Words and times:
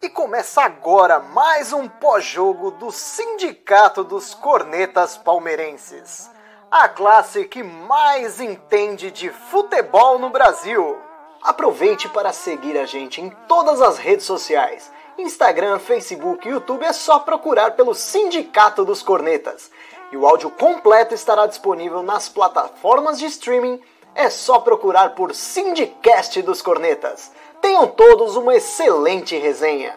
E 0.00 0.08
começa 0.08 0.62
agora 0.62 1.20
mais 1.20 1.70
um 1.70 1.86
pós-jogo 1.86 2.70
do 2.70 2.90
Sindicato 2.90 4.02
dos 4.02 4.32
Cornetas 4.32 5.18
Palmeirenses. 5.18 6.30
A 6.70 6.88
classe 6.88 7.44
que 7.44 7.62
mais 7.62 8.40
entende 8.40 9.10
de 9.10 9.28
futebol 9.28 10.18
no 10.18 10.30
Brasil. 10.30 10.98
Aproveite 11.42 12.08
para 12.08 12.32
seguir 12.32 12.78
a 12.78 12.86
gente 12.86 13.20
em 13.20 13.28
todas 13.46 13.82
as 13.82 13.98
redes 13.98 14.24
sociais. 14.24 14.90
Instagram, 15.18 15.78
Facebook 15.78 16.48
e 16.48 16.52
YouTube 16.52 16.86
é 16.86 16.92
só 16.94 17.18
procurar 17.18 17.72
pelo 17.72 17.94
Sindicato 17.94 18.82
dos 18.82 19.02
Cornetas. 19.02 19.70
E 20.10 20.16
o 20.16 20.26
áudio 20.26 20.50
completo 20.50 21.14
estará 21.14 21.46
disponível 21.46 22.02
nas 22.02 22.30
plataformas 22.30 23.18
de 23.18 23.26
streaming. 23.26 23.82
É 24.14 24.30
só 24.30 24.60
procurar 24.60 25.10
por 25.10 25.34
Sindicast 25.34 26.40
dos 26.42 26.62
Cornetas. 26.62 27.32
Tenham 27.60 27.88
todos 27.88 28.36
uma 28.36 28.54
excelente 28.54 29.36
resenha. 29.36 29.94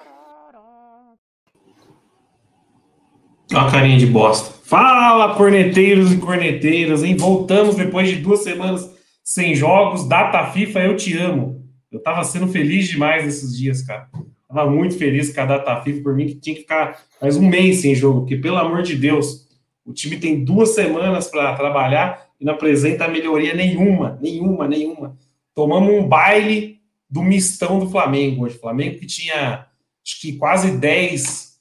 Uma 3.52 3.72
carinha 3.72 3.98
de 3.98 4.08
bosta. 4.08 4.54
Fala, 4.64 5.36
corneteiros 5.36 6.12
e 6.12 6.18
corneteiras, 6.18 7.04
hein? 7.04 7.16
Voltamos 7.16 7.76
depois 7.76 8.10
de 8.10 8.18
duas 8.18 8.44
semanas 8.44 8.90
sem 9.24 9.54
jogos. 9.56 10.08
Data 10.08 10.52
FIFA, 10.52 10.80
eu 10.80 10.98
te 10.98 11.16
amo. 11.18 11.64
Eu 11.92 12.02
tava 12.02 12.24
sendo 12.24 12.48
feliz 12.48 12.88
demais 12.88 13.24
nesses 13.24 13.56
dias, 13.56 13.82
cara. 13.82 14.10
Tava 14.48 14.70
muito 14.70 14.98
feliz 14.98 15.34
com 15.34 15.42
a 15.42 15.46
data 15.46 15.82
FIFA, 15.82 16.04
por 16.04 16.16
mim 16.16 16.26
que 16.26 16.36
tinha 16.36 16.56
que 16.56 16.62
ficar 16.64 17.00
mais 17.22 17.38
um 17.38 17.48
mês 17.48 17.82
sem 17.82 17.94
jogo, 17.94 18.22
porque 18.22 18.36
pelo 18.36 18.58
amor 18.58 18.82
de 18.82 18.96
Deus, 18.96 19.48
o 19.86 19.94
time 19.94 20.18
tem 20.18 20.44
duas 20.44 20.70
semanas 20.70 21.28
para 21.28 21.56
trabalhar 21.56 22.27
e 22.40 22.46
não 22.46 22.54
apresenta 22.54 23.08
melhoria 23.08 23.54
nenhuma, 23.54 24.18
nenhuma, 24.22 24.68
nenhuma. 24.68 25.18
Tomamos 25.54 25.94
um 25.94 26.08
baile 26.08 26.82
do 27.10 27.24
mistão 27.24 27.80
do 27.80 27.90
Flamengo 27.90 28.46
hoje. 28.46 28.58
Flamengo 28.58 29.00
que 29.00 29.06
tinha 29.06 29.66
acho 30.06 30.22
que 30.22 30.34
quase 30.34 30.78
10, 30.78 31.60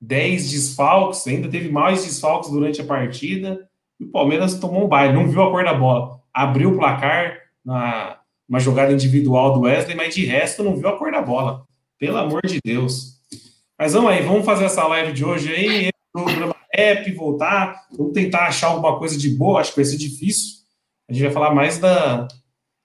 10 0.00 0.50
desfalques, 0.50 1.26
ainda 1.26 1.48
teve 1.48 1.70
mais 1.70 2.04
desfalques 2.04 2.50
durante 2.50 2.80
a 2.80 2.84
partida. 2.84 3.68
E 4.00 4.04
o 4.04 4.08
Palmeiras 4.08 4.58
tomou 4.58 4.84
um 4.84 4.88
baile, 4.88 5.14
não 5.14 5.28
viu 5.28 5.42
a 5.42 5.50
cor 5.50 5.64
da 5.64 5.74
bola. 5.74 6.20
Abriu 6.32 6.72
o 6.72 6.76
placar 6.76 7.38
na 7.64 8.18
uma 8.46 8.60
jogada 8.60 8.92
individual 8.92 9.54
do 9.54 9.60
Wesley, 9.60 9.96
mas 9.96 10.14
de 10.14 10.26
resto 10.26 10.62
não 10.62 10.76
viu 10.76 10.88
a 10.88 10.98
cor 10.98 11.10
da 11.10 11.22
bola. 11.22 11.64
Pelo 11.98 12.18
amor 12.18 12.46
de 12.46 12.60
Deus. 12.62 13.14
Mas 13.78 13.94
vamos 13.94 14.10
aí, 14.10 14.22
vamos 14.22 14.44
fazer 14.44 14.64
essa 14.64 14.86
live 14.86 15.12
de 15.12 15.24
hoje 15.24 15.52
aí, 15.52 15.88
programa 16.12 16.53
app, 16.76 17.10
voltar, 17.12 17.86
vamos 17.96 18.12
tentar 18.12 18.46
achar 18.46 18.68
alguma 18.68 18.98
coisa 18.98 19.16
de 19.16 19.28
boa, 19.30 19.60
acho 19.60 19.70
que 19.70 19.76
vai 19.76 19.84
ser 19.84 19.96
difícil. 19.96 20.58
A 21.08 21.12
gente 21.12 21.22
vai 21.22 21.32
falar 21.32 21.54
mais 21.54 21.78
da, 21.78 22.28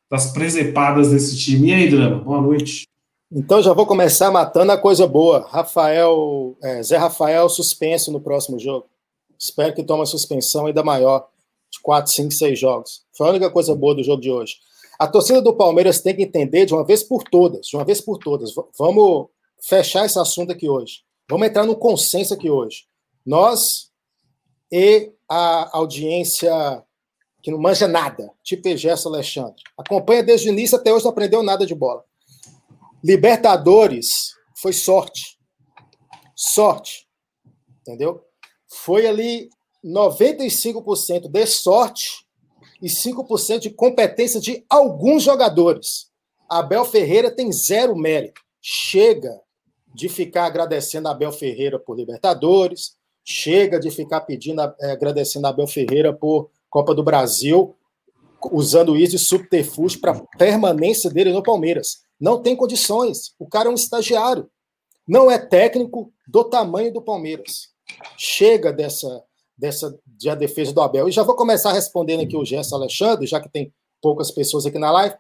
das 0.10 0.32
presepadas 0.32 1.12
desse 1.12 1.38
time. 1.38 1.70
E 1.70 1.74
aí, 1.74 1.90
Drama, 1.90 2.24
boa 2.24 2.42
noite. 2.42 2.84
Então 3.32 3.62
já 3.62 3.74
vou 3.74 3.86
começar 3.86 4.32
matando 4.32 4.72
a 4.72 4.78
coisa 4.78 5.06
boa. 5.06 5.48
Rafael, 5.50 6.58
é, 6.64 6.82
Zé 6.82 6.98
Rafael 6.98 7.48
suspenso 7.48 8.12
no 8.12 8.20
próximo 8.20 8.60
jogo. 8.60 8.88
Espero 9.38 9.74
que 9.74 9.84
tome 9.84 10.00
uma 10.00 10.06
suspensão 10.06 10.66
ainda 10.66 10.84
maior, 10.84 11.28
de 11.72 11.80
4, 11.80 12.12
5, 12.12 12.32
6 12.32 12.60
jogos. 12.60 13.04
Foi 13.16 13.28
a 13.28 13.30
única 13.30 13.50
coisa 13.50 13.76
boa 13.76 13.96
do 13.96 14.04
jogo 14.04 14.22
de 14.22 14.32
hoje. 14.32 14.56
A 14.98 15.08
torcida 15.08 15.42
do 15.42 15.56
Palmeiras 15.56 16.02
tem 16.02 16.16
que 16.16 16.24
entender 16.24 16.66
de 16.66 16.74
uma 16.74 16.84
vez 16.84 17.04
por 17.04 17.24
todas, 17.24 17.68
de 17.68 17.78
uma 17.78 17.86
vez 17.86 18.02
por 18.02 18.18
todas. 18.18 18.52
Vamos 18.78 19.28
fechar 19.62 20.06
esse 20.06 20.20
assunto 20.20 20.52
aqui 20.52 20.68
hoje. 20.68 21.04
Vamos 21.30 21.48
entrar 21.48 21.66
num 21.66 21.76
consenso 21.76 22.34
aqui 22.34 22.50
hoje. 22.50 22.89
Nós 23.30 23.92
e 24.72 25.14
a 25.30 25.78
audiência 25.78 26.84
que 27.44 27.52
não 27.52 27.60
manja 27.60 27.88
nada, 27.88 28.34
tipo 28.44 28.68
Egesso 28.68 29.08
Alexandre. 29.08 29.62
Acompanha 29.78 30.24
desde 30.24 30.50
o 30.50 30.52
início 30.52 30.76
até 30.76 30.92
hoje, 30.92 31.06
não 31.06 31.12
aprendeu 31.12 31.44
nada 31.44 31.64
de 31.64 31.76
bola. 31.76 32.04
Libertadores 33.04 34.34
foi 34.56 34.74
sorte. 34.74 35.38
Sorte. 36.36 37.08
Entendeu? 37.82 38.26
Foi 38.68 39.06
ali 39.06 39.52
95% 39.86 41.30
de 41.30 41.46
sorte 41.46 42.26
e 42.82 42.88
5% 42.88 43.60
de 43.60 43.70
competência 43.70 44.42
de 44.42 44.66
alguns 44.68 45.22
jogadores. 45.22 46.10
Abel 46.50 46.84
Ferreira 46.84 47.30
tem 47.30 47.52
zero 47.52 47.96
mérito. 47.96 48.42
Chega 48.60 49.40
de 49.94 50.10
ficar 50.10 50.46
agradecendo 50.46 51.08
a 51.08 51.12
Abel 51.12 51.32
Ferreira 51.32 51.78
por 51.78 51.96
Libertadores, 51.96 52.98
chega 53.24 53.80
de 53.80 53.92
ficar 53.92 54.22
pedindo, 54.22 54.62
é, 54.82 54.92
agradecendo 54.92 55.48
a 55.48 55.50
Abel 55.50 55.68
Ferreira 55.68 56.14
por 56.14 56.50
Copa 56.70 56.94
do 56.94 57.04
Brasil, 57.04 57.76
usando 58.52 58.96
isso 58.96 59.12
de 59.12 59.20
subterfúgio 59.20 60.00
para 60.00 60.22
permanência 60.38 61.10
dele 61.10 61.32
no 61.32 61.44
Palmeiras. 61.44 62.02
Não 62.20 62.42
tem 62.42 62.56
condições. 62.56 63.34
O 63.40 63.48
cara 63.48 63.70
é 63.70 63.72
um 63.72 63.76
estagiário. 63.76 64.50
Não 65.08 65.30
é 65.30 65.38
técnico 65.38 66.12
do 66.28 66.44
tamanho 66.44 66.94
do 66.94 67.02
Palmeiras. 67.02 67.70
Chega 68.18 68.72
dessa, 68.72 69.24
dessa 69.58 69.98
de 70.06 70.30
a 70.30 70.36
defesa 70.36 70.74
do 70.74 70.82
Abel. 70.82 71.10
E 71.10 71.12
já 71.12 71.24
vou 71.24 71.36
começar 71.36 71.74
respondendo 71.74 72.22
aqui 72.22 72.38
o 72.38 72.46
Gerson 72.46 72.76
Alexandre, 72.76 73.26
já 73.26 73.40
que 73.40 73.50
tem 73.50 73.74
poucas 74.02 74.32
pessoas 74.32 74.66
aqui 74.66 74.78
na 74.78 74.92
live. 74.92 75.16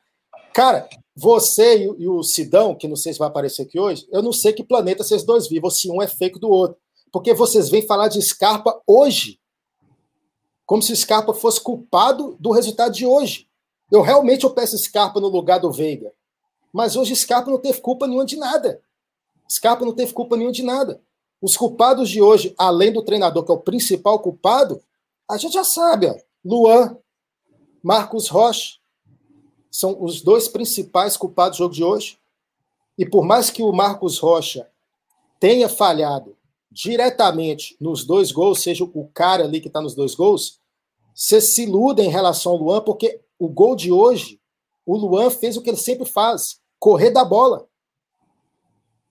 Cara, 0.53 0.87
você 1.15 1.85
e, 1.97 2.07
o 2.07 2.23
Sidão, 2.23 2.75
que 2.75 2.87
não 2.87 2.95
sei 2.95 3.13
se 3.13 3.19
vai 3.19 3.27
aparecer 3.27 3.63
aqui 3.63 3.79
hoje, 3.79 4.07
eu 4.11 4.21
não 4.21 4.31
sei 4.31 4.53
que 4.53 4.63
planeta 4.63 5.03
vocês 5.03 5.23
dois 5.23 5.47
vivem, 5.47 5.65
ou 5.65 5.71
se 5.71 5.89
um 5.89 6.01
é 6.01 6.07
fake 6.07 6.39
do 6.39 6.49
outro. 6.49 6.77
Porque 7.11 7.33
vocês 7.33 7.69
vêm 7.69 7.85
falar 7.85 8.07
de 8.07 8.21
Scarpa 8.21 8.81
hoje 8.85 9.39
como 10.65 10.83
se 10.83 10.95
Scarpa 10.95 11.33
fosse 11.33 11.59
culpado 11.59 12.37
do 12.39 12.51
resultado 12.51 12.93
de 12.93 13.03
hoje. 13.03 13.49
Eu 13.91 14.01
realmente 14.03 14.43
eu 14.43 14.51
peço 14.51 14.77
Scarpa 14.77 15.19
no 15.19 15.27
lugar 15.27 15.59
do 15.59 15.71
Veiga. 15.71 16.13
Mas 16.71 16.95
hoje 16.95 17.15
Scarpa 17.15 17.49
não 17.49 17.57
teve 17.57 17.81
culpa 17.81 18.05
nenhuma 18.05 18.25
de 18.25 18.37
nada. 18.37 18.79
Scarpa 19.51 19.83
não 19.83 19.93
teve 19.93 20.13
culpa 20.13 20.37
nenhuma 20.37 20.53
de 20.53 20.61
nada. 20.61 21.01
Os 21.41 21.57
culpados 21.57 22.07
de 22.07 22.21
hoje, 22.21 22.53
além 22.55 22.93
do 22.93 23.01
treinador, 23.01 23.43
que 23.43 23.51
é 23.51 23.55
o 23.55 23.59
principal 23.59 24.19
culpado, 24.19 24.79
a 25.27 25.37
gente 25.37 25.53
já 25.53 25.63
sabe, 25.63 26.05
ó, 26.05 26.15
Luan, 26.45 26.95
Marcos 27.81 28.27
Rocha, 28.27 28.77
são 29.71 30.03
os 30.03 30.21
dois 30.21 30.47
principais 30.47 31.17
culpados 31.17 31.57
do 31.57 31.63
jogo 31.63 31.73
de 31.73 31.83
hoje. 31.83 32.19
E 32.95 33.09
por 33.09 33.23
mais 33.23 33.49
que 33.49 33.63
o 33.63 33.71
Marcos 33.71 34.19
Rocha 34.19 34.69
tenha 35.39 35.67
falhado 35.67 36.37
diretamente 36.71 37.75
nos 37.79 38.05
dois 38.05 38.31
gols, 38.31 38.61
seja 38.61 38.83
o 38.83 39.09
cara 39.13 39.43
ali 39.43 39.59
que 39.59 39.67
está 39.67 39.81
nos 39.81 39.95
dois 39.95 40.15
gols, 40.15 40.59
você 41.13 41.41
se 41.41 41.63
iluda 41.63 42.03
em 42.03 42.09
relação 42.09 42.53
ao 42.53 42.57
Luan, 42.57 42.81
porque 42.81 43.19
o 43.37 43.49
gol 43.49 43.75
de 43.75 43.91
hoje, 43.91 44.39
o 44.85 44.95
Luan 44.95 45.29
fez 45.29 45.57
o 45.57 45.61
que 45.61 45.69
ele 45.69 45.77
sempre 45.77 46.05
faz: 46.05 46.59
correr 46.79 47.11
da 47.11 47.25
bola. 47.25 47.67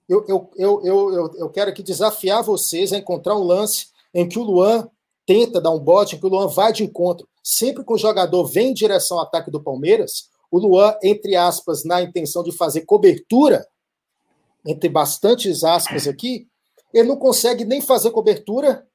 Eu, 0.07 0.25
eu, 0.27 0.51
eu, 0.55 0.85
eu, 0.85 1.35
eu, 1.35 1.49
quero 1.49 1.69
aqui 1.69 1.83
desafiar 1.83 2.41
vocês 2.41 2.91
a 2.91 2.97
encontrar 2.97 3.35
um 3.35 3.43
lance 3.43 3.89
em 4.11 4.27
que 4.27 4.39
o 4.39 4.43
Luan 4.43 4.89
tenta 5.23 5.61
dar 5.61 5.69
um 5.69 5.79
bote, 5.79 6.15
em 6.15 6.19
que 6.19 6.25
o 6.25 6.29
Luan 6.29 6.47
vai 6.47 6.73
de 6.73 6.83
encontro. 6.83 7.27
Sempre 7.43 7.85
que 7.85 7.93
o 7.93 7.97
jogador 7.97 8.45
vem 8.45 8.71
em 8.71 8.73
direção 8.73 9.19
ao 9.19 9.23
ataque 9.23 9.51
do 9.51 9.61
Palmeiras, 9.61 10.29
o 10.49 10.57
Luan, 10.57 10.95
entre 11.03 11.35
aspas, 11.35 11.83
na 11.83 12.01
intenção 12.01 12.41
de 12.41 12.51
fazer 12.51 12.81
cobertura, 12.81 13.67
entre 14.65 14.89
bastantes 14.89 15.63
aspas 15.63 16.07
aqui, 16.07 16.47
ele 16.93 17.07
não 17.07 17.17
consegue 17.17 17.65
nem 17.65 17.81
fazer 17.81 18.11
cobertura 18.11 18.87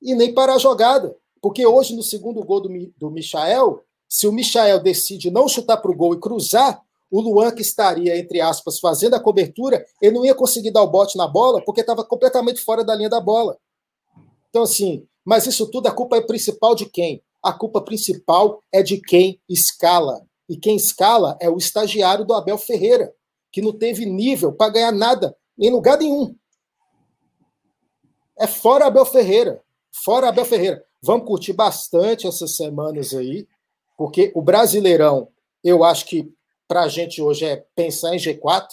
e 0.00 0.14
nem 0.14 0.32
parar 0.32 0.54
a 0.54 0.58
jogada. 0.58 1.16
Porque 1.40 1.66
hoje, 1.66 1.94
no 1.94 2.02
segundo 2.02 2.42
gol 2.44 2.60
do, 2.60 2.68
do 2.96 3.10
Michael, 3.10 3.82
se 4.08 4.26
o 4.26 4.32
Michael 4.32 4.80
decide 4.80 5.30
não 5.30 5.48
chutar 5.48 5.78
para 5.78 5.90
o 5.90 5.96
gol 5.96 6.14
e 6.14 6.20
cruzar, 6.20 6.82
o 7.10 7.20
Luan, 7.20 7.50
que 7.50 7.62
estaria, 7.62 8.16
entre 8.16 8.40
aspas, 8.40 8.78
fazendo 8.78 9.14
a 9.14 9.20
cobertura, 9.20 9.84
ele 10.00 10.14
não 10.14 10.24
ia 10.24 10.34
conseguir 10.34 10.70
dar 10.70 10.82
o 10.82 10.90
bote 10.90 11.18
na 11.18 11.26
bola 11.26 11.62
porque 11.64 11.80
estava 11.80 12.04
completamente 12.04 12.60
fora 12.60 12.84
da 12.84 12.94
linha 12.94 13.08
da 13.08 13.20
bola. 13.20 13.58
Então, 14.48 14.62
assim, 14.62 15.06
mas 15.24 15.46
isso 15.46 15.66
tudo, 15.66 15.88
a 15.88 15.92
culpa 15.92 16.16
é 16.16 16.20
principal 16.20 16.74
de 16.74 16.86
quem? 16.86 17.22
A 17.42 17.52
culpa 17.52 17.80
principal 17.80 18.62
é 18.72 18.82
de 18.82 19.00
quem 19.00 19.40
escala. 19.48 20.24
E 20.48 20.56
quem 20.56 20.76
escala 20.76 21.36
é 21.40 21.48
o 21.48 21.56
estagiário 21.56 22.24
do 22.24 22.34
Abel 22.34 22.58
Ferreira, 22.58 23.12
que 23.52 23.62
não 23.62 23.72
teve 23.72 24.06
nível 24.06 24.52
para 24.52 24.72
ganhar 24.72 24.92
nada 24.92 25.36
em 25.58 25.70
lugar 25.70 25.98
nenhum. 25.98 26.34
É 28.40 28.46
fora 28.46 28.86
Abel 28.86 29.04
Ferreira. 29.04 29.62
Fora 29.92 30.30
Abel 30.30 30.46
Ferreira. 30.46 30.82
Vamos 31.02 31.26
curtir 31.26 31.52
bastante 31.52 32.26
essas 32.26 32.56
semanas 32.56 33.12
aí, 33.12 33.46
porque 33.98 34.32
o 34.34 34.40
Brasileirão, 34.40 35.28
eu 35.62 35.84
acho 35.84 36.06
que 36.06 36.32
para 36.66 36.82
a 36.82 36.88
gente 36.88 37.20
hoje 37.20 37.44
é 37.44 37.64
pensar 37.74 38.14
em 38.14 38.18
G4 38.18 38.66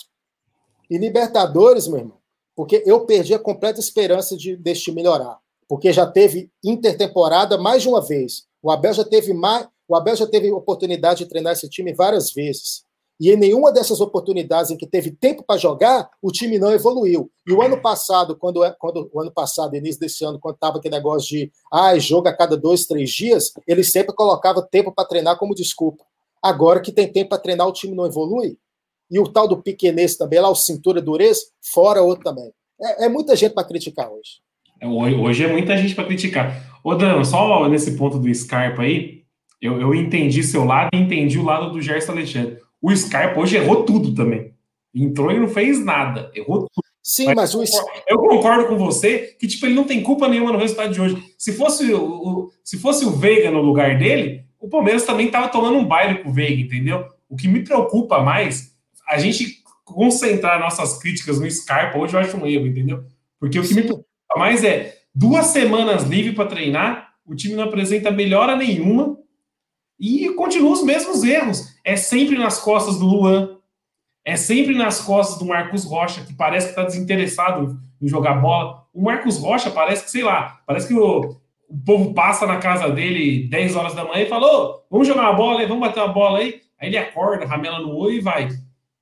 e 0.90 0.98
Libertadores, 0.98 1.88
meu 1.88 2.00
irmão, 2.00 2.18
porque 2.56 2.82
eu 2.86 3.06
perdi 3.06 3.34
a 3.34 3.40
completa 3.40 3.80
esperança 3.80 4.38
de 4.38 4.56
deste 4.56 4.90
melhorar, 4.92 5.38
porque 5.68 5.92
já 5.92 6.06
teve 6.06 6.50
intertemporada 6.64 7.58
mais 7.58 7.82
de 7.82 7.90
uma 7.90 8.02
vez. 8.02 8.46
O 8.62 8.72
Abel 8.72 8.94
já 8.94 9.04
teve 9.04 9.34
mais, 9.34 9.68
o 9.86 9.96
Abel 9.96 10.16
já 10.16 10.28
teve 10.28 10.50
oportunidade 10.50 11.20
de 11.20 11.30
treinar 11.30 11.54
esse 11.54 11.68
time 11.70 11.94
várias 11.94 12.32
vezes. 12.32 12.86
E 13.20 13.32
em 13.32 13.36
nenhuma 13.36 13.72
dessas 13.72 14.00
oportunidades 14.00 14.70
em 14.70 14.78
que 14.78 14.86
teve 14.86 15.12
tempo 15.12 15.44
para 15.44 15.58
jogar, 15.58 16.10
o 16.22 16.32
time 16.32 16.60
não 16.60 16.72
evoluiu. 16.72 17.32
E 17.48 17.52
o 17.52 17.62
ano 17.62 17.82
passado, 17.82 18.36
quando, 18.38 18.64
é, 18.64 18.76
quando 18.78 19.10
o 19.12 19.20
ano 19.20 19.32
passado, 19.32 19.76
início 19.76 20.00
desse 20.00 20.24
ano, 20.24 20.40
quando 20.40 20.56
estava 20.56 20.78
aquele 20.78 20.96
negócio 20.96 21.30
de 21.30 21.52
ah, 21.72 21.98
jogo 21.98 22.28
a 22.28 22.34
cada 22.34 22.56
dois, 22.56 22.86
três 22.86 23.10
dias, 23.10 23.52
ele 23.68 23.84
sempre 23.84 24.14
colocava 24.14 24.62
tempo 24.62 24.92
para 24.92 25.08
treinar 25.08 25.38
como 25.38 25.56
desculpa. 25.56 26.04
Agora 26.42 26.80
que 26.80 26.92
tem 26.92 27.12
tempo 27.12 27.30
para 27.30 27.40
treinar, 27.40 27.68
o 27.68 27.74
time 27.74 27.96
não 27.96 28.06
evolui. 28.06 28.58
E 29.10 29.20
o 29.20 29.28
tal 29.28 29.48
do 29.48 29.62
pequenês 29.62 30.16
também, 30.16 30.40
lá 30.40 30.50
o 30.50 30.56
cintura 30.56 31.02
dureza, 31.02 31.42
fora 31.62 32.02
outro 32.02 32.24
também. 32.24 32.52
É, 32.80 33.06
é 33.06 33.10
muita 33.10 33.36
gente 33.36 33.54
para 33.54 33.64
criticar 33.64 34.12
hoje. 34.12 34.42
É, 34.80 34.88
hoje 34.88 35.44
é 35.44 35.52
muita 35.52 35.76
gente 35.76 35.96
para 35.96 36.06
criticar. 36.06 36.80
Ô, 36.84 36.94
Dan, 36.94 37.24
só 37.24 37.68
nesse 37.68 37.98
ponto 37.98 38.20
do 38.20 38.34
Scarpa 38.34 38.84
aí, 38.84 39.24
eu, 39.60 39.82
eu 39.82 39.96
entendi 39.96 40.44
seu 40.44 40.64
lado 40.64 40.90
e 40.94 40.98
entendi 40.98 41.40
o 41.40 41.44
lado 41.44 41.72
do 41.72 41.82
Gerson 41.82 42.12
Alexandre. 42.12 42.60
O 42.82 42.96
Scarpa 42.96 43.40
hoje 43.40 43.58
errou 43.58 43.84
tudo 43.84 44.14
também. 44.14 44.54
Entrou 44.94 45.32
e 45.32 45.40
não 45.40 45.48
fez 45.48 45.84
nada. 45.84 46.32
Errou 46.34 46.68
tudo. 46.68 46.88
Sim, 47.02 47.34
mas, 47.34 47.56
mas 47.56 47.74
o... 47.74 47.86
eu 48.06 48.18
concordo 48.18 48.68
com 48.68 48.78
você 48.78 49.36
que 49.40 49.48
tipo 49.48 49.66
ele 49.66 49.76
não 49.76 49.86
tem 49.86 50.04
culpa 50.04 50.28
nenhuma 50.28 50.52
no 50.52 50.60
resultado 50.60 50.94
de 50.94 51.00
hoje. 51.00 51.24
Se 51.38 51.54
fosse 51.54 51.94
o, 51.94 52.52
se 52.64 52.78
fosse 52.78 53.06
o 53.06 53.12
Veiga 53.12 53.50
no 53.50 53.62
lugar 53.62 53.98
dele, 53.98 54.44
o 54.60 54.68
Palmeiras 54.68 55.06
também 55.06 55.28
estava 55.28 55.48
tomando 55.48 55.78
um 55.78 55.86
baile 55.86 56.22
com 56.22 56.30
o 56.30 56.34
Veiga, 56.34 56.62
entendeu? 56.62 57.06
O 57.30 57.38
que 57.38 57.48
me 57.48 57.64
preocupa 57.64 58.22
mais, 58.22 58.74
a 59.08 59.18
gente 59.18 59.64
concentrar 59.86 60.60
nossas 60.60 61.00
críticas 61.00 61.40
no 61.40 61.50
Scarpa 61.50 61.98
hoje 61.98 62.14
eu 62.14 62.20
acho 62.20 62.36
um 62.36 62.46
erro, 62.46 62.68
entendeu? 62.68 63.06
Porque 63.40 63.58
o 63.58 63.62
que 63.62 63.70
Sim. 63.70 63.76
me 63.76 63.84
preocupa 63.84 64.06
mais 64.36 64.66
é 64.66 64.98
duas 65.16 65.46
semanas 65.48 66.04
livre 66.04 66.34
para 66.34 66.50
treinar, 66.50 67.14
o 67.26 67.34
time 67.36 67.56
não 67.56 67.64
apresenta 67.64 68.12
melhora 68.12 68.54
nenhuma 68.56 69.18
e 69.98 70.30
continua 70.32 70.72
os 70.72 70.84
mesmos 70.84 71.24
erros. 71.24 71.74
É 71.88 71.96
sempre 71.96 72.38
nas 72.38 72.60
costas 72.60 73.00
do 73.00 73.06
Luan, 73.06 73.60
é 74.26 74.36
sempre 74.36 74.78
nas 74.78 75.00
costas 75.00 75.40
do 75.40 75.46
Marcos 75.46 75.86
Rocha, 75.86 76.22
que 76.26 76.34
parece 76.34 76.66
que 76.66 76.72
está 76.74 76.84
desinteressado 76.84 77.80
em 78.02 78.10
jogar 78.10 78.42
bola. 78.42 78.84
O 78.94 79.04
Marcos 79.04 79.38
Rocha 79.38 79.72
parece 79.72 80.04
que, 80.04 80.12
sei 80.12 80.22
lá, 80.22 80.60
parece 80.68 80.90
que 80.90 80.94
o, 80.94 81.38
o 81.70 81.78
povo 81.86 82.14
passa 82.14 82.46
na 82.46 82.58
casa 82.58 82.90
dele 82.90 83.48
10 83.48 83.78
horas 83.78 83.94
da 83.94 84.04
manhã 84.04 84.24
e 84.24 84.28
falou: 84.28 84.86
vamos 84.92 85.08
jogar 85.08 85.30
uma 85.30 85.34
bola 85.38 85.62
aí, 85.62 85.66
vamos 85.66 85.88
bater 85.88 86.02
uma 86.02 86.12
bola 86.12 86.40
aí. 86.40 86.60
Aí 86.78 86.90
ele 86.90 86.98
acorda, 86.98 87.46
ramela 87.46 87.80
no 87.80 87.96
olho 87.96 88.16
e 88.16 88.20
vai. 88.20 88.50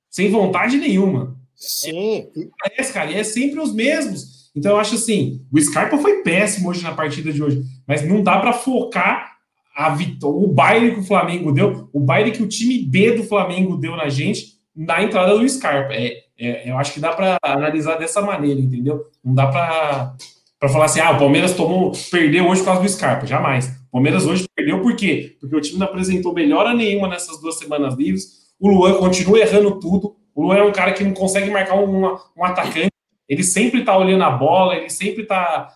Sem 0.08 0.30
vontade 0.30 0.76
nenhuma. 0.76 1.36
Sim. 1.56 2.28
É, 2.64 2.84
cara, 2.84 3.10
e 3.10 3.16
é 3.16 3.24
sempre 3.24 3.58
os 3.58 3.74
mesmos. 3.74 4.52
Então 4.54 4.70
eu 4.70 4.78
acho 4.78 4.94
assim: 4.94 5.44
o 5.52 5.60
Scarpa 5.60 5.98
foi 5.98 6.22
péssimo 6.22 6.70
hoje 6.70 6.84
na 6.84 6.94
partida 6.94 7.32
de 7.32 7.42
hoje, 7.42 7.64
mas 7.84 8.08
não 8.08 8.22
dá 8.22 8.38
para 8.38 8.52
focar 8.52 9.35
a 9.76 9.90
vitória, 9.90 10.38
o 10.38 10.48
baile 10.48 10.92
que 10.92 11.00
o 11.00 11.04
Flamengo 11.04 11.52
deu, 11.52 11.90
o 11.92 12.00
baile 12.00 12.30
que 12.30 12.42
o 12.42 12.48
time 12.48 12.78
B 12.78 13.12
do 13.12 13.24
Flamengo 13.24 13.76
deu 13.76 13.94
na 13.94 14.08
gente 14.08 14.56
na 14.74 15.02
entrada 15.02 15.36
do 15.36 15.46
Scarpa. 15.46 15.92
É, 15.92 16.22
é, 16.38 16.70
eu 16.70 16.78
acho 16.78 16.94
que 16.94 17.00
dá 17.00 17.12
para 17.12 17.36
analisar 17.42 17.96
dessa 17.96 18.22
maneira, 18.22 18.58
entendeu? 18.58 19.04
Não 19.22 19.34
dá 19.34 19.46
para 19.48 20.16
falar 20.70 20.86
assim, 20.86 21.00
ah, 21.00 21.10
o 21.10 21.18
Palmeiras 21.18 21.52
tomou, 21.52 21.92
perdeu 22.10 22.48
hoje 22.48 22.62
por 22.62 22.68
causa 22.68 22.80
do 22.80 22.88
Scarpa. 22.88 23.26
Jamais. 23.26 23.66
O 23.88 23.92
Palmeiras 23.92 24.26
hoje 24.26 24.46
perdeu 24.54 24.80
por 24.80 24.96
quê? 24.96 25.36
Porque 25.38 25.54
o 25.54 25.60
time 25.60 25.78
não 25.78 25.86
apresentou 25.86 26.32
melhora 26.32 26.72
nenhuma 26.72 27.06
nessas 27.06 27.38
duas 27.38 27.58
semanas 27.58 27.94
livres. 27.94 28.46
O 28.58 28.70
Luan 28.70 28.94
continua 28.94 29.38
errando 29.38 29.78
tudo. 29.78 30.16
O 30.34 30.42
Luan 30.42 30.56
é 30.56 30.62
um 30.62 30.72
cara 30.72 30.94
que 30.94 31.04
não 31.04 31.12
consegue 31.12 31.50
marcar 31.50 31.74
um, 31.74 32.16
um 32.34 32.44
atacante. 32.44 32.90
Ele 33.28 33.42
sempre 33.42 33.84
tá 33.84 33.96
olhando 33.96 34.24
a 34.24 34.30
bola, 34.30 34.74
ele 34.74 34.88
sempre 34.88 35.24
tá, 35.24 35.68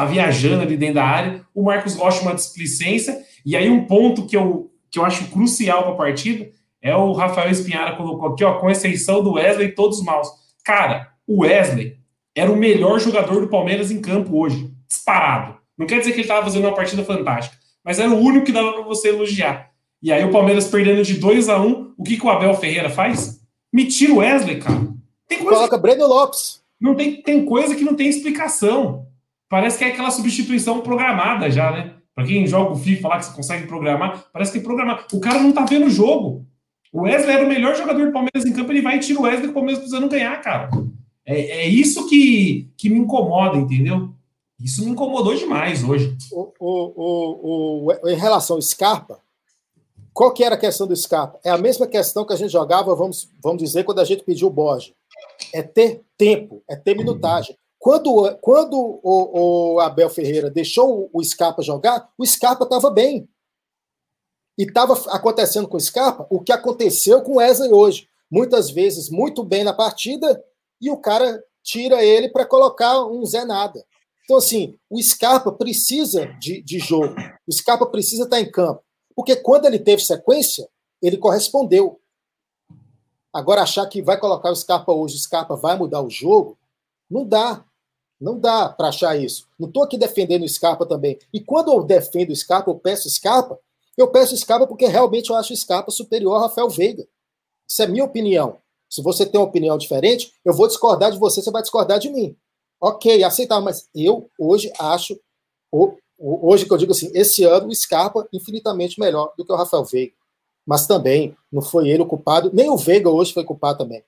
tá 0.00 0.04
viajando 0.06 0.62
ali 0.62 0.76
dentro 0.76 0.96
da 0.96 1.04
área. 1.04 1.44
O 1.54 1.62
Marcos 1.62 1.94
Rocha, 1.94 2.22
uma 2.22 2.34
displicência. 2.34 3.18
E 3.44 3.56
aí, 3.56 3.68
um 3.68 3.84
ponto 3.86 4.26
que 4.26 4.36
eu, 4.36 4.70
que 4.90 4.98
eu 4.98 5.04
acho 5.04 5.28
crucial 5.30 5.82
para 5.82 5.92
a 5.92 5.96
partida 5.96 6.50
é 6.80 6.94
o 6.94 7.12
Rafael 7.12 7.50
Espinhara 7.50 7.96
colocou 7.96 8.28
aqui, 8.28 8.44
ó, 8.44 8.54
com 8.54 8.70
exceção 8.70 9.22
do 9.22 9.32
Wesley, 9.32 9.72
todos 9.72 10.02
maus. 10.02 10.28
Cara, 10.64 11.12
o 11.26 11.42
Wesley 11.42 11.96
era 12.34 12.50
o 12.50 12.56
melhor 12.56 13.00
jogador 13.00 13.40
do 13.40 13.48
Palmeiras 13.48 13.90
em 13.90 14.00
campo 14.00 14.38
hoje, 14.38 14.72
disparado. 14.86 15.56
Não 15.76 15.86
quer 15.86 15.98
dizer 15.98 16.12
que 16.12 16.18
ele 16.18 16.22
estava 16.22 16.44
fazendo 16.44 16.64
uma 16.64 16.74
partida 16.74 17.04
fantástica, 17.04 17.56
mas 17.84 17.98
era 17.98 18.10
o 18.10 18.18
único 18.18 18.46
que 18.46 18.52
dava 18.52 18.72
para 18.72 18.82
você 18.82 19.08
elogiar. 19.08 19.70
E 20.00 20.12
aí 20.12 20.24
o 20.24 20.30
Palmeiras 20.30 20.68
perdendo 20.68 21.02
de 21.02 21.14
2 21.14 21.48
a 21.48 21.60
1 21.60 21.66
um, 21.66 21.94
o 21.98 22.04
que, 22.04 22.16
que 22.16 22.24
o 22.24 22.30
Abel 22.30 22.54
Ferreira 22.54 22.88
faz? 22.88 23.40
Me 23.72 23.86
tira 23.86 24.12
o 24.12 24.18
Wesley, 24.18 24.60
cara. 24.60 24.88
Tem 25.26 25.38
coisa 25.38 25.56
Coloca 25.56 25.76
que... 25.76 25.82
Breno 25.82 26.06
Lopes. 26.06 26.62
Não 26.80 26.94
tem, 26.94 27.20
tem 27.22 27.44
coisa 27.44 27.74
que 27.74 27.84
não 27.84 27.94
tem 27.94 28.08
explicação. 28.08 29.07
Parece 29.48 29.78
que 29.78 29.84
é 29.84 29.88
aquela 29.88 30.10
substituição 30.10 30.80
programada 30.80 31.50
já, 31.50 31.70
né? 31.70 31.94
Para 32.14 32.26
quem 32.26 32.46
joga 32.46 32.72
o 32.72 32.76
FIFA 32.76 33.08
lá 33.08 33.18
que 33.18 33.26
você 33.26 33.34
consegue 33.34 33.66
programar, 33.66 34.24
parece 34.32 34.52
que 34.52 34.58
é 34.58 34.60
programar. 34.60 35.06
O 35.12 35.20
cara 35.20 35.40
não 35.40 35.52
tá 35.52 35.64
vendo 35.64 35.86
o 35.86 35.90
jogo. 35.90 36.44
O 36.92 37.02
Wesley 37.02 37.36
era 37.36 37.44
o 37.44 37.48
melhor 37.48 37.76
jogador 37.76 38.06
do 38.06 38.12
Palmeiras 38.12 38.44
em 38.44 38.52
campo, 38.52 38.72
ele 38.72 38.82
vai 38.82 38.96
e 38.96 39.00
tira 39.00 39.20
o 39.20 39.22
Wesley 39.22 39.44
que 39.44 39.50
o 39.50 39.54
Palmeiras 39.54 39.78
precisando 39.78 40.08
ganhar, 40.08 40.40
cara. 40.40 40.70
É, 41.24 41.60
é 41.60 41.68
isso 41.68 42.08
que, 42.08 42.68
que 42.76 42.90
me 42.90 42.98
incomoda, 42.98 43.56
entendeu? 43.56 44.10
Isso 44.60 44.84
me 44.84 44.90
incomodou 44.90 45.34
demais 45.34 45.84
hoje. 45.84 46.16
O, 46.32 46.52
o, 46.58 47.86
o, 47.86 48.08
em 48.08 48.16
relação 48.16 48.56
ao 48.56 48.62
Scarpa, 48.62 49.20
qual 50.12 50.32
que 50.32 50.42
era 50.42 50.56
a 50.56 50.58
questão 50.58 50.86
do 50.86 50.96
Scarpa? 50.96 51.38
É 51.44 51.50
a 51.50 51.58
mesma 51.58 51.86
questão 51.86 52.26
que 52.26 52.32
a 52.32 52.36
gente 52.36 52.50
jogava, 52.50 52.92
vamos, 52.94 53.30
vamos 53.40 53.62
dizer, 53.62 53.84
quando 53.84 54.00
a 54.00 54.04
gente 54.04 54.24
pediu 54.24 54.48
o 54.48 54.50
Borja. 54.50 54.92
É 55.54 55.62
ter 55.62 56.02
tempo, 56.16 56.62
é 56.68 56.74
ter 56.74 56.96
minutagem. 56.96 57.56
Quando, 57.88 58.36
quando 58.42 59.00
o, 59.02 59.76
o 59.76 59.80
Abel 59.80 60.10
Ferreira 60.10 60.50
deixou 60.50 61.08
o 61.10 61.24
Scarpa 61.24 61.62
jogar, 61.62 62.06
o 62.18 62.26
Scarpa 62.26 62.64
estava 62.64 62.90
bem. 62.90 63.26
E 64.58 64.64
estava 64.64 64.92
acontecendo 65.08 65.66
com 65.66 65.78
o 65.78 65.80
Scarpa 65.80 66.26
o 66.28 66.38
que 66.38 66.52
aconteceu 66.52 67.22
com 67.22 67.32
o 67.32 67.36
Wesley 67.36 67.72
hoje. 67.72 68.06
Muitas 68.30 68.68
vezes 68.68 69.08
muito 69.08 69.42
bem 69.42 69.64
na 69.64 69.72
partida 69.72 70.38
e 70.78 70.90
o 70.90 70.98
cara 70.98 71.42
tira 71.62 72.04
ele 72.04 72.28
para 72.28 72.44
colocar 72.44 73.06
um 73.06 73.24
Zé 73.24 73.46
Nada. 73.46 73.82
Então, 74.22 74.36
assim, 74.36 74.78
o 74.90 75.02
Scarpa 75.02 75.50
precisa 75.50 76.26
de, 76.38 76.60
de 76.60 76.78
jogo. 76.78 77.14
O 77.46 77.52
Scarpa 77.54 77.86
precisa 77.86 78.24
estar 78.24 78.38
em 78.38 78.50
campo. 78.50 78.84
Porque 79.16 79.34
quando 79.34 79.64
ele 79.64 79.78
teve 79.78 80.04
sequência, 80.04 80.68
ele 81.00 81.16
correspondeu. 81.16 81.98
Agora, 83.32 83.62
achar 83.62 83.86
que 83.86 84.02
vai 84.02 84.20
colocar 84.20 84.50
o 84.50 84.56
Scarpa 84.56 84.92
hoje, 84.92 85.14
o 85.14 85.18
Scarpa 85.18 85.56
vai 85.56 85.78
mudar 85.78 86.02
o 86.02 86.10
jogo, 86.10 86.58
não 87.10 87.26
dá. 87.26 87.64
Não 88.20 88.38
dá 88.38 88.68
para 88.68 88.88
achar 88.88 89.16
isso. 89.16 89.46
Não 89.58 89.68
estou 89.68 89.82
aqui 89.82 89.96
defendendo 89.96 90.42
o 90.42 90.48
Scarpa 90.48 90.84
também. 90.84 91.18
E 91.32 91.40
quando 91.40 91.72
eu 91.72 91.82
defendo 91.84 92.30
o 92.30 92.36
Scarpa, 92.36 92.70
eu 92.70 92.74
peço 92.74 93.08
Scarpa, 93.08 93.58
eu 93.96 94.08
peço 94.08 94.36
Scarpa 94.36 94.66
porque 94.66 94.86
realmente 94.86 95.30
eu 95.30 95.36
acho 95.36 95.52
o 95.52 95.56
Scarpa 95.56 95.90
superior 95.90 96.34
ao 96.34 96.42
Rafael 96.42 96.68
Veiga. 96.68 97.06
Isso 97.68 97.82
é 97.82 97.86
minha 97.86 98.04
opinião. 98.04 98.58
Se 98.88 99.02
você 99.02 99.26
tem 99.26 99.38
uma 99.38 99.46
opinião 99.46 99.76
diferente, 99.76 100.32
eu 100.44 100.52
vou 100.52 100.66
discordar 100.66 101.12
de 101.12 101.18
você, 101.18 101.42
você 101.42 101.50
vai 101.50 101.62
discordar 101.62 101.98
de 101.98 102.10
mim. 102.10 102.34
Ok, 102.80 103.22
aceitar, 103.22 103.60
mas 103.60 103.88
eu 103.94 104.30
hoje 104.38 104.72
acho, 104.78 105.18
hoje 106.18 106.64
que 106.64 106.72
eu 106.72 106.78
digo 106.78 106.92
assim, 106.92 107.10
esse 107.12 107.44
ano 107.44 107.68
o 107.68 107.74
Scarpa 107.74 108.26
infinitamente 108.32 108.98
melhor 108.98 109.32
do 109.36 109.44
que 109.44 109.52
o 109.52 109.56
Rafael 109.56 109.84
Veiga. 109.84 110.14
Mas 110.66 110.86
também 110.86 111.36
não 111.52 111.60
foi 111.60 111.88
ele 111.88 112.02
o 112.02 112.06
culpado, 112.06 112.50
nem 112.52 112.70
o 112.70 112.76
Veiga 112.76 113.10
hoje 113.10 113.32
foi 113.32 113.44
culpado 113.44 113.78
também. 113.78 114.02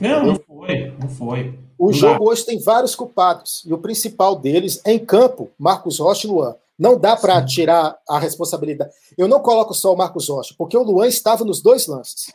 Não, 0.00 0.26
não 0.26 0.36
foi, 0.36 0.94
não 0.98 1.08
foi. 1.08 1.58
O 1.78 1.92
jogo 1.92 2.24
dá. 2.24 2.30
hoje 2.30 2.44
tem 2.44 2.58
vários 2.58 2.94
culpados, 2.96 3.62
e 3.64 3.72
o 3.72 3.78
principal 3.78 4.34
deles 4.34 4.80
é 4.84 4.92
em 4.92 4.98
campo, 4.98 5.50
Marcos 5.58 5.98
Rocha 5.98 6.26
e 6.26 6.30
Luan. 6.30 6.56
Não 6.78 6.98
dá 6.98 7.16
para 7.16 7.44
tirar 7.44 7.98
a 8.08 8.18
responsabilidade. 8.18 8.92
Eu 9.16 9.26
não 9.26 9.40
coloco 9.40 9.74
só 9.74 9.92
o 9.92 9.96
Marcos 9.96 10.28
Rocha, 10.28 10.54
porque 10.56 10.76
o 10.76 10.82
Luan 10.82 11.06
estava 11.06 11.44
nos 11.44 11.60
dois 11.60 11.86
lances. 11.86 12.32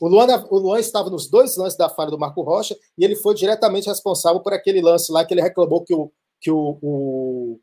O 0.00 0.08
Luan, 0.08 0.26
o 0.50 0.58
Luan 0.58 0.80
estava 0.80 1.10
nos 1.10 1.28
dois 1.28 1.56
lances 1.56 1.76
da 1.76 1.88
falha 1.88 2.10
do 2.10 2.18
Marco 2.18 2.42
Rocha 2.42 2.76
e 2.96 3.04
ele 3.04 3.14
foi 3.14 3.34
diretamente 3.34 3.88
responsável 3.88 4.40
por 4.40 4.52
aquele 4.54 4.80
lance 4.80 5.12
lá 5.12 5.24
que 5.24 5.34
ele 5.34 5.42
reclamou 5.42 5.82
que 5.82 5.94
o, 5.94 6.10
que 6.40 6.50
o, 6.50 6.78
o, 6.82 7.60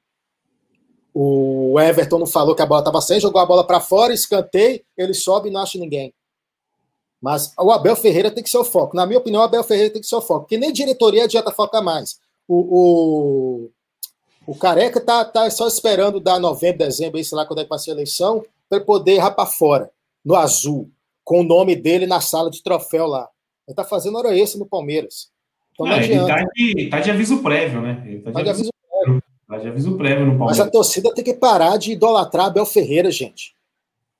o 1.13 1.79
Everton 1.79 2.19
não 2.19 2.27
falou 2.27 2.53
que 2.53 2.61
a 2.61 2.65
bola 2.65 2.81
estava 2.81 3.01
sem, 3.01 3.19
jogou 3.19 3.41
a 3.41 3.45
bola 3.45 3.65
para 3.65 3.79
fora, 3.79 4.13
escanteio, 4.13 4.81
ele 4.95 5.15
sobe 5.15 5.49
e 5.49 5.51
não 5.51 5.61
acha 5.61 5.79
ninguém. 5.79 6.13
Mas 7.21 7.53
o 7.57 7.71
Abel 7.71 7.95
Ferreira 7.95 8.29
tem 8.29 8.43
que 8.43 8.49
ser 8.49 8.59
o 8.59 8.63
foco. 8.63 8.95
Na 8.95 9.05
minha 9.05 9.19
opinião, 9.19 9.41
o 9.41 9.45
Abel 9.45 9.63
Ferreira 9.63 9.91
tem 9.91 10.01
que 10.01 10.07
ser 10.07 10.15
o 10.15 10.21
foco, 10.21 10.41
porque 10.41 10.57
nem 10.57 10.71
diretoria 10.71 11.23
adianta 11.23 11.51
focar 11.51 11.83
mais. 11.83 12.19
O, 12.47 13.69
o, 14.45 14.51
o 14.51 14.55
Careca 14.55 15.01
tá, 15.01 15.25
tá 15.25 15.49
só 15.49 15.67
esperando 15.67 16.19
dar 16.19 16.39
novembro, 16.39 16.79
dezembro, 16.79 17.21
sei 17.23 17.35
lá, 17.35 17.45
quando 17.45 17.59
é 17.59 17.63
que 17.63 17.69
vai 17.69 17.79
ser 17.79 17.91
a 17.91 17.93
eleição, 17.95 18.45
para 18.69 18.79
poder 18.79 19.17
rapar 19.17 19.47
fora, 19.47 19.89
no 20.23 20.35
azul, 20.35 20.89
com 21.23 21.41
o 21.41 21.43
nome 21.43 21.75
dele 21.75 22.05
na 22.05 22.21
sala 22.21 22.49
de 22.49 22.61
troféu 22.61 23.07
lá. 23.07 23.27
Ele 23.67 23.75
tá 23.75 23.83
fazendo 23.83 24.17
hora 24.17 24.37
esse 24.37 24.57
no 24.57 24.65
Palmeiras. 24.65 25.29
Então 25.73 25.85
não, 25.85 25.95
não 25.95 26.03
ele 26.03 26.17
tá 26.25 26.43
de, 26.55 26.89
tá 26.89 26.99
de, 26.99 27.11
aviso 27.11 27.43
prévio, 27.43 27.81
né? 27.81 28.03
Ele 28.05 28.19
tá 28.21 28.29
de, 28.29 28.33
tá 28.33 28.43
de 28.43 28.49
aviso, 28.49 28.69
aviso 28.69 28.73
prévio. 28.89 29.23
Tá 29.47 29.57
de 29.57 29.67
aviso 29.67 29.97
prévio 29.97 30.25
no 30.25 30.31
Palmeiras. 30.37 30.57
Mas 30.57 30.67
a 30.67 30.71
torcida 30.71 31.13
tem 31.13 31.23
que 31.23 31.33
parar 31.33 31.77
de 31.77 31.91
idolatrar 31.91 32.47
Abel 32.47 32.65
Ferreira, 32.65 33.11
gente. 33.11 33.53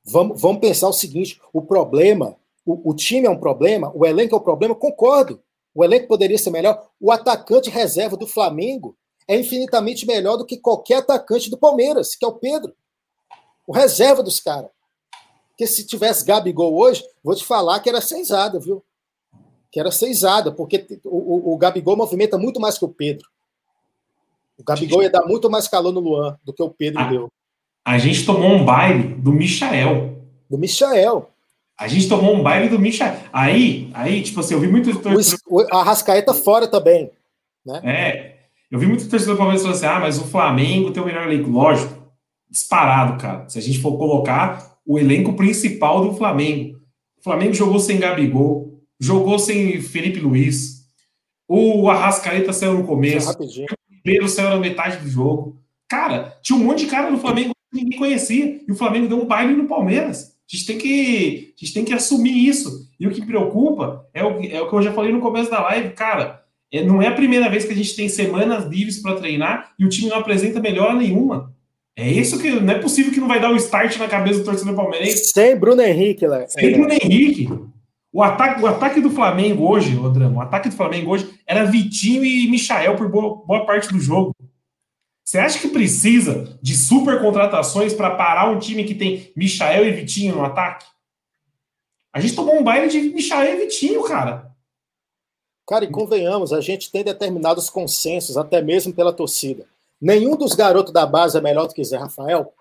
Vamos, 0.04 0.40
vamos 0.42 0.60
pensar 0.60 0.88
o 0.88 0.94
seguinte: 0.94 1.40
o 1.52 1.62
problema, 1.62 2.36
o, 2.68 2.92
o 2.92 2.94
time 2.94 3.26
é 3.26 3.30
um 3.30 3.40
problema, 3.40 3.90
o 3.96 4.06
elenco 4.06 4.36
é 4.36 4.38
um 4.38 4.44
problema, 4.44 4.76
concordo. 4.76 5.42
O 5.74 5.86
elenco 5.86 6.08
poderia 6.08 6.38
ser 6.38 6.50
melhor. 6.50 6.90
O 7.00 7.12
atacante 7.12 7.70
reserva 7.70 8.18
do 8.18 8.28
Flamengo 8.28 8.98
é 9.26 9.40
infinitamente 9.40 10.06
melhor 10.06 10.36
do 10.36 10.46
que 10.46 10.58
qualquer 10.58 10.98
atacante 10.98 11.50
do 11.50 11.58
Palmeiras, 11.58 12.14
que 12.14 12.26
é 12.26 12.28
o 12.28 12.34
Pedro. 12.34 12.74
O 13.66 13.72
reserva 13.72 14.22
dos 14.22 14.42
caras. 14.42 14.70
Porque 15.50 15.66
se 15.66 15.86
tivesse 15.86 16.26
Gabigol 16.26 16.78
hoje, 16.78 17.04
vou 17.24 17.36
te 17.36 17.46
falar 17.46 17.80
que 17.80 17.90
era 17.90 18.02
seisada, 18.02 18.60
viu? 18.60 18.84
Que 19.72 19.80
era 19.80 19.92
seisada, 19.92 20.52
porque 20.52 21.00
o, 21.06 21.52
o, 21.52 21.54
o 21.54 21.58
Gabigol 21.58 21.96
movimenta 21.96 22.38
muito 22.38 22.60
mais 22.60 22.78
que 22.78 22.86
o 22.86 22.90
Pedro. 22.90 23.28
O 24.58 24.64
Gabigol 24.64 25.04
ia 25.04 25.10
dar 25.10 25.26
muito 25.26 25.50
mais 25.50 25.68
calor 25.68 25.94
no 25.94 26.00
Luan 26.00 26.38
do 26.44 26.54
que 26.54 26.64
o 26.64 26.70
Pedro 26.70 27.00
a, 27.00 27.10
deu. 27.10 27.32
A 27.86 27.98
gente 27.98 28.26
tomou 28.26 28.52
um 28.52 28.66
baile 28.66 29.16
do 29.16 29.32
Michael. 29.32 30.22
Do 30.50 30.58
Michael. 30.58 31.32
A 31.80 31.88
gente 31.88 32.10
tomou 32.10 32.36
um 32.36 32.42
baile 32.42 32.70
do 32.70 32.80
Michael. 32.80 33.18
Aí, 33.32 33.90
aí, 33.94 34.24
tipo 34.24 34.40
assim, 34.40 34.56
eu 34.56 34.60
vi 34.60 34.68
muito 34.68 34.98
torcedor. 35.00 35.68
A 35.72 35.84
Rascaeta 35.84 36.34
fora 36.34 36.68
também. 36.68 37.12
Né? 37.66 37.82
É. 37.84 38.38
Eu 38.72 38.80
vi 38.80 38.88
muito 38.88 39.08
torcedor 39.08 39.36
do 39.36 39.38
Palmeiras 39.38 39.62
falando 39.62 39.78
assim: 39.78 39.86
ah, 39.86 40.00
mas 40.00 40.18
o 40.18 40.26
Flamengo 40.26 40.92
tem 40.92 41.04
o 41.04 41.06
melhor 41.06 41.28
elenco. 41.28 41.50
Lógico, 41.50 41.94
disparado, 42.50 43.22
cara. 43.22 43.48
Se 43.48 43.60
a 43.60 43.62
gente 43.62 43.80
for 43.80 43.98
colocar 43.98 44.78
o 44.88 44.98
elenco 44.98 45.34
principal 45.34 46.02
do 46.02 46.16
Flamengo. 46.16 46.78
O 47.20 47.24
Flamengo 47.24 47.54
jogou 47.54 47.80
sem 47.80 48.00
Gabigol, 48.00 48.82
jogou 49.00 49.38
sem 49.38 49.82
Felipe 49.82 50.20
Luiz. 50.20 50.78
O 51.48 51.90
Arrascaeta 51.90 52.54
saiu 52.54 52.76
no 52.76 52.88
começo. 52.88 53.38
O 53.38 53.46
Ribeiro 53.90 54.30
saiu 54.30 54.50
na 54.50 54.58
metade 54.58 54.98
do 54.98 55.10
jogo. 55.10 55.60
Cara, 55.90 56.38
tinha 56.42 56.58
um 56.58 56.64
monte 56.64 56.86
de 56.86 56.92
cara 56.92 57.12
no 57.12 57.18
Flamengo 57.18 57.54
que 57.72 57.84
ninguém 57.84 58.00
conhecia. 58.00 58.62
E 58.66 58.72
o 58.72 58.76
Flamengo 58.76 59.08
deu 59.08 59.22
um 59.22 59.26
baile 59.26 59.54
no 59.54 59.68
Palmeiras. 59.68 60.37
A 60.52 60.56
gente 60.56 60.66
tem 60.66 60.78
que, 60.78 61.54
a 61.56 61.66
gente 61.66 61.74
tem 61.74 61.86
que 61.86 61.94
assumir 61.94 62.48
isso. 62.48 62.88
E 63.00 63.06
o 63.06 63.12
que 63.12 63.26
preocupa 63.26 64.08
é 64.14 64.24
o, 64.24 64.42
é 64.44 64.62
o 64.62 64.70
que 64.70 64.76
eu 64.76 64.82
já 64.82 64.94
falei 64.94 65.12
no 65.12 65.20
começo 65.20 65.52
da 65.52 65.62
live, 65.62 65.90
cara. 65.90 66.44
É, 66.72 66.84
não 66.84 67.02
é 67.02 67.08
a 67.08 67.14
primeira 67.14 67.50
vez 67.50 67.66
que 67.66 67.74
a 67.74 67.76
gente 67.76 67.96
tem 67.96 68.10
semanas 68.10 68.66
livres 68.66 69.02
para 69.02 69.16
treinar 69.16 69.72
e 69.78 69.86
o 69.86 69.90
time 69.90 70.10
não 70.10 70.18
apresenta 70.18 70.60
melhora 70.60 70.94
nenhuma. 70.94 71.54
É 71.96 72.10
isso 72.10 72.40
que 72.40 72.52
não 72.52 72.74
é 72.74 72.80
possível 72.80 73.12
que 73.12 73.20
não 73.20 73.28
vai 73.28 73.40
dar 73.40 73.50
o 73.50 73.54
um 73.54 73.58
start 73.58 73.98
na 73.98 74.08
cabeça 74.08 74.40
do 74.40 74.46
torcedor 74.46 74.76
palmeirense. 74.76 75.32
Sem 75.34 75.56
Bruno 75.56 75.82
Henrique, 75.82 76.28
Léo. 76.28 76.46
Sem 76.48 76.74
Bruno 76.74 76.94
Henrique. 76.94 77.50
O 78.14 78.22
ataque, 78.22 78.62
o 78.62 78.68
ataque 78.68 79.02
do 79.02 79.10
Flamengo 79.10 79.68
hoje, 79.70 79.96
Rodrão, 79.96 80.36
o 80.36 80.42
ataque 80.42 80.70
do 80.70 80.76
Flamengo 80.76 81.12
hoje 81.12 81.28
era 81.46 81.66
Vitinho 81.66 82.24
e 82.24 82.50
Michael 82.50 82.96
por 82.96 83.10
boa, 83.10 83.44
boa 83.46 83.66
parte 83.66 83.92
do 83.92 84.00
jogo. 84.00 84.36
Você 85.28 85.40
acha 85.40 85.60
que 85.60 85.68
precisa 85.68 86.58
de 86.62 86.74
super 86.74 87.20
contratações 87.20 87.94
para 87.94 88.16
parar 88.16 88.50
um 88.50 88.60
time 88.60 88.86
que 88.86 88.96
tem 88.96 89.30
Michael 89.36 89.86
e 89.86 89.92
Vitinho 89.92 90.38
no 90.38 90.46
ataque? 90.46 90.86
A 92.14 92.22
gente 92.22 92.34
tomou 92.34 92.56
um 92.56 92.64
baile 92.64 92.88
de 92.88 93.02
Michael 93.10 93.56
e 93.56 93.66
Vitinho, 93.66 94.02
cara. 94.06 94.56
Cara, 95.68 95.84
e 95.84 95.92
convenhamos, 95.92 96.54
a 96.54 96.62
gente 96.62 96.90
tem 96.90 97.04
determinados 97.04 97.70
consensos, 97.70 98.38
até 98.38 98.62
mesmo 98.62 98.94
pela 98.94 99.12
torcida. 99.12 99.68
Nenhum 100.00 100.38
dos 100.38 100.56
garotos 100.56 100.94
da 100.94 101.06
base 101.06 101.38
é 101.38 101.42
melhor 101.42 101.68
do 101.68 101.74
que 101.74 101.84
Zé 101.84 101.98
Rafael. 101.98 102.54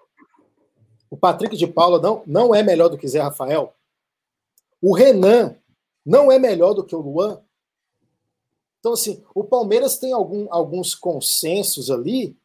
O 1.09 1.17
Patrick 1.17 1.57
de 1.57 1.69
Paula 1.69 2.01
não, 2.01 2.25
não 2.27 2.53
é 2.53 2.65
melhor 2.65 2.89
do 2.89 2.99
que 2.99 3.07
Zé 3.07 3.21
Rafael. 3.21 3.73
O 4.83 4.93
Renan 4.93 5.55
não 6.05 6.33
é 6.33 6.39
melhor 6.41 6.75
do 6.75 6.83
que 6.83 6.97
o 6.97 7.01
Luan. 7.01 7.41
Então, 8.81 8.95
assim, 8.95 9.23
o 9.33 9.45
Palmeiras 9.45 10.01
tem 10.01 10.13
algum, 10.13 10.49
alguns 10.51 10.97
consensos 10.97 11.93
ali 11.93 12.37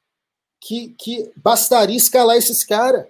que, 0.62 0.90
que 0.98 1.32
bastaria 1.36 1.98
escalar 1.98 2.38
esses 2.38 2.64
caras. 2.64 3.08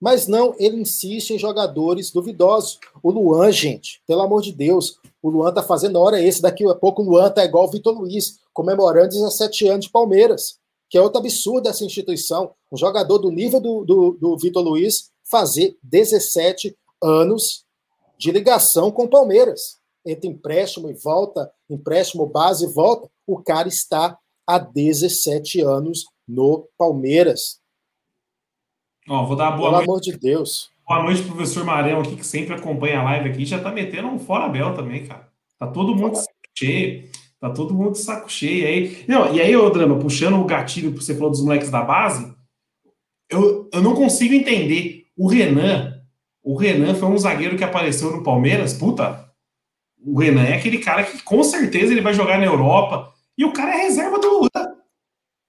Mas 0.00 0.26
não, 0.26 0.54
ele 0.58 0.80
insiste 0.80 1.30
em 1.30 1.38
jogadores 1.38 2.10
duvidosos. 2.10 2.78
O 3.02 3.10
Luan, 3.10 3.50
gente, 3.50 4.00
pelo 4.06 4.22
amor 4.22 4.42
de 4.42 4.52
Deus, 4.52 4.98
o 5.22 5.28
Luan 5.28 5.52
tá 5.52 5.62
fazendo 5.62 5.98
hora 5.98 6.22
esse. 6.22 6.40
Daqui 6.40 6.64
a 6.64 6.74
pouco 6.74 7.02
o 7.02 7.04
Luan 7.04 7.30
tá 7.30 7.44
igual 7.44 7.64
o 7.64 7.70
Vitor 7.70 7.98
Luiz, 7.98 8.38
comemorando 8.52 9.08
17 9.08 9.66
anos 9.68 9.86
de 9.86 9.90
Palmeiras, 9.90 10.58
que 10.88 10.96
é 10.96 11.02
outro 11.02 11.18
absurdo 11.18 11.62
dessa 11.62 11.84
instituição. 11.84 12.52
Um 12.70 12.76
jogador 12.76 13.18
do 13.18 13.30
nível 13.30 13.60
do, 13.60 13.84
do, 13.84 14.12
do 14.12 14.38
Vitor 14.38 14.62
Luiz 14.62 15.10
fazer 15.24 15.76
17 15.82 16.76
anos 17.02 17.64
de 18.18 18.30
ligação 18.30 18.90
com 18.90 19.04
o 19.04 19.08
Palmeiras. 19.08 19.78
Entre 20.04 20.28
empréstimo 20.28 20.88
e 20.88 20.94
volta, 20.94 21.50
empréstimo 21.68 22.26
base 22.26 22.64
e 22.64 22.68
volta, 22.68 23.08
o 23.26 23.42
cara 23.42 23.66
está 23.66 24.16
há 24.46 24.58
17 24.58 25.62
anos 25.62 26.04
no 26.26 26.68
Palmeiras. 26.76 27.60
Ó, 29.08 29.24
vou 29.24 29.36
dar 29.36 29.52
boa 29.52 29.70
Pelo 29.70 29.72
noite. 29.72 29.88
amor 29.88 30.00
de 30.00 30.18
Deus. 30.18 30.70
Boa 30.86 31.02
noite, 31.02 31.22
professor 31.22 31.64
Marão 31.64 32.00
aqui, 32.00 32.16
que 32.16 32.26
sempre 32.26 32.54
acompanha 32.54 33.00
a 33.00 33.04
live 33.04 33.30
aqui. 33.30 33.44
Já 33.44 33.60
tá 33.60 33.70
metendo 33.70 34.08
um 34.08 34.18
fora 34.18 34.48
Bel 34.48 34.74
também, 34.74 35.06
cara. 35.06 35.28
Tá 35.58 35.66
todo 35.66 35.94
mundo 35.94 36.12
de 36.12 36.18
saco 36.18 36.32
cheio. 36.56 37.08
Tá 37.40 37.50
todo 37.50 37.74
mundo 37.74 37.92
de 37.92 37.98
saco 37.98 38.30
cheio. 38.30 38.66
Aí, 38.66 39.04
não, 39.06 39.32
e 39.34 39.40
aí, 39.40 39.56
ô 39.56 39.68
Drama, 39.70 39.98
puxando 39.98 40.40
o 40.40 40.44
gatilho 40.44 40.92
que 40.92 41.02
você 41.02 41.14
falou 41.14 41.30
dos 41.30 41.42
moleques 41.42 41.70
da 41.70 41.82
base, 41.82 42.34
eu, 43.30 43.68
eu 43.72 43.82
não 43.82 43.94
consigo 43.94 44.34
entender. 44.34 45.06
O 45.16 45.28
Renan, 45.28 46.00
o 46.42 46.56
Renan 46.56 46.94
foi 46.94 47.08
um 47.08 47.18
zagueiro 47.18 47.56
que 47.56 47.64
apareceu 47.64 48.10
no 48.10 48.22
Palmeiras. 48.22 48.74
Puta, 48.74 49.28
o 49.98 50.18
Renan 50.18 50.44
é 50.44 50.54
aquele 50.54 50.78
cara 50.78 51.04
que 51.04 51.22
com 51.22 51.42
certeza 51.42 51.92
ele 51.92 52.00
vai 52.00 52.14
jogar 52.14 52.38
na 52.38 52.44
Europa. 52.44 53.12
E 53.36 53.44
o 53.44 53.52
cara 53.52 53.72
é 53.76 53.82
reserva 53.82 54.18
do. 54.18 54.48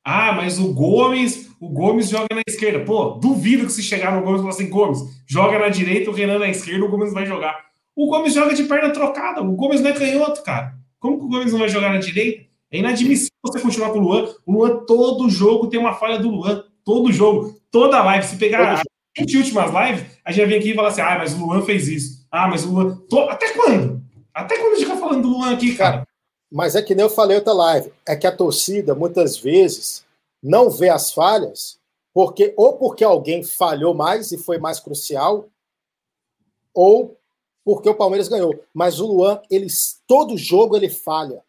Ah, 0.10 0.32
mas 0.32 0.58
o 0.58 0.74
Gomes, 0.74 1.50
o 1.60 1.68
Gomes 1.68 2.08
joga 2.08 2.34
na 2.34 2.42
esquerda. 2.48 2.80
Pô, 2.86 3.20
duvido 3.22 3.66
que 3.66 3.74
se 3.74 3.84
chegar 3.84 4.16
no 4.16 4.22
Gomes 4.22 4.40
e 4.40 4.44
falar 4.44 4.54
assim, 4.54 4.70
Gomes, 4.70 5.00
joga 5.28 5.60
na 5.60 5.68
direita, 5.68 6.10
o 6.10 6.14
Renan 6.14 6.40
na 6.40 6.48
esquerda, 6.48 6.86
o 6.86 6.88
Gomes 6.88 7.12
vai 7.12 7.26
jogar. 7.26 7.54
O 7.94 8.08
Gomes 8.08 8.34
joga 8.34 8.54
de 8.54 8.64
perna 8.64 8.90
trocada, 8.92 9.42
o 9.42 9.52
Gomes 9.54 9.82
não 9.82 9.90
é 9.90 9.94
canhoto, 9.94 10.42
cara. 10.44 10.76
Como 10.98 11.20
que 11.20 11.26
o 11.26 11.28
Gomes 11.28 11.52
não 11.52 11.60
vai 11.60 11.68
jogar 11.68 11.92
na 11.92 12.00
direita? 12.00 12.46
É 12.72 12.78
inadmissível 12.78 13.34
você 13.46 13.60
continuar 13.60 13.90
com 13.90 14.00
o 14.00 14.02
Luan. 14.02 14.30
O 14.46 14.54
Luan, 14.54 14.86
todo 14.86 15.30
jogo 15.30 15.68
tem 15.68 15.78
uma 15.78 15.94
falha 15.94 16.18
do 16.18 16.30
Luan. 16.30 16.64
Todo 16.86 17.12
jogo, 17.12 17.60
toda 17.70 18.02
live. 18.02 18.26
Se 18.26 18.38
pegar 18.38 18.76
as 18.76 18.84
20 19.20 19.38
últimas 19.40 19.72
lives, 19.74 20.06
a 20.24 20.32
gente 20.32 20.48
vir 20.48 20.56
aqui 20.56 20.72
e 20.72 20.74
falar 20.74 20.88
assim: 20.88 21.02
ah, 21.02 21.18
mas 21.18 21.34
o 21.34 21.46
Luan 21.46 21.62
fez 21.64 21.90
isso. 21.90 22.26
Ah, 22.32 22.48
mas 22.48 22.64
o 22.64 22.72
Luan. 22.72 22.96
Tô... 23.10 23.28
Até 23.28 23.50
quando? 23.50 24.02
Até 24.34 24.58
quando 24.58 24.72
a 24.72 24.76
gente 24.78 24.86
fica 24.86 24.98
falando 24.98 25.24
do 25.24 25.30
Luan 25.38 25.52
aqui, 25.52 25.76
cara? 25.76 26.08
Mas 26.52 26.76
é 26.76 26.82
que 26.82 26.96
nem 26.96 27.04
eu 27.04 27.10
falei 27.10 27.38
outra 27.38 27.54
live, 27.54 27.94
é 28.06 28.16
que 28.16 28.26
a 28.26 28.36
torcida 28.36 28.96
muitas 28.96 29.38
vezes 29.38 30.06
não 30.42 30.70
vê 30.70 30.90
as 30.90 31.12
falhas, 31.12 31.78
porque 32.14 32.54
ou 32.56 32.78
porque 32.78 33.04
alguém 33.04 33.44
falhou 33.44 33.94
mais 33.94 34.32
e 34.32 34.38
foi 34.38 34.58
mais 34.58 34.80
crucial, 34.80 35.50
ou 36.74 37.18
porque 37.66 37.90
o 37.90 37.96
Palmeiras 37.96 38.30
ganhou. 38.30 38.64
Mas 38.74 39.00
o 39.00 39.08
Luan, 39.08 39.42
ele 39.52 39.68
todo 40.08 40.38
jogo 40.38 40.78
ele 40.78 40.90
falha. 40.90 41.44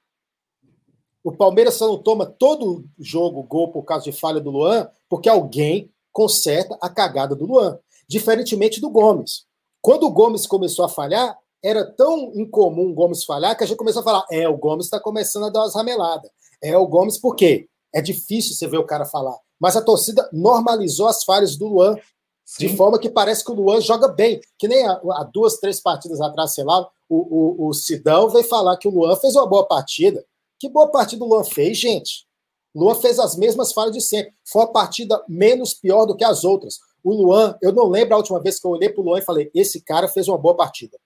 O 1.22 1.30
Palmeiras 1.30 1.74
só 1.74 1.86
não 1.86 1.98
toma 1.98 2.26
todo 2.26 2.84
jogo 2.98 3.42
gol 3.42 3.70
por 3.70 3.84
causa 3.84 4.04
de 4.04 4.12
falha 4.12 4.40
do 4.40 4.50
Luan, 4.50 4.90
porque 5.08 5.28
alguém 5.28 5.92
conserta 6.12 6.76
a 6.80 6.88
cagada 6.88 7.36
do 7.36 7.46
Luan. 7.46 7.78
Diferentemente 8.08 8.80
do 8.80 8.90
Gomes. 8.90 9.46
Quando 9.80 10.04
o 10.04 10.10
Gomes 10.10 10.46
começou 10.46 10.84
a 10.84 10.88
falhar, 10.88 11.38
era 11.62 11.84
tão 11.84 12.32
incomum 12.34 12.90
o 12.90 12.94
Gomes 12.94 13.24
falhar 13.24 13.56
que 13.56 13.64
a 13.64 13.66
gente 13.66 13.76
começou 13.76 14.00
a 14.00 14.04
falar: 14.04 14.26
é, 14.30 14.48
o 14.48 14.56
Gomes 14.56 14.86
está 14.86 15.00
começando 15.00 15.46
a 15.46 15.50
dar 15.50 15.60
umas 15.60 15.74
rameladas. 15.74 16.30
É 16.62 16.76
o 16.76 16.86
Gomes 16.86 17.18
por 17.18 17.34
quê? 17.34 17.68
É 17.94 18.00
difícil 18.00 18.54
você 18.54 18.66
ver 18.66 18.78
o 18.78 18.86
cara 18.86 19.04
falar. 19.04 19.36
Mas 19.60 19.76
a 19.76 19.82
torcida 19.82 20.28
normalizou 20.32 21.08
as 21.08 21.24
falhas 21.24 21.56
do 21.56 21.66
Luan, 21.66 21.96
Sim. 22.44 22.68
de 22.68 22.76
forma 22.76 22.98
que 22.98 23.10
parece 23.10 23.44
que 23.44 23.50
o 23.50 23.54
Luan 23.54 23.80
joga 23.80 24.08
bem. 24.08 24.40
Que 24.58 24.68
nem 24.68 24.86
há, 24.86 25.30
duas, 25.32 25.58
três 25.58 25.80
partidas 25.80 26.20
atrás, 26.20 26.54
sei 26.54 26.64
lá, 26.64 26.88
o, 27.08 27.64
o, 27.64 27.68
o 27.68 27.72
Sidão 27.72 28.28
veio 28.28 28.44
falar 28.44 28.76
que 28.76 28.86
o 28.86 28.90
Luan 28.90 29.16
fez 29.16 29.34
uma 29.34 29.46
boa 29.46 29.66
partida. 29.66 30.24
Que 30.60 30.68
boa 30.68 30.88
partida 30.88 31.24
o 31.24 31.28
Luan 31.28 31.44
fez, 31.44 31.78
gente? 31.78 32.26
O 32.74 32.84
Luan 32.84 32.94
fez 32.94 33.18
as 33.18 33.36
mesmas 33.36 33.72
falhas 33.72 33.92
de 33.92 34.00
sempre. 34.00 34.32
Foi 34.44 34.62
uma 34.62 34.72
partida 34.72 35.22
menos 35.28 35.74
pior 35.74 36.04
do 36.04 36.16
que 36.16 36.24
as 36.24 36.44
outras. 36.44 36.78
O 37.02 37.12
Luan, 37.12 37.56
eu 37.62 37.72
não 37.72 37.88
lembro 37.88 38.14
a 38.14 38.18
última 38.18 38.40
vez 38.40 38.60
que 38.60 38.66
eu 38.66 38.72
olhei 38.72 38.88
para 38.88 39.00
o 39.00 39.04
Luan 39.04 39.18
e 39.18 39.24
falei: 39.24 39.50
esse 39.54 39.80
cara 39.80 40.08
fez 40.08 40.28
uma 40.28 40.38
boa 40.38 40.56
partida. 40.56 40.98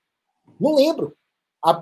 Não 0.62 0.76
lembro. 0.76 1.14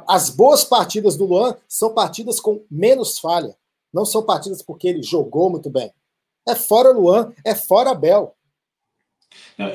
as 0.08 0.30
boas 0.30 0.64
partidas 0.64 1.16
do 1.16 1.26
Luan 1.26 1.54
são 1.68 1.94
partidas 1.94 2.40
com 2.40 2.64
menos 2.70 3.18
falha. 3.18 3.54
Não 3.92 4.06
são 4.06 4.22
partidas 4.22 4.62
porque 4.62 4.88
ele 4.88 5.02
jogou 5.02 5.50
muito 5.50 5.68
bem. 5.68 5.92
É 6.48 6.54
fora 6.54 6.90
Luan, 6.90 7.32
é 7.44 7.54
fora 7.54 7.90
Abel. 7.90 8.34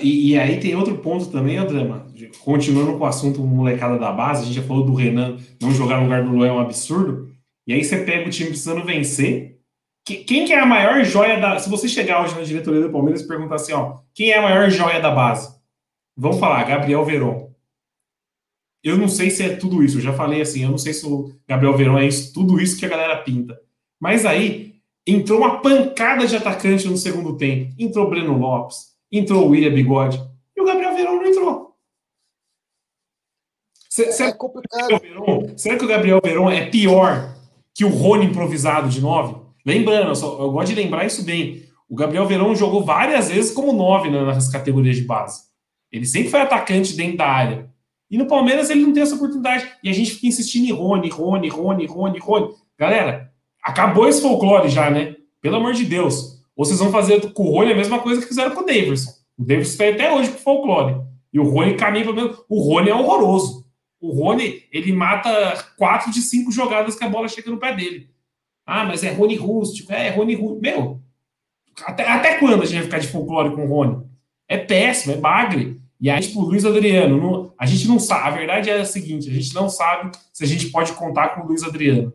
E, 0.02 0.32
e, 0.32 0.40
aí 0.40 0.60
tem 0.60 0.76
outro 0.76 0.98
ponto 0.98 1.28
também, 1.28 1.64
Drama. 1.66 2.08
Continuando 2.44 2.98
com 2.98 3.04
o 3.04 3.08
assunto 3.08 3.42
molecada 3.42 3.98
da 3.98 4.12
base, 4.12 4.42
a 4.42 4.46
gente 4.46 4.56
já 4.56 4.64
falou 4.64 4.86
do 4.86 4.94
Renan 4.94 5.38
não 5.62 5.72
jogar 5.72 5.98
no 5.98 6.04
lugar 6.04 6.24
do 6.24 6.32
Luan 6.32 6.48
é 6.48 6.52
um 6.52 6.60
absurdo. 6.60 7.32
E 7.68 7.74
aí 7.74 7.84
você 7.84 8.04
pega 8.04 8.28
o 8.28 8.32
time 8.32 8.50
precisando 8.50 8.84
vencer. 8.84 9.60
Quem 10.04 10.46
que 10.46 10.54
é 10.54 10.60
a 10.60 10.66
maior 10.66 11.04
joia 11.04 11.40
da. 11.40 11.58
Se 11.58 11.70
você 11.70 11.88
chegar 11.88 12.24
hoje 12.24 12.36
na 12.36 12.42
diretoria 12.42 12.82
do 12.82 12.92
Palmeiras 12.92 13.22
e 13.22 13.28
perguntar 13.28 13.56
assim, 13.56 13.74
ó, 13.74 14.00
quem 14.14 14.32
é 14.32 14.38
a 14.38 14.42
maior 14.42 14.70
joia 14.70 15.00
da 15.00 15.10
base? 15.10 15.56
Vamos 16.18 16.40
falar, 16.40 16.64
Gabriel 16.64 17.06
Veron. 17.06 17.45
Eu 18.86 19.00
não 19.00 19.08
sei 19.08 19.32
se 19.32 19.42
é 19.42 19.56
tudo 19.56 19.84
isso. 19.84 19.98
Eu 19.98 20.02
já 20.02 20.14
falei 20.14 20.42
assim, 20.42 20.64
eu 20.64 20.70
não 20.70 20.78
sei 20.78 20.94
se 20.94 21.08
o 21.08 21.34
Gabriel 21.48 21.76
Verão 21.76 21.98
é 21.98 22.06
isso, 22.06 22.32
tudo 22.32 22.62
isso 22.62 22.78
que 22.78 22.86
a 22.86 22.90
galera 22.90 23.18
pinta. 23.24 23.60
Mas 24.00 24.28
aí 24.28 24.76
entrou 25.08 25.40
uma 25.40 25.60
pancada 25.60 26.28
de 26.28 26.36
atacante 26.36 26.88
no 26.88 26.96
segundo 26.96 27.36
tempo. 27.36 27.74
Entrou 27.80 28.08
Breno 28.08 28.38
Lopes, 28.38 28.92
entrou 29.12 29.48
o 29.48 29.50
William 29.50 29.74
Bigode. 29.74 30.22
E 30.56 30.62
o 30.62 30.66
Gabriel 30.66 30.96
Verão 30.96 31.16
não 31.16 31.26
entrou. 31.26 31.76
Será, 33.90 34.30
é 34.30 34.34
complicado. 34.34 35.00
Que 35.00 35.58
será 35.60 35.78
que 35.78 35.86
o 35.86 35.88
Gabriel 35.88 36.22
Verão 36.24 36.52
é 36.52 36.68
pior 36.68 37.36
que 37.74 37.84
o 37.84 37.90
Rony 37.90 38.26
improvisado 38.26 38.88
de 38.88 39.02
nove? 39.02 39.36
Lembrando, 39.66 40.10
eu, 40.10 40.16
só, 40.16 40.40
eu 40.40 40.52
gosto 40.52 40.68
de 40.68 40.76
lembrar 40.76 41.06
isso 41.06 41.24
bem. 41.24 41.64
O 41.90 41.96
Gabriel 41.96 42.28
Verão 42.28 42.56
jogou 42.56 42.84
várias 42.84 43.30
vezes 43.30 43.52
como 43.52 43.74
nove 43.74 44.12
nas 44.12 44.48
categorias 44.48 44.98
de 44.98 45.04
base. 45.06 45.46
Ele 45.92 46.06
sempre 46.06 46.30
foi 46.30 46.42
atacante 46.42 46.96
dentro 46.96 47.18
da 47.18 47.28
área. 47.28 47.74
E 48.10 48.18
no 48.18 48.28
Palmeiras 48.28 48.70
ele 48.70 48.82
não 48.82 48.94
tem 48.94 49.04
essa 49.04 49.16
oportunidade. 49.16 49.68
E 49.84 49.90
a 49.90 49.94
gente 49.94 50.12
fica 50.12 50.28
insistindo 50.28 50.68
em 50.68 50.72
Rony, 50.72 51.10
Rony, 51.10 51.50
Rony, 51.50 51.86
Rony, 51.86 52.20
Rony. 52.20 52.54
Galera, 52.78 53.32
acabou 53.64 54.08
esse 54.08 54.22
folclore 54.22 54.70
já, 54.70 54.90
né? 54.90 55.16
Pelo 55.42 55.58
amor 55.58 55.74
de 55.74 55.86
Deus. 55.86 56.44
Ou 56.56 56.66
vocês 56.66 56.80
vão 56.80 56.92
fazer 56.92 57.32
com 57.34 57.44
o 57.44 57.52
Rony 57.52 57.74
a 57.74 57.76
mesma 57.76 58.00
coisa 58.00 58.22
que 58.22 58.28
fizeram 58.28 58.56
com 58.56 58.62
o 58.62 58.66
Davidson. 58.66 59.12
O 59.38 59.44
Davidson 59.44 59.72
está 59.72 59.90
até 59.90 60.14
hoje 60.14 60.30
com 60.30 60.38
o 60.38 60.42
folclore. 60.42 61.02
E 61.34 61.40
o 61.40 61.50
Rony 61.50 61.76
caminha 61.76 62.06
pelo 62.06 62.16
menos. 62.16 62.38
O 62.48 62.62
Rony 62.62 62.90
é 62.90 62.96
horroroso. 62.96 63.66
O 64.00 64.12
Rony, 64.12 64.64
ele 64.72 64.94
mata 64.94 65.32
quatro 65.78 66.12
de 66.12 66.22
cinco 66.22 66.52
jogadas 66.52 66.96
que 66.96 67.04
a 67.04 67.10
bola 67.10 67.28
chega 67.28 67.50
no 67.50 67.58
pé 67.58 67.76
dele. 67.76 68.10
Ah, 68.66 68.86
mas 68.86 69.04
é 69.04 69.12
Rony 69.12 69.36
rústico. 69.36 69.92
É, 69.92 70.08
é 70.08 70.10
Rony 70.12 70.36
rústico. 70.36 70.62
Meu, 70.62 71.02
até, 71.84 72.08
até 72.08 72.38
quando 72.38 72.62
a 72.62 72.66
gente 72.66 72.76
vai 72.76 72.84
ficar 72.84 73.00
de 73.00 73.08
folclore 73.08 73.54
com 73.54 73.66
o 73.66 73.68
Rony? 73.68 74.06
É 74.48 74.58
péssimo, 74.58 75.14
é 75.14 75.18
bagre. 75.18 75.82
E 76.00 76.10
aí, 76.10 76.22
tipo, 76.22 76.42
o 76.42 76.46
Luiz 76.46 76.66
Adriano, 76.66 77.18
não, 77.18 77.54
a 77.58 77.66
gente 77.66 77.88
não 77.88 78.00
sabe. 78.00 78.28
A 78.28 78.32
verdade 78.32 78.70
é 78.70 78.82
a 78.82 78.86
seguinte: 78.86 79.30
a 79.30 79.34
gente 79.34 79.54
não 79.54 79.70
sabe 79.70 80.12
se 80.34 80.44
a 80.44 80.48
gente 80.48 80.70
pode 80.70 80.94
contar 80.94 81.30
com 81.30 81.42
o 81.42 81.48
Luiz 81.48 81.64
Adriano. 81.64 82.14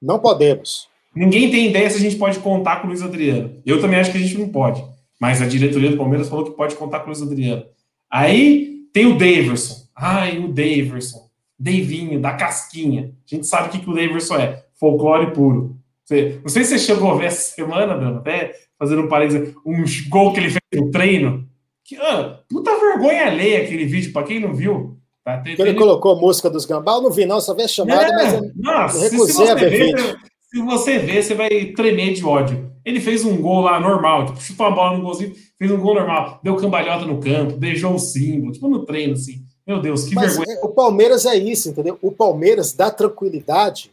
Não 0.00 0.18
podemos. 0.18 0.88
Ninguém 1.14 1.50
tem 1.50 1.68
ideia 1.68 1.88
se 1.88 1.96
a 1.96 2.00
gente 2.00 2.16
pode 2.16 2.38
contar 2.40 2.76
com 2.76 2.86
o 2.86 2.90
Luiz 2.90 3.02
Adriano. 3.02 3.56
Eu 3.64 3.80
também 3.80 4.00
acho 4.00 4.10
que 4.10 4.18
a 4.18 4.20
gente 4.20 4.36
não 4.36 4.48
pode. 4.48 4.84
Mas 5.20 5.40
a 5.40 5.46
diretoria 5.46 5.90
do 5.90 5.96
Palmeiras 5.96 6.28
falou 6.28 6.44
que 6.44 6.56
pode 6.56 6.74
contar 6.74 7.00
com 7.00 7.06
o 7.06 7.08
Luiz 7.08 7.22
Adriano. 7.22 7.64
Aí 8.10 8.82
tem 8.92 9.06
o 9.06 9.16
Daverson. 9.16 9.86
Ai, 9.94 10.38
o 10.38 10.48
Daverson. 10.48 11.28
Davinho, 11.58 12.20
da 12.20 12.32
casquinha. 12.32 13.12
A 13.30 13.34
gente 13.34 13.46
sabe 13.46 13.68
o 13.68 13.70
que, 13.70 13.78
que 13.78 13.90
o 13.90 13.94
Daverson 13.94 14.36
é. 14.36 14.64
Folclore 14.74 15.32
puro. 15.32 15.76
Você, 16.04 16.40
não 16.42 16.48
sei 16.48 16.64
se 16.64 16.78
você 16.78 16.78
chegou 16.78 17.10
a 17.10 17.16
ver 17.16 17.26
essa 17.26 17.54
semana, 17.54 17.94
Bruno, 17.94 18.18
até 18.18 18.54
fazendo 18.78 19.02
um 19.02 19.08
parênteses, 19.08 19.54
um 19.64 19.84
gol 20.08 20.32
que 20.32 20.40
ele 20.40 20.50
fez 20.50 20.60
no 20.74 20.90
treino. 20.90 21.48
Que, 21.84 21.96
ah, 21.96 22.40
puta 22.48 22.70
vergonha 22.80 23.26
alheia 23.26 23.62
aquele 23.62 23.84
vídeo, 23.84 24.12
pra 24.12 24.22
quem 24.22 24.40
não 24.40 24.54
viu. 24.54 24.98
Tá, 25.22 25.38
tem, 25.38 25.52
ele 25.52 25.64
tem... 25.64 25.76
colocou 25.76 26.16
a 26.16 26.20
música 26.20 26.48
dos 26.48 26.64
Gambá, 26.64 26.94
eu 26.94 27.02
não 27.02 27.10
vi 27.10 27.26
não, 27.26 27.40
só 27.40 27.54
vi 27.54 27.62
a 27.62 27.68
chamada, 27.68 28.04
é, 28.04 28.12
mas 28.12 28.32
eu 28.34 28.52
nossa, 28.56 29.00
recusei 29.00 29.50
a 29.50 29.54
ver 29.54 29.70
vídeo. 29.70 30.18
Se 30.50 30.62
você 30.62 30.98
ver, 30.98 31.22
você 31.22 31.34
vai 31.34 31.48
tremer 31.76 32.14
de 32.14 32.24
ódio. 32.24 32.72
Ele 32.84 33.00
fez 33.00 33.24
um 33.24 33.40
gol 33.40 33.62
lá 33.62 33.80
normal, 33.80 34.26
tipo, 34.26 34.40
chutou 34.40 34.66
a 34.66 34.70
bola 34.70 34.96
no 34.96 35.02
golzinho, 35.02 35.34
fez 35.58 35.70
um 35.70 35.80
gol 35.80 35.94
normal, 35.94 36.38
deu 36.42 36.56
cambalhota 36.56 37.06
no 37.06 37.18
campo, 37.20 37.56
beijou 37.56 37.94
o 37.94 37.98
símbolo, 37.98 38.52
tipo 38.52 38.68
no 38.68 38.84
treino, 38.84 39.14
assim. 39.14 39.42
Meu 39.66 39.80
Deus, 39.80 40.04
que 40.04 40.14
Mas 40.14 40.36
vergonha. 40.36 40.60
O 40.62 40.68
Palmeiras 40.68 41.24
é 41.24 41.34
isso, 41.36 41.70
entendeu? 41.70 41.98
O 42.02 42.12
Palmeiras 42.12 42.74
dá 42.74 42.90
tranquilidade 42.90 43.90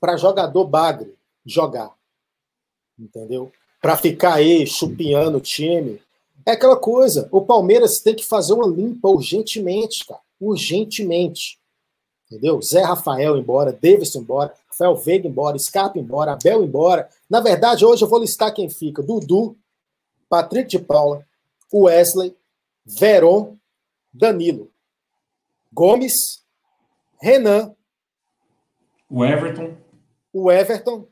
para 0.00 0.16
jogador 0.16 0.64
bagre 0.64 1.14
jogar. 1.44 1.92
Entendeu? 2.98 3.52
Para 3.80 3.96
ficar 3.96 4.34
aí 4.34 4.66
chupinhando 4.66 5.38
o 5.38 5.40
time. 5.40 6.00
É 6.46 6.52
aquela 6.52 6.76
coisa, 6.76 7.28
o 7.32 7.42
Palmeiras 7.42 7.98
tem 7.98 8.14
que 8.14 8.24
fazer 8.24 8.52
uma 8.52 8.68
limpa 8.68 9.08
urgentemente, 9.08 10.06
cara. 10.06 10.20
Urgentemente. 10.40 11.58
Entendeu? 12.26 12.62
Zé 12.62 12.82
Rafael 12.82 13.36
embora, 13.36 13.72
Davidson 13.72 14.20
embora, 14.20 14.54
Rafael 14.68 14.96
Veiga 14.96 15.26
embora, 15.26 15.58
Scarpa 15.58 15.98
embora, 15.98 16.32
Abel 16.32 16.62
embora. 16.62 17.08
Na 17.28 17.40
verdade, 17.40 17.84
hoje 17.84 18.04
eu 18.04 18.08
vou 18.08 18.20
listar 18.20 18.54
quem 18.54 18.68
fica: 18.68 19.02
Dudu, 19.02 19.56
Patrick 20.28 20.68
de 20.68 20.78
Paula, 20.78 21.26
Wesley, 21.72 22.36
Veron, 22.84 23.56
Danilo, 24.12 24.70
Gomes, 25.72 26.44
Renan, 27.20 27.74
o 29.10 29.24
Everton, 29.24 29.76
o 30.32 30.50
Everton, 30.50 31.06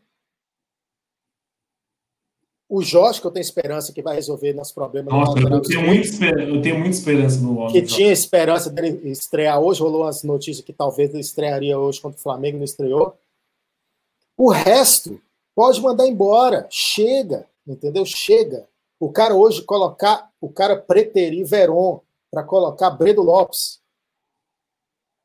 o 2.75 2.83
Jorge, 2.83 3.21
que 3.21 3.27
eu 3.29 3.31
tenho 3.31 3.43
esperança 3.43 3.93
que 3.93 4.03
vai 4.03 4.17
resolver 4.17 4.53
nossos 4.53 4.73
problemas. 4.73 5.15
Nossa, 5.15 5.39
eu 5.39 5.63
tenho, 5.63 5.87
muito, 5.87 6.25
eu 6.25 6.61
tenho 6.61 6.79
muita 6.81 6.97
esperança 6.97 7.41
no 7.41 7.53
Londres. 7.53 7.73
Que 7.73 7.83
tinha 7.83 8.11
esperança 8.11 8.69
dele 8.69 9.09
estrear 9.09 9.61
hoje, 9.61 9.81
rolou 9.81 10.03
umas 10.03 10.25
notícias 10.25 10.65
que 10.65 10.73
talvez 10.73 11.11
ele 11.11 11.21
estrearia 11.21 11.79
hoje 11.79 12.01
contra 12.01 12.19
o 12.19 12.21
Flamengo, 12.21 12.59
não 12.59 12.65
estreou. 12.65 13.17
O 14.37 14.51
resto 14.51 15.23
pode 15.55 15.81
mandar 15.81 16.09
embora, 16.09 16.67
chega, 16.69 17.47
entendeu? 17.65 18.05
Chega. 18.05 18.67
O 18.99 19.13
cara 19.13 19.37
hoje 19.37 19.63
colocar, 19.63 20.29
o 20.41 20.49
cara 20.49 20.77
preterir 20.77 21.47
Veron 21.47 22.01
para 22.29 22.43
colocar 22.43 22.91
Breno 22.91 23.23
Lopes. 23.23 23.79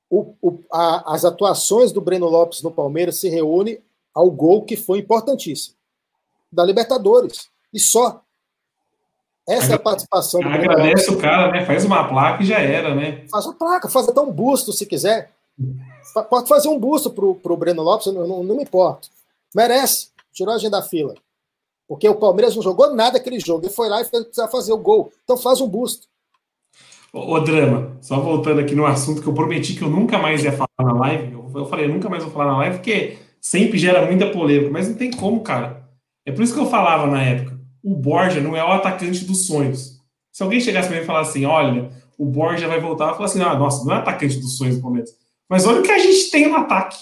O, 0.08 0.36
o, 0.39 0.60
a, 0.72 1.15
as 1.15 1.25
atuações 1.25 1.91
do 1.91 2.00
Breno 2.00 2.27
Lopes 2.27 2.62
no 2.62 2.70
Palmeiras 2.70 3.18
se 3.18 3.27
reúnem 3.27 3.79
ao 4.13 4.29
gol 4.29 4.65
que 4.65 4.77
foi 4.77 5.00
importantíssimo 5.00 5.78
da 6.51 6.64
Libertadores. 6.64 7.50
E 7.74 7.79
só. 7.79 8.22
Essa 9.48 9.74
é 9.74 9.75
a 9.75 9.79
participação 9.79 10.42
do 10.42 10.48
Agradece 10.48 11.09
o 11.09 11.18
cara, 11.18 11.51
né? 11.51 11.66
Faz 11.66 11.83
uma 11.83 12.07
placa 12.07 12.44
e 12.44 12.46
já 12.46 12.59
era, 12.59 12.94
né? 12.94 13.25
Faz 13.31 13.46
uma 13.46 13.55
placa, 13.55 13.90
faz 13.90 14.07
até 14.07 14.22
um 14.22 14.31
busto 14.31 14.72
se 14.72 14.85
quiser. 14.85 15.31
Pode 16.29 16.48
fazer 16.48 16.70
um 16.70 16.79
busto 16.79 17.09
pro, 17.09 17.35
pro 17.35 17.57
Breno 17.57 17.81
Lopes, 17.81 18.07
não, 18.14 18.27
não, 18.27 18.44
não 18.44 18.55
me 18.55 18.64
importo. 18.64 19.09
Merece. 19.55 20.09
Tirou 20.31 20.53
a 20.53 20.57
gente 20.57 20.72
da 20.72 20.81
fila. 20.81 21.16
Porque 21.88 22.07
o 22.07 22.16
Palmeiras 22.16 22.55
não 22.55 22.62
jogou 22.62 22.94
nada 22.94 23.18
aquele 23.18 23.40
jogo. 23.40 23.66
Ele 23.66 23.74
foi 23.74 23.90
lá 23.90 24.01
e 24.01 24.05
fez, 24.05 24.24
precisar 24.24 24.48
fazer 24.48 24.72
o 24.72 24.77
gol. 24.77 25.12
Então 25.24 25.35
faz 25.35 25.59
um 25.59 25.68
busto. 25.68 26.07
Ô, 27.12 27.33
ô, 27.33 27.40
Drama, 27.40 27.98
só 28.01 28.20
voltando 28.20 28.59
aqui 28.59 28.75
no 28.75 28.85
assunto 28.85 29.22
que 29.22 29.27
eu 29.27 29.33
prometi 29.33 29.74
que 29.74 29.81
eu 29.81 29.90
nunca 29.90 30.20
mais 30.20 30.44
ia 30.44 30.51
falar 30.51 30.70
na 30.79 30.94
live. 30.94 31.33
Eu 31.33 31.66
falei, 31.66 31.85
eu 31.85 31.90
nunca 31.90 32.07
mais 32.07 32.24
vou 32.24 32.31
falar 32.31 32.51
na 32.51 32.57
live, 32.59 32.77
porque 32.77 33.18
sempre 33.42 33.79
gera 33.79 34.05
muita 34.05 34.29
polêmica, 34.29 34.70
mas 34.70 34.88
não 34.88 34.96
tem 34.96 35.09
como, 35.09 35.42
cara. 35.42 35.78
É 36.29 36.31
por 36.31 36.44
isso 36.44 36.53
que 36.53 36.59
eu 36.59 36.70
falava 36.70 37.07
na 37.07 37.24
época: 37.24 37.59
o 37.83 37.96
Borja 37.96 38.39
não 38.39 38.55
é 38.55 38.63
o 38.63 38.72
atacante 38.72 39.25
dos 39.25 39.48
sonhos. 39.48 40.00
Se 40.31 40.44
alguém 40.44 40.61
chegasse 40.61 40.87
para 40.87 40.98
mim 40.98 41.03
e 41.03 41.07
falasse 41.07 41.31
assim: 41.31 41.46
olha, 41.46 41.89
o 42.20 42.25
Borja 42.25 42.68
vai 42.68 42.79
voltar, 42.79 43.07
eu 43.09 43.13
falar 43.15 43.25
assim: 43.25 43.42
ah, 43.42 43.55
nossa, 43.55 43.83
não 43.83 43.96
é 43.96 43.98
atacante 43.98 44.37
dos 44.37 44.55
sonhos 44.55 44.75
do 44.75 44.81
Palmeiras. 44.83 45.09
Mas 45.50 45.65
olha 45.65 45.79
o 45.79 45.83
que 45.83 45.92
a 45.92 45.98
gente 45.98 46.29
tem 46.29 46.48
no 46.48 46.55
ataque. 46.55 46.98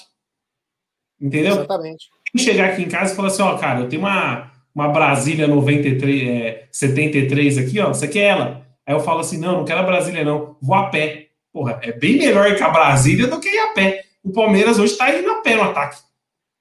Entendeu? 1.20 1.56
Exatamente. 1.56 2.08
Chegar 2.38 2.70
aqui 2.70 2.84
em 2.84 2.88
casa 2.88 3.12
e 3.12 3.16
falar 3.18 3.28
assim: 3.28 3.42
ó, 3.42 3.54
oh, 3.54 3.58
cara, 3.58 3.82
eu 3.82 3.90
tenho 3.90 4.02
uma, 4.02 4.50
uma 4.74 4.88
Brasília 4.88 5.46
93, 5.46 6.30
é, 6.30 6.68
73 6.72 7.58
aqui, 7.58 7.82
ó, 7.82 7.90
você 7.90 8.08
quer 8.08 8.30
ela? 8.30 8.66
Aí 8.86 8.96
eu 8.96 9.02
falo 9.02 9.20
assim: 9.20 9.38
não, 9.38 9.58
não 9.58 9.66
quero 9.66 9.82
a 9.82 9.84
Brasília, 9.84 10.24
não, 10.24 10.56
vou 10.62 10.76
a 10.76 10.90
pé. 10.90 11.28
Porra, 11.52 11.82
é 11.84 11.92
bem 11.92 12.18
melhor 12.18 12.50
ir 12.50 12.58
com 12.58 12.64
a 12.64 12.70
Brasília 12.70 13.28
do 13.28 13.42
que 13.42 13.50
ir 13.50 13.60
a 13.60 13.74
pé. 13.74 14.06
O 14.24 14.32
Palmeiras 14.32 14.80
hoje 14.80 14.94
está 14.94 15.14
indo 15.14 15.30
a 15.30 15.42
pé 15.42 15.56
no 15.56 15.64
ataque. 15.64 16.00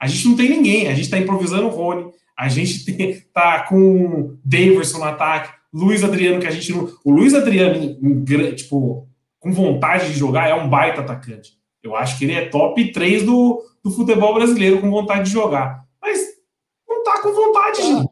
A 0.01 0.09
gente 0.09 0.29
não 0.29 0.37
tem 0.37 0.49
ninguém, 0.49 0.89
a 0.89 0.95
gente 0.95 1.05
está 1.05 1.19
improvisando 1.19 1.67
o 1.67 1.71
Rony, 1.71 2.11
a 2.37 2.49
gente 2.49 3.21
tá 3.33 3.61
com 3.63 4.37
Daverson 4.45 4.99
no 4.99 5.05
ataque, 5.05 5.55
Luiz 5.73 6.05
Adriano, 6.05 6.41
que 6.41 6.47
a 6.47 6.51
gente 6.51 6.73
não. 6.73 6.93
O 7.05 7.11
Luiz 7.11 7.35
Adriano, 7.35 7.99
em, 8.03 8.55
tipo, 8.55 9.09
com 9.39 9.53
vontade 9.53 10.13
de 10.13 10.19
jogar, 10.19 10.49
é 10.49 10.55
um 10.55 10.69
baita 10.69 11.01
atacante. 11.01 11.53
Eu 11.83 11.95
acho 11.95 12.19
que 12.19 12.25
ele 12.25 12.35
é 12.35 12.47
top 12.47 12.93
3 12.93 13.23
do, 13.23 13.63
do 13.83 13.91
futebol 13.91 14.35
brasileiro 14.35 14.81
com 14.81 14.91
vontade 14.91 15.25
de 15.25 15.31
jogar. 15.31 15.85
Mas 16.03 16.21
não 16.89 17.03
tá 17.03 17.21
com 17.23 17.33
vontade, 17.33 17.83
gente. 17.83 18.09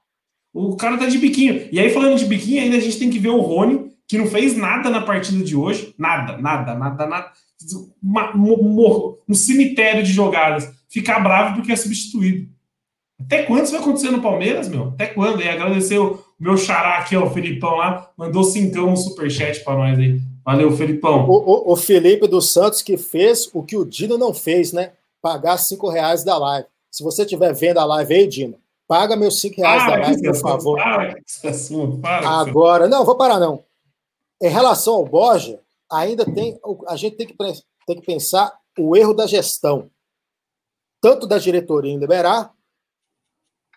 O 0.53 0.77
cara 0.77 0.97
tá 0.97 1.07
de 1.07 1.19
biquinho. 1.19 1.69
E 1.73 1.81
aí, 1.81 1.91
falando 1.91 2.17
de 2.17 2.27
biquinho, 2.27 2.63
ainda 2.63 2.77
a 2.77 2.81
gente 2.81 2.99
tem 2.99 3.11
que 3.11 3.19
ver 3.19 3.31
o 3.31 3.41
Rony, 3.41 3.91
que 4.07 4.17
não 4.17 4.27
fez 4.27 4.57
nada 4.57 4.89
na 4.89 5.03
partida 5.03 5.43
de 5.43 5.57
hoje. 5.57 5.95
Nada, 5.99 6.39
nada, 6.39 6.75
nada, 6.75 7.07
nada. 7.07 7.33
Uma, 8.01 8.33
um 9.29 9.35
cemitério 9.35 10.05
de 10.05 10.13
jogadas. 10.13 10.71
Ficar 10.89 11.19
bravo 11.19 11.57
porque 11.57 11.73
é 11.73 11.77
substituído. 11.77 12.54
Até 13.21 13.45
quando 13.45 13.63
isso 13.65 13.73
vai 13.73 13.81
acontecer 13.81 14.11
no 14.11 14.21
Palmeiras, 14.21 14.69
meu? 14.69 14.89
Até 14.89 15.07
quando? 15.07 15.41
E 15.41 15.49
agradecer 15.49 15.99
o 15.99 16.23
meu 16.39 16.57
xará 16.57 16.99
aqui, 16.99 17.17
ó, 17.17 17.25
o 17.25 17.31
Felipão 17.31 17.77
lá, 17.77 18.11
mandou 18.17 18.45
cincão 18.45 18.91
um 18.91 18.97
superchat 18.97 19.63
para 19.63 19.77
nós 19.77 19.99
aí. 19.99 20.21
Valeu, 20.45 20.71
Felipão. 20.77 21.27
O, 21.29 21.33
o, 21.33 21.73
o, 21.73 21.77
Felipe 21.77 22.29
dos 22.29 22.53
Santos 22.53 22.83
que 22.83 22.99
fez 22.99 23.49
o 23.55 23.63
que 23.63 23.77
o 23.77 23.85
Dino 23.85 24.19
não 24.19 24.35
fez, 24.35 24.73
né? 24.73 24.93
Pagar 25.23 25.57
cinco 25.57 25.89
reais 25.89 26.23
da 26.23 26.37
live. 26.37 26.69
Se 26.91 27.03
você 27.03 27.23
estiver 27.23 27.55
vendo 27.55 27.79
a 27.79 27.85
live 27.85 28.15
aí, 28.15 28.27
Dino, 28.27 28.59
paga 28.87 29.17
meus 29.17 29.41
cinco 29.41 29.61
reais 29.63 29.83
para, 29.85 29.97
da 29.97 30.03
live, 30.03 30.23
por 30.23 30.37
favor. 30.37 30.77
Para, 30.77 31.17
assunto, 31.45 31.99
para, 31.99 32.29
Agora, 32.29 32.89
não, 32.89 33.05
vou 33.05 33.17
parar 33.17 33.41
não. 33.41 33.65
Em 34.43 34.49
relação 34.49 34.95
ao 34.95 35.05
Borja, 35.07 35.59
ainda 35.91 36.27
tem, 36.27 36.59
a 36.89 36.97
gente 36.97 37.17
tem 37.17 37.27
que, 37.27 37.35
tem 37.87 37.97
que 37.97 38.07
pensar 38.07 38.53
o 38.79 38.95
erro 38.95 39.15
da 39.15 39.27
gestão, 39.27 39.89
tanto 41.01 41.27
da 41.27 41.39
diretoria 41.39 41.93
em 41.93 41.99
liberar, 41.99 42.54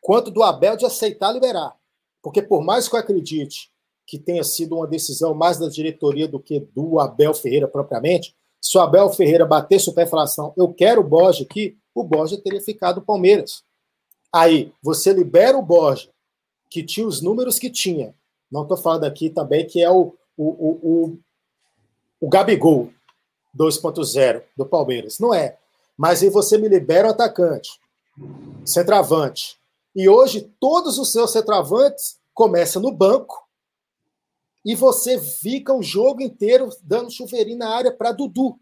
quanto 0.07 0.31
do 0.31 0.41
Abel 0.41 0.77
de 0.77 0.85
aceitar 0.85 1.33
liberar. 1.33 1.75
Porque 2.23 2.41
por 2.41 2.63
mais 2.63 2.87
que 2.87 2.95
eu 2.95 2.99
acredite 2.99 3.69
que 4.05 4.17
tenha 4.17 4.41
sido 4.41 4.77
uma 4.77 4.87
decisão 4.87 5.33
mais 5.33 5.59
da 5.59 5.67
diretoria 5.67 6.29
do 6.29 6.39
que 6.39 6.61
do 6.73 6.97
Abel 6.97 7.33
Ferreira 7.33 7.67
propriamente, 7.67 8.33
se 8.61 8.77
o 8.77 8.81
Abel 8.81 9.09
Ferreira 9.09 9.45
batesse 9.45 9.89
o 9.89 9.93
pé 9.93 10.03
e 10.03 10.07
falasse, 10.07 10.37
não, 10.37 10.53
eu 10.55 10.73
quero 10.73 11.01
o 11.01 11.03
Borja 11.03 11.43
aqui, 11.43 11.77
o 11.93 12.05
Borja 12.05 12.41
teria 12.41 12.61
ficado 12.61 13.01
Palmeiras. 13.01 13.65
Aí, 14.33 14.71
você 14.81 15.11
libera 15.11 15.57
o 15.57 15.61
Borja, 15.61 16.09
que 16.69 16.83
tinha 16.83 17.05
os 17.05 17.21
números 17.21 17.59
que 17.59 17.69
tinha. 17.69 18.15
Não 18.49 18.61
estou 18.61 18.77
falando 18.77 19.03
aqui 19.03 19.29
também 19.29 19.67
que 19.67 19.83
é 19.83 19.91
o, 19.91 20.15
o, 20.37 20.45
o, 20.45 20.79
o, 20.83 21.19
o 22.21 22.29
Gabigol 22.29 22.93
2.0 23.53 24.41
do 24.55 24.65
Palmeiras. 24.65 25.19
Não 25.19 25.33
é. 25.33 25.57
Mas 25.97 26.23
aí 26.23 26.29
você 26.29 26.57
me 26.57 26.69
libera 26.69 27.09
o 27.09 27.11
atacante, 27.11 27.77
centroavante, 28.63 29.57
e 29.97 30.07
hoje 30.07 30.53
todos 30.59 30.99
os 30.99 31.11
seus 31.11 31.31
centroavantes 31.31 32.19
começam 32.31 32.79
no 32.79 32.91
banco 32.91 33.47
e 34.63 34.75
você 34.75 35.19
fica 35.19 35.73
o 35.73 35.81
jogo 35.81 36.21
inteiro 36.21 36.69
dando 36.83 37.09
chuveirinho 37.09 37.57
na 37.57 37.69
área 37.69 37.91
para 37.91 38.11
Dudu. 38.11 38.59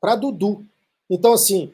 Para 0.00 0.16
Dudu. 0.16 0.64
Então, 1.10 1.34
assim, 1.34 1.70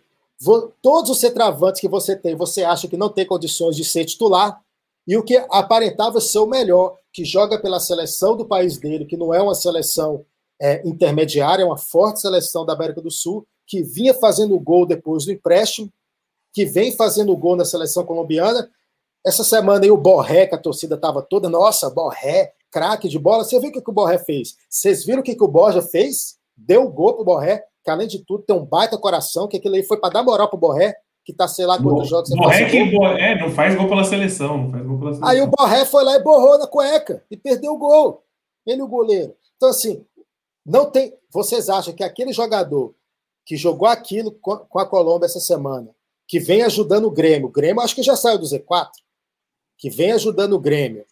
todos 0.83 1.09
os 1.09 1.21
centroavantes 1.21 1.81
que 1.81 1.89
você 1.89 2.17
tem, 2.17 2.35
você 2.35 2.65
acha 2.65 2.89
que 2.89 2.97
não 2.97 3.09
tem 3.09 3.25
condições 3.25 3.77
de 3.77 3.85
ser 3.85 4.05
titular, 4.07 4.61
e 5.07 5.17
o 5.17 5.23
que 5.23 5.37
aparentava 5.49 6.21
ser 6.21 6.39
o 6.39 6.47
melhor, 6.47 6.99
que 7.13 7.25
joga 7.25 7.61
pela 7.61 7.79
seleção 7.79 8.37
do 8.37 8.45
país 8.45 8.77
dele, 8.77 9.05
que 9.05 9.17
não 9.17 9.33
é 9.33 9.41
uma 9.41 9.55
seleção 9.55 10.25
é, 10.61 10.85
intermediária, 10.89 11.63
é 11.63 11.67
uma 11.67 11.79
forte 11.79 12.21
seleção 12.21 12.67
da 12.67 12.73
América 12.73 13.01
do 13.01 13.11
Sul, 13.11 13.47
que 13.67 13.85
vinha 13.85 14.15
fazendo 14.15 14.59
gol 14.59 14.85
depois 14.85 15.27
do 15.27 15.33
empréstimo, 15.33 15.93
que 16.55 16.65
vem 16.65 16.93
fazendo 16.93 17.37
gol 17.37 17.57
na 17.57 17.65
seleção 17.65 18.07
colombiana. 18.07 18.71
Essa 19.27 19.43
semana 19.43 19.85
aí 19.85 19.91
o 19.91 19.97
Borré, 19.97 20.47
que 20.47 20.55
a 20.55 20.59
torcida 20.59 20.95
estava 20.95 21.21
toda, 21.21 21.49
nossa, 21.49 21.91
Borré, 21.91 22.53
craque 22.71 23.09
de 23.09 23.19
bola. 23.19 23.43
Você 23.43 23.59
viu 23.59 23.71
o 23.71 23.73
que, 23.73 23.83
que 23.83 23.91
o 23.91 23.95
Borré 23.95 24.19
fez? 24.19 24.55
Vocês 24.71 25.05
viram 25.05 25.21
o 25.21 25.23
que, 25.23 25.35
que 25.35 25.43
o 25.43 25.49
Borja 25.49 25.83
fez? 25.83 26.37
Deu 26.57 26.89
gol 26.89 27.15
pro 27.15 27.25
Borré, 27.25 27.65
que 27.83 27.91
além 27.91 28.07
de 28.07 28.25
tudo 28.25 28.45
tem 28.45 28.55
um 28.55 28.65
baita 28.65 28.97
coração, 28.97 29.49
que 29.49 29.57
aquele 29.57 29.79
aí 29.79 29.83
foi 29.83 29.97
para 29.97 30.15
dar 30.15 30.23
moral 30.23 30.49
pro 30.49 30.57
Borré, 30.57 30.95
que 31.25 31.33
tá, 31.33 31.49
sei 31.49 31.67
lá 31.67 31.83
quantos 31.83 32.09
jogos 32.09 32.29
você 32.29 32.37
Borré 32.37 32.71
que 32.71 32.77
é, 32.77 33.41
não 33.41 33.51
faz 33.51 33.75
gol 33.75 33.89
pela 33.89 34.05
seleção, 34.05 34.59
não 34.59 34.71
faz 34.71 34.87
gol 34.87 34.99
pela 34.99 35.15
seleção. 35.15 35.29
Aí 35.29 35.41
o 35.41 35.47
Borré 35.49 35.85
foi 35.85 36.05
lá 36.05 36.15
e 36.15 36.23
borrou 36.23 36.59
na 36.59 36.67
cueca 36.69 37.25
e 37.31 37.37
perdeu 37.37 37.73
o 37.73 37.79
gol. 37.79 38.23
Ele 38.65 38.83
o 38.83 38.89
goleiro. 38.89 39.35
Então, 39.57 39.71
assim, 39.71 40.05
não 40.65 40.91
tem. 40.91 41.15
Vocês 41.31 41.69
acham 41.69 41.93
que 41.93 42.05
aquele 42.05 42.33
jogador 42.33 42.95
que 43.45 43.57
jogou 43.57 43.89
aquilo 43.89 44.33
com 44.33 44.79
a 44.79 44.87
Colômbia 44.87 45.27
essa 45.27 45.41
semana, 45.41 45.91
que 46.27 46.39
vem 46.39 46.63
ajudando 46.63 47.07
o 47.07 47.11
Grêmio, 47.11 47.49
o 47.49 47.53
Grêmio 47.53 47.83
acho 47.83 47.95
que 47.95 48.03
já 48.03 48.17
saiu 48.17 48.39
do 48.39 48.47
Z4, 48.47 48.91
que 49.79 49.91
vem 49.91 50.13
ajudando 50.13 50.55
o 50.55 50.61
Grêmio, 50.61 51.05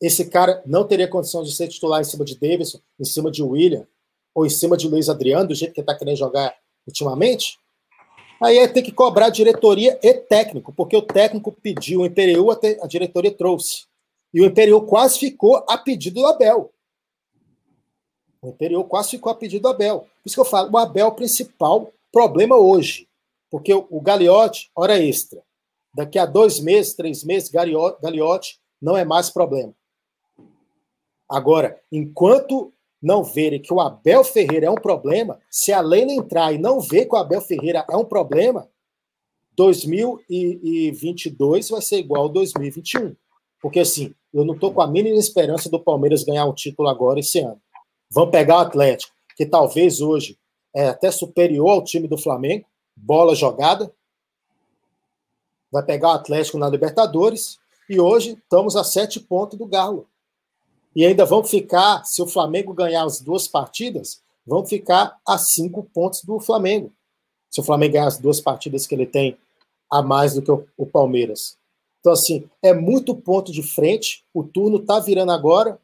esse 0.00 0.24
cara 0.24 0.62
não 0.64 0.86
teria 0.86 1.06
condição 1.06 1.42
de 1.42 1.52
ser 1.52 1.68
titular 1.68 2.00
em 2.00 2.04
cima 2.04 2.24
de 2.24 2.34
Davidson, 2.34 2.80
em 2.98 3.04
cima 3.04 3.30
de 3.30 3.42
William, 3.42 3.86
ou 4.34 4.46
em 4.46 4.50
cima 4.50 4.76
de 4.76 4.88
Luiz 4.88 5.08
Adriano, 5.08 5.48
do 5.48 5.54
jeito 5.54 5.74
que 5.74 5.80
ele 5.80 5.84
está 5.84 5.94
querendo 5.94 6.16
jogar 6.16 6.56
ultimamente? 6.86 7.58
Aí 8.42 8.56
é 8.56 8.66
ter 8.66 8.80
que 8.80 8.92
cobrar 8.92 9.28
diretoria 9.28 9.98
e 10.02 10.14
técnico, 10.14 10.72
porque 10.72 10.96
o 10.96 11.02
técnico 11.02 11.52
pediu, 11.52 12.00
o 12.00 12.06
Imperial 12.06 12.50
a 12.50 12.86
diretoria 12.86 13.30
trouxe. 13.30 13.84
E 14.32 14.40
o 14.40 14.46
Imperial 14.46 14.80
quase 14.86 15.18
ficou 15.18 15.62
a 15.68 15.76
pedido 15.76 16.20
do 16.20 16.26
Abel. 16.26 16.72
O 18.40 18.48
Imperial 18.48 18.84
quase 18.84 19.10
ficou 19.10 19.30
a 19.30 19.34
pedido 19.34 19.62
do 19.62 19.68
Abel. 19.68 20.00
Por 20.00 20.08
isso 20.26 20.34
que 20.34 20.40
eu 20.40 20.46
falo, 20.46 20.70
o 20.72 20.78
Abel 20.78 21.06
é 21.06 21.08
o 21.08 21.14
principal 21.14 21.92
problema 22.10 22.56
hoje. 22.56 23.06
Porque 23.50 23.74
o 23.74 24.00
Gagliotti, 24.00 24.70
hora 24.74 24.98
extra. 24.98 25.42
Daqui 25.92 26.18
a 26.18 26.26
dois 26.26 26.60
meses, 26.60 26.94
três 26.94 27.24
meses, 27.24 27.50
Gagliotti 27.50 28.60
não 28.80 28.96
é 28.96 29.04
mais 29.04 29.28
problema. 29.28 29.74
Agora, 31.28 31.80
enquanto 31.90 32.72
não 33.02 33.24
verem 33.24 33.60
que 33.60 33.72
o 33.72 33.80
Abel 33.80 34.22
Ferreira 34.22 34.66
é 34.66 34.70
um 34.70 34.76
problema, 34.76 35.40
se 35.50 35.72
a 35.72 35.80
Leila 35.80 36.12
entrar 36.12 36.52
e 36.52 36.58
não 36.58 36.80
ver 36.80 37.06
que 37.06 37.14
o 37.14 37.18
Abel 37.18 37.40
Ferreira 37.40 37.84
é 37.88 37.96
um 37.96 38.04
problema, 38.04 38.68
2022 39.56 41.70
vai 41.70 41.82
ser 41.82 41.98
igual 41.98 42.26
a 42.26 42.28
2021. 42.28 43.16
Porque 43.60 43.80
assim, 43.80 44.14
eu 44.32 44.44
não 44.44 44.54
estou 44.54 44.72
com 44.72 44.80
a 44.80 44.86
mínima 44.86 45.16
esperança 45.16 45.68
do 45.68 45.80
Palmeiras 45.80 46.22
ganhar 46.24 46.46
um 46.46 46.54
título 46.54 46.88
agora 46.88 47.18
esse 47.20 47.40
ano. 47.40 47.60
Vão 48.10 48.30
pegar 48.30 48.56
o 48.56 48.60
Atlético, 48.60 49.12
que 49.36 49.44
talvez 49.46 50.00
hoje 50.00 50.38
é 50.74 50.88
até 50.88 51.10
superior 51.10 51.70
ao 51.70 51.84
time 51.84 52.08
do 52.08 52.18
Flamengo, 52.18 52.64
bola 53.02 53.34
jogada. 53.34 53.92
Vai 55.70 55.84
pegar 55.84 56.08
o 56.08 56.12
Atlético 56.12 56.58
na 56.58 56.68
Libertadores. 56.68 57.58
E 57.88 58.00
hoje 58.00 58.32
estamos 58.32 58.76
a 58.76 58.84
sete 58.84 59.18
pontos 59.18 59.58
do 59.58 59.66
Galo. 59.66 60.06
E 60.94 61.04
ainda 61.04 61.24
vão 61.24 61.42
ficar, 61.44 62.04
se 62.04 62.20
o 62.20 62.26
Flamengo 62.26 62.74
ganhar 62.74 63.04
as 63.04 63.20
duas 63.20 63.46
partidas, 63.46 64.22
vão 64.46 64.64
ficar 64.64 65.18
a 65.26 65.38
cinco 65.38 65.84
pontos 65.84 66.24
do 66.24 66.40
Flamengo. 66.40 66.92
Se 67.48 67.60
o 67.60 67.64
Flamengo 67.64 67.94
ganhar 67.94 68.06
as 68.06 68.18
duas 68.18 68.40
partidas 68.40 68.86
que 68.86 68.94
ele 68.94 69.06
tem 69.06 69.36
a 69.90 70.02
mais 70.02 70.34
do 70.34 70.42
que 70.42 70.50
o, 70.50 70.66
o 70.76 70.86
Palmeiras. 70.86 71.56
Então, 72.00 72.12
assim, 72.12 72.48
é 72.62 72.72
muito 72.72 73.14
ponto 73.14 73.52
de 73.52 73.62
frente. 73.62 74.24
O 74.32 74.42
turno 74.42 74.78
está 74.78 74.98
virando 74.98 75.32
agora. 75.32 75.78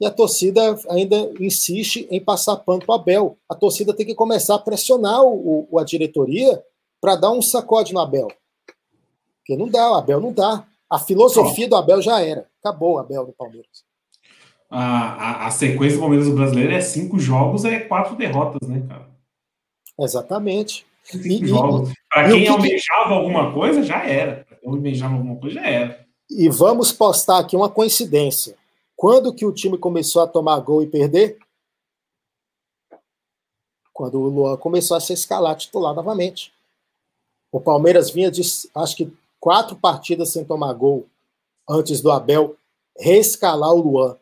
E 0.00 0.06
a 0.06 0.10
torcida 0.10 0.78
ainda 0.90 1.32
insiste 1.40 2.06
em 2.10 2.22
passar 2.22 2.56
pano 2.56 2.84
para 2.84 2.96
o 2.96 2.98
Abel. 2.98 3.38
A 3.48 3.54
torcida 3.54 3.94
tem 3.94 4.04
que 4.04 4.14
começar 4.14 4.54
a 4.54 4.58
pressionar 4.58 5.22
o, 5.22 5.66
o 5.70 5.78
a 5.78 5.84
diretoria 5.84 6.62
para 7.00 7.16
dar 7.16 7.30
um 7.30 7.40
sacode 7.40 7.94
no 7.94 8.00
Abel. 8.00 8.28
Porque 9.38 9.56
não 9.56 9.68
dá, 9.68 9.92
o 9.92 9.94
Abel 9.94 10.20
não 10.20 10.32
dá. 10.32 10.66
A 10.90 10.98
filosofia 10.98 11.68
do 11.68 11.76
Abel 11.76 12.02
já 12.02 12.20
era. 12.20 12.46
Acabou 12.62 12.94
o 12.94 12.98
Abel 12.98 13.26
do 13.26 13.32
Palmeiras 13.32 13.86
a, 14.70 14.84
a, 14.84 15.46
a, 15.46 15.50
sequência 15.50 15.96
do 15.96 16.00
Palmeiras 16.00 16.28
do 16.28 16.34
Brasileiro 16.34 16.72
é 16.72 16.80
cinco 16.80 17.18
jogos, 17.18 17.64
é 17.64 17.80
quatro 17.80 18.16
derrotas, 18.16 18.68
né, 18.68 18.82
cara? 18.88 19.08
Exatamente. 19.98 20.84
Cinco 21.04 21.44
e, 21.44 21.46
jogos. 21.46 21.92
Para 22.10 22.28
quem 22.28 22.42
que 22.42 22.48
almejava 22.48 23.14
alguma 23.14 23.52
coisa, 23.52 23.82
já 23.82 24.04
era. 24.04 24.44
Para 24.44 24.58
quem 24.58 24.68
almejava 24.68 25.14
alguma 25.14 25.36
coisa, 25.36 25.54
já 25.54 25.66
era. 25.66 26.06
E 26.28 26.48
vamos 26.48 26.90
postar 26.90 27.38
aqui 27.38 27.56
uma 27.56 27.68
coincidência. 27.68 28.56
Quando 28.96 29.34
que 29.34 29.44
o 29.44 29.52
time 29.52 29.76
começou 29.76 30.22
a 30.22 30.26
tomar 30.26 30.58
gol 30.60 30.82
e 30.82 30.86
perder? 30.86 31.38
Quando 33.92 34.18
o 34.20 34.28
Luan 34.28 34.56
começou 34.56 34.96
a 34.96 35.00
se 35.00 35.12
escalar 35.12 35.56
titular 35.56 35.94
novamente. 35.94 36.52
O 37.52 37.60
Palmeiras 37.60 38.10
vinha 38.10 38.30
de, 38.30 38.42
acho 38.74 38.96
que, 38.96 39.12
quatro 39.38 39.76
partidas 39.76 40.30
sem 40.30 40.44
tomar 40.44 40.72
gol 40.72 41.06
antes 41.68 42.00
do 42.00 42.10
Abel 42.10 42.56
reescalar 42.98 43.72
o 43.72 43.80
Luan. 43.80 44.18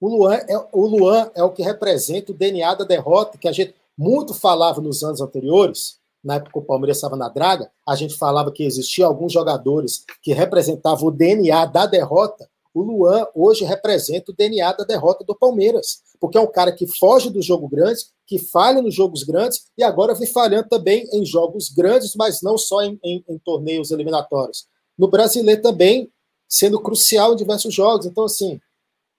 O 0.00 0.08
Luan, 0.08 0.34
é, 0.34 0.68
o 0.72 0.86
Luan 0.86 1.30
é 1.34 1.44
o 1.44 1.52
que 1.52 1.62
representa 1.62 2.32
o 2.32 2.34
DNA 2.34 2.74
da 2.74 2.84
derrota, 2.84 3.38
que 3.38 3.46
a 3.46 3.52
gente 3.52 3.74
muito 3.96 4.34
falava 4.34 4.80
nos 4.80 5.04
anos 5.04 5.20
anteriores, 5.20 6.00
na 6.24 6.36
época 6.36 6.52
que 6.52 6.58
o 6.58 6.62
Palmeiras 6.62 6.96
estava 6.96 7.16
na 7.16 7.28
draga, 7.28 7.70
a 7.86 7.94
gente 7.94 8.16
falava 8.16 8.50
que 8.50 8.64
existiam 8.64 9.08
alguns 9.08 9.32
jogadores 9.32 10.04
que 10.22 10.32
representavam 10.32 11.08
o 11.08 11.10
DNA 11.10 11.66
da 11.66 11.86
derrota. 11.86 12.48
O 12.74 12.82
Luan 12.82 13.26
hoje 13.34 13.64
representa 13.64 14.32
o 14.32 14.34
DNA 14.34 14.72
da 14.72 14.84
derrota 14.84 15.24
do 15.24 15.34
Palmeiras, 15.34 16.02
porque 16.20 16.38
é 16.38 16.40
um 16.40 16.50
cara 16.50 16.72
que 16.72 16.86
foge 16.86 17.30
do 17.30 17.42
jogo 17.42 17.68
grande, 17.68 18.00
que 18.26 18.38
falha 18.38 18.80
nos 18.80 18.94
jogos 18.94 19.22
grandes 19.22 19.66
e 19.76 19.82
agora 19.82 20.14
vem 20.14 20.26
falhando 20.26 20.68
também 20.68 21.06
em 21.12 21.24
jogos 21.24 21.68
grandes, 21.68 22.14
mas 22.16 22.40
não 22.42 22.56
só 22.56 22.82
em, 22.82 22.98
em, 23.04 23.22
em 23.28 23.38
torneios 23.38 23.90
eliminatórios. 23.90 24.66
No 24.98 25.08
brasileiro 25.08 25.60
também, 25.60 26.10
sendo 26.48 26.80
crucial 26.80 27.32
em 27.32 27.36
diversos 27.36 27.74
jogos. 27.74 28.06
Então, 28.06 28.24
assim, 28.24 28.60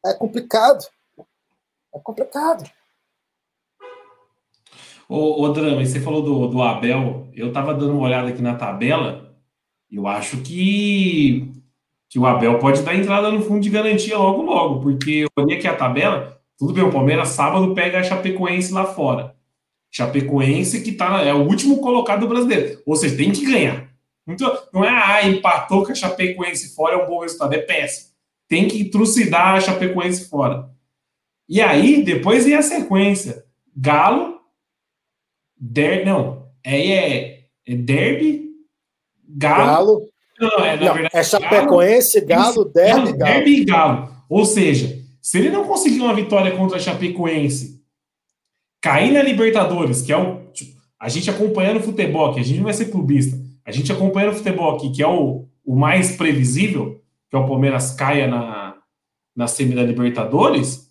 é 0.06 0.14
complicado. 0.14 0.86
É 1.94 2.00
complicado. 2.00 2.70
Ô, 5.10 5.44
ô 5.44 5.50
Drama, 5.50 5.84
você 5.84 6.00
falou 6.00 6.22
do, 6.22 6.48
do 6.48 6.62
Abel. 6.62 7.28
Eu 7.34 7.50
estava 7.50 7.74
dando 7.74 7.94
uma 7.94 8.04
olhada 8.04 8.30
aqui 8.30 8.42
na 8.42 8.56
tabela. 8.56 9.36
Eu 9.92 10.08
acho 10.08 10.42
que, 10.42 11.52
que 12.14 12.20
o 12.20 12.28
Abel 12.28 12.60
pode 12.60 12.84
dar 12.84 12.94
entrada 12.94 13.32
no 13.32 13.42
fundo 13.42 13.60
de 13.60 13.72
garantia 13.72 14.16
logo, 14.16 14.44
logo. 14.44 14.82
Porque 14.82 15.26
olhei 15.36 15.58
aqui 15.58 15.68
a 15.68 15.76
tabela. 15.76 16.40
Tudo 16.60 16.72
bem, 16.72 16.84
o 16.84 16.92
Palmeiras 16.92 17.30
sábado 17.30 17.74
pega 17.74 18.00
a 18.00 18.04
Chapecoense 18.04 18.72
lá 18.72 18.86
fora. 18.86 19.36
Chapecoense 19.90 20.84
que 20.84 20.92
tá, 20.92 21.24
é 21.24 21.34
o 21.34 21.42
último 21.42 21.82
colocado 21.82 22.20
do 22.20 22.28
brasileiro. 22.28 22.80
Ou 22.86 22.96
seja, 22.96 23.18
tem 23.18 23.32
que 23.32 23.44
ganhar. 23.44 23.90
Então, 24.28 24.56
não 24.72 24.86
é, 24.86 24.90
ah, 24.90 25.28
empatou 25.28 25.84
com 25.84 25.92
a 25.92 25.96
Chapecoense 25.96 26.76
fora, 26.76 26.94
é 26.94 27.04
um 27.04 27.08
bom 27.08 27.22
resultado. 27.22 27.52
É 27.54 27.58
péssimo 27.58 28.14
tem 28.54 28.68
que 28.68 28.86
trucidar 28.86 29.56
a 29.56 29.60
Chapecoense 29.60 30.30
fora. 30.30 30.70
E 31.50 31.60
aí, 31.60 32.04
depois 32.04 32.46
vem 32.46 32.54
a 32.54 32.62
sequência. 32.62 33.44
Galo, 33.76 34.40
der, 35.58 36.06
não, 36.06 36.48
aí 36.64 36.92
é, 36.92 37.48
é 37.66 37.76
Derby, 37.76 38.52
Galo. 39.28 39.66
Galo. 39.66 40.13
Não, 40.44 40.66
é, 40.66 40.78
não, 40.78 40.94
verdade, 40.94 41.10
é 41.14 41.24
Chapecoense, 41.24 42.22
Galo, 42.22 42.44
Galo 42.44 42.66
Derby, 42.66 43.18
Galo. 43.18 43.18
Derby 43.18 43.52
e 43.52 43.66
Galo. 43.66 44.10
Ou 44.30 44.46
seja, 44.46 45.00
se 45.22 45.38
ele 45.38 45.50
não 45.50 45.66
conseguir 45.66 46.02
uma 46.02 46.14
vitória 46.14 46.52
contra 46.56 46.78
a 46.78 46.80
Chapecoense, 46.80 47.82
cair 48.82 49.12
na 49.12 49.22
Libertadores, 49.22 50.02
que 50.02 50.12
é 50.12 50.18
o. 50.18 50.52
Tipo, 50.52 50.80
a 51.00 51.10
gente 51.10 51.30
acompanhando 51.30 51.78
o 51.78 51.84
futebol 51.84 52.30
aqui, 52.30 52.40
a 52.40 52.44
gente 52.44 52.58
não 52.58 52.66
vai 52.66 52.74
ser 52.74 52.92
clubista, 52.92 53.38
a 53.66 53.72
gente 53.72 53.92
acompanhando 53.92 54.34
o 54.34 54.38
futebol 54.38 54.76
aqui, 54.76 54.92
que 54.92 55.02
é 55.02 55.08
o, 55.08 55.48
o 55.66 55.76
mais 55.76 56.16
previsível, 56.16 57.02
que 57.30 57.36
é 57.36 57.40
o 57.40 57.48
Palmeiras 57.48 57.92
caia 57.92 58.28
na, 58.28 58.76
na 59.36 59.48
semi 59.48 59.76
da 59.76 59.84
Libertadores, 59.84 60.90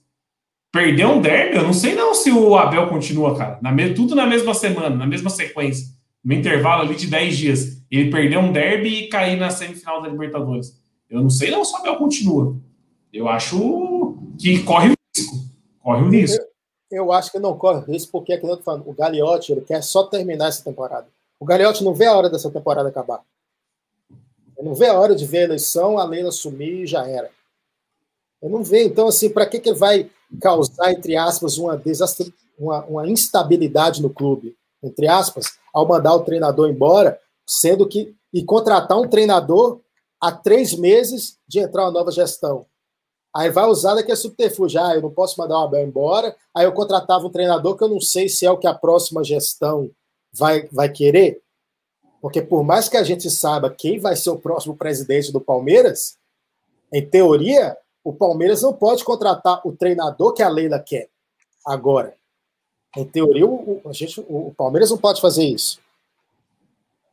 perder 0.72 1.06
um 1.06 1.20
derby, 1.20 1.56
eu 1.56 1.64
não 1.64 1.74
sei 1.74 1.94
não 1.94 2.14
se 2.14 2.30
o 2.30 2.56
Abel 2.56 2.88
continua, 2.88 3.36
cara. 3.36 3.58
Na, 3.60 3.70
tudo 3.94 4.14
na 4.14 4.26
mesma 4.26 4.54
semana, 4.54 4.96
na 4.96 5.06
mesma 5.06 5.28
sequência. 5.28 5.86
No 6.24 6.34
intervalo 6.34 6.82
ali 6.82 6.94
de 6.94 7.06
10 7.06 7.36
dias. 7.36 7.82
Ele 7.90 8.10
perdeu 8.10 8.40
um 8.40 8.52
derby 8.52 9.04
e 9.04 9.08
cair 9.08 9.36
na 9.36 9.50
semifinal 9.50 10.00
da 10.00 10.08
Libertadores. 10.08 10.80
Eu 11.10 11.20
não 11.20 11.30
sei 11.30 11.50
não 11.50 11.64
se 11.64 11.72
o 11.74 11.76
Abel 11.76 11.96
continua. 11.96 12.56
Eu 13.12 13.28
acho 13.28 14.16
que 14.38 14.62
corre 14.62 14.90
o 14.90 14.94
risco. 15.14 15.36
Corre 15.80 16.02
o 16.02 16.08
risco. 16.08 16.44
Eu, 16.90 17.04
eu 17.04 17.12
acho 17.12 17.30
que 17.30 17.38
não 17.38 17.56
corre 17.56 17.84
risco, 17.92 18.12
porque, 18.12 18.32
é 18.32 18.38
que 18.38 18.46
eu 18.46 18.60
o 18.86 18.92
Gagliotti 18.92 19.52
ele 19.52 19.60
quer 19.60 19.82
só 19.82 20.04
terminar 20.04 20.48
essa 20.48 20.64
temporada. 20.64 21.06
O 21.38 21.44
Gagliotti 21.44 21.84
não 21.84 21.92
vê 21.92 22.06
a 22.06 22.16
hora 22.16 22.30
dessa 22.30 22.50
temporada 22.50 22.88
acabar. 22.88 23.20
Eu 24.56 24.64
não 24.64 24.74
vê 24.74 24.86
a 24.86 24.98
hora 24.98 25.14
de 25.14 25.26
ver 25.26 25.38
a 25.38 25.44
eleição, 25.44 25.98
a 25.98 26.04
Leila 26.04 26.30
sumir 26.30 26.84
e 26.84 26.86
já 26.86 27.06
era. 27.06 27.30
Eu 28.40 28.48
não 28.48 28.62
vejo. 28.62 28.88
Então, 28.88 29.08
assim, 29.08 29.28
para 29.28 29.46
que, 29.46 29.58
que 29.60 29.72
vai 29.72 30.10
causar, 30.40 30.92
entre 30.92 31.16
aspas, 31.16 31.58
uma, 31.58 31.76
desastre, 31.76 32.32
uma, 32.58 32.84
uma 32.86 33.08
instabilidade 33.08 34.00
no 34.00 34.08
clube, 34.08 34.56
entre 34.82 35.06
aspas, 35.08 35.58
ao 35.72 35.86
mandar 35.86 36.14
o 36.14 36.24
treinador 36.24 36.68
embora, 36.68 37.18
sendo 37.46 37.88
que. 37.88 38.14
e 38.32 38.44
contratar 38.44 38.98
um 38.98 39.08
treinador 39.08 39.80
há 40.20 40.30
três 40.30 40.74
meses 40.74 41.38
de 41.48 41.58
entrar 41.58 41.84
uma 41.84 41.90
nova 41.90 42.10
gestão. 42.10 42.66
Aí 43.34 43.50
vai 43.50 43.64
usar 43.64 43.94
daqui 43.94 44.12
a 44.12 44.16
subterfúgio. 44.16 44.80
Ah, 44.80 44.94
eu 44.94 45.02
não 45.02 45.10
posso 45.10 45.40
mandar 45.40 45.58
o 45.58 45.64
Abel 45.64 45.86
embora. 45.86 46.36
Aí 46.54 46.66
eu 46.66 46.72
contratava 46.72 47.26
um 47.26 47.30
treinador 47.30 47.76
que 47.76 47.82
eu 47.82 47.88
não 47.88 48.00
sei 48.00 48.28
se 48.28 48.44
é 48.44 48.50
o 48.50 48.58
que 48.58 48.66
a 48.66 48.74
próxima 48.74 49.24
gestão 49.24 49.90
vai, 50.32 50.68
vai 50.70 50.90
querer. 50.90 51.42
Porque 52.20 52.42
por 52.42 52.62
mais 52.62 52.88
que 52.88 52.96
a 52.96 53.02
gente 53.02 53.30
saiba 53.30 53.70
quem 53.70 53.98
vai 53.98 54.14
ser 54.14 54.30
o 54.30 54.38
próximo 54.38 54.76
presidente 54.76 55.32
do 55.32 55.40
Palmeiras, 55.40 56.18
em 56.92 57.04
teoria, 57.04 57.76
o 58.04 58.12
Palmeiras 58.12 58.62
não 58.62 58.72
pode 58.72 59.02
contratar 59.02 59.66
o 59.66 59.72
treinador 59.72 60.34
que 60.34 60.42
a 60.42 60.48
Leila 60.48 60.78
quer 60.78 61.08
agora. 61.66 62.14
Em 62.96 63.04
teoria, 63.04 63.46
o, 63.46 63.80
a 63.86 63.92
gente, 63.92 64.20
o 64.28 64.52
Palmeiras 64.56 64.90
não 64.90 64.98
pode 64.98 65.20
fazer 65.20 65.44
isso. 65.44 65.80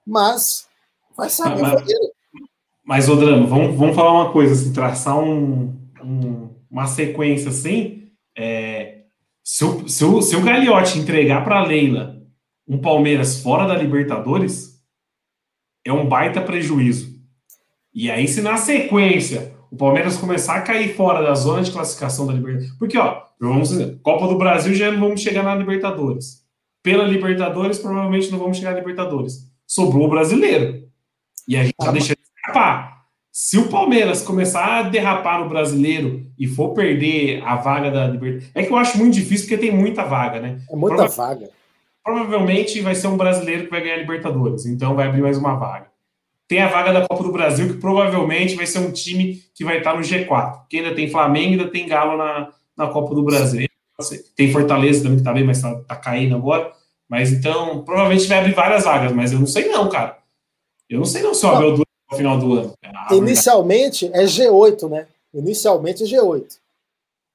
Mas 0.06 0.68
vai 1.15 1.30
saber 1.30 1.62
mas, 1.62 1.84
mas 2.84 3.10
Odrano, 3.10 3.48
vamos, 3.48 3.76
vamos 3.78 3.96
falar 3.96 4.12
uma 4.12 4.32
coisa, 4.32 4.54
assim, 4.54 4.74
traçar 4.74 5.18
um, 5.18 5.74
um, 6.04 6.50
uma 6.70 6.88
sequência 6.88 7.50
assim. 7.50 8.12
É, 8.36 9.04
se, 9.44 9.63
o, 9.63 9.88
se, 9.88 10.04
o, 10.04 10.22
se 10.22 10.36
o 10.36 10.42
Gagliotti 10.42 11.00
entregar 11.00 11.44
para 11.44 11.60
a 11.60 11.65
Leila 11.65 12.22
um 12.68 12.80
Palmeiras 12.80 13.42
fora 13.42 13.68
da 13.68 13.76
Libertadores, 13.76 14.80
é 15.86 15.94
um 15.94 16.08
baita 16.08 16.42
prejuízo. 16.42 17.20
E 17.94 18.12
aí, 18.12 18.28
se 18.28 18.42
na 18.42 18.58
sequência 18.58 19.56
o 19.72 19.76
Palmeiras 19.76 20.18
começar 20.18 20.56
a 20.56 20.62
cair 20.62 20.96
fora 20.96 21.22
da 21.22 21.36
zona 21.36 21.62
de 21.62 21.72
classificação 21.72 22.26
da 22.26 22.34
Libertadores. 22.34 22.76
Porque, 22.78 22.98
ó, 22.98 23.24
vamos 23.47 23.69
dizer, 23.69 23.99
Copa 24.02 24.28
do 24.28 24.38
Brasil 24.38 24.73
já 24.73 24.91
não 24.91 24.99
vamos 24.99 25.21
chegar 25.21 25.43
na 25.43 25.56
Libertadores. 25.56 26.43
Pela 26.84 27.06
Libertadores, 27.06 27.80
provavelmente 27.80 28.30
não 28.30 28.39
vamos 28.39 28.58
chegar 28.58 28.71
na 28.71 28.80
Libertadores. 28.80 29.49
Sobrou 29.65 30.08
o 30.08 30.10
brasileiro. 30.10 30.88
E 31.47 31.56
a 31.56 31.63
gente 31.63 31.75
tá 31.78 31.91
deixando 31.91 32.17
escapar. 32.36 33.06
Se 33.32 33.58
o 33.58 33.69
Palmeiras 33.69 34.21
começar 34.21 34.80
a 34.80 34.82
derrapar 34.84 35.39
no 35.39 35.47
brasileiro 35.47 36.25
e 36.38 36.47
for 36.47 36.73
perder 36.73 37.41
a 37.45 37.56
vaga 37.56 37.89
da 37.89 38.08
Libertadores. 38.08 38.52
É 38.54 38.63
que 38.63 38.71
eu 38.71 38.78
acho 38.78 38.97
muito 38.97 39.13
difícil 39.13 39.47
porque 39.47 39.65
tem 39.65 39.75
muita 39.75 40.04
vaga, 40.04 40.41
né? 40.41 40.60
É 40.69 40.75
muita 40.75 40.97
Prova... 40.97 41.15
vaga. 41.15 41.49
Provavelmente 42.04 42.82
vai 42.82 42.95
ser 42.95 43.08
um 43.08 43.17
brasileiro 43.17 43.65
que 43.65 43.71
vai 43.71 43.82
ganhar 43.82 43.95
a 43.95 43.99
Libertadores. 43.99 44.65
Então 44.65 44.95
vai 44.95 45.08
abrir 45.08 45.21
mais 45.21 45.38
uma 45.38 45.56
vaga 45.56 45.89
tem 46.49 46.62
a 46.62 46.67
vaga 46.67 46.91
da 46.91 47.08
Copa 47.08 47.23
do 47.23 47.32
Brasil, 47.32 47.67
que 47.67 47.80
provavelmente 47.80 48.56
vai 48.56 48.65
ser 48.65 48.80
um 48.80 48.91
time 48.91 49.39
que 49.54 49.63
vai 49.63 49.78
estar 49.78 49.93
no 49.95 50.02
G4, 50.02 50.62
que 50.67 50.78
ainda 50.78 50.95
tem 50.95 51.08
Flamengo, 51.08 51.52
ainda 51.52 51.67
tem 51.67 51.88
Galo 51.88 52.17
na, 52.17 52.49
na 52.80 52.88
Copa 52.88 53.13
do 53.13 53.24
Brasil. 53.24 53.68
Tem 54.34 54.52
Fortaleza 54.54 55.04
também, 55.04 55.18
que 55.18 55.24
tá 55.24 55.34
bem, 55.34 55.44
mas 55.44 55.62
tá, 55.62 55.76
tá 55.82 55.96
caindo 55.98 56.36
agora. 56.36 56.72
Mas 57.10 57.34
então, 57.34 57.84
provavelmente 57.84 58.28
vai 58.28 58.39
abrir 58.39 58.54
várias 58.54 58.86
vagas, 58.86 59.12
mas 59.12 59.34
eu 59.34 59.39
não 59.39 59.48
sei 59.48 59.68
não, 59.68 59.89
cara. 59.89 60.18
Eu 60.89 61.00
não 61.00 61.06
sei 61.06 61.22
não 61.22 61.34
se 61.34 61.46
o 61.46 61.50
Abel 61.50 61.72
dura 61.74 61.88
no 62.10 62.18
final 62.18 62.39
do 62.39 62.54
ano. 62.54 62.74
Ah, 62.84 63.13
Inicialmente 63.13 64.10
é 64.13 64.24
G8, 64.24 64.89
né? 64.89 65.08
Inicialmente 65.34 66.04
é 66.04 66.08
G8. 66.08 66.58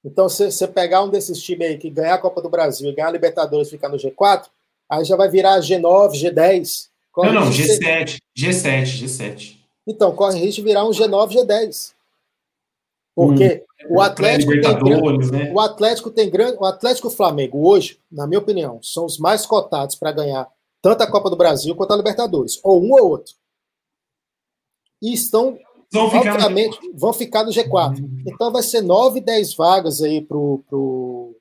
Então, 0.03 0.29
se 0.29 0.51
você 0.51 0.67
pegar 0.67 1.03
um 1.03 1.11
desses 1.11 1.43
times 1.43 1.69
aí 1.69 1.79
que 1.79 1.91
ganhar 1.91 2.15
a 2.15 2.19
Copa 2.19 2.41
do 2.41 2.49
Brasil 2.49 2.89
e 2.89 2.95
ganhar 2.95 3.09
a 3.09 3.13
Libertadores 3.13 3.69
e 3.69 3.73
ficar 3.73 3.89
no 3.89 3.97
G4, 3.97 4.45
aí 4.89 5.05
já 5.05 5.17
vai 5.17 5.29
virar 5.29 5.61
G9, 5.61 6.13
G10. 6.13 6.89
Corre 7.13 7.33
não, 7.33 7.45
não, 7.45 7.51
G7, 7.51 8.19
G7, 8.37 9.05
G7. 9.05 9.57
Então, 9.87 10.15
corre 10.15 10.39
risco 10.41 10.63
de 10.63 10.63
virar 10.63 10.85
um 10.85 10.91
G9, 10.91 11.33
G10. 11.33 11.93
Porque 13.15 13.63
hum, 13.63 13.74
o 13.88 14.01
Atlético 14.01 14.53
tem 14.53 14.79
grande, 14.79 15.33
né? 15.33 15.53
o 15.53 15.61
Atlético 15.61 16.11
tem 16.11 16.31
grande, 16.31 16.57
o 16.59 16.64
Atlético 16.64 17.09
e 17.09 17.11
o 17.11 17.14
Flamengo 17.14 17.68
hoje, 17.68 17.99
na 18.11 18.27
minha 18.27 18.38
opinião, 18.38 18.81
são 18.83 19.05
os 19.05 19.18
mais 19.18 19.47
cotados 19.47 19.94
para 19.94 20.12
ganhar 20.12 20.49
tanto 20.83 21.03
a 21.03 21.11
Copa 21.11 21.31
do 21.31 21.37
Brasil 21.37 21.75
quanto 21.75 21.92
a 21.92 21.97
Libertadores, 21.97 22.61
ou 22.62 22.83
um 22.83 22.92
ou 22.92 23.11
outro. 23.11 23.35
E 25.03 25.12
estão 25.12 25.59
vão 25.92 26.11
ficar, 26.11 26.49
vão 26.94 27.12
ficar 27.12 27.44
no 27.44 27.51
G4. 27.51 28.01
Hum. 28.01 28.23
Então 28.27 28.51
vai 28.51 28.62
ser 28.62 28.81
9, 28.81 29.20
10 29.20 29.55
vagas 29.55 30.03
aí 30.03 30.20
pro 30.20 30.64
pro, 30.68 31.37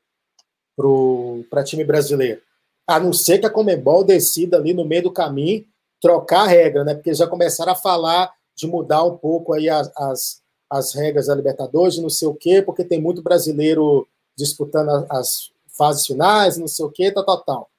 pro, 0.76 1.46
para 1.50 1.64
time 1.64 1.84
brasileiro 1.84 2.42
a 2.88 3.00
não 3.00 3.14
ser 3.14 3.40
que 3.40 3.46
a 3.46 3.50
Comembol 3.50 4.04
decida 4.04 4.58
ali 4.58 4.74
no 4.74 4.86
meio 4.86 5.04
do 5.04 5.12
caminho 5.12 5.66
trocar 6.02 6.42
a 6.42 6.48
regra, 6.48 6.84
né? 6.84 6.94
Porque 6.94 7.14
já 7.14 7.26
começaram 7.26 7.72
a 7.72 7.76
falar 7.76 8.32
de 8.56 8.68
mudar 8.68 9.04
um 9.04 9.18
pouco 9.18 9.54
aí 9.54 9.70
as, 9.70 9.92
as, 9.96 10.42
as 10.74 10.94
regras 10.96 11.28
da 11.28 11.36
Libertadores, 11.36 12.00
não 12.00 12.10
sei 12.10 12.28
o 12.28 12.34
quê, 12.34 12.62
porque 12.62 12.84
tem 12.84 13.00
muito 13.00 13.22
brasileiro 13.22 14.08
disputando 14.36 14.90
as, 14.90 15.06
as 15.12 15.52
fases 15.78 16.06
finais, 16.08 16.58
não 16.58 16.68
sei 16.68 16.84
o 16.86 16.90
quê, 16.90 17.12
tal, 17.12 17.24
tal, 17.24 17.44
tal. 17.44 17.70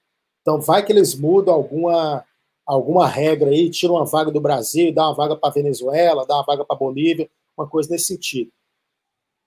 Então 0.40 0.60
vai 0.60 0.84
que 0.84 0.92
eles 0.92 1.14
mudam 1.14 1.52
alguma 1.52 2.24
alguma 2.64 3.06
regra 3.06 3.50
aí, 3.50 3.68
tiram 3.68 3.96
uma 3.96 4.06
vaga 4.06 4.30
do 4.30 4.40
Brasil, 4.40 4.94
dá 4.94 5.06
uma 5.08 5.14
vaga 5.14 5.36
para 5.36 5.52
Venezuela, 5.52 6.24
dá 6.24 6.36
uma 6.36 6.44
vaga 6.44 6.64
para 6.64 6.76
Bolívia, 6.76 7.28
uma 7.58 7.68
coisa 7.68 7.90
nesse 7.90 8.06
sentido. 8.06 8.50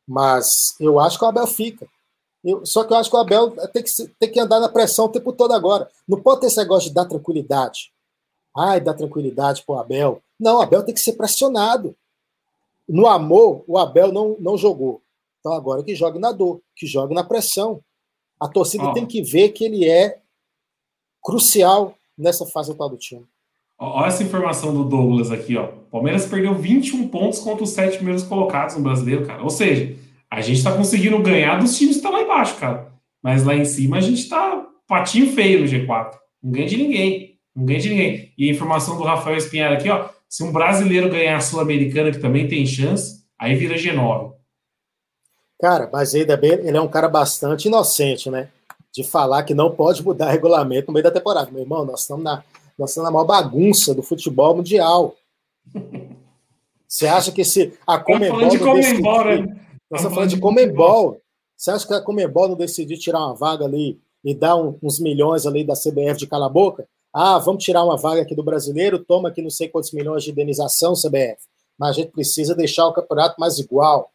Mas 0.07 0.75
eu 0.79 0.99
acho 0.99 1.17
que 1.17 1.25
o 1.25 1.27
Abel 1.27 1.47
fica. 1.47 1.87
Eu, 2.43 2.65
só 2.65 2.83
que 2.83 2.93
eu 2.93 2.97
acho 2.97 3.09
que 3.09 3.15
o 3.15 3.19
Abel 3.19 3.51
tem 3.69 3.81
que, 3.81 4.07
tem 4.19 4.31
que 4.31 4.39
andar 4.39 4.59
na 4.59 4.69
pressão 4.69 5.05
o 5.05 5.09
tempo 5.09 5.33
todo 5.33 5.53
agora. 5.53 5.89
Não 6.07 6.21
pode 6.21 6.41
ter 6.41 6.47
esse 6.47 6.57
negócio 6.57 6.89
de 6.89 6.95
dar 6.95 7.05
tranquilidade. 7.05 7.91
Ai, 8.55 8.79
dar 8.79 8.93
tranquilidade 8.93 9.63
para 9.65 9.75
o 9.75 9.79
Abel. 9.79 10.21
Não, 10.39 10.57
o 10.57 10.61
Abel 10.61 10.83
tem 10.83 10.93
que 10.93 11.01
ser 11.01 11.13
pressionado. 11.13 11.95
No 12.87 13.07
amor, 13.07 13.63
o 13.67 13.77
Abel 13.77 14.11
não, 14.11 14.37
não 14.39 14.57
jogou. 14.57 15.01
Então 15.39 15.53
agora 15.53 15.83
que 15.83 15.95
jogue 15.95 16.19
na 16.19 16.31
dor, 16.31 16.61
que 16.75 16.85
jogue 16.85 17.13
na 17.13 17.23
pressão. 17.23 17.81
A 18.39 18.47
torcida 18.47 18.89
oh. 18.89 18.93
tem 18.93 19.05
que 19.05 19.21
ver 19.21 19.49
que 19.49 19.63
ele 19.63 19.87
é 19.87 20.21
crucial 21.23 21.95
nessa 22.17 22.45
fase 22.45 22.71
atual 22.71 22.89
do 22.89 22.97
time. 22.97 23.25
Olha 23.79 24.07
essa 24.07 24.23
informação 24.23 24.73
do 24.73 24.83
Douglas 24.83 25.29
aqui, 25.31 25.55
ó. 25.55 25.67
Palmeiras 25.91 26.25
perdeu 26.25 26.55
21 26.55 27.07
pontos 27.09 27.39
contra 27.39 27.63
os 27.63 27.69
sete 27.69 27.97
primeiros 27.97 28.23
colocados 28.23 28.75
no 28.75 28.81
brasileiro, 28.81 29.25
cara. 29.25 29.43
Ou 29.43 29.49
seja, 29.49 29.95
a 30.31 30.41
gente 30.41 30.63
tá 30.63 30.75
conseguindo 30.75 31.21
ganhar 31.21 31.59
dos 31.59 31.77
times 31.77 31.95
que 31.95 31.99
estão 31.99 32.11
tá 32.11 32.17
lá 32.17 32.23
embaixo, 32.23 32.59
cara. 32.59 32.91
Mas 33.21 33.43
lá 33.43 33.55
em 33.55 33.65
cima 33.65 33.97
a 33.97 34.01
gente 34.01 34.27
tá 34.27 34.67
patinho 34.87 35.31
feio 35.31 35.59
no 35.59 35.65
G4. 35.65 36.11
Não 36.41 36.51
ganha 36.51 36.67
de 36.67 36.77
ninguém. 36.77 37.36
Não 37.57 37.65
ganha 37.65 37.79
de 37.79 37.89
ninguém. 37.89 38.31
E 38.37 38.47
a 38.47 38.53
informação 38.53 38.95
do 38.95 39.03
Rafael 39.03 39.35
Espinhar 39.35 39.73
aqui, 39.73 39.89
ó. 39.89 40.09
Se 40.29 40.43
um 40.43 40.51
brasileiro 40.51 41.09
ganhar 41.09 41.37
a 41.37 41.41
Sul-Americana, 41.41 42.11
que 42.11 42.19
também 42.19 42.47
tem 42.47 42.63
chance, 42.67 43.23
aí 43.39 43.55
vira 43.55 43.73
G9. 43.73 44.33
Cara, 45.59 45.89
mas 45.91 46.13
ele 46.13 46.31
é, 46.31 46.37
bem, 46.37 46.51
ele 46.51 46.77
é 46.77 46.81
um 46.81 46.87
cara 46.87 47.07
bastante 47.07 47.67
inocente, 47.67 48.29
né? 48.29 48.49
De 48.93 49.03
falar 49.03 49.41
que 49.41 49.55
não 49.55 49.71
pode 49.71 50.03
mudar 50.03 50.29
regulamento 50.29 50.87
no 50.87 50.93
meio 50.93 51.03
da 51.03 51.09
temporada. 51.09 51.49
Meu 51.49 51.61
irmão, 51.61 51.83
nós 51.83 52.01
estamos 52.01 52.23
na, 52.23 52.43
nós 52.77 52.91
estamos 52.91 53.09
na 53.09 53.11
maior 53.11 53.25
bagunça 53.25 53.95
do 53.95 54.03
futebol 54.03 54.55
mundial. 54.55 55.15
Você 56.87 57.07
acha 57.07 57.31
que 57.31 57.43
se 57.43 57.73
a 57.87 57.97
Comembol... 57.97 58.49
de 58.49 58.59
Comembol, 58.59 59.25
né? 59.25 59.37
Nós 59.89 60.01
estamos 60.01 60.13
falando 60.13 60.29
de 60.29 60.39
Comembol. 60.39 61.19
Você 61.55 61.71
acha 61.71 61.87
que 61.87 61.93
a 61.95 62.01
Comembol 62.01 62.49
não 62.49 62.55
decidiu 62.55 62.99
tirar 62.99 63.25
uma 63.25 63.33
vaga 63.33 63.65
ali 63.65 63.99
e 64.23 64.35
dar 64.35 64.55
um, 64.55 64.77
uns 64.83 64.99
milhões 64.99 65.47
ali 65.47 65.63
da 65.63 65.73
CBF 65.73 66.19
de 66.19 66.27
cala 66.27 66.45
a 66.45 66.49
boca? 66.49 66.87
Ah, 67.19 67.39
vamos 67.39 67.63
tirar 67.63 67.83
uma 67.83 67.97
vaga 67.97 68.21
aqui 68.21 68.35
do 68.35 68.43
brasileiro, 68.43 69.03
toma 69.03 69.29
aqui 69.29 69.41
não 69.41 69.49
sei 69.49 69.67
quantos 69.67 69.91
milhões 69.91 70.23
de 70.23 70.29
indenização, 70.29 70.93
CBF. 70.93 71.41
Mas 71.75 71.89
a 71.89 71.93
gente 71.93 72.11
precisa 72.11 72.53
deixar 72.53 72.85
o 72.85 72.93
campeonato 72.93 73.39
mais 73.39 73.57
igual. 73.57 74.11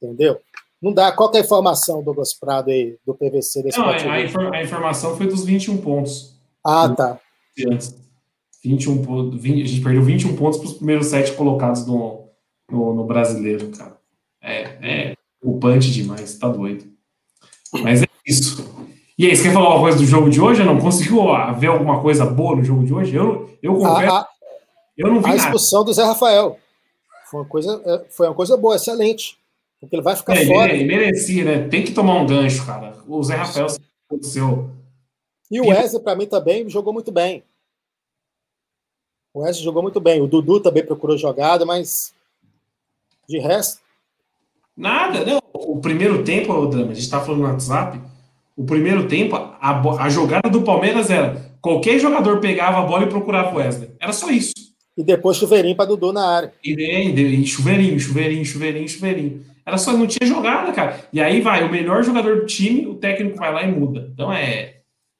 Entendeu? 0.00 0.38
Não 0.80 0.92
dá. 0.92 1.10
Qual 1.10 1.32
é 1.34 1.38
a 1.38 1.40
informação, 1.40 2.00
Douglas 2.00 2.32
Prado, 2.32 2.70
aí, 2.70 2.96
do 3.04 3.12
PVC 3.12 3.64
desse 3.64 3.76
Não, 3.76 3.88
a, 3.88 4.20
infor 4.22 4.54
a, 4.54 4.62
informação 4.62 5.16
foi 5.16 5.26
dos 5.26 5.44
21 5.44 5.78
pontos. 5.78 6.40
Ah, 6.64 6.88
tá. 6.88 7.18
Antes. 7.66 7.92
21, 8.62 9.30
20, 9.30 9.62
a 9.62 9.66
gente 9.66 9.82
perdeu 9.82 10.04
21 10.04 10.36
pontos 10.36 10.60
para 10.60 10.68
os 10.68 10.74
primeiros 10.74 11.08
sete 11.08 11.32
colocados 11.32 11.84
no, 11.84 12.28
no, 12.70 12.94
no 12.94 13.04
brasileiro, 13.04 13.68
cara. 13.70 13.98
É, 14.40 14.60
é 15.10 15.16
preocupante 15.40 15.90
demais, 15.90 16.38
tá 16.38 16.48
doido. 16.48 16.84
Mas 17.82 18.04
é 18.04 18.06
isso. 18.24 18.64
E 19.18 19.26
aí, 19.26 19.36
você 19.36 19.44
quer 19.44 19.52
falar 19.52 19.66
alguma 19.66 19.82
coisa 19.82 19.98
do 19.98 20.04
jogo 20.04 20.30
de 20.30 20.40
hoje? 20.40 20.64
Não 20.64 20.78
conseguiu 20.78 21.26
ver 21.58 21.66
alguma 21.66 22.00
coisa 22.00 22.24
boa 22.24 22.56
no 22.56 22.64
jogo 22.64 22.84
de 22.84 22.94
hoje? 22.94 23.14
Eu, 23.14 23.50
eu 23.62 23.74
confesso, 23.74 24.14
a, 24.14 24.20
a, 24.20 24.28
eu 24.96 25.08
não 25.08 25.20
vi 25.20 25.30
A 25.30 25.36
expulsão 25.36 25.80
nada. 25.80 25.90
do 25.90 25.94
Zé 25.94 26.04
Rafael 26.04 26.58
foi 27.30 27.40
uma 27.40 27.46
coisa, 27.46 27.82
é, 27.84 28.04
foi 28.10 28.26
uma 28.26 28.34
coisa 28.34 28.56
boa, 28.56 28.76
excelente. 28.76 29.38
Porque 29.80 29.96
ele 29.96 30.02
vai 30.02 30.16
ficar 30.16 30.34
é, 30.34 30.46
fora. 30.46 30.72
Ele, 30.72 30.84
merecia, 30.84 31.44
né? 31.44 31.68
Tem 31.68 31.82
que 31.84 31.92
tomar 31.92 32.14
um 32.14 32.26
gancho, 32.26 32.64
cara. 32.64 32.96
O 33.06 33.22
Zé 33.22 33.34
Rafael 33.34 33.66
aconteceu. 34.08 34.70
E 35.50 35.60
o 35.60 35.68
Wesley, 35.68 36.02
para 36.02 36.16
mim, 36.16 36.26
também 36.26 36.68
jogou 36.68 36.92
muito 36.92 37.10
bem. 37.12 37.42
O 39.34 39.40
Wesley 39.40 39.64
jogou 39.64 39.82
muito 39.82 40.00
bem. 40.00 40.20
O 40.20 40.26
Dudu 40.26 40.60
também 40.60 40.84
procurou 40.84 41.18
jogada, 41.18 41.66
mas 41.66 42.14
de 43.28 43.38
resto, 43.38 43.82
Nada, 44.76 45.24
não. 45.24 45.40
O 45.54 45.80
primeiro 45.80 46.24
tempo, 46.24 46.52
o 46.52 46.66
Drama, 46.66 46.92
a 46.92 46.94
gente 46.94 47.08
tá 47.08 47.20
falando 47.20 47.40
no 47.40 47.46
WhatsApp, 47.46 48.00
o 48.56 48.64
primeiro 48.64 49.08
tempo, 49.08 49.36
a, 49.36 50.04
a 50.04 50.08
jogada 50.08 50.48
do 50.48 50.62
Palmeiras 50.62 51.10
era 51.10 51.52
qualquer 51.60 51.98
jogador 51.98 52.40
pegava 52.40 52.78
a 52.78 52.82
bola 52.82 53.04
e 53.04 53.08
procurava 53.08 53.54
o 53.54 53.58
Wesley. 53.58 53.90
Era 54.00 54.12
só 54.12 54.30
isso. 54.30 54.52
E 54.96 55.02
depois 55.02 55.36
chuveirinho 55.36 55.76
para 55.76 55.86
Dudu 55.86 56.12
na 56.12 56.26
área. 56.26 56.52
E, 56.62 56.72
e, 56.72 57.40
e 57.40 57.46
chuveirinho, 57.46 57.98
chuveirinho, 57.98 58.44
chuveirinho, 58.44 58.88
chuveirinho. 58.88 59.44
Era 59.64 59.78
só, 59.78 59.92
não 59.92 60.06
tinha 60.06 60.28
jogada, 60.28 60.72
cara. 60.72 61.00
E 61.12 61.20
aí 61.20 61.40
vai, 61.40 61.64
o 61.64 61.70
melhor 61.70 62.02
jogador 62.02 62.40
do 62.40 62.46
time, 62.46 62.86
o 62.86 62.96
técnico 62.96 63.38
vai 63.38 63.52
lá 63.52 63.62
e 63.62 63.72
muda. 63.72 64.10
Então 64.12 64.32
é, 64.32 64.74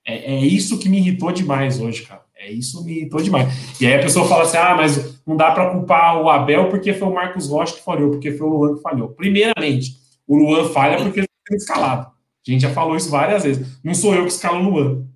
é, 0.07 0.35
é 0.35 0.39
isso 0.41 0.79
que 0.79 0.89
me 0.89 0.99
irritou 0.99 1.33
demais 1.33 1.81
hoje, 1.81 2.03
cara. 2.03 2.23
É 2.37 2.51
isso 2.51 2.85
me 2.85 2.93
irritou 2.99 3.23
demais. 3.23 3.49
E 3.81 3.87
aí 3.87 3.95
a 3.95 4.03
pessoa 4.03 4.27
fala 4.27 4.43
assim: 4.43 4.57
ah, 4.57 4.75
mas 4.75 5.23
não 5.25 5.37
dá 5.37 5.53
para 5.53 5.71
culpar 5.71 6.21
o 6.21 6.29
Abel 6.29 6.69
porque 6.69 6.93
foi 6.93 7.09
o 7.09 7.15
Marcos 7.15 7.49
Rocha 7.49 7.75
que 7.75 7.85
falhou, 7.85 8.11
porque 8.11 8.33
foi 8.33 8.47
o 8.47 8.51
Luan 8.51 8.75
que 8.75 8.83
falhou. 8.83 9.11
Primeiramente, 9.11 9.93
o 10.27 10.37
Luan 10.37 10.69
falha 10.71 10.97
porque 10.97 11.21
ele 11.21 11.29
está 11.49 11.57
escalado. 11.57 12.12
A 12.47 12.51
gente 12.51 12.63
já 12.63 12.73
falou 12.73 12.97
isso 12.97 13.11
várias 13.11 13.45
vezes. 13.45 13.79
Não 13.83 13.95
sou 13.95 14.15
eu 14.15 14.23
que 14.23 14.33
escalo 14.33 14.59
o 14.59 14.71
Luan. 14.71 15.07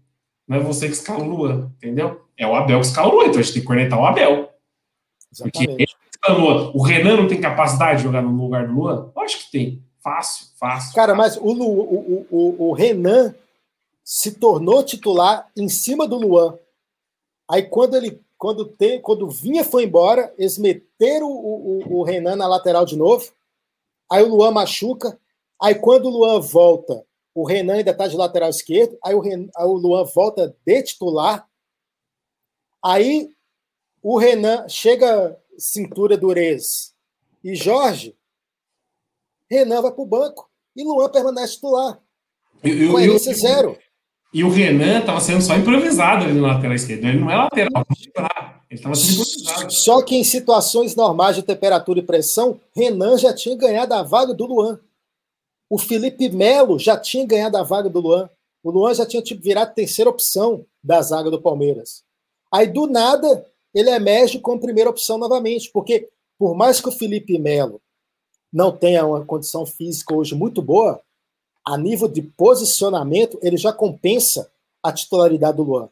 Não 0.46 0.58
é 0.58 0.60
você 0.60 0.86
que 0.86 0.94
escala 0.94 1.24
o 1.24 1.28
Luan, 1.28 1.72
entendeu? 1.76 2.24
É 2.36 2.46
o 2.46 2.54
Abel 2.54 2.80
que 2.80 2.86
escala 2.86 3.08
o 3.08 3.16
Luan, 3.16 3.26
então 3.26 3.40
a 3.40 3.42
gente 3.42 3.54
tem 3.54 3.62
que 3.62 3.66
cornetar 3.66 3.98
o 3.98 4.06
Abel. 4.06 4.50
Exatamente. 5.32 5.96
O 6.74 6.82
Renan 6.82 7.16
não 7.16 7.28
tem 7.28 7.40
capacidade 7.40 7.98
de 7.98 8.04
jogar 8.04 8.22
no 8.22 8.30
lugar 8.30 8.66
do 8.66 8.74
Luan? 8.74 9.10
Eu 9.14 9.22
acho 9.22 9.44
que 9.44 9.50
tem. 9.50 9.82
Fácil, 10.02 10.46
fácil. 10.58 10.94
Cara, 10.94 11.14
mas 11.14 11.36
o, 11.36 11.52
Lu, 11.52 11.66
o, 11.66 12.26
o, 12.30 12.68
o 12.68 12.72
Renan 12.72 13.34
se 14.04 14.32
tornou 14.32 14.84
titular 14.84 15.48
em 15.56 15.68
cima 15.68 16.06
do 16.06 16.16
Luan. 16.16 16.56
Aí 17.50 17.64
quando 17.64 17.96
ele 17.96 18.20
quando 18.38 18.66
tem, 18.66 19.00
quando 19.00 19.30
vinha 19.30 19.64
foi 19.64 19.84
embora, 19.84 20.32
eles 20.36 20.58
meteram 20.58 21.30
o, 21.30 21.80
o, 21.80 21.98
o 21.98 22.02
Renan 22.02 22.36
na 22.36 22.46
lateral 22.46 22.84
de 22.84 22.96
novo. 22.96 23.32
Aí 24.10 24.22
o 24.22 24.28
Luan 24.28 24.50
machuca. 24.50 25.18
Aí 25.60 25.74
quando 25.74 26.06
o 26.06 26.10
Luan 26.10 26.38
volta, 26.40 27.02
o 27.36 27.44
Renan 27.44 27.74
ainda 27.74 27.90
está 27.90 28.08
de 28.08 28.16
lateral 28.16 28.48
esquerdo. 28.48 28.96
Aí 29.04 29.14
o, 29.14 29.20
Renan, 29.20 29.48
aí 29.54 29.66
o 29.66 29.74
Luan 29.74 30.04
volta 30.04 30.56
de 30.64 30.82
titular. 30.82 31.46
Aí 32.82 33.28
o 34.02 34.16
Renan 34.16 34.66
chega 34.68 35.38
cintura 35.58 36.16
durez 36.16 36.94
e 37.44 37.54
Jorge, 37.54 38.16
Renan 39.50 39.82
vai 39.82 39.92
para 39.92 40.02
o 40.02 40.06
banco 40.06 40.48
e 40.74 40.82
Luan 40.82 41.10
permanece 41.10 41.56
titular. 41.56 42.00
Eu, 42.64 42.90
Coerência 42.92 43.30
eu, 43.32 43.36
zero. 43.36 43.78
E 44.32 44.42
o 44.42 44.48
Renan 44.48 45.00
estava 45.00 45.20
sendo 45.20 45.42
só 45.42 45.56
improvisado 45.56 46.24
ali 46.24 46.32
na 46.32 46.54
lateral 46.54 46.74
esquerda. 46.74 47.08
Ele 47.08 47.20
não 47.20 47.30
é 47.30 47.36
lateral, 47.36 47.86
ele 47.90 48.78
estava 48.78 48.94
sendo 48.94 49.12
improvisado. 49.12 49.70
Só 49.70 50.02
que 50.02 50.16
em 50.16 50.24
situações 50.24 50.96
normais 50.96 51.36
de 51.36 51.42
temperatura 51.42 51.98
e 51.98 52.02
pressão, 52.02 52.58
Renan 52.74 53.18
já 53.18 53.34
tinha 53.34 53.56
ganhado 53.56 53.92
a 53.92 54.02
vaga 54.02 54.32
do 54.32 54.46
Luan. 54.46 54.80
O 55.68 55.78
Felipe 55.78 56.28
Melo 56.28 56.78
já 56.78 56.96
tinha 56.96 57.26
ganhado 57.26 57.56
a 57.56 57.62
vaga 57.62 57.88
do 57.88 58.00
Luan. 58.00 58.30
O 58.62 58.70
Luan 58.70 58.94
já 58.94 59.06
tinha 59.06 59.22
tipo, 59.22 59.42
virado 59.42 59.74
terceira 59.74 60.10
opção 60.10 60.64
da 60.82 61.02
zaga 61.02 61.30
do 61.30 61.40
Palmeiras. 61.40 62.04
Aí, 62.52 62.66
do 62.66 62.86
nada, 62.86 63.44
ele 63.74 63.90
emerge 63.90 64.38
como 64.38 64.60
primeira 64.60 64.90
opção 64.90 65.18
novamente, 65.18 65.70
porque 65.72 66.08
por 66.38 66.54
mais 66.54 66.80
que 66.80 66.88
o 66.88 66.92
Felipe 66.92 67.38
Melo 67.38 67.80
não 68.52 68.76
tenha 68.76 69.04
uma 69.04 69.24
condição 69.24 69.66
física 69.66 70.14
hoje 70.14 70.34
muito 70.34 70.62
boa, 70.62 71.02
a 71.64 71.76
nível 71.76 72.06
de 72.06 72.22
posicionamento, 72.22 73.38
ele 73.42 73.56
já 73.56 73.72
compensa 73.72 74.50
a 74.82 74.92
titularidade 74.92 75.56
do 75.56 75.64
Luan. 75.64 75.88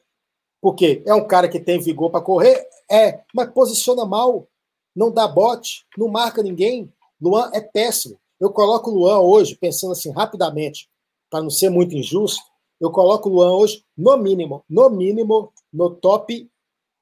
Porque 0.61 1.03
é 1.05 1.13
um 1.13 1.27
cara 1.27 1.49
que 1.49 1.59
tem 1.59 1.81
vigor 1.81 2.11
para 2.11 2.21
correr, 2.21 2.67
é, 2.91 3.21
mas 3.35 3.51
posiciona 3.51 4.07
mal, 4.07 4.47
não 4.95 5.11
dá 5.11 5.27
bote, 5.27 5.85
não 5.99 6.09
marca 6.09 6.43
ninguém. 6.43 6.93
Luan 7.21 7.51
é 7.53 7.61
péssimo. 7.61 8.19
Eu 8.41 8.51
coloco 8.51 8.91
o 8.91 8.95
Luan 8.95 9.21
hoje, 9.21 9.57
pensando 9.57 9.93
assim 9.93 10.11
rapidamente, 10.11 10.89
para 11.31 11.43
não 11.43 11.51
ser 11.51 11.71
muito 11.71 11.95
injusto, 11.95 12.43
eu 12.81 12.91
coloco 12.91 13.29
o 13.29 13.33
Luan 13.33 13.53
hoje, 13.57 13.85
no 13.97 14.17
mínimo, 14.17 14.65
no 14.69 14.91
mínimo, 14.91 15.53
no 15.73 15.91
top 15.91 16.51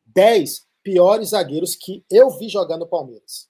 10 0.07 0.67
piores 0.83 1.31
zagueiros 1.31 1.75
que 1.75 2.05
eu 2.11 2.31
vi 2.31 2.49
jogar 2.49 2.77
no 2.77 2.87
Palmeiras. 2.87 3.49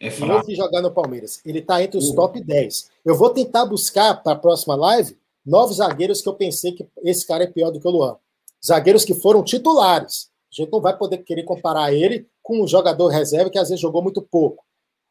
É 0.00 0.10
fraco. 0.10 0.32
eu 0.32 0.44
vi 0.44 0.54
jogar 0.54 0.82
no 0.82 0.92
Palmeiras. 0.92 1.40
Ele 1.44 1.60
está 1.60 1.82
entre 1.82 1.98
os 1.98 2.10
uhum. 2.10 2.16
top 2.16 2.40
10. 2.40 2.90
Eu 3.04 3.16
vou 3.16 3.30
tentar 3.30 3.64
buscar 3.64 4.14
para 4.22 4.32
a 4.32 4.38
próxima 4.38 4.74
live 4.76 5.16
novos 5.44 5.76
zagueiros 5.76 6.20
que 6.20 6.28
eu 6.28 6.34
pensei 6.34 6.72
que 6.72 6.86
esse 7.02 7.26
cara 7.26 7.44
é 7.44 7.46
pior 7.46 7.70
do 7.70 7.80
que 7.80 7.86
o 7.86 7.90
Luan. 7.90 8.16
Zagueiros 8.64 9.04
que 9.04 9.14
foram 9.14 9.42
titulares. 9.42 10.28
A 10.52 10.62
gente 10.62 10.72
não 10.72 10.80
vai 10.80 10.96
poder 10.96 11.18
querer 11.18 11.44
comparar 11.44 11.92
ele 11.92 12.28
com 12.42 12.62
um 12.62 12.66
jogador 12.66 13.08
reserva 13.08 13.50
que 13.50 13.58
às 13.58 13.68
vezes 13.68 13.80
jogou 13.80 14.02
muito 14.02 14.20
pouco. 14.20 14.64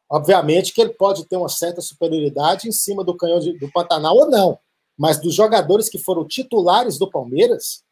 Obviamente 0.08 0.72
que 0.72 0.80
ele 0.80 0.90
pode 0.90 1.26
ter 1.26 1.36
uma 1.36 1.48
certa 1.48 1.80
superioridade 1.80 2.68
em 2.68 2.72
cima 2.72 3.02
do 3.02 3.16
canhão 3.16 3.40
de, 3.40 3.58
do 3.58 3.70
Pantanal 3.72 4.16
ou 4.16 4.30
não. 4.30 4.58
Mas 4.96 5.20
dos 5.20 5.34
jogadores 5.34 5.88
que 5.88 5.98
foram 5.98 6.26
titulares 6.26 6.98
do 6.98 7.10
Palmeiras, 7.10 7.82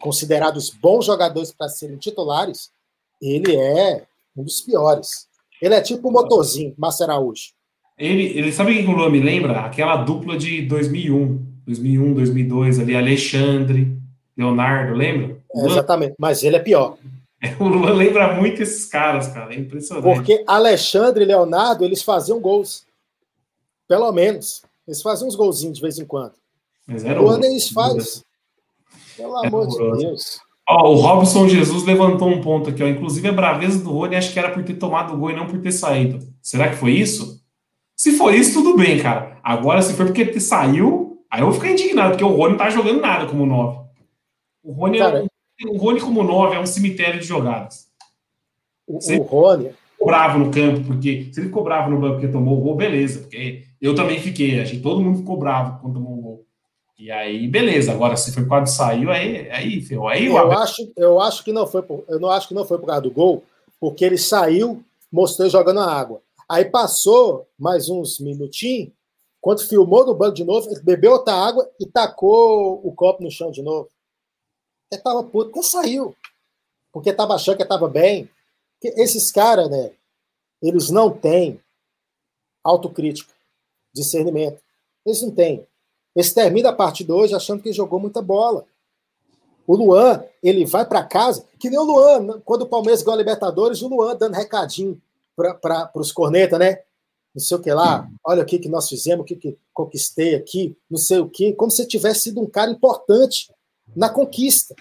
considerados 0.00 0.70
bons 0.70 1.04
jogadores 1.04 1.52
para 1.52 1.68
serem 1.68 1.96
titulares, 1.96 2.70
ele 3.20 3.54
é 3.54 4.04
um 4.36 4.42
dos 4.42 4.60
piores. 4.60 5.28
Ele 5.60 5.74
é 5.74 5.80
tipo 5.80 6.08
o 6.08 6.12
motorzinho, 6.12 6.74
Márcio 6.78 7.04
Araújo. 7.04 7.50
Ele, 7.98 8.38
ele 8.38 8.52
sabe 8.52 8.80
o 8.80 8.84
que 8.84 8.90
o 8.90 9.10
me 9.10 9.20
lembra? 9.20 9.60
Aquela 9.60 9.96
dupla 9.96 10.36
de 10.36 10.62
2001, 10.62 11.44
2001, 11.66 12.14
2002 12.14 12.78
ali, 12.78 12.96
Alexandre, 12.96 13.98
Leonardo, 14.36 14.94
lembra? 14.94 15.36
É, 15.52 15.66
exatamente, 15.66 16.14
mas 16.16 16.44
ele 16.44 16.56
é 16.56 16.60
pior. 16.60 16.96
O 17.60 17.68
Luan 17.68 17.92
lembra 17.92 18.34
muito 18.34 18.62
esses 18.62 18.86
caras, 18.86 19.28
cara, 19.28 19.54
é 19.54 19.58
impressionante. 19.58 20.02
Porque 20.02 20.42
Alexandre 20.46 21.22
e 21.24 21.26
Leonardo, 21.26 21.84
eles 21.84 22.02
faziam 22.02 22.40
gols. 22.40 22.84
Pelo 23.86 24.10
menos. 24.12 24.62
Eles 24.86 25.02
faziam 25.02 25.28
uns 25.28 25.36
golzinhos 25.36 25.76
de 25.76 25.82
vez 25.82 25.98
em 25.98 26.04
quando. 26.04 26.34
Mas 26.86 27.04
era 27.04 27.20
o 27.20 27.24
Luan 27.24 27.40
eles 27.42 27.68
faz. 27.68 28.24
Pelo 29.16 29.44
é 29.44 29.46
amor 29.46 29.66
de 29.66 29.76
Deus. 29.76 30.40
Ó, 30.68 30.92
o 30.92 30.94
Robson 30.96 31.48
Jesus 31.48 31.84
levantou 31.84 32.28
um 32.28 32.40
ponto 32.40 32.70
aqui, 32.70 32.82
ó. 32.82 32.86
Inclusive 32.86 33.28
a 33.28 33.32
braveza 33.32 33.82
do 33.82 33.90
Rony 33.90 34.16
acho 34.16 34.32
que 34.32 34.38
era 34.38 34.50
por 34.50 34.62
ter 34.62 34.74
tomado 34.74 35.14
o 35.14 35.16
gol 35.16 35.30
e 35.30 35.36
não 35.36 35.46
por 35.46 35.60
ter 35.60 35.72
saído. 35.72 36.18
Será 36.42 36.68
que 36.68 36.76
foi 36.76 36.92
isso? 36.92 37.42
Se 37.96 38.16
for 38.16 38.34
isso, 38.34 38.62
tudo 38.62 38.76
bem, 38.76 39.00
cara. 39.00 39.38
Agora, 39.42 39.80
se 39.80 39.94
for 39.94 40.06
porque 40.06 40.38
saiu, 40.38 41.24
aí 41.30 41.40
eu 41.40 41.46
vou 41.46 41.54
ficar 41.54 41.70
indignado, 41.70 42.10
porque 42.10 42.24
o 42.24 42.28
Rony 42.28 42.50
não 42.50 42.58
tá 42.58 42.70
jogando 42.70 43.00
nada 43.00 43.26
como 43.26 43.46
9. 43.46 43.78
O 44.62 44.72
Rony, 44.72 45.00
é, 45.00 45.24
o 45.66 45.76
Rony 45.76 46.00
como 46.00 46.22
9 46.22 46.56
é 46.56 46.60
um 46.60 46.66
cemitério 46.66 47.20
de 47.20 47.26
jogadas. 47.26 47.88
O, 48.86 48.98
o 48.98 49.22
Rony. 49.22 49.70
Cobrava 49.98 50.38
no 50.38 50.50
campo, 50.50 50.84
porque 50.86 51.28
se 51.32 51.40
ele 51.40 51.50
cobrava 51.50 51.90
no 51.90 51.98
banco 51.98 52.14
porque 52.14 52.28
tomou 52.28 52.58
o 52.58 52.60
gol, 52.60 52.76
beleza. 52.76 53.20
Porque 53.20 53.64
eu 53.80 53.94
também 53.94 54.20
fiquei, 54.20 54.60
a 54.60 54.64
gente, 54.64 54.80
todo 54.80 55.00
mundo 55.00 55.18
ficou 55.18 55.36
bravo 55.36 55.80
quando 55.80 55.94
tomou 55.94 56.18
o 56.18 56.20
gol. 56.20 56.46
E 56.98 57.10
aí, 57.10 57.46
beleza. 57.48 57.92
Agora, 57.92 58.16
se 58.16 58.32
foi 58.32 58.44
quando 58.44 58.66
saiu, 58.66 59.10
aí, 59.10 59.48
aí, 59.50 59.84
aí 60.10 60.26
eu 60.26 60.38
Abel... 60.38 60.58
acho, 60.58 60.92
eu 60.96 61.20
acho 61.20 61.44
que 61.44 61.52
não 61.52 61.66
foi, 61.66 61.82
por, 61.82 62.04
eu 62.08 62.18
não 62.18 62.30
acho 62.30 62.48
que 62.48 62.54
não 62.54 62.64
foi 62.64 62.78
por 62.78 62.86
causa 62.86 63.02
do 63.02 63.10
gol, 63.10 63.44
porque 63.80 64.04
ele 64.04 64.18
saiu, 64.18 64.82
mostrou 65.10 65.48
jogando 65.48 65.80
a 65.80 65.92
água. 65.92 66.20
Aí 66.48 66.64
passou 66.64 67.46
mais 67.58 67.88
uns 67.88 68.18
minutinhos, 68.18 68.90
quando 69.40 69.66
filmou 69.66 70.04
no 70.04 70.14
banco 70.14 70.34
de 70.34 70.44
novo, 70.44 70.68
ele 70.70 70.80
bebeu 70.82 71.12
outra 71.12 71.34
água 71.34 71.68
e 71.80 71.86
tacou 71.86 72.80
o 72.82 72.92
copo 72.92 73.22
no 73.22 73.30
chão 73.30 73.50
de 73.50 73.62
novo. 73.62 73.88
Ele 74.90 75.00
tava 75.02 75.22
puto, 75.24 75.52
não 75.54 75.62
saiu. 75.62 76.16
Porque 76.92 77.12
tava 77.12 77.34
achando 77.34 77.56
que 77.56 77.64
tava 77.64 77.88
bem. 77.88 78.30
Esses 78.82 79.30
caras, 79.30 79.70
né, 79.70 79.92
eles 80.62 80.90
não 80.90 81.10
têm 81.10 81.60
autocrítica, 82.62 83.32
discernimento. 83.92 84.60
Eles 85.04 85.22
não 85.22 85.30
têm. 85.30 85.66
Eles 86.14 86.32
terminam 86.32 86.70
a 86.70 86.74
partida 86.74 87.14
hoje 87.14 87.34
achando 87.34 87.62
que 87.62 87.72
jogou 87.72 87.98
muita 88.00 88.20
bola. 88.22 88.64
O 89.66 89.76
Luan, 89.76 90.24
ele 90.42 90.64
vai 90.64 90.86
para 90.86 91.04
casa, 91.04 91.44
que 91.58 91.68
nem 91.68 91.78
o 91.78 91.84
Luan, 91.84 92.40
quando 92.40 92.62
o 92.62 92.68
Palmeiras 92.68 93.02
ganhou 93.02 93.14
a 93.14 93.18
Libertadores, 93.18 93.82
o 93.82 93.88
Luan 93.88 94.16
dando 94.16 94.34
recadinho 94.34 95.00
para 95.36 95.90
os 95.94 96.10
cornetas, 96.10 96.58
né? 96.58 96.82
Não 97.34 97.42
sei 97.42 97.56
o 97.56 97.60
que 97.60 97.70
lá, 97.70 98.08
olha 98.24 98.42
o 98.42 98.46
que, 98.46 98.58
que 98.58 98.68
nós 98.68 98.88
fizemos, 98.88 99.22
o 99.22 99.24
que, 99.24 99.36
que 99.36 99.58
conquistei 99.72 100.34
aqui, 100.34 100.76
não 100.90 100.98
sei 100.98 101.18
o 101.18 101.28
que, 101.28 101.52
como 101.52 101.70
se 101.70 101.86
tivesse 101.86 102.20
sido 102.20 102.40
um 102.40 102.48
cara 102.48 102.70
importante 102.70 103.52
na 103.94 104.08
conquista. 104.08 104.74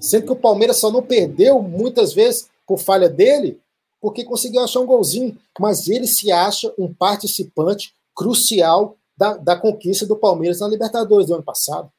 Sendo 0.00 0.26
que 0.26 0.32
o 0.32 0.36
Palmeiras 0.36 0.76
só 0.76 0.90
não 0.90 1.02
perdeu 1.02 1.62
muitas 1.62 2.12
vezes 2.12 2.48
por 2.66 2.78
falha 2.78 3.08
dele, 3.08 3.58
porque 4.00 4.24
conseguiu 4.24 4.62
achar 4.62 4.80
um 4.80 4.86
golzinho, 4.86 5.36
mas 5.58 5.88
ele 5.88 6.06
se 6.06 6.30
acha 6.30 6.72
um 6.78 6.92
participante 6.92 7.94
crucial 8.14 8.96
da, 9.16 9.36
da 9.36 9.56
conquista 9.56 10.06
do 10.06 10.16
Palmeiras 10.16 10.60
na 10.60 10.68
Libertadores 10.68 11.26
do 11.26 11.34
ano 11.34 11.42
passado. 11.42 11.90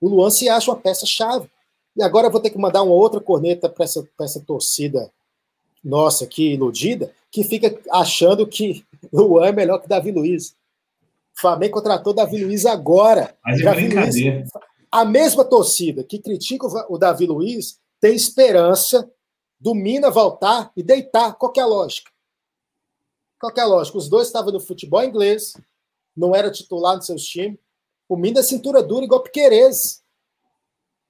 O 0.00 0.08
Luan 0.08 0.30
se 0.30 0.48
acha 0.48 0.70
uma 0.70 0.76
peça-chave. 0.76 1.50
E 1.96 2.02
agora 2.02 2.28
eu 2.28 2.30
vou 2.30 2.40
ter 2.40 2.50
que 2.50 2.58
mandar 2.58 2.82
uma 2.82 2.94
outra 2.94 3.20
corneta 3.20 3.68
para 3.68 3.84
essa, 3.84 4.06
essa 4.20 4.40
torcida 4.40 5.10
nossa 5.82 6.24
aqui, 6.24 6.52
iludida, 6.52 7.12
que 7.30 7.42
fica 7.42 7.76
achando 7.90 8.46
que 8.46 8.84
o 9.10 9.20
Luan 9.22 9.46
é 9.46 9.52
melhor 9.52 9.78
que 9.78 9.88
Davi 9.88 10.12
Luiz. 10.12 10.50
O 11.36 11.40
Flamengo 11.40 11.74
contratou 11.74 12.12
Davi 12.12 12.44
Luiz 12.44 12.64
agora. 12.66 13.34
Mas 13.44 13.60
é 13.60 13.64
Davi 13.64 13.88
Luiz, 13.88 14.50
a 14.90 15.04
mesma 15.04 15.44
torcida 15.44 16.02
que 16.02 16.18
critica 16.18 16.66
o 16.88 16.98
Davi 16.98 17.26
Luiz 17.26 17.78
tem 18.00 18.14
esperança 18.14 19.10
do 19.58 19.74
Mina 19.74 20.10
voltar 20.10 20.72
e 20.76 20.82
deitar. 20.82 21.34
Qual 21.34 21.52
é 21.56 21.60
a 21.60 21.66
lógica? 21.66 22.10
Qual 23.38 23.52
é 23.56 23.60
a 23.60 23.66
lógica? 23.66 23.98
Os 23.98 24.08
dois 24.08 24.26
estavam 24.26 24.52
no 24.52 24.60
futebol 24.60 25.02
inglês, 25.04 25.54
não 26.16 26.34
era 26.34 26.50
titular 26.50 26.96
nos 26.96 27.06
seus 27.06 27.22
times. 27.22 27.58
O 28.08 28.16
Mina 28.16 28.40
é 28.40 28.42
cintura 28.42 28.82
dura 28.82 29.04
igual 29.04 29.22
Piquerez. 29.22 30.02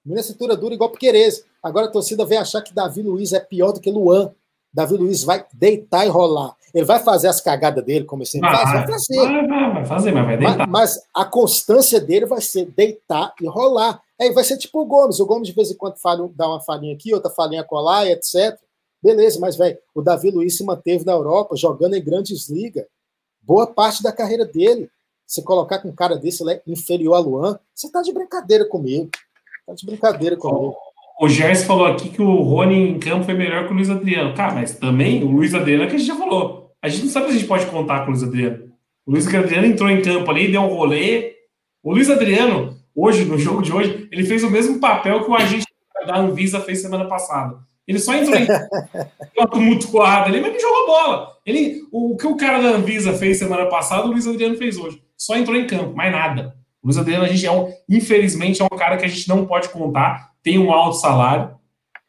O 0.05 0.09
Mina 0.09 0.19
é 0.19 0.23
cintura 0.23 0.55
dura 0.55 0.73
igual 0.73 0.91
Piquerez. 0.91 1.43
Agora 1.63 1.87
a 1.87 1.91
torcida 1.91 2.25
vem 2.25 2.37
achar 2.37 2.61
que 2.61 2.73
Davi 2.73 3.01
Luiz 3.01 3.33
é 3.33 3.39
pior 3.39 3.71
do 3.71 3.81
que 3.81 3.89
Luan. 3.89 4.33
Davi 4.73 4.95
Luiz 4.95 5.23
vai 5.23 5.45
deitar 5.53 6.05
e 6.05 6.09
rolar. 6.09 6.55
Ele 6.73 6.85
vai 6.85 6.99
fazer 6.99 7.27
as 7.27 7.41
cagadas 7.41 7.83
dele, 7.83 8.05
como 8.05 8.23
ele 8.23 8.29
sempre 8.29 8.49
faz, 8.49 8.71
vai 8.71 8.87
fazer. 8.87 9.15
Vai, 9.15 9.47
vai, 9.47 9.73
vai 9.73 9.85
fazer, 9.85 10.11
mas 10.13 10.25
vai 10.25 10.37
deitar. 10.37 10.57
Mas, 10.57 10.69
mas, 10.69 11.03
a 11.13 11.25
constância 11.25 11.99
dele 11.99 12.25
vai 12.25 12.41
ser 12.41 12.65
deitar 12.65 13.33
e 13.41 13.47
rolar. 13.47 14.01
Aí 14.19 14.31
vai 14.31 14.43
ser 14.43 14.57
tipo 14.57 14.81
o 14.81 14.85
Gomes. 14.85 15.19
O 15.19 15.25
Gomes, 15.25 15.47
de 15.47 15.53
vez 15.53 15.69
em 15.69 15.75
quando, 15.75 15.97
falha, 15.97 16.29
dá 16.33 16.47
uma 16.47 16.61
falinha 16.61 16.93
aqui, 16.93 17.13
outra 17.13 17.29
falinha 17.29 17.63
colar, 17.63 18.07
etc. 18.07 18.57
Beleza, 19.03 19.39
mas, 19.39 19.57
velho, 19.57 19.77
o 19.93 20.01
Davi 20.01 20.31
Luiz 20.31 20.55
se 20.55 20.63
manteve 20.63 21.03
na 21.03 21.11
Europa, 21.11 21.57
jogando 21.57 21.95
em 21.95 22.03
grandes 22.03 22.47
ligas. 22.47 22.85
Boa 23.41 23.67
parte 23.67 24.01
da 24.01 24.11
carreira 24.11 24.45
dele. 24.45 24.89
Você 25.25 25.41
colocar 25.41 25.79
com 25.79 25.89
um 25.89 25.95
cara 25.95 26.15
desse, 26.17 26.43
ele 26.43 26.53
é 26.53 26.61
inferior 26.67 27.15
a 27.15 27.19
Luan, 27.19 27.59
você 27.73 27.89
tá 27.89 28.01
de 28.01 28.13
brincadeira 28.13 28.65
comigo. 28.65 29.09
Tá 29.65 29.73
de 29.73 29.85
brincadeira 29.85 30.37
comigo. 30.37 30.75
O 31.21 31.29
Gerson 31.29 31.67
falou 31.67 31.85
aqui 31.85 32.09
que 32.09 32.19
o 32.19 32.41
Rony 32.41 32.89
em 32.89 32.97
campo 32.97 33.25
foi 33.25 33.35
melhor 33.35 33.67
que 33.67 33.71
o 33.71 33.75
Luiz 33.75 33.91
Adriano. 33.91 34.33
Cara, 34.33 34.55
mas 34.55 34.73
também 34.73 35.23
o 35.23 35.29
Luiz 35.29 35.53
Adriano 35.53 35.83
é 35.83 35.85
que 35.85 35.95
a 35.95 35.99
gente 35.99 36.07
já 36.07 36.15
falou. 36.15 36.71
A 36.81 36.89
gente 36.89 37.03
não 37.03 37.11
sabe 37.11 37.27
se 37.27 37.31
a 37.31 37.35
gente 37.35 37.47
pode 37.47 37.67
contar 37.67 37.99
com 37.99 38.05
o 38.05 38.09
Luiz 38.09 38.23
Adriano. 38.23 38.71
O 39.05 39.11
Luiz 39.11 39.27
Adriano 39.31 39.67
entrou 39.67 39.87
em 39.87 40.01
campo 40.01 40.31
ali, 40.31 40.51
deu 40.51 40.61
um 40.61 40.73
rolê. 40.73 41.35
O 41.83 41.93
Luiz 41.93 42.09
Adriano, 42.09 42.75
hoje, 42.95 43.23
no 43.23 43.37
jogo 43.37 43.61
de 43.61 43.71
hoje, 43.71 44.09
ele 44.11 44.23
fez 44.23 44.43
o 44.43 44.49
mesmo 44.49 44.79
papel 44.79 45.23
que 45.23 45.29
o 45.29 45.35
agente 45.35 45.67
da 46.07 46.17
Anvisa 46.17 46.59
fez 46.59 46.81
semana 46.81 47.05
passada. 47.05 47.55
Ele 47.87 47.99
só 47.99 48.15
entrou 48.15 48.35
em 48.35 48.47
tumultuado 49.51 50.27
ali, 50.29 50.41
mas 50.41 50.49
ele 50.49 50.59
jogou 50.59 50.87
bola. 50.87 51.37
Ele, 51.45 51.83
o, 51.91 52.13
o 52.13 52.17
que 52.17 52.25
o 52.25 52.35
cara 52.35 52.59
da 52.63 52.69
Anvisa 52.69 53.13
fez 53.13 53.37
semana 53.37 53.67
passada, 53.67 54.07
o 54.07 54.11
Luiz 54.11 54.25
Adriano 54.25 54.57
fez 54.57 54.75
hoje. 54.75 54.99
Só 55.15 55.37
entrou 55.37 55.55
em 55.55 55.67
campo, 55.67 55.95
mais 55.95 56.11
nada. 56.11 56.55
O 56.81 56.87
Luiz 56.87 56.97
Adriano, 56.97 57.25
a 57.25 57.27
gente 57.27 57.45
é 57.45 57.51
um, 57.51 57.71
infelizmente, 57.87 58.59
é 58.59 58.65
um 58.65 58.75
cara 58.75 58.97
que 58.97 59.05
a 59.05 59.07
gente 59.07 59.29
não 59.29 59.45
pode 59.45 59.69
contar. 59.69 60.30
Tem 60.43 60.57
um 60.57 60.71
alto 60.71 60.97
salário, 60.97 61.57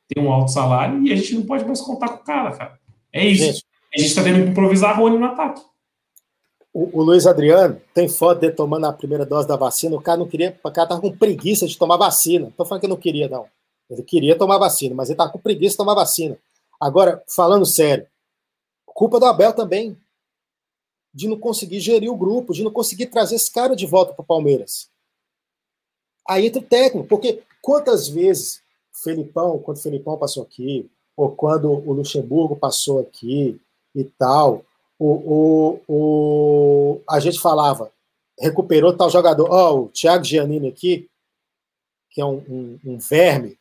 tem 0.09 0.23
um 0.23 0.33
alto 0.33 0.51
salário, 0.51 1.03
e 1.07 1.13
a 1.13 1.17
gente 1.17 1.35
não 1.35 1.43
pode 1.43 1.65
mais 1.65 1.81
contar 1.81 2.09
com 2.09 2.23
o 2.23 2.25
cara, 2.25 2.57
cara. 2.57 2.79
É 3.13 3.27
isso. 3.27 3.45
Gente, 3.45 3.65
a 3.95 4.01
gente 4.01 4.15
tá 4.15 4.23
tendo 4.23 4.45
que 4.45 4.51
improvisar 4.51 4.99
Rony 4.99 5.19
no 5.19 5.27
ataque. 5.27 5.63
O, 6.73 7.01
o, 7.01 7.03
Luiz 7.03 7.27
Adriano 7.27 7.79
tem 7.93 8.09
foto 8.09 8.41
dele 8.41 8.55
tomando 8.55 8.87
a 8.87 8.93
primeira 8.93 9.27
dose 9.27 9.47
da 9.47 9.57
vacina. 9.57 9.95
O 9.95 10.01
cara 10.01 10.19
não 10.19 10.27
queria, 10.27 10.59
o 10.65 10.71
cara 10.71 10.89
tava 10.89 11.03
com 11.03 11.15
preguiça 11.15 11.67
de 11.67 11.77
tomar 11.77 11.99
vacina. 11.99 12.47
Não 12.47 12.53
tô 12.53 12.65
falando 12.65 12.81
que 12.81 12.89
não 12.89 12.97
queria, 12.97 13.29
não. 13.29 13.47
Ele 13.91 14.03
queria 14.03 14.39
tomar 14.39 14.57
vacina, 14.57 14.95
mas 14.95 15.11
ele 15.11 15.19
tava 15.19 15.31
com 15.31 15.39
preguiça 15.39 15.73
de 15.73 15.77
tomar 15.77 15.95
vacina. 15.95 16.39
Agora, 16.81 17.23
falando 17.29 17.67
sério, 17.67 18.07
culpa 18.87 19.21
do 19.21 19.27
Abel 19.27 19.53
também. 19.53 19.97
De 21.15 21.29
não 21.29 21.39
conseguir 21.39 21.79
gerir 21.79 22.11
o 22.11 22.17
grupo, 22.17 22.55
de 22.55 22.65
não 22.65 22.71
conseguir 22.71 23.07
trazer 23.07 23.35
esse 23.35 23.53
cara 23.53 23.77
de 23.77 23.85
volta 23.85 24.15
para 24.15 24.23
o 24.23 24.27
Palmeiras. 24.27 24.91
Aí 26.27 26.47
entra 26.47 26.63
o 26.63 26.65
técnico, 26.65 27.07
porque 27.07 27.43
quantas 27.63 28.09
vezes 28.09 28.61
Felipão, 28.93 29.59
quando 29.59 29.79
o 29.79 29.81
Felipão 29.81 30.19
passou 30.19 30.43
aqui, 30.43 30.91
ou 31.17 31.31
quando 31.31 31.71
o 31.71 31.93
Luxemburgo 31.93 32.57
passou 32.57 33.01
aqui 33.01 33.59
e 33.95 34.05
tal, 34.05 34.65
o, 34.99 35.09
o, 35.09 35.81
o, 35.89 37.01
a 37.09 37.19
gente 37.21 37.41
falava, 37.41 37.91
recuperou 38.39 38.97
tal 38.97 39.09
jogador. 39.09 39.49
Ó, 39.51 39.73
oh, 39.73 39.81
o 39.85 39.89
Thiago 39.89 40.25
Giannini 40.25 40.69
aqui, 40.69 41.09
que 42.11 42.21
é 42.21 42.25
um, 42.25 42.43
um, 42.49 42.79
um 42.85 42.99
verme, 42.99 43.59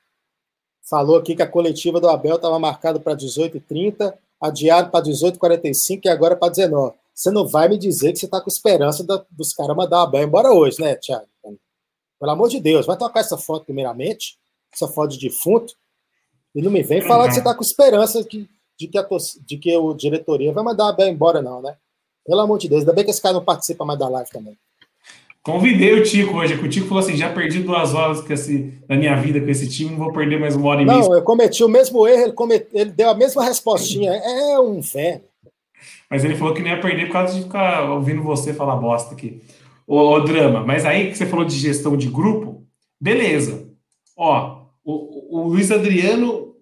falou 0.82 1.18
aqui 1.18 1.36
que 1.36 1.42
a 1.42 1.48
coletiva 1.48 2.00
do 2.00 2.10
Abel 2.10 2.36
estava 2.36 2.60
marcada 2.60 3.00
para 3.00 3.16
18h30, 3.16 4.14
adiado 4.40 4.90
para 4.90 5.06
18h45 5.06 6.02
e 6.06 6.10
agora 6.10 6.36
para 6.36 6.50
19 6.50 6.96
Você 7.14 7.30
não 7.30 7.48
vai 7.48 7.70
me 7.70 7.78
dizer 7.78 8.12
que 8.12 8.20
você 8.20 8.26
está 8.26 8.42
com 8.42 8.50
esperança 8.50 9.04
da, 9.04 9.24
dos 9.30 9.54
caras 9.54 9.76
mandar 9.76 10.00
o 10.00 10.02
Abel 10.04 10.24
embora 10.24 10.52
hoje, 10.52 10.82
né, 10.82 10.96
Thiago? 10.96 11.28
Pelo 12.22 12.32
amor 12.32 12.50
de 12.50 12.60
Deus, 12.60 12.86
vai 12.86 12.96
tocar 12.96 13.20
essa 13.20 13.38
foto 13.38 13.66
primeiramente, 13.66 14.38
essa 14.72 14.88
foto 14.88 15.18
de 15.18 15.28
defunto, 15.28 15.74
e 16.54 16.62
não 16.62 16.70
me 16.70 16.84
vem 16.84 17.02
falar 17.02 17.28
que 17.28 17.34
você 17.34 17.40
está 17.40 17.56
com 17.56 17.64
esperança 17.64 18.24
que 18.24 18.48
de 18.82 18.88
que, 18.88 18.98
a, 18.98 19.08
de 19.46 19.58
que 19.58 19.78
o 19.78 19.94
diretoria 19.94 20.52
vai 20.52 20.64
mandar 20.64 20.86
a 20.86 20.90
Abel 20.90 21.08
embora, 21.08 21.42
não, 21.42 21.62
né? 21.62 21.76
Pelo 22.26 22.42
amor 22.42 22.58
de 22.58 22.68
Deus, 22.68 22.82
ainda 22.82 22.94
bem 22.94 23.04
que 23.04 23.12
esse 23.12 23.22
cara 23.22 23.34
não 23.34 23.44
participa 23.44 23.86
mais 23.86 24.00
da 24.00 24.08
live 24.10 24.30
também. 24.30 24.58
Convidei 25.44 25.94
o 25.94 26.04
Tico 26.04 26.38
hoje, 26.38 26.58
que 26.58 26.66
o 26.66 26.70
Tico 26.70 26.88
falou 26.88 27.04
assim: 27.04 27.18
já 27.18 27.32
perdi 27.32 27.64
duas 27.64 27.94
horas 27.96 28.28
esse, 28.30 28.74
da 28.88 28.96
minha 28.96 29.16
vida 29.16 29.40
com 29.40 29.50
esse 29.50 29.68
time, 29.68 29.92
não 29.92 29.98
vou 29.98 30.14
perder 30.14 30.40
mais 30.40 30.56
uma 30.56 30.70
hora 30.70 30.82
e 30.84 30.86
meia. 30.86 31.00
Não, 31.00 31.14
eu 31.16 31.24
cometi 31.24 31.64
o 31.64 31.68
mesmo 31.68 32.08
erro, 32.08 32.34
ele, 32.52 32.68
ele 32.74 32.92
deu 32.92 33.10
a 33.10 33.16
mesma 33.16 33.44
respostinha. 33.44 34.12
É, 34.14 34.52
é 34.54 34.60
um 34.60 34.84
fé. 34.84 35.22
Mas 36.10 36.24
ele 36.24 36.36
falou 36.36 36.54
que 36.54 36.62
não 36.62 36.70
ia 36.70 36.80
perder 36.80 37.08
por 37.08 37.14
causa 37.14 37.34
de 37.34 37.44
ficar 37.44 37.90
ouvindo 37.90 38.22
você 38.22 38.54
falar 38.54 38.76
bosta 38.76 39.16
aqui. 39.16 39.42
Ô, 39.94 40.22
drama, 40.22 40.64
mas 40.66 40.86
aí 40.86 41.12
que 41.12 41.18
você 41.18 41.26
falou 41.26 41.44
de 41.44 41.54
gestão 41.54 41.98
de 41.98 42.08
grupo, 42.08 42.66
beleza. 42.98 43.68
Ó, 44.16 44.62
o, 44.86 45.38
o 45.38 45.48
Luiz 45.50 45.70
Adriano 45.70 46.56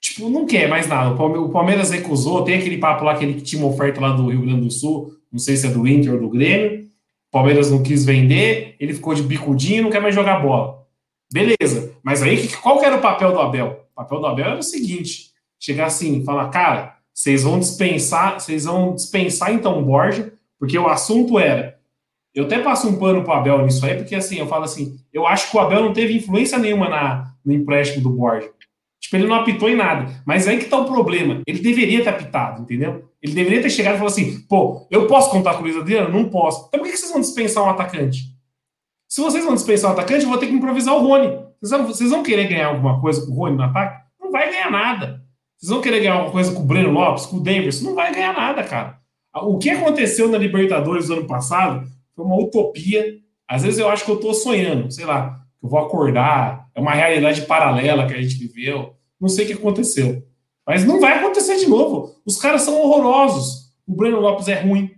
tipo, 0.00 0.28
não 0.28 0.44
quer 0.44 0.68
mais 0.68 0.88
nada. 0.88 1.14
O 1.14 1.50
Palmeiras 1.50 1.92
recusou, 1.92 2.42
tem 2.42 2.56
aquele 2.56 2.78
papo 2.78 3.04
lá, 3.04 3.16
que 3.16 3.40
tinha 3.42 3.62
uma 3.62 3.72
oferta 3.72 4.00
lá 4.00 4.10
do 4.10 4.28
Rio 4.28 4.40
Grande 4.40 4.62
do 4.62 4.72
Sul, 4.72 5.14
não 5.30 5.38
sei 5.38 5.56
se 5.56 5.68
é 5.68 5.70
do 5.70 5.86
Inter 5.86 6.14
ou 6.14 6.20
do 6.22 6.28
Grêmio. 6.28 6.80
O 7.28 7.30
Palmeiras 7.30 7.70
não 7.70 7.80
quis 7.80 8.04
vender, 8.04 8.74
ele 8.80 8.92
ficou 8.92 9.14
de 9.14 9.22
bicudinho 9.22 9.84
não 9.84 9.90
quer 9.90 10.02
mais 10.02 10.12
jogar 10.12 10.40
bola. 10.40 10.84
Beleza, 11.32 11.92
mas 12.02 12.24
aí 12.24 12.48
qual 12.60 12.80
que 12.80 12.86
era 12.86 12.96
o 12.96 13.00
papel 13.00 13.30
do 13.30 13.38
Abel? 13.38 13.86
O 13.92 13.94
papel 13.94 14.18
do 14.18 14.26
Abel 14.26 14.46
era 14.46 14.58
o 14.58 14.64
seguinte: 14.64 15.30
chegar 15.60 15.86
assim, 15.86 16.24
falar, 16.24 16.48
cara, 16.48 16.96
vocês 17.14 17.44
vão 17.44 17.60
dispensar, 17.60 18.40
vocês 18.40 18.64
vão 18.64 18.96
dispensar 18.96 19.52
então 19.52 19.78
o 19.78 19.84
Borja, 19.84 20.32
porque 20.58 20.76
o 20.76 20.88
assunto 20.88 21.38
era. 21.38 21.73
Eu 22.34 22.46
até 22.46 22.58
passo 22.58 22.88
um 22.88 22.98
pano 22.98 23.22
pro 23.22 23.32
Abel 23.32 23.64
nisso 23.64 23.84
aí, 23.86 23.96
porque 23.96 24.14
assim, 24.14 24.38
eu 24.38 24.46
falo 24.46 24.64
assim, 24.64 24.96
eu 25.12 25.26
acho 25.26 25.50
que 25.50 25.56
o 25.56 25.60
Abel 25.60 25.84
não 25.84 25.92
teve 25.92 26.16
influência 26.16 26.58
nenhuma 26.58 26.88
na, 26.88 27.32
no 27.44 27.52
empréstimo 27.52 28.02
do 28.02 28.10
Borja. 28.10 28.50
Tipo, 29.00 29.16
ele 29.16 29.26
não 29.28 29.36
apitou 29.36 29.68
em 29.68 29.76
nada. 29.76 30.10
Mas 30.26 30.48
aí 30.48 30.58
que 30.58 30.64
tá 30.64 30.78
o 30.78 30.86
problema. 30.86 31.42
Ele 31.46 31.60
deveria 31.60 32.02
ter 32.02 32.08
apitado, 32.08 32.62
entendeu? 32.62 33.04
Ele 33.22 33.34
deveria 33.34 33.62
ter 33.62 33.70
chegado 33.70 33.94
e 33.94 33.98
falado 33.98 34.12
assim: 34.12 34.40
pô, 34.48 34.86
eu 34.90 35.06
posso 35.06 35.30
contar 35.30 35.54
com 35.54 35.60
o 35.60 35.62
Luiz 35.62 35.76
Adriano? 35.76 36.10
Não 36.10 36.28
posso. 36.28 36.66
Então 36.68 36.80
por 36.80 36.90
que 36.90 36.96
vocês 36.96 37.12
vão 37.12 37.20
dispensar 37.20 37.62
um 37.62 37.70
atacante? 37.70 38.34
Se 39.06 39.20
vocês 39.20 39.44
vão 39.44 39.54
dispensar 39.54 39.90
um 39.90 39.92
atacante, 39.92 40.24
eu 40.24 40.30
vou 40.30 40.38
ter 40.38 40.46
que 40.46 40.54
improvisar 40.54 40.94
o 40.94 41.06
Rony. 41.06 41.28
Vocês 41.60 41.70
vão, 41.70 41.86
vocês 41.86 42.10
vão 42.10 42.22
querer 42.22 42.48
ganhar 42.48 42.68
alguma 42.68 43.00
coisa 43.00 43.24
com 43.24 43.32
o 43.32 43.34
Rony 43.34 43.56
no 43.56 43.62
ataque? 43.62 44.02
Não 44.20 44.32
vai 44.32 44.50
ganhar 44.50 44.70
nada. 44.70 45.22
Vocês 45.56 45.70
vão 45.70 45.80
querer 45.80 46.00
ganhar 46.00 46.14
alguma 46.14 46.32
coisa 46.32 46.52
com 46.52 46.62
o 46.62 46.64
Breno 46.64 46.90
Lopes, 46.90 47.26
com 47.26 47.36
o 47.36 47.40
Davis? 47.40 47.80
Não 47.82 47.94
vai 47.94 48.12
ganhar 48.12 48.32
nada, 48.32 48.64
cara. 48.64 48.98
O 49.34 49.58
que 49.58 49.70
aconteceu 49.70 50.28
na 50.28 50.38
Libertadores 50.38 51.08
do 51.08 51.14
ano 51.14 51.26
passado 51.26 51.86
foi 52.14 52.24
uma 52.24 52.36
utopia. 52.36 53.18
Às 53.48 53.62
vezes 53.62 53.78
eu 53.78 53.88
acho 53.88 54.04
que 54.04 54.10
eu 54.10 54.20
tô 54.20 54.32
sonhando, 54.32 54.90
sei 54.90 55.04
lá, 55.04 55.40
que 55.58 55.66
eu 55.66 55.70
vou 55.70 55.78
acordar, 55.78 56.68
é 56.74 56.80
uma 56.80 56.92
realidade 56.92 57.42
paralela 57.42 58.06
que 58.06 58.14
a 58.14 58.22
gente 58.22 58.36
viveu. 58.36 58.94
Não 59.20 59.28
sei 59.28 59.44
o 59.44 59.48
que 59.48 59.54
aconteceu. 59.54 60.26
Mas 60.66 60.84
não 60.84 61.00
vai 61.00 61.18
acontecer 61.18 61.56
de 61.56 61.66
novo. 61.66 62.14
Os 62.24 62.36
caras 62.36 62.62
são 62.62 62.80
horrorosos. 62.80 63.72
O 63.86 63.94
Breno 63.94 64.20
Lopes 64.20 64.48
é 64.48 64.60
ruim. 64.60 64.90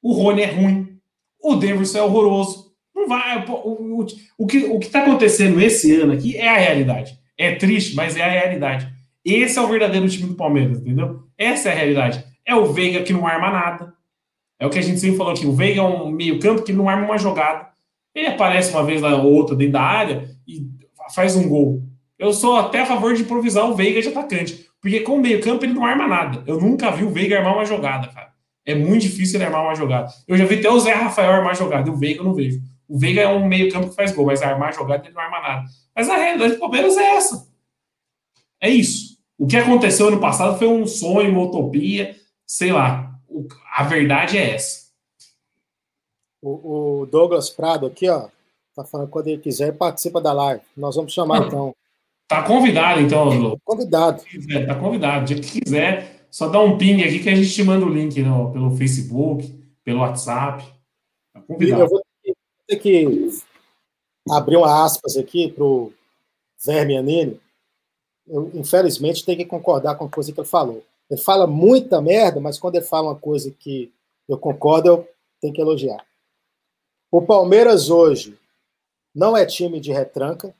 O 0.00 0.12
Rony 0.12 0.42
é 0.42 0.46
ruim. 0.46 0.98
O 1.42 1.56
Davidson 1.56 1.98
é 1.98 2.02
horroroso. 2.02 2.72
Não 2.94 3.08
vai. 3.08 3.44
O, 3.46 4.02
o, 4.02 4.06
o 4.38 4.46
que 4.46 4.58
o 4.58 4.78
está 4.78 5.02
acontecendo 5.02 5.60
esse 5.60 5.94
ano 5.96 6.12
aqui 6.12 6.36
é 6.36 6.48
a 6.48 6.58
realidade. 6.58 7.18
É 7.36 7.54
triste, 7.54 7.96
mas 7.96 8.16
é 8.16 8.22
a 8.22 8.30
realidade. 8.30 8.92
Esse 9.24 9.58
é 9.58 9.62
o 9.62 9.68
verdadeiro 9.68 10.08
time 10.08 10.28
do 10.28 10.34
Palmeiras, 10.34 10.78
entendeu? 10.78 11.24
Essa 11.36 11.68
é 11.68 11.72
a 11.72 11.76
realidade. 11.76 12.24
É 12.46 12.54
o 12.54 12.72
Veiga 12.72 13.02
que 13.02 13.12
não 13.12 13.26
arma 13.26 13.50
nada. 13.50 13.94
É 14.62 14.66
o 14.66 14.70
que 14.70 14.78
a 14.78 14.82
gente 14.82 15.00
sempre 15.00 15.16
falou 15.16 15.32
aqui. 15.32 15.44
O 15.44 15.52
Veiga 15.52 15.80
é 15.80 15.82
um 15.82 16.08
meio-campo 16.08 16.62
que 16.62 16.72
não 16.72 16.88
arma 16.88 17.04
uma 17.04 17.18
jogada. 17.18 17.70
Ele 18.14 18.28
aparece 18.28 18.70
uma 18.70 18.84
vez 18.84 19.02
lá 19.02 19.16
ou 19.16 19.32
outra 19.32 19.56
dentro 19.56 19.72
da 19.72 19.82
área 19.82 20.30
e 20.46 20.64
faz 21.12 21.34
um 21.34 21.48
gol. 21.48 21.82
Eu 22.16 22.32
sou 22.32 22.56
até 22.56 22.82
a 22.82 22.86
favor 22.86 23.12
de 23.12 23.22
improvisar 23.22 23.68
o 23.68 23.74
Veiga 23.74 24.00
de 24.00 24.06
atacante. 24.06 24.68
Porque 24.80 25.00
com 25.00 25.16
o 25.16 25.20
meio-campo 25.20 25.64
ele 25.64 25.74
não 25.74 25.84
arma 25.84 26.06
nada. 26.06 26.44
Eu 26.46 26.60
nunca 26.60 26.92
vi 26.92 27.02
o 27.02 27.10
Veiga 27.10 27.38
armar 27.38 27.54
uma 27.54 27.64
jogada, 27.64 28.06
cara. 28.06 28.30
É 28.64 28.72
muito 28.72 29.02
difícil 29.02 29.38
ele 29.38 29.46
armar 29.46 29.64
uma 29.64 29.74
jogada. 29.74 30.12
Eu 30.28 30.36
já 30.36 30.44
vi 30.44 30.60
até 30.60 30.70
o 30.70 30.78
Zé 30.78 30.92
Rafael 30.92 31.32
armar 31.32 31.56
jogada, 31.56 31.90
e 31.90 31.92
o 31.92 31.96
Veiga 31.96 32.20
eu 32.20 32.24
não 32.24 32.32
vejo. 32.32 32.60
O 32.88 32.96
Veiga 32.96 33.22
é 33.22 33.28
um 33.28 33.44
meio-campo 33.44 33.88
que 33.88 33.96
faz 33.96 34.12
gol, 34.12 34.26
mas 34.26 34.42
armar 34.42 34.72
jogada 34.72 35.04
ele 35.04 35.12
não 35.12 35.22
arma 35.22 35.40
nada. 35.40 35.64
Mas 35.92 36.08
a 36.08 36.16
realidade 36.16 36.52
do 36.52 36.60
Palmeiras 36.60 36.96
é 36.96 37.16
essa. 37.16 37.48
É 38.60 38.70
isso. 38.70 39.18
O 39.36 39.44
que 39.44 39.56
aconteceu 39.56 40.06
ano 40.06 40.20
passado 40.20 40.56
foi 40.56 40.68
um 40.68 40.86
sonho, 40.86 41.32
uma 41.32 41.42
utopia, 41.42 42.14
sei 42.46 42.70
lá. 42.70 43.11
A 43.76 43.84
verdade 43.84 44.38
é 44.38 44.54
essa. 44.54 44.90
O, 46.42 47.06
Douglas 47.10 47.50
Prado 47.50 47.86
aqui, 47.86 48.08
ó, 48.08 48.28
tá 48.74 48.84
falando 48.84 49.08
quando 49.08 49.28
ele 49.28 49.40
quiser 49.40 49.76
participa 49.76 50.20
da 50.20 50.32
live. 50.32 50.62
Nós 50.76 50.96
vamos 50.96 51.12
chamar 51.12 51.46
então 51.46 51.74
Tá 52.32 52.42
convidado, 52.44 52.98
então, 52.98 53.28
Lu. 53.28 53.60
Convidado. 53.62 54.22
Quiser, 54.22 54.66
tá 54.66 54.74
convidado. 54.74 55.26
dia 55.26 55.38
que 55.38 55.60
quiser, 55.60 56.24
só 56.30 56.48
dá 56.48 56.58
um 56.60 56.78
ping 56.78 57.02
aqui 57.02 57.18
que 57.18 57.28
a 57.28 57.34
gente 57.34 57.52
te 57.52 57.62
manda 57.62 57.84
o 57.84 57.92
link 57.92 58.22
no, 58.22 58.50
pelo 58.50 58.74
Facebook, 58.74 59.52
pelo 59.84 60.00
WhatsApp. 60.00 60.64
Tá 61.34 61.42
convidado. 61.42 61.82
Eu 61.82 61.88
vou 61.88 62.02
ter 62.66 62.76
que 62.76 63.28
abrir 64.30 64.56
uma 64.56 64.82
aspas 64.82 65.18
aqui 65.18 65.52
pro 65.52 65.92
Verme 66.64 66.96
Anini. 66.96 67.38
Eu, 68.26 68.50
infelizmente, 68.54 69.26
tenho 69.26 69.36
que 69.36 69.44
concordar 69.44 69.96
com 69.96 70.06
a 70.06 70.08
coisa 70.08 70.32
que 70.32 70.40
ele 70.40 70.48
falou. 70.48 70.82
Ele 71.12 71.20
fala 71.20 71.46
muita 71.46 72.00
merda, 72.00 72.40
mas 72.40 72.58
quando 72.58 72.76
ele 72.76 72.86
fala 72.86 73.10
uma 73.10 73.18
coisa 73.18 73.50
que 73.50 73.92
eu 74.26 74.38
concordo, 74.38 74.88
eu 74.88 75.08
tenho 75.42 75.52
que 75.52 75.60
elogiar. 75.60 76.06
O 77.10 77.20
Palmeiras 77.20 77.90
hoje 77.90 78.40
não 79.14 79.36
é 79.36 79.44
time 79.44 79.78
de 79.78 79.92
retranca, 79.92 80.54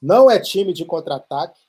não 0.00 0.30
é 0.30 0.40
time 0.40 0.72
de 0.72 0.86
contra-ataque, 0.86 1.60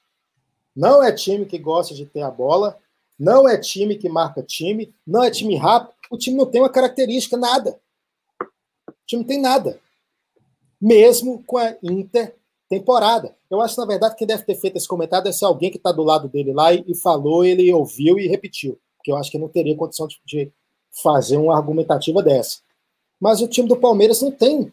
não 0.73 1.03
é 1.03 1.11
time 1.11 1.45
que 1.45 1.57
gosta 1.57 1.93
de 1.93 2.05
ter 2.05 2.21
a 2.21 2.31
bola, 2.31 2.79
não 3.19 3.45
é 3.49 3.57
time 3.57 3.97
que 3.97 4.07
marca 4.07 4.41
time, 4.41 4.95
não 5.05 5.21
é 5.21 5.29
time 5.29 5.57
rápido. 5.57 5.93
O 6.09 6.17
time 6.17 6.37
não 6.37 6.45
tem 6.45 6.61
uma 6.61 6.69
característica, 6.69 7.35
nada. 7.35 7.77
O 8.41 8.93
time 9.05 9.23
não 9.23 9.27
tem 9.27 9.41
nada. 9.41 9.77
mesmo 10.79 11.43
com 11.43 11.57
a 11.57 11.75
Inter 11.83 12.33
temporada. 12.69 13.35
Eu 13.49 13.61
acho, 13.61 13.79
na 13.79 13.85
verdade, 13.85 14.13
que 14.13 14.19
quem 14.19 14.27
deve 14.27 14.43
ter 14.43 14.55
feito 14.55 14.77
esse 14.77 14.87
comentário 14.87 15.23
deve 15.23 15.35
ser 15.35 15.45
alguém 15.45 15.71
que 15.71 15.77
está 15.77 15.91
do 15.91 16.03
lado 16.03 16.27
dele 16.27 16.53
lá 16.53 16.73
e, 16.73 16.83
e, 16.87 16.95
falou, 16.95 17.43
ele 17.43 17.71
ouviu 17.73 18.19
e 18.19 18.27
repetiu. 18.27 18.79
Porque 18.97 19.11
eu 19.11 19.17
acho 19.17 19.31
que 19.31 19.37
não 19.37 19.47
teria 19.47 19.75
condição 19.75 20.07
de, 20.07 20.19
de 20.25 20.51
fazer 21.03 21.37
uma 21.37 21.55
argumentativa 21.55 22.21
dessa. 22.21 22.59
Mas 23.19 23.41
o 23.41 23.47
time 23.47 23.67
do 23.67 23.77
Palmeiras 23.77 24.21
não 24.21 24.31
tem. 24.31 24.71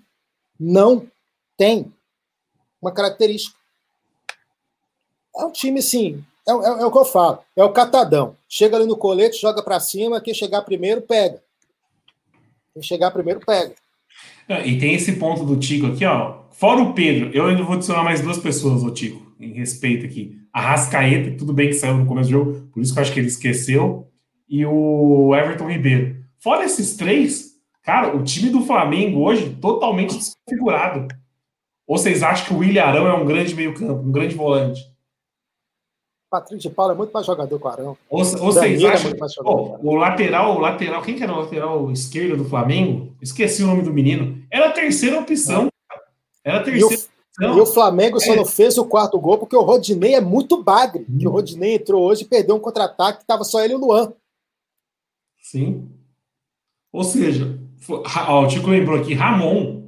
Não 0.59 1.07
tem 1.57 1.93
uma 2.81 2.93
característica. 2.93 3.57
É 5.37 5.45
um 5.45 5.51
time, 5.51 5.81
assim, 5.81 6.25
é, 6.47 6.53
é, 6.53 6.83
é, 6.83 6.87
o 6.87 6.93
que 6.93 6.99
eu 6.99 7.05
falo, 7.05 7.41
é 7.57 7.65
o 7.65 7.73
catadão. 7.73 8.37
Chega 8.49 8.77
ali 8.77 8.87
no 8.87 8.97
colete, 8.97 9.41
joga 9.41 9.63
para 9.63 9.81
cima, 9.81 10.21
quem 10.21 10.35
chegar 10.35 10.63
primeiro, 10.63 11.03
pega. 11.03 11.43
Quem 12.73 12.83
chegar 12.83 13.11
primeiro, 13.11 13.41
pega. 13.41 13.75
É, 14.49 14.67
e 14.67 14.79
tem 14.79 14.95
esse 14.95 15.17
ponto 15.17 15.45
do 15.45 15.59
Tico 15.59 15.87
aqui, 15.87 16.05
ó. 16.05 16.44
Fora 16.55 16.81
o 16.81 16.95
Pedro, 16.95 17.31
eu 17.35 17.47
ainda 17.47 17.65
vou 17.65 17.75
adicionar 17.75 18.05
mais 18.05 18.21
duas 18.21 18.39
pessoas, 18.39 18.85
o 18.85 18.91
Tico, 18.93 19.35
em 19.41 19.53
respeito 19.55 20.07
aqui. 20.07 20.39
A 20.53 20.61
Rascaeta, 20.61 21.37
tudo 21.37 21.53
bem 21.53 21.67
que 21.67 21.75
saiu 21.75 21.99
no 21.99 22.07
começo 22.07 22.29
do 22.29 22.33
jogo, 22.33 22.69
por 22.73 22.81
isso 22.81 22.93
que 22.93 22.99
eu 22.99 23.03
acho 23.03 23.13
que 23.13 23.19
ele 23.19 23.27
esqueceu. 23.27 24.09
E 24.49 24.65
o 24.65 25.35
Everton 25.35 25.69
Ribeiro. 25.69 26.17
Fora 26.39 26.65
esses 26.65 26.97
três, 26.97 27.57
cara, 27.83 28.15
o 28.15 28.23
time 28.23 28.51
do 28.51 28.61
Flamengo 28.61 29.21
hoje 29.21 29.51
totalmente 29.61 30.17
desconfigurado. 30.17 31.09
Ou 31.89 31.99
vocês 31.99 32.23
acham 32.23 32.47
que 32.47 32.55
o 32.55 32.59
William 32.59 32.85
Arão 32.85 33.09
é 33.09 33.15
um 33.15 33.27
grande 33.27 33.53
meio-campo, 33.53 34.07
um 34.07 34.13
grande 34.13 34.37
volante? 34.37 34.81
Patrick 36.31 36.63
de 36.63 36.71
Paula 36.71 36.93
é 36.93 36.97
muito 36.97 37.13
mais 37.13 37.27
jogador 37.27 37.59
que 37.59 37.65
o 37.65 37.69
Arão. 37.69 37.97
Ou, 38.09 38.21
ou 38.21 38.25
vocês 38.25 38.81
é 38.81 38.87
acham. 38.87 39.13
Oh, 39.45 39.77
o 39.83 39.97
lateral, 39.97 40.57
o 40.57 40.61
lateral, 40.61 41.03
quem 41.03 41.17
que 41.17 41.23
era 41.25 41.33
o 41.33 41.41
lateral 41.41 41.91
esquerdo 41.91 42.37
do 42.37 42.45
Flamengo? 42.45 43.13
Esqueci 43.21 43.65
o 43.65 43.67
nome 43.67 43.83
do 43.83 43.93
menino. 43.93 44.41
Era 44.51 44.69
a 44.69 44.73
terceira 44.73 45.19
opção. 45.19 45.69
Era 46.45 46.59
a 46.59 46.63
terceira 46.63 47.05
e 47.41 47.47
o, 47.47 47.57
e 47.57 47.61
o 47.61 47.67
Flamengo 47.67 48.21
só 48.21 48.35
é. 48.35 48.37
não 48.37 48.45
fez 48.45 48.79
o 48.79 48.85
quarto 48.85 49.19
gol 49.19 49.39
porque 49.39 49.57
o 49.57 49.63
Rodinei 49.63 50.15
é 50.15 50.21
muito 50.21 50.63
bagre. 50.63 51.05
Hum. 51.09 51.19
Que 51.19 51.27
o 51.27 51.31
Rodinei 51.31 51.75
entrou 51.75 52.05
hoje 52.05 52.23
e 52.23 52.29
perdeu 52.29 52.55
um 52.55 52.61
contra-ataque, 52.61 53.23
estava 53.23 53.43
só 53.43 53.63
ele 53.63 53.73
e 53.73 53.77
o 53.77 53.81
Luan. 53.81 54.13
Sim. 55.41 55.89
Ou 56.93 57.03
seja, 57.03 57.59
ó, 58.29 58.45
o 58.45 58.49
Tico 58.49 58.71
lembrou 58.71 59.01
aqui, 59.01 59.15
Ramon 59.15 59.85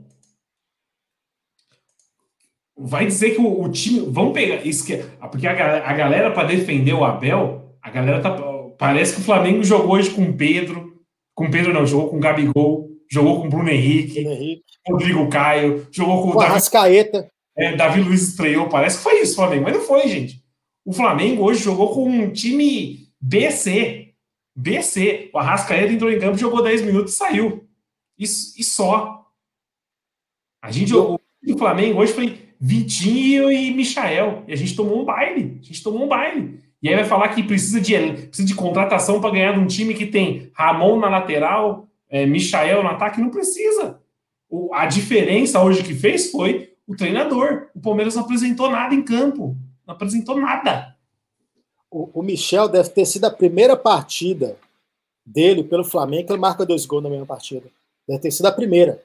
vai 2.77 3.07
dizer 3.07 3.31
que 3.31 3.41
o, 3.41 3.63
o 3.63 3.69
time. 3.71 4.07
Vamos 4.11 4.35
pegar. 4.35 4.67
Isso 4.67 4.85
que, 4.85 4.97
porque 5.31 5.47
a, 5.47 5.89
a 5.89 5.93
galera, 5.95 6.31
para 6.31 6.49
defender 6.49 6.93
o 6.93 7.05
Abel, 7.05 7.75
a 7.81 7.91
galera 7.91 8.21
tá. 8.21 8.37
Parece 8.79 9.15
que 9.15 9.21
o 9.23 9.25
Flamengo 9.25 9.65
jogou 9.65 9.97
hoje 9.97 10.11
com 10.11 10.37
Pedro. 10.37 10.95
Com 11.35 11.51
Pedro 11.51 11.73
não, 11.73 11.87
jogou 11.87 12.11
com 12.11 12.21
Gabigol, 12.21 12.91
jogou 13.11 13.43
com 13.43 13.49
Bruno 13.49 13.69
Henrique, 13.69 14.23
Bruno 14.23 14.37
Henrique. 14.37 14.65
Rodrigo 14.89 15.29
Caio, 15.29 15.87
jogou 15.91 16.23
com, 16.23 16.31
o 16.31 16.41
Davi, 16.41 16.53
Rascaeta. 16.53 17.29
É, 17.57 17.77
Davi 17.77 18.01
Luiz 18.01 18.23
estreou. 18.23 18.69
Parece 18.69 18.99
que 18.99 19.03
foi 19.03 19.21
isso, 19.21 19.35
Flamengo, 19.35 19.65
mas 19.65 19.75
não 19.75 19.81
foi, 19.83 20.07
gente. 20.09 20.45
O 20.85 20.93
Flamengo 20.93 21.43
hoje 21.43 21.63
jogou 21.63 21.93
com 21.93 22.09
um 22.09 22.31
time 22.31 23.09
BC. 23.21 24.15
BC. 24.57 25.31
O 25.35 25.39
Arrascaeta 25.39 25.93
entrou 25.93 26.11
em 26.11 26.19
campo, 26.19 26.39
jogou 26.39 26.63
10 26.63 26.83
minutos 26.83 27.15
e 27.15 27.17
saiu. 27.17 27.69
Isso, 28.19 28.55
e 28.59 28.63
só. 28.63 29.27
A 30.63 30.71
gente 30.71 30.91
jogou. 30.91 31.21
O 31.47 31.59
Flamengo 31.59 32.01
hoje 32.01 32.13
foi 32.13 32.39
Vitinho 32.61 33.51
e 33.51 33.73
Michael. 33.73 34.45
E 34.47 34.53
a 34.53 34.57
gente 34.57 34.75
tomou 34.75 35.03
um 35.03 35.05
baile. 35.05 35.59
A 35.61 35.65
gente 35.65 35.83
tomou 35.83 36.05
um 36.05 36.09
baile. 36.09 36.61
E 36.83 36.89
aí 36.89 36.95
vai 36.95 37.05
falar 37.05 37.31
que 37.31 37.43
precisa 37.43 37.81
de, 37.81 37.95
precisa 38.29 38.47
de 38.47 38.55
contratação 38.55 39.21
para 39.21 39.31
ganhar 39.31 39.53
de 39.53 39.59
um 39.59 39.67
time 39.67 39.95
que 39.95 40.07
tem 40.07 40.51
Ramon 40.55 40.99
na 41.01 41.09
lateral, 41.09 41.86
é, 42.09 42.27
Michael 42.27 42.83
no 42.83 42.89
ataque. 42.89 43.21
Não 43.21 43.31
precisa. 43.31 44.01
O, 44.49 44.73
a 44.75 44.87
diferença 44.87 45.63
hoje 45.63 45.83
que 45.83 45.95
fez 45.95 46.31
foi 46.31 46.75
o 46.87 46.97
treinador. 46.97 47.69
O 47.75 47.81
Palmeiras 47.81 48.15
não 48.15 48.23
apresentou 48.23 48.71
nada 48.71 48.95
em 48.95 49.03
campo. 49.03 49.57
Não 49.87 49.95
apresentou 49.95 50.41
nada. 50.41 50.97
O, 51.91 52.21
o 52.21 52.23
Michel 52.23 52.69
deve 52.69 52.91
ter 52.91 53.07
sido 53.07 53.25
a 53.25 53.31
primeira 53.31 53.77
partida 53.77 54.57
dele 55.27 55.65
pelo 55.65 55.85
Flamengo, 55.85 56.33
ele 56.33 56.39
marca 56.39 56.65
dois 56.65 56.87
gols 56.87 57.03
na 57.03 57.11
mesma 57.11 57.27
partida. 57.27 57.67
Deve 58.09 58.21
ter 58.21 58.31
sido 58.31 58.47
a 58.47 58.53
primeira 58.53 59.03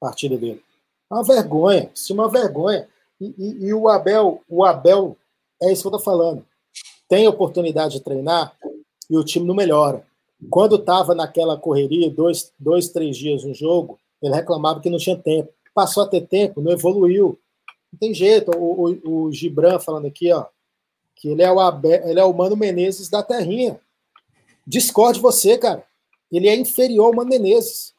partida 0.00 0.36
dele. 0.36 0.60
Uma 1.08 1.22
vergonha, 1.22 1.90
isso 1.94 2.12
é 2.12 2.14
uma 2.14 2.28
vergonha. 2.28 2.88
E, 3.20 3.34
e, 3.38 3.66
e, 3.66 3.74
o 3.74 3.88
Abel, 3.88 4.42
o 4.48 4.64
Abel, 4.64 5.16
é 5.62 5.72
isso 5.72 5.82
que 5.82 5.86
eu 5.86 5.96
estou 5.96 6.00
falando. 6.00 6.44
Tem 7.08 7.28
oportunidade 7.28 7.94
de 7.94 8.00
treinar 8.00 8.56
e 9.08 9.16
o 9.16 9.24
time 9.24 9.46
não 9.46 9.54
melhora. 9.54 10.04
Quando 10.50 10.76
estava 10.76 11.14
naquela 11.14 11.56
correria, 11.56 12.10
dois, 12.10 12.52
dois, 12.58 12.88
três 12.88 13.16
dias 13.16 13.44
no 13.44 13.54
jogo, 13.54 13.98
ele 14.22 14.34
reclamava 14.34 14.80
que 14.80 14.90
não 14.90 14.98
tinha 14.98 15.16
tempo. 15.16 15.52
Passou 15.74 16.02
a 16.02 16.08
ter 16.08 16.22
tempo, 16.22 16.60
não 16.60 16.72
evoluiu. 16.72 17.38
Não 17.92 17.98
tem 17.98 18.14
jeito. 18.14 18.50
O, 18.56 18.90
o, 19.04 19.24
o 19.24 19.32
Gibran 19.32 19.78
falando 19.78 20.06
aqui, 20.06 20.32
ó, 20.32 20.46
que 21.16 21.28
ele 21.28 21.42
é 21.42 21.50
o 21.50 21.60
Abel, 21.60 22.08
ele 22.08 22.20
é 22.20 22.24
o 22.24 22.32
Mano 22.32 22.56
Menezes 22.56 23.08
da 23.08 23.22
terrinha. 23.22 23.78
Discorde 24.66 25.20
você, 25.20 25.58
cara. 25.58 25.84
Ele 26.30 26.48
é 26.48 26.56
inferior 26.56 27.06
ao 27.06 27.14
Mano 27.14 27.30
Menezes. 27.30 27.92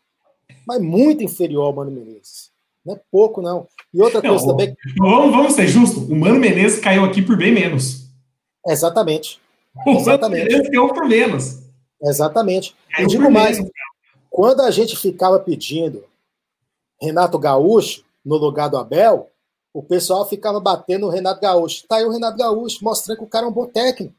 Mas 0.68 0.82
muito 0.82 1.24
inferior 1.24 1.66
ao 1.66 1.74
Mano 1.74 1.92
Menezes. 1.92 2.52
Não 2.86 2.96
é 2.96 3.02
pouco, 3.12 3.42
não. 3.42 3.68
E 3.94 4.02
outra 4.02 4.22
não, 4.22 4.30
coisa 4.30 4.48
também. 4.48 4.76
Vamos, 4.98 5.32
vamos 5.32 5.54
ser 5.54 5.68
justos. 5.68 6.04
O 6.04 6.16
Mano 6.16 6.40
Menezes 6.40 6.80
caiu 6.80 7.06
aqui 7.06 7.22
por 7.22 7.38
bem 7.38 7.54
menos. 7.54 8.08
Exatamente. 8.68 9.40
O 9.86 9.92
Exatamente. 9.92 10.44
Mano 10.44 10.52
Menezes 10.52 10.70
caiu 10.70 10.88
por 10.90 11.08
menos. 11.08 11.63
Exatamente. 12.04 12.76
Caiu 12.92 13.06
Eu 13.06 13.08
digo 13.08 13.32
mais. 13.32 13.58
Menos. 13.58 13.72
Quando 14.30 14.62
a 14.62 14.72
gente 14.72 14.98
ficava 14.98 15.40
pedindo 15.40 16.04
Renato 17.02 17.38
Gaúcho 17.38 18.04
no 18.26 18.36
lugar 18.36 18.68
do 18.68 18.78
Abel, 18.78 19.30
o 19.74 19.82
pessoal 19.82 20.28
ficava 20.28 20.60
batendo 20.60 21.08
no 21.08 21.12
Renato 21.12 21.42
Gaúcho. 21.42 21.86
Tá 21.88 21.98
aí 21.98 22.06
o 22.06 22.12
Renato 22.12 22.38
Gaúcho, 22.38 22.84
mostrando 22.84 23.20
que 23.20 23.24
o 23.24 23.30
cara 23.30 23.46
é 23.46 23.50
um 23.50 23.54
bom 23.54 23.66
técnico. 23.66 24.16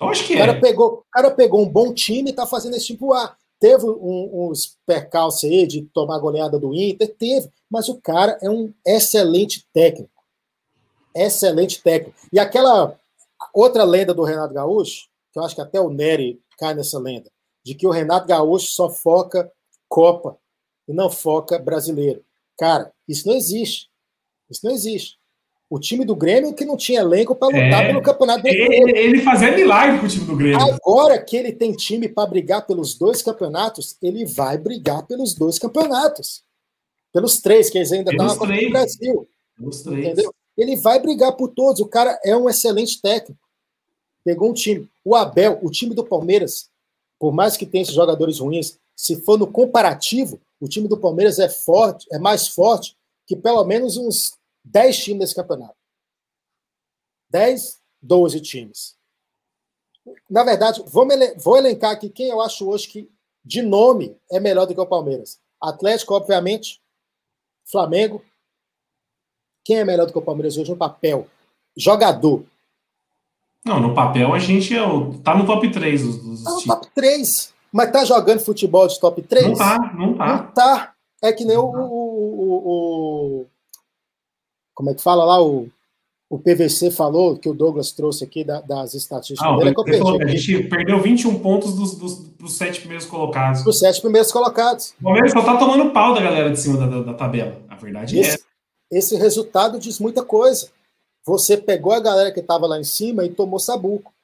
Acho 0.00 0.26
que 0.26 0.34
o 0.34 0.38
cara 0.38 0.52
é. 0.52 0.60
Pegou, 0.60 0.92
o 0.94 1.04
cara 1.10 1.30
pegou 1.30 1.60
um 1.60 1.68
bom 1.68 1.92
time 1.92 2.30
e 2.30 2.32
tá 2.32 2.46
fazendo 2.46 2.76
esse 2.76 2.86
tipo 2.86 3.12
A. 3.12 3.36
Teve 3.58 3.86
um, 3.86 4.48
uns 4.48 4.76
percalços 4.86 5.44
aí 5.44 5.66
de 5.66 5.82
tomar 5.92 6.18
goleada 6.20 6.58
do 6.58 6.72
Inter, 6.72 7.12
teve, 7.18 7.50
mas 7.68 7.88
o 7.88 8.00
cara 8.00 8.38
é 8.40 8.48
um 8.48 8.72
excelente 8.86 9.66
técnico. 9.72 10.12
Excelente 11.14 11.82
técnico. 11.82 12.16
E 12.32 12.38
aquela 12.38 12.96
outra 13.52 13.82
lenda 13.82 14.14
do 14.14 14.22
Renato 14.22 14.54
Gaúcho, 14.54 15.08
que 15.32 15.38
eu 15.38 15.42
acho 15.42 15.56
que 15.56 15.60
até 15.60 15.80
o 15.80 15.90
Nery 15.90 16.40
cai 16.58 16.74
nessa 16.74 16.98
lenda, 16.98 17.30
de 17.64 17.74
que 17.74 17.86
o 17.86 17.90
Renato 17.90 18.26
Gaúcho 18.26 18.66
só 18.66 18.90
foca 18.90 19.50
Copa 19.88 20.36
e 20.86 20.92
não 20.92 21.10
foca 21.10 21.58
brasileiro. 21.58 22.22
Cara, 22.58 22.92
isso 23.06 23.26
não 23.26 23.36
existe. 23.36 23.88
Isso 24.50 24.60
não 24.64 24.72
existe. 24.72 25.16
O 25.70 25.78
time 25.78 26.04
do 26.04 26.16
Grêmio 26.16 26.54
que 26.54 26.64
não 26.64 26.76
tinha 26.76 27.00
elenco 27.00 27.34
para 27.34 27.48
lutar 27.48 27.84
é, 27.84 27.88
pelo 27.88 28.02
Campeonato 28.02 28.42
Brasileiro. 28.42 28.88
Ele, 28.88 28.98
ele 28.98 29.22
fazia 29.22 29.54
milagre 29.54 30.00
com 30.00 30.06
o 30.06 30.08
time 30.08 30.24
do 30.24 30.36
Grêmio. 30.36 30.58
Agora 30.58 31.22
que 31.22 31.36
ele 31.36 31.52
tem 31.52 31.72
time 31.72 32.08
para 32.08 32.28
brigar 32.28 32.66
pelos 32.66 32.94
dois 32.94 33.22
campeonatos, 33.22 33.96
ele 34.02 34.24
vai 34.24 34.56
brigar 34.56 35.06
pelos 35.06 35.34
dois 35.34 35.58
campeonatos. 35.58 36.42
Pelos 37.12 37.38
três, 37.40 37.68
que 37.68 37.78
eles 37.78 37.92
ainda 37.92 38.10
estão 38.10 38.26
na 38.26 38.36
Copa 38.36 38.52
do 38.52 38.70
Brasil. 38.70 39.28
Ele 40.56 40.76
vai 40.76 40.98
brigar 41.00 41.36
por 41.36 41.48
todos. 41.48 41.80
O 41.80 41.88
cara 41.88 42.18
é 42.24 42.34
um 42.34 42.48
excelente 42.48 43.00
técnico. 43.00 43.47
Pegou 44.28 44.50
um 44.50 44.52
time. 44.52 44.86
O 45.02 45.16
Abel, 45.16 45.58
o 45.62 45.70
time 45.70 45.94
do 45.94 46.04
Palmeiras, 46.04 46.70
por 47.18 47.32
mais 47.32 47.56
que 47.56 47.64
tenha 47.64 47.80
esses 47.80 47.94
jogadores 47.94 48.40
ruins, 48.40 48.78
se 48.94 49.22
for 49.22 49.38
no 49.38 49.50
comparativo, 49.50 50.38
o 50.60 50.68
time 50.68 50.86
do 50.86 51.00
Palmeiras 51.00 51.38
é 51.38 51.48
forte, 51.48 52.06
é 52.12 52.18
mais 52.18 52.46
forte 52.46 52.94
que 53.26 53.34
pelo 53.34 53.64
menos 53.64 53.96
uns 53.96 54.36
10 54.62 54.98
times 54.98 55.20
nesse 55.20 55.34
campeonato. 55.34 55.78
10, 57.30 57.80
12 58.02 58.40
times. 58.42 58.98
Na 60.28 60.44
verdade, 60.44 60.84
vou 60.86 61.56
elencar 61.56 61.92
aqui 61.92 62.10
quem 62.10 62.28
eu 62.28 62.42
acho 62.42 62.68
hoje 62.68 62.86
que, 62.86 63.10
de 63.42 63.62
nome, 63.62 64.14
é 64.30 64.38
melhor 64.38 64.66
do 64.66 64.74
que 64.74 64.80
o 64.80 64.86
Palmeiras. 64.86 65.40
Atlético, 65.58 66.12
obviamente. 66.12 66.82
Flamengo. 67.64 68.22
Quem 69.64 69.78
é 69.78 69.84
melhor 69.86 70.04
do 70.04 70.12
que 70.12 70.18
o 70.18 70.22
Palmeiras 70.22 70.58
hoje 70.58 70.70
no 70.70 70.76
papel? 70.76 71.26
Jogador. 71.74 72.44
Não, 73.64 73.80
no 73.80 73.94
papel 73.94 74.32
a 74.32 74.38
gente 74.38 74.74
é 74.74 74.82
o, 74.82 75.14
tá 75.18 75.36
no 75.36 75.46
top 75.46 75.70
3 75.70 76.02
dos, 76.02 76.16
dos 76.18 76.42
tá 76.44 76.50
no 76.50 76.62
top 76.62 76.88
3. 76.94 77.54
Mas 77.72 77.92
tá 77.92 78.04
jogando 78.04 78.40
futebol 78.40 78.86
de 78.86 78.98
top 78.98 79.20
3? 79.22 79.46
Não 79.46 79.54
tá, 79.54 79.94
não 79.94 80.14
tá. 80.14 80.26
Não 80.26 80.52
tá. 80.52 80.92
É 81.22 81.32
que 81.32 81.44
nem 81.44 81.56
o, 81.56 81.64
o, 81.64 82.54
o, 83.42 83.46
como 84.72 84.90
é 84.90 84.94
que 84.94 85.02
fala 85.02 85.24
lá 85.24 85.42
o, 85.42 85.68
o 86.30 86.38
PVC 86.38 86.90
falou, 86.90 87.36
que 87.36 87.48
o 87.48 87.54
Douglas 87.54 87.90
trouxe 87.90 88.22
aqui 88.22 88.44
da, 88.44 88.60
das 88.60 88.94
estatísticas 88.94 89.52
ah, 89.52 89.56
dele, 89.56 89.70
é 89.70 89.98
falou, 89.98 90.22
a 90.22 90.26
gente 90.26 90.64
perdeu 90.64 91.00
21 91.00 91.38
pontos 91.40 91.74
dos, 91.74 91.96
dos, 91.96 92.18
dos 92.18 92.56
sete 92.56 92.80
primeiros 92.80 93.06
colocados. 93.06 93.64
Dos 93.64 93.78
sete 93.78 94.00
primeiros 94.00 94.30
colocados. 94.30 94.94
O 95.00 95.04
Palmeiras 95.04 95.32
só 95.32 95.42
tá 95.42 95.56
tomando 95.56 95.90
pau 95.90 96.14
da 96.14 96.20
galera 96.20 96.50
de 96.50 96.60
cima 96.60 96.76
da, 96.76 96.86
da, 96.86 97.02
da 97.02 97.14
tabela. 97.14 97.60
A 97.68 97.74
verdade 97.74 98.18
esse, 98.18 98.36
é. 98.36 98.98
Esse 98.98 99.16
resultado 99.16 99.78
diz 99.78 99.98
muita 99.98 100.22
coisa. 100.22 100.68
Você 101.28 101.58
pegou 101.58 101.92
a 101.92 102.00
galera 102.00 102.32
que 102.32 102.40
estava 102.40 102.66
lá 102.66 102.80
em 102.80 102.84
cima 102.84 103.22
e 103.22 103.28
tomou 103.28 103.58
sabuco. 103.58 104.14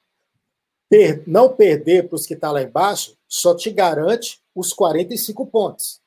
Per, 0.89 1.23
não 1.27 1.51
perder 1.51 2.09
para 2.09 2.17
os 2.17 2.27
que 2.27 2.33
estão 2.33 2.49
tá 2.49 2.55
lá 2.55 2.63
embaixo 2.63 3.15
só 3.29 3.55
te 3.55 3.71
garante 3.71 4.41
os 4.55 4.73
45 4.73 5.45
pontos. 5.45 6.01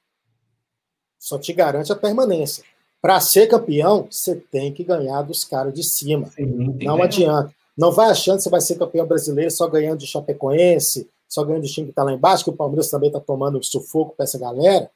Só 1.19 1.37
te 1.37 1.53
garante 1.53 1.91
a 1.91 1.95
permanência. 1.95 2.63
Para 2.99 3.19
ser 3.19 3.45
campeão, 3.45 4.07
você 4.09 4.37
tem 4.37 4.73
que 4.73 4.83
ganhar 4.83 5.21
dos 5.21 5.43
caras 5.43 5.71
de 5.71 5.83
cima. 5.83 6.31
Sim, 6.31 6.75
não 6.81 7.03
adianta. 7.03 7.53
Não 7.77 7.91
vai 7.91 8.09
achando 8.09 8.37
que 8.37 8.43
você 8.43 8.49
vai 8.49 8.61
ser 8.61 8.79
campeão 8.79 9.05
brasileiro 9.05 9.51
só 9.51 9.67
ganhando 9.67 9.99
de 9.99 10.07
Chapecoense, 10.07 11.07
só 11.29 11.43
ganhando 11.43 11.67
de 11.67 11.71
time 11.71 11.85
que 11.85 11.91
está 11.91 12.03
lá 12.03 12.11
embaixo, 12.11 12.43
que 12.43 12.49
o 12.49 12.53
Palmeiras 12.53 12.89
também 12.89 13.09
está 13.09 13.19
tomando 13.19 13.63
sufoco 13.63 14.15
para 14.15 14.23
essa 14.23 14.39
galera. 14.39 14.89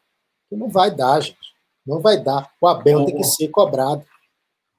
Que 0.49 0.56
não 0.56 0.68
vai 0.68 0.89
dar, 0.89 1.22
gente. 1.22 1.38
Não 1.86 1.99
vai 1.99 2.20
dar. 2.20 2.52
O 2.60 2.66
Abel 2.66 3.06
tem 3.06 3.16
que 3.16 3.24
ser 3.24 3.49
cobrado. 3.49 4.04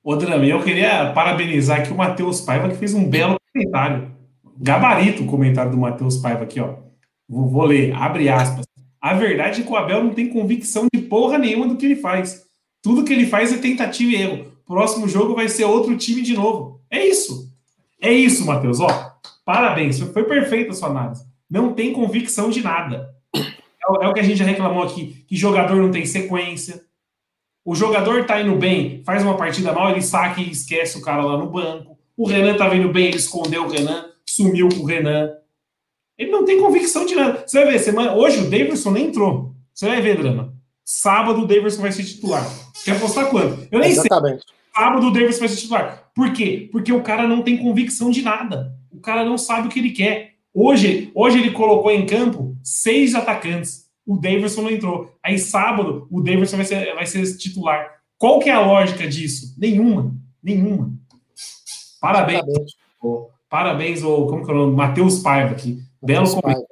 Ô, 0.05 0.17
Drame, 0.17 0.51
eu 0.51 0.61
queria 0.63 1.13
parabenizar 1.13 1.81
aqui 1.81 1.93
o 1.93 1.97
Matheus 1.97 2.41
Paiva, 2.41 2.69
que 2.69 2.75
fez 2.75 2.93
um 2.93 3.09
belo 3.09 3.37
comentário. 3.55 4.11
Gabarito 4.59 5.23
o 5.23 5.27
comentário 5.27 5.71
do 5.71 5.77
Matheus 5.77 6.17
Paiva 6.17 6.43
aqui, 6.43 6.59
ó. 6.59 6.75
Vou, 7.29 7.49
vou 7.49 7.65
ler, 7.65 7.95
abre 7.95 8.29
aspas. 8.29 8.67
A 9.01 9.15
verdade 9.15 9.61
é 9.61 9.65
que 9.65 9.71
o 9.71 9.77
Abel 9.77 10.03
não 10.03 10.13
tem 10.13 10.29
convicção 10.29 10.89
de 10.93 11.03
porra 11.03 11.39
nenhuma 11.39 11.69
do 11.69 11.77
que 11.77 11.87
ele 11.87 11.97
faz. 11.97 12.43
Tudo 12.83 13.05
que 13.05 13.13
ele 13.13 13.27
faz 13.27 13.53
é 13.53 13.59
tentativa 13.59 14.11
e 14.11 14.15
erro. 14.17 14.53
Próximo 14.67 15.09
jogo 15.09 15.37
vai 15.37 15.49
ser 15.49 15.65
outro 15.65 15.97
time 15.97 16.21
de 16.21 16.35
novo. 16.35 16.81
É 16.91 17.07
isso. 17.07 17.53
É 18.01 18.13
isso, 18.13 18.45
Matheus. 18.45 18.81
Ó, 18.81 18.89
parabéns. 19.45 20.01
Foi 20.01 20.25
perfeita 20.25 20.73
a 20.73 20.75
sua 20.75 20.89
análise. 20.89 21.25
Não 21.49 21.73
tem 21.73 21.93
convicção 21.93 22.51
de 22.51 22.61
nada. 22.61 23.09
É, 23.37 24.05
é 24.05 24.09
o 24.09 24.13
que 24.13 24.21
a 24.21 24.25
gente 24.25 24.39
já 24.39 24.45
reclamou 24.45 24.83
aqui, 24.83 25.25
que 25.29 25.37
jogador 25.37 25.77
não 25.77 25.93
tem 25.93 26.05
sequência. 26.05 26.83
O 27.65 27.75
jogador 27.75 28.27
tá 28.27 28.41
indo 28.41 28.57
bem, 28.57 29.03
faz 29.05 29.23
uma 29.23 29.37
partida 29.37 29.73
mal, 29.73 29.91
ele 29.91 30.03
saca 30.03 30.41
e 30.41 30.51
esquece 30.51 30.99
o 30.99 31.03
cara 31.03 31.23
lá 31.23 31.37
no 31.37 31.51
banco. 31.51 31.97
O 32.17 32.27
Renan 32.27 32.57
tá 32.57 32.75
indo 32.75 32.89
bem, 32.89 33.07
ele 33.07 33.17
escondeu 33.17 33.65
o 33.65 33.69
Renan, 33.69 34.07
sumiu 34.29 34.69
com 34.69 34.83
o 34.83 34.87
Renan. 34.87 35.31
Ele 36.19 36.31
não 36.31 36.45
tem 36.45 36.61
convicção 36.61 37.07
de 37.07 37.15
nada. 37.15 37.45
Você 37.47 37.63
vai 37.63 37.73
ver, 37.73 37.79
semana... 37.79 38.15
hoje 38.15 38.41
o 38.41 38.51
Davidson 38.51 38.91
nem 38.91 39.07
entrou. 39.07 39.55
Você 39.73 39.87
vai 39.87 40.01
ver, 40.01 40.19
Drama. 40.19 40.53
Sábado 40.85 41.43
o 41.43 41.47
Davidson 41.47 41.83
vai 41.83 41.93
ser 41.93 42.05
titular. 42.05 42.45
Quer 42.85 42.97
apostar 42.97 43.31
quando? 43.31 43.67
Eu 43.71 43.79
nem 43.79 43.91
Exatamente. 43.91 44.45
sei. 44.45 44.55
Sábado 44.75 45.07
o 45.07 45.11
Davidson 45.13 45.41
vai 45.41 45.49
ser 45.49 45.57
titular. 45.57 46.11
Por 46.15 46.33
quê? 46.33 46.69
Porque 46.73 46.93
o 46.93 47.03
cara 47.03 47.27
não 47.27 47.43
tem 47.43 47.57
convicção 47.57 48.11
de 48.11 48.23
nada. 48.23 48.75
O 48.91 49.01
cara 49.01 49.25
não 49.25 49.39
sabe 49.39 49.69
o 49.69 49.71
que 49.71 49.79
ele 49.79 49.91
quer. 49.91 50.35
Hoje, 50.53 51.11
hoje 51.15 51.39
ele 51.39 51.51
colocou 51.51 51.91
em 51.91 52.05
campo 52.05 52.57
seis 52.63 53.15
atacantes. 53.15 53.87
O 54.07 54.17
Davidson 54.17 54.63
não 54.63 54.71
entrou. 54.71 55.13
Aí 55.23 55.39
sábado 55.39 56.07
o 56.11 56.21
Davidson 56.21 56.57
vai 56.57 56.65
ser, 56.65 56.95
vai 56.95 57.07
ser 57.07 57.37
titular. 57.37 58.01
Qual 58.19 58.39
que 58.39 58.51
é 58.51 58.53
a 58.53 58.65
lógica 58.65 59.07
disso? 59.07 59.55
Nenhuma. 59.59 60.15
Nenhuma. 60.43 60.93
Parabéns. 62.01 62.43
Parabéns, 63.49 64.03
ou 64.03 64.27
como 64.27 64.45
que 64.45 64.51
é 64.51 64.55
o 64.55 64.57
nome? 64.57 64.75
Matheus 64.75 65.19
Paiva 65.19 65.53
aqui. 65.53 65.83
Belo 66.03 66.29
comentário. 66.31 66.67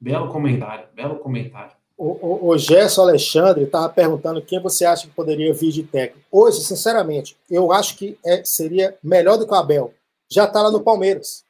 Belo 0.00 0.28
comentário. 0.28 0.84
Belo 0.94 1.16
comentário. 1.16 1.72
O, 1.96 2.46
o, 2.46 2.48
o 2.48 2.58
Gerson 2.58 3.02
Alexandre 3.02 3.64
estava 3.64 3.88
perguntando 3.90 4.40
quem 4.40 4.60
você 4.60 4.86
acha 4.86 5.06
que 5.06 5.14
poderia 5.14 5.52
vir 5.52 5.70
de 5.70 5.82
técnico. 5.82 6.26
Hoje, 6.32 6.62
sinceramente, 6.62 7.36
eu 7.50 7.70
acho 7.70 7.96
que 7.96 8.18
é, 8.24 8.42
seria 8.44 8.96
melhor 9.04 9.36
do 9.36 9.46
que 9.46 9.52
o 9.52 9.56
Abel. 9.56 9.92
Já 10.30 10.44
está 10.44 10.62
lá 10.62 10.70
no 10.70 10.80
Palmeiras. 10.80 11.44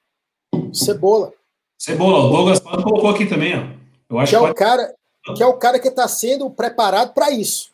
Cebola. 0.72 1.32
Cebola, 1.78 2.26
o 2.26 2.30
Douglas 2.30 2.60
colocou 2.60 3.10
aqui 3.10 3.26
também, 3.26 3.54
ó. 3.56 3.64
Eu 4.10 4.18
acho 4.18 4.30
que, 4.30 4.36
é 4.36 4.40
o 4.40 4.52
cara, 4.52 4.92
que 5.36 5.42
é 5.42 5.46
o 5.46 5.58
cara 5.58 5.78
que 5.78 5.88
está 5.88 6.06
sendo 6.08 6.50
preparado 6.50 7.12
para 7.12 7.30
isso. 7.30 7.70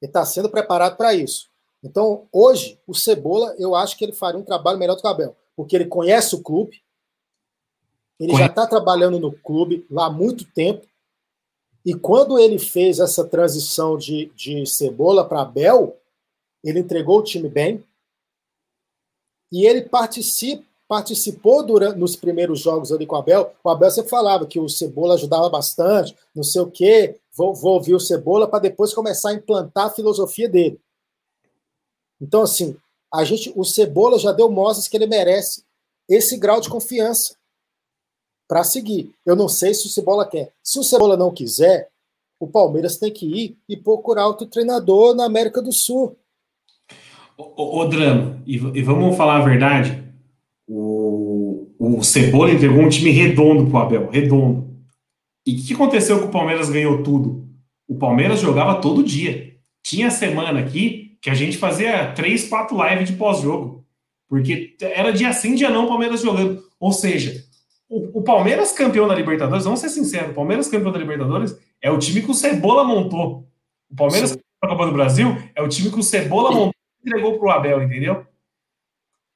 Ele 0.00 0.10
está 0.10 0.24
sendo 0.24 0.48
preparado 0.48 0.96
para 0.96 1.14
isso. 1.14 1.48
Então, 1.82 2.26
hoje, 2.32 2.78
o 2.86 2.94
Cebola, 2.94 3.54
eu 3.58 3.74
acho 3.74 3.96
que 3.96 4.04
ele 4.04 4.12
faria 4.12 4.40
um 4.40 4.44
trabalho 4.44 4.78
melhor 4.78 4.94
do 4.94 5.00
que 5.00 5.06
o 5.06 5.10
Abel, 5.10 5.36
porque 5.54 5.76
ele 5.76 5.86
conhece 5.86 6.34
o 6.34 6.42
clube, 6.42 6.82
ele 8.18 8.34
já 8.34 8.46
está 8.46 8.66
trabalhando 8.66 9.20
no 9.20 9.30
clube 9.30 9.86
lá 9.90 10.06
há 10.06 10.10
muito 10.10 10.44
tempo, 10.44 10.86
e 11.86 11.94
quando 11.94 12.36
ele 12.36 12.58
fez 12.58 12.98
essa 12.98 13.24
transição 13.24 13.96
de, 13.96 14.26
de 14.34 14.66
Cebola 14.66 15.24
para 15.24 15.42
Abel, 15.42 15.96
ele 16.64 16.80
entregou 16.80 17.20
o 17.20 17.22
time 17.22 17.48
bem. 17.48 17.84
E 19.52 19.64
ele 19.64 19.82
participa, 19.82 20.64
participou 20.88 21.64
durante, 21.64 21.98
nos 21.98 22.16
primeiros 22.16 22.60
jogos 22.60 22.92
ali 22.92 23.06
com 23.06 23.16
o 23.16 23.18
Abel. 23.18 23.52
O 23.62 23.68
Abel 23.68 23.90
sempre 23.90 24.10
falava 24.10 24.46
que 24.46 24.60
o 24.60 24.68
Cebola 24.68 25.14
ajudava 25.14 25.48
bastante, 25.48 26.16
não 26.34 26.42
sei 26.42 26.60
o 26.62 26.70
quê. 26.70 27.16
Vou, 27.32 27.54
vou 27.54 27.74
ouvir 27.74 27.94
o 27.94 28.00
Cebola 28.00 28.46
para 28.48 28.60
depois 28.60 28.94
começar 28.94 29.30
a 29.30 29.34
implantar 29.34 29.86
a 29.86 29.90
filosofia 29.90 30.48
dele. 30.48 30.80
Então, 32.20 32.42
assim, 32.42 32.76
a 33.12 33.24
gente, 33.24 33.52
o 33.54 33.64
Cebola 33.64 34.18
já 34.18 34.32
deu 34.32 34.50
mostras 34.50 34.88
que 34.88 34.96
ele 34.96 35.06
merece 35.06 35.64
esse 36.08 36.36
grau 36.36 36.60
de 36.60 36.68
confiança 36.68 37.36
para 38.48 38.62
seguir. 38.62 39.12
Eu 39.24 39.34
não 39.34 39.48
sei 39.48 39.74
se 39.74 39.86
o 39.86 39.90
Cebola 39.90 40.26
quer. 40.26 40.52
Se 40.62 40.78
o 40.78 40.84
Cebola 40.84 41.16
não 41.16 41.32
quiser, 41.32 41.90
o 42.38 42.46
Palmeiras 42.46 42.96
tem 42.96 43.12
que 43.12 43.26
ir 43.26 43.58
e 43.68 43.76
procurar 43.76 44.26
outro 44.26 44.46
treinador 44.46 45.14
na 45.14 45.24
América 45.24 45.60
do 45.60 45.72
Sul. 45.72 46.16
O, 47.36 47.80
o, 47.80 47.84
Drama, 47.86 48.42
e, 48.46 48.54
e, 48.54 48.82
vamos 48.82 49.14
falar 49.14 49.36
a 49.36 49.44
verdade, 49.44 50.05
o, 50.66 51.68
o 51.78 52.02
Cebola 52.02 52.50
entregou 52.50 52.82
um 52.82 52.88
time 52.88 53.10
redondo 53.10 53.66
pro 53.66 53.78
Abel, 53.78 54.10
redondo. 54.10 54.66
E 55.46 55.52
o 55.52 55.64
que, 55.64 55.74
aconteceu 55.74 56.18
que 56.18 56.26
o 56.26 56.30
Palmeiras 56.30 56.68
ganhou 56.68 57.02
tudo? 57.02 57.46
O 57.88 57.94
Palmeiras 57.94 58.40
jogava 58.40 58.80
todo 58.80 59.04
dia. 59.04 59.54
Tinha 59.84 60.10
semana 60.10 60.58
aqui 60.58 61.16
que 61.22 61.30
a 61.30 61.34
gente 61.34 61.56
fazia 61.56 62.12
três, 62.12 62.48
quatro 62.48 62.76
lives 62.84 63.10
de 63.10 63.16
pós-jogo. 63.16 63.84
Porque 64.28 64.76
era 64.80 65.12
dia 65.12 65.32
sim, 65.32 65.54
dia 65.54 65.70
não, 65.70 65.84
o 65.84 65.88
Palmeiras 65.88 66.20
jogando. 66.20 66.60
Ou 66.80 66.92
seja, 66.92 67.44
o, 67.88 68.18
o, 68.18 68.22
Palmeiras 68.22 68.72
campeão 68.72 69.06
da 69.06 69.14
Libertadores, 69.14 69.64
vamos 69.64 69.78
ser 69.78 69.88
sinceros, 69.88 70.32
o 70.32 70.34
Palmeiras 70.34 70.68
campeão 70.68 70.90
da 70.90 70.98
Libertadores 70.98 71.56
é 71.80 71.88
o 71.90 71.98
time 71.98 72.20
que 72.20 72.30
o 72.30 72.34
Cebola 72.34 72.82
montou. 72.82 73.48
O 73.88 73.94
Palmeiras 73.94 74.30
campeão 74.30 74.44
da 74.62 74.68
Copa 74.68 74.86
do 74.86 74.92
Brasil 74.92 75.38
é 75.54 75.62
o 75.62 75.68
time 75.68 75.90
que 75.90 76.00
o 76.00 76.02
Cebola 76.02 76.50
montou 76.50 76.74
e 77.04 77.08
entregou 77.08 77.38
para 77.38 77.46
o 77.46 77.50
Abel, 77.52 77.82
entendeu? 77.82 78.26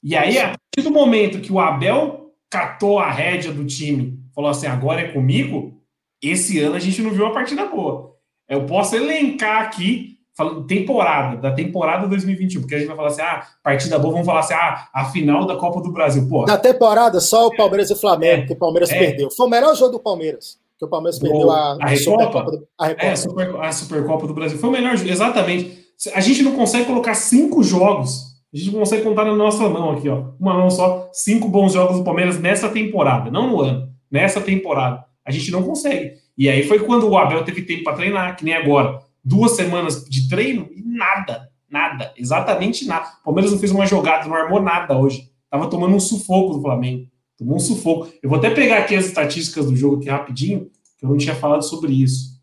E 0.02 0.16
aí, 0.16 0.38
a 0.38 0.48
partir 0.48 0.88
do 0.88 0.90
momento 0.90 1.40
que 1.40 1.52
o 1.52 1.60
Abel 1.60 2.32
catou 2.50 2.98
a 2.98 3.10
rédea 3.10 3.52
do 3.52 3.66
time, 3.66 4.18
falou 4.34 4.50
assim, 4.50 4.66
agora 4.66 5.02
é 5.02 5.08
comigo, 5.08 5.80
esse 6.22 6.58
ano 6.58 6.76
a 6.76 6.80
gente 6.80 7.00
não 7.02 7.10
viu 7.10 7.24
uma 7.24 7.34
partida 7.34 7.66
boa. 7.66 8.16
Eu 8.48 8.66
posso 8.66 8.96
elencar 8.96 9.62
aqui 9.62 10.18
falando 10.40 10.66
temporada, 10.66 11.36
da 11.36 11.52
temporada 11.52 12.08
2021, 12.08 12.62
porque 12.62 12.74
a 12.74 12.78
gente 12.78 12.88
vai 12.88 12.96
falar 12.96 13.08
assim, 13.08 13.20
ah, 13.20 13.46
partida 13.62 13.98
boa, 13.98 14.12
vamos 14.12 14.26
falar 14.26 14.40
assim, 14.40 14.54
ah, 14.54 14.88
a 14.92 15.04
final 15.06 15.44
da 15.44 15.56
Copa 15.56 15.82
do 15.82 15.92
Brasil, 15.92 16.26
pô. 16.28 16.46
Na 16.46 16.56
temporada, 16.56 17.20
só 17.20 17.48
o 17.48 17.54
Palmeiras 17.54 17.90
e 17.90 17.92
o 17.92 17.96
Flamengo, 17.96 18.44
é, 18.44 18.46
que 18.46 18.52
o 18.54 18.56
Palmeiras 18.56 18.90
é. 18.90 18.98
perdeu. 18.98 19.30
Foi 19.30 19.46
o 19.46 19.50
melhor 19.50 19.76
jogo 19.76 19.92
do 19.92 20.00
Palmeiras, 20.00 20.58
que 20.78 20.84
o 20.84 20.88
Palmeiras 20.88 21.18
perdeu 21.18 21.50
a, 21.50 21.76
a, 21.78 21.84
a 21.84 21.96
Supercopa. 21.96 22.50
Do, 22.52 22.68
a, 22.78 22.86
Recopa. 22.86 23.06
É, 23.06 23.12
a, 23.12 23.16
Super, 23.16 23.56
a 23.56 23.72
Supercopa 23.72 24.26
do 24.26 24.32
Brasil. 24.34 24.58
Foi 24.58 24.70
o 24.70 24.72
melhor 24.72 24.96
jogo, 24.96 25.10
exatamente. 25.10 25.78
A 26.14 26.20
gente 26.20 26.42
não 26.42 26.52
consegue 26.52 26.86
colocar 26.86 27.12
cinco 27.14 27.62
jogos, 27.62 28.29
a 28.52 28.56
gente 28.56 28.70
consegue 28.72 29.02
contar 29.02 29.24
na 29.24 29.34
nossa 29.34 29.68
mão 29.68 29.90
aqui, 29.92 30.08
ó, 30.08 30.32
uma 30.38 30.54
mão 30.54 30.70
só, 30.70 31.08
cinco 31.12 31.48
bons 31.48 31.72
jogos 31.72 31.98
do 31.98 32.04
Palmeiras 32.04 32.38
nessa 32.38 32.68
temporada, 32.68 33.30
não 33.30 33.48
no 33.50 33.60
ano, 33.60 33.88
nessa 34.10 34.40
temporada. 34.40 35.04
A 35.24 35.30
gente 35.30 35.50
não 35.52 35.62
consegue. 35.62 36.14
E 36.36 36.48
aí 36.48 36.64
foi 36.64 36.80
quando 36.80 37.08
o 37.08 37.16
Abel 37.16 37.44
teve 37.44 37.62
tempo 37.62 37.84
para 37.84 37.96
treinar, 37.96 38.36
que 38.36 38.44
nem 38.44 38.54
agora 38.54 39.00
duas 39.22 39.52
semanas 39.52 40.04
de 40.04 40.28
treino 40.28 40.68
e 40.74 40.82
nada, 40.82 41.48
nada, 41.70 42.12
exatamente 42.16 42.86
nada. 42.86 43.06
O 43.20 43.24
Palmeiras 43.24 43.52
não 43.52 43.58
fez 43.58 43.70
uma 43.70 43.86
jogada, 43.86 44.26
não 44.26 44.34
armou 44.34 44.60
nada 44.60 44.98
hoje. 44.98 45.30
Tava 45.48 45.68
tomando 45.68 45.94
um 45.94 46.00
sufoco 46.00 46.54
do 46.54 46.62
Flamengo. 46.62 47.06
Tomou 47.36 47.56
um 47.56 47.60
sufoco. 47.60 48.08
Eu 48.22 48.28
vou 48.28 48.38
até 48.38 48.50
pegar 48.50 48.78
aqui 48.78 48.94
as 48.94 49.06
estatísticas 49.06 49.66
do 49.66 49.76
jogo 49.76 49.96
aqui 49.96 50.08
rapidinho, 50.08 50.70
que 50.98 51.04
eu 51.04 51.08
não 51.08 51.16
tinha 51.16 51.34
falado 51.34 51.62
sobre 51.62 51.92
isso. 51.92 52.40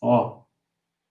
Ó, 0.00 0.39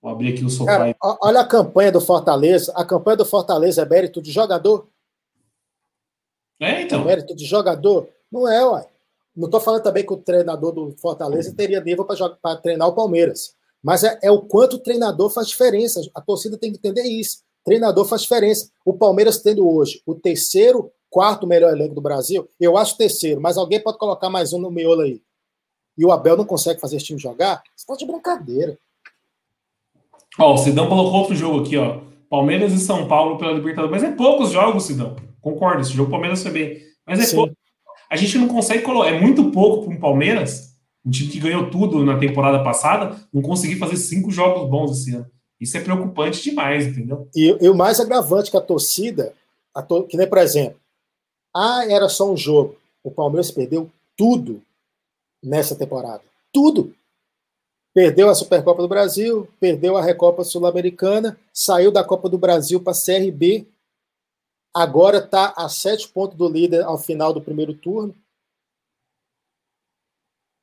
vou 0.02 0.12
abrir 0.12 0.34
aqui 0.34 0.44
o 0.44 0.50
sofá. 0.50 0.78
Cara, 0.78 0.96
olha 1.22 1.40
a 1.42 1.48
campanha 1.48 1.92
do 1.92 2.02
Fortaleza. 2.02 2.72
A 2.76 2.86
campanha 2.86 3.18
do 3.18 3.26
Fortaleza 3.26 3.82
é 3.82 3.86
mérito 3.86 4.22
de 4.22 4.32
jogador? 4.32 4.88
É, 6.60 6.82
então. 6.82 7.02
É 7.02 7.06
mérito 7.06 7.36
de 7.36 7.46
jogador? 7.46 8.10
Não 8.32 8.48
é, 8.48 8.66
uai. 8.66 8.86
Não 9.36 9.46
estou 9.46 9.62
falando 9.62 9.84
também 9.84 10.06
que 10.06 10.14
o 10.14 10.18
treinador 10.18 10.74
do 10.74 10.92
Fortaleza 10.98 11.54
teria 11.56 11.80
nível 11.82 12.06
para 12.06 12.56
treinar 12.58 12.88
o 12.88 12.94
Palmeiras. 12.94 13.56
Mas 13.82 14.04
é, 14.04 14.20
é, 14.22 14.30
o 14.30 14.42
quanto 14.42 14.76
o 14.76 14.80
treinador 14.80 15.30
faz 15.30 15.48
diferença. 15.48 16.02
A 16.14 16.22
torcida 16.22 16.58
tem 16.58 16.72
que 16.72 16.78
entender 16.78 17.04
isso. 17.04 17.42
treinador 17.64 18.06
faz 18.06 18.24
diferença. 18.24 18.70
O 18.84 18.94
Palmeiras 18.94 19.42
tendo 19.42 19.68
hoje 19.68 20.02
o 20.06 20.14
terceiro, 20.14 20.92
quarto 21.10 21.48
melhor 21.48 21.72
elenco 21.72 21.96
do 21.96 22.02
Brasil, 22.02 22.50
eu 22.60 22.78
acho 22.78 22.98
terceiro, 22.98 23.40
mas 23.42 23.58
alguém 23.58 23.82
pode 23.82 23.98
colocar 23.98 24.30
mais 24.30 24.54
um 24.54 24.60
no 24.60 24.70
miolo 24.70 25.02
aí. 25.02 25.22
E 25.98 26.06
o 26.06 26.12
Abel 26.12 26.38
não 26.38 26.46
consegue 26.46 26.80
fazer 26.80 26.98
esse 26.98 27.06
time 27.06 27.20
jogar? 27.20 27.64
Você 27.76 27.86
tá 27.86 27.96
de 27.96 28.06
brincadeira. 28.06 28.78
Ó, 30.40 30.54
o 30.54 30.58
Sidão 30.58 30.88
colocou 30.88 31.20
outro 31.20 31.36
jogo 31.36 31.62
aqui, 31.62 31.78
ó. 31.78 32.00
Palmeiras 32.30 32.74
e 32.74 32.80
São 32.80 33.08
Paulo 33.08 33.38
pela 33.38 33.52
Libertadores. 33.52 33.92
Mas 33.92 34.04
é 34.04 34.16
poucos 34.16 34.52
jogos, 34.52 34.84
Sidão. 34.84 35.16
Concordo, 35.42 35.82
esse 35.82 35.94
jogo 35.94 36.12
Palmeiras 36.12 36.42
foi 36.42 36.52
bem. 36.52 36.78
Mas 37.06 37.20
é 37.20 37.24
Sim. 37.24 37.36
pouco. 37.36 37.54
A 38.10 38.16
gente 38.16 38.38
não 38.38 38.48
consegue 38.48 38.84
colocar. 38.84 39.10
É 39.10 39.20
muito 39.20 39.52
pouco 39.52 39.86
para 39.86 39.94
um 39.96 40.00
Palmeiras 40.00 40.70
um 41.06 41.10
time 41.10 41.30
que 41.30 41.40
ganhou 41.40 41.70
tudo 41.70 42.04
na 42.04 42.20
temporada 42.20 42.64
passada, 42.64 43.18
não 43.34 43.42
conseguir 43.42 43.78
fazer 43.78 43.98
cinco 43.98 44.32
jogos 44.32 44.70
bons 44.70 44.92
esse 44.92 45.16
ano. 45.16 45.26
Isso 45.60 45.76
é 45.78 45.82
preocupante 45.82 46.42
demais, 46.42 46.88
entendeu? 46.88 47.28
E, 47.36 47.58
e 47.60 47.70
o 47.70 47.76
mais 47.76 48.00
agravante 48.00 48.52
que 48.52 48.58
a 48.58 48.62
torcida, 48.62 49.34
a 49.74 49.82
to, 49.82 50.04
que 50.04 50.16
nem, 50.16 50.28
por 50.28 50.38
exemplo, 50.38 50.80
ah, 51.56 51.86
era 51.90 52.08
só 52.08 52.32
um 52.32 52.38
jogo. 52.38 52.76
O 53.04 53.12
Palmeiras 53.12 53.52
perdeu 53.52 53.90
tudo 54.16 54.62
nessa 55.44 55.76
temporada. 55.76 56.22
Tudo. 56.54 56.94
Perdeu 57.94 58.30
a 58.30 58.36
Supercopa 58.36 58.82
do 58.82 58.88
Brasil, 58.88 59.48
perdeu 59.60 59.98
a 59.98 60.02
Recopa 60.02 60.44
Sul-Americana, 60.44 61.40
saiu 61.52 61.92
da 61.92 62.04
Copa 62.04 62.30
do 62.30 62.38
Brasil 62.38 62.80
para 62.80 62.94
a 62.94 62.96
CRB, 62.96 63.68
agora 64.74 65.18
está 65.18 65.54
a 65.58 65.68
sete 65.68 66.08
pontos 66.08 66.38
do 66.38 66.48
líder 66.48 66.84
ao 66.84 66.98
final 66.98 67.34
do 67.34 67.42
primeiro 67.42 67.74
turno. 67.74 68.12
O 68.12 68.16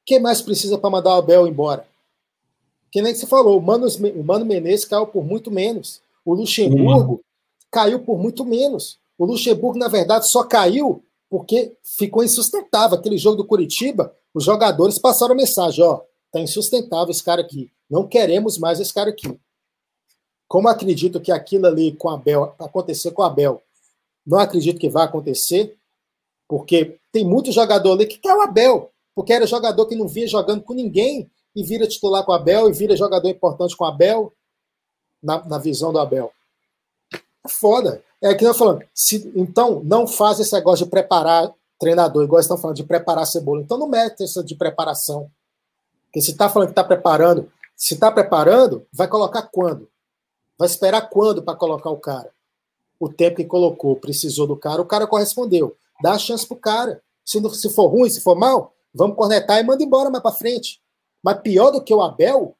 que 0.07 0.20
mais 0.20 0.41
precisa 0.41 0.79
para 0.79 0.89
mandar 0.89 1.11
o 1.11 1.18
Abel 1.18 1.49
embora? 1.49 1.87
Que 2.93 3.03
nem 3.03 3.14
você 3.14 3.27
falou, 3.27 3.59
o 3.59 3.62
Mano, 3.62 3.87
o 3.89 4.24
Mano 4.24 4.47
Menezes 4.47 4.85
caiu 4.85 5.07
por 5.07 5.24
muito 5.24 5.51
menos. 5.51 6.01
O 6.24 6.33
Luxemburgo 6.33 7.14
uhum. 7.14 7.20
caiu 7.70 8.01
por 8.01 8.18
muito 8.18 8.45
menos. 8.45 8.99
O 9.18 9.24
Luxemburgo, 9.24 9.79
na 9.79 9.89
verdade, 9.89 10.31
só 10.31 10.45
caiu 10.45 11.03
porque 11.29 11.77
ficou 11.83 12.22
insustentável. 12.22 12.97
Aquele 12.97 13.18
jogo 13.18 13.37
do 13.37 13.47
Curitiba, 13.47 14.14
os 14.33 14.45
jogadores 14.45 14.99
passaram 14.99 15.35
a 15.35 15.37
mensagem: 15.37 15.85
ó, 15.85 16.01
Está 16.37 16.41
insustentável 16.41 17.11
esse 17.11 17.24
cara 17.24 17.41
aqui. 17.41 17.70
Não 17.89 18.07
queremos 18.07 18.59
mais 18.59 18.78
esse 18.78 18.93
cara 18.93 19.09
aqui. 19.09 19.41
Como 20.47 20.68
acredito 20.68 21.20
que 21.20 21.32
aquilo 21.32 21.66
ali 21.66 21.97
com 21.97 22.11
Abel 22.11 22.55
acontecer 22.59 23.11
com 23.12 23.22
Abel, 23.22 23.62
não 24.24 24.39
acredito 24.39 24.78
que 24.78 24.89
vai 24.89 25.05
acontecer, 25.05 25.76
porque 26.47 26.99
tem 27.11 27.24
muito 27.24 27.51
jogador 27.51 27.93
ali 27.93 28.07
que 28.07 28.18
quer 28.18 28.34
o 28.34 28.43
Abel, 28.43 28.91
porque 29.14 29.32
era 29.32 29.47
jogador 29.47 29.87
que 29.87 29.97
não 29.97 30.07
vinha 30.07 30.28
jogando 30.28 30.62
com 30.62 30.74
ninguém 30.74 31.30
e 31.55 31.64
vira 31.64 31.87
titular 31.87 32.24
com 32.24 32.32
Abel 32.32 32.68
e 32.68 32.72
vira 32.72 32.95
jogador 32.95 33.28
importante 33.28 33.74
com 33.74 33.84
Abel 33.84 34.32
na, 35.22 35.43
na 35.47 35.59
visão 35.59 35.91
do 35.91 35.99
Abel. 35.99 36.30
É 37.12 37.49
foda. 37.49 38.05
É 38.22 38.34
que 38.34 38.45
eu 38.45 38.53
falando. 38.53 38.84
Se, 38.95 39.32
então, 39.34 39.80
não 39.82 40.07
faz 40.07 40.39
esse 40.39 40.53
negócio 40.53 40.84
de 40.84 40.91
preparar 40.91 41.53
treinador, 41.78 42.24
igual 42.24 42.41
estão 42.41 42.59
falando 42.59 42.76
de 42.76 42.84
preparar 42.84 43.26
cebola. 43.26 43.62
Então, 43.62 43.78
não 43.78 43.89
mete 43.89 44.22
essa 44.22 44.45
de 44.45 44.55
preparação. 44.55 45.30
Porque 46.17 46.25
se 46.25 46.31
está 46.31 46.49
falando 46.49 46.69
que 46.69 46.73
está 46.73 46.83
preparando, 46.83 47.53
se 47.77 47.93
está 47.93 48.11
preparando, 48.11 48.87
vai 48.91 49.07
colocar 49.07 49.43
quando? 49.43 49.87
Vai 50.57 50.67
esperar 50.67 51.11
quando 51.11 51.43
para 51.43 51.55
colocar 51.55 51.91
o 51.91 51.99
cara? 51.99 52.31
O 52.99 53.07
tempo 53.07 53.37
que 53.37 53.45
colocou, 53.45 53.97
precisou 53.97 54.47
do 54.47 54.57
cara, 54.57 54.81
o 54.81 54.87
cara 54.87 55.07
correspondeu. 55.07 55.77
Dá 56.03 56.12
a 56.12 56.19
chance 56.19 56.47
pro 56.47 56.57
cara. 56.57 57.03
Se, 57.23 57.39
não, 57.39 57.51
se 57.51 57.69
for 57.69 57.89
ruim, 57.89 58.09
se 58.09 58.23
for 58.23 58.35
mal, 58.35 58.73
vamos 58.95 59.14
cornetar 59.14 59.61
e 59.61 59.62
manda 59.62 59.85
embora 59.85 60.09
mais 60.09 60.23
para 60.23 60.33
frente. 60.33 60.81
Mas 61.23 61.43
pior 61.43 61.71
do 61.71 61.85
que 61.85 61.93
o 61.93 62.01
Abel, 62.01 62.57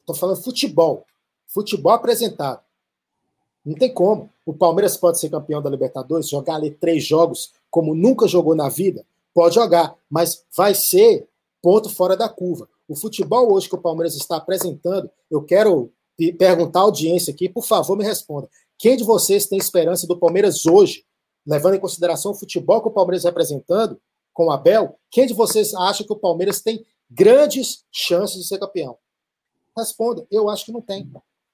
estou 0.00 0.14
falando 0.14 0.42
futebol. 0.42 1.06
Futebol 1.48 1.92
apresentado. 1.92 2.60
Não 3.64 3.74
tem 3.74 3.90
como. 3.90 4.28
O 4.44 4.52
Palmeiras 4.52 4.98
pode 4.98 5.18
ser 5.18 5.30
campeão 5.30 5.62
da 5.62 5.70
Libertadores, 5.70 6.28
jogar 6.28 6.56
ali 6.56 6.70
três 6.70 7.06
jogos 7.06 7.54
como 7.70 7.94
nunca 7.94 8.28
jogou 8.28 8.54
na 8.54 8.68
vida? 8.68 9.02
Pode 9.32 9.54
jogar, 9.54 9.94
mas 10.10 10.44
vai 10.54 10.74
ser 10.74 11.26
ponto 11.62 11.88
fora 11.88 12.16
da 12.16 12.28
curva. 12.28 12.68
O 12.88 12.96
futebol 12.96 13.52
hoje 13.52 13.68
que 13.68 13.74
o 13.74 13.80
Palmeiras 13.80 14.16
está 14.16 14.36
apresentando, 14.36 15.10
eu 15.30 15.42
quero 15.42 15.92
perguntar 16.38 16.80
à 16.80 16.82
audiência 16.82 17.32
aqui, 17.32 17.48
por 17.48 17.64
favor, 17.64 17.96
me 17.96 18.04
responda. 18.04 18.48
Quem 18.78 18.96
de 18.96 19.04
vocês 19.04 19.46
tem 19.46 19.58
esperança 19.58 20.06
do 20.06 20.18
Palmeiras 20.18 20.66
hoje, 20.66 21.04
levando 21.46 21.74
em 21.74 21.80
consideração 21.80 22.32
o 22.32 22.34
futebol 22.34 22.80
que 22.80 22.88
o 22.88 22.92
Palmeiras 22.92 23.20
está 23.20 23.30
apresentando 23.30 24.00
com 24.32 24.46
o 24.46 24.50
Abel? 24.50 24.96
Quem 25.10 25.26
de 25.26 25.34
vocês 25.34 25.74
acha 25.74 26.04
que 26.04 26.12
o 26.12 26.16
Palmeiras 26.16 26.60
tem 26.60 26.84
grandes 27.10 27.84
chances 27.90 28.38
de 28.38 28.46
ser 28.46 28.58
campeão? 28.58 28.96
Responda. 29.76 30.26
Eu 30.30 30.48
acho 30.48 30.64
que 30.64 30.72
não 30.72 30.80
tem. 30.80 31.10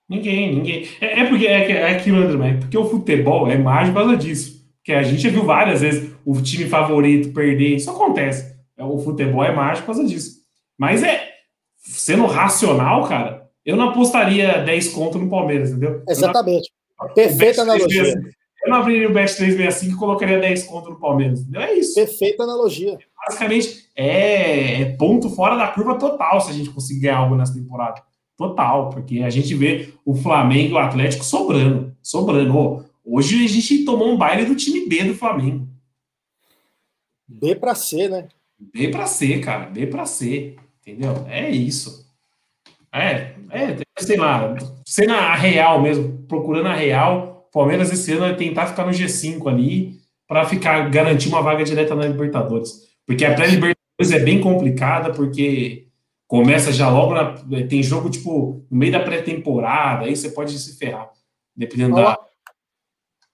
Ninguém, 0.09 0.55
ninguém. 0.55 0.89
É, 1.01 1.21
é 1.21 1.29
porque 1.29 1.47
é, 1.47 1.71
é 1.71 1.97
aquilo, 1.97 2.19
André, 2.19 2.51
é 2.51 2.55
porque 2.55 2.79
o 2.79 2.89
futebol 2.89 3.51
é 3.51 3.59
mais 3.59 3.89
por 3.89 3.97
causa 3.97 4.17
disso. 4.17 4.65
Que 4.85 4.93
a 4.93 5.03
gente 5.03 5.21
já 5.21 5.31
viu 5.31 5.45
várias 5.45 5.81
vezes 5.81 6.13
o 6.25 6.41
time 6.41 6.69
favorito 6.69 7.33
perder. 7.33 7.75
Isso 7.75 7.91
acontece. 7.91 8.56
É, 8.77 8.85
o 8.85 8.99
futebol 8.99 9.43
é 9.43 9.53
mágico 9.53 9.87
por 9.87 9.95
causa 9.95 10.09
disso. 10.09 10.37
Mas 10.79 11.03
é, 11.03 11.29
sendo 11.77 12.27
racional, 12.27 13.09
cara, 13.09 13.49
eu 13.65 13.77
não 13.77 13.91
apostaria 13.91 14.63
10 14.63 14.89
conto 14.89 15.19
no 15.19 15.29
Palmeiras, 15.29 15.71
entendeu? 15.71 16.03
Exatamente. 16.09 16.71
Perfeita 17.15 17.63
analogia. 17.63 18.15
Eu 18.65 18.71
não 18.71 18.79
abriria 18.79 19.09
o 19.09 19.13
Best 19.13 19.37
365 19.37 19.95
e 19.95 19.99
colocaria 19.99 20.41
10 20.41 20.65
conto 20.65 20.91
no 20.91 20.99
Palmeiras. 20.99 21.41
Entendeu? 21.41 21.61
É 21.61 21.75
isso. 21.75 21.95
Perfeita 21.95 22.43
analogia. 22.43 22.99
Basicamente, 23.27 23.89
é, 23.95 24.83
é 24.83 24.85
ponto 24.97 25.31
fora 25.31 25.57
da 25.57 25.69
curva 25.69 25.99
total 25.99 26.41
se 26.41 26.51
a 26.51 26.55
gente 26.55 26.71
conseguir 26.71 27.01
ganhar 27.01 27.19
algo 27.19 27.37
nessa 27.37 27.55
temporada. 27.55 28.03
Total, 28.37 28.91
porque 28.91 29.21
a 29.21 29.31
gente 29.31 29.55
vê 29.55 29.93
o 30.05 30.15
Flamengo 30.15 30.71
e 30.71 30.73
o 30.75 30.79
Atlético 30.79 31.25
sobrando. 31.25 31.97
Sobrando. 32.03 32.85
hoje 33.05 33.45
a 33.45 33.49
gente 33.49 33.85
tomou 33.85 34.09
um 34.09 34.17
baile 34.17 34.45
do 34.45 34.55
time 34.55 34.87
B 34.87 35.05
do 35.05 35.15
Flamengo. 35.15 35.67
B 37.29 37.55
para 37.55 37.75
C, 37.75 38.09
né? 38.09 38.29
B 38.59 38.89
para 38.89 39.07
C, 39.07 39.39
cara. 39.39 39.67
B 39.67 39.87
para 39.87 40.07
C. 40.07 40.57
Entendeu? 40.81 41.27
É 41.29 41.51
isso. 41.51 42.07
É, 42.93 43.35
é, 43.51 43.77
sei 43.99 44.17
lá, 44.17 44.57
sendo 44.87 45.13
a 45.13 45.35
real 45.35 45.83
mesmo, 45.83 46.25
procurando 46.27 46.69
a 46.69 46.75
real, 46.75 47.49
Palmeiras 47.53 47.93
esse 47.93 48.13
ano 48.13 48.21
vai 48.21 48.37
tentar 48.37 48.67
ficar 48.69 48.87
no 48.87 48.93
G5 48.93 49.47
ali 49.49 50.01
para 50.27 50.47
ficar 50.47 50.89
garantir 50.91 51.29
uma 51.29 51.43
vaga 51.43 51.65
direta 51.65 51.95
na 51.95 52.07
Libertadores. 52.07 52.87
Porque 53.07 53.25
a 53.25 53.35
pré-Libertadores 53.35 54.13
é 54.13 54.19
bem 54.19 54.41
complicada, 54.41 55.13
porque 55.13 55.89
começa 56.27 56.73
já 56.73 56.89
logo 56.89 57.15
na, 57.15 57.35
tem 57.69 57.83
jogo 57.83 58.09
tipo 58.09 58.65
no 58.71 58.79
meio 58.79 58.93
da 58.93 59.01
pré-temporada, 59.01 60.07
aí 60.07 60.17
você 60.17 60.31
pode 60.31 60.59
se 60.59 60.79
ferrar, 60.79 61.11
dependendo 61.55 61.97
da 61.97 62.19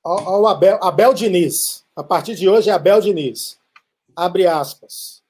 Olha 0.05 0.27
o 0.27 0.47
Abel, 0.49 0.79
Abel 0.83 1.15
Diniz. 1.15 1.85
A 1.95 2.03
partir 2.03 2.35
de 2.35 2.49
hoje 2.49 2.69
é 2.69 2.73
Abel 2.73 3.01
Diniz 3.01 3.62
abre 4.17 4.47
aspas. 4.47 5.23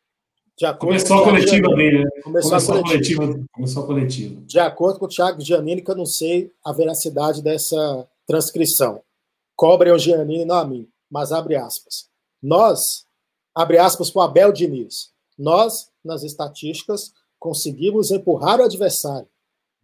Começou 0.78 1.18
a 1.18 1.24
coletiva 1.24 1.68
dele, 1.74 2.04
né? 2.04 2.10
Começou, 2.22 2.50
começou, 2.50 2.74
a 2.74 2.82
coletiva. 2.82 3.22
coletiva. 3.22 3.46
Começou 3.52 3.82
a 3.82 3.86
coletiva. 3.86 4.40
De 4.42 4.58
acordo 4.60 4.98
com 4.98 5.06
o 5.06 5.08
Thiago 5.08 5.40
Giannini, 5.40 5.82
que 5.82 5.90
eu 5.90 5.96
não 5.96 6.06
sei 6.06 6.52
a 6.64 6.72
veracidade 6.72 7.42
dessa 7.42 8.06
transcrição. 8.26 9.02
Cobrem 9.56 9.92
o 9.92 9.98
Giannini, 9.98 10.44
não 10.44 10.56
a 10.56 10.64
mim, 10.64 10.88
mas 11.10 11.32
abre 11.32 11.56
aspas. 11.56 12.08
Nós, 12.40 13.06
abre 13.54 13.78
aspas 13.78 14.10
para 14.10 14.20
o 14.20 14.22
Abel 14.22 14.52
Diniz, 14.52 15.10
nós, 15.38 15.90
nas 16.04 16.22
estatísticas, 16.22 17.12
conseguimos 17.38 18.10
empurrar 18.10 18.60
o 18.60 18.64
adversário. 18.64 19.28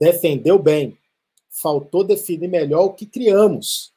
Defendeu 0.00 0.58
bem. 0.58 0.96
Faltou 1.50 2.04
definir 2.04 2.48
melhor 2.48 2.84
o 2.84 2.92
que 2.92 3.04
criamos. 3.04 3.92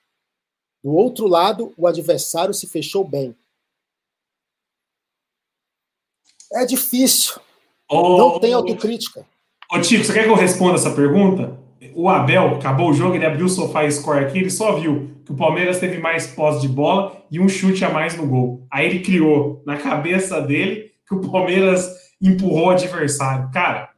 Do 0.83 0.93
outro 0.95 1.27
lado, 1.27 1.73
o 1.77 1.85
adversário 1.85 2.53
se 2.53 2.65
fechou 2.65 3.03
bem. 3.07 3.35
É 6.53 6.65
difícil. 6.65 7.39
Oh, 7.89 8.17
não 8.17 8.39
tem 8.39 8.53
autocrítica. 8.53 9.25
Ô, 9.71 9.79
Tico, 9.79 10.03
você 10.03 10.13
quer 10.13 10.23
que 10.23 10.29
eu 10.29 10.35
responda 10.35 10.75
essa 10.75 10.91
pergunta? 10.91 11.57
O 11.93 12.09
Abel 12.09 12.55
acabou 12.55 12.89
o 12.89 12.93
jogo, 12.93 13.15
ele 13.15 13.25
abriu 13.25 13.45
o 13.45 13.49
sofá 13.49 13.85
e 13.85 13.91
score 13.91 14.23
aqui, 14.23 14.39
ele 14.39 14.49
só 14.49 14.73
viu 14.73 15.11
que 15.25 15.31
o 15.31 15.35
Palmeiras 15.35 15.79
teve 15.79 15.97
mais 15.97 16.27
posse 16.27 16.61
de 16.61 16.67
bola 16.67 17.21
e 17.29 17.39
um 17.39 17.49
chute 17.49 17.83
a 17.83 17.89
mais 17.89 18.15
no 18.15 18.25
gol. 18.27 18.65
Aí 18.71 18.85
ele 18.85 18.99
criou 18.99 19.61
na 19.65 19.77
cabeça 19.77 20.41
dele 20.41 20.91
que 21.07 21.13
o 21.13 21.21
Palmeiras 21.21 21.89
empurrou 22.21 22.67
o 22.67 22.69
adversário. 22.69 23.49
Cara, 23.51 23.89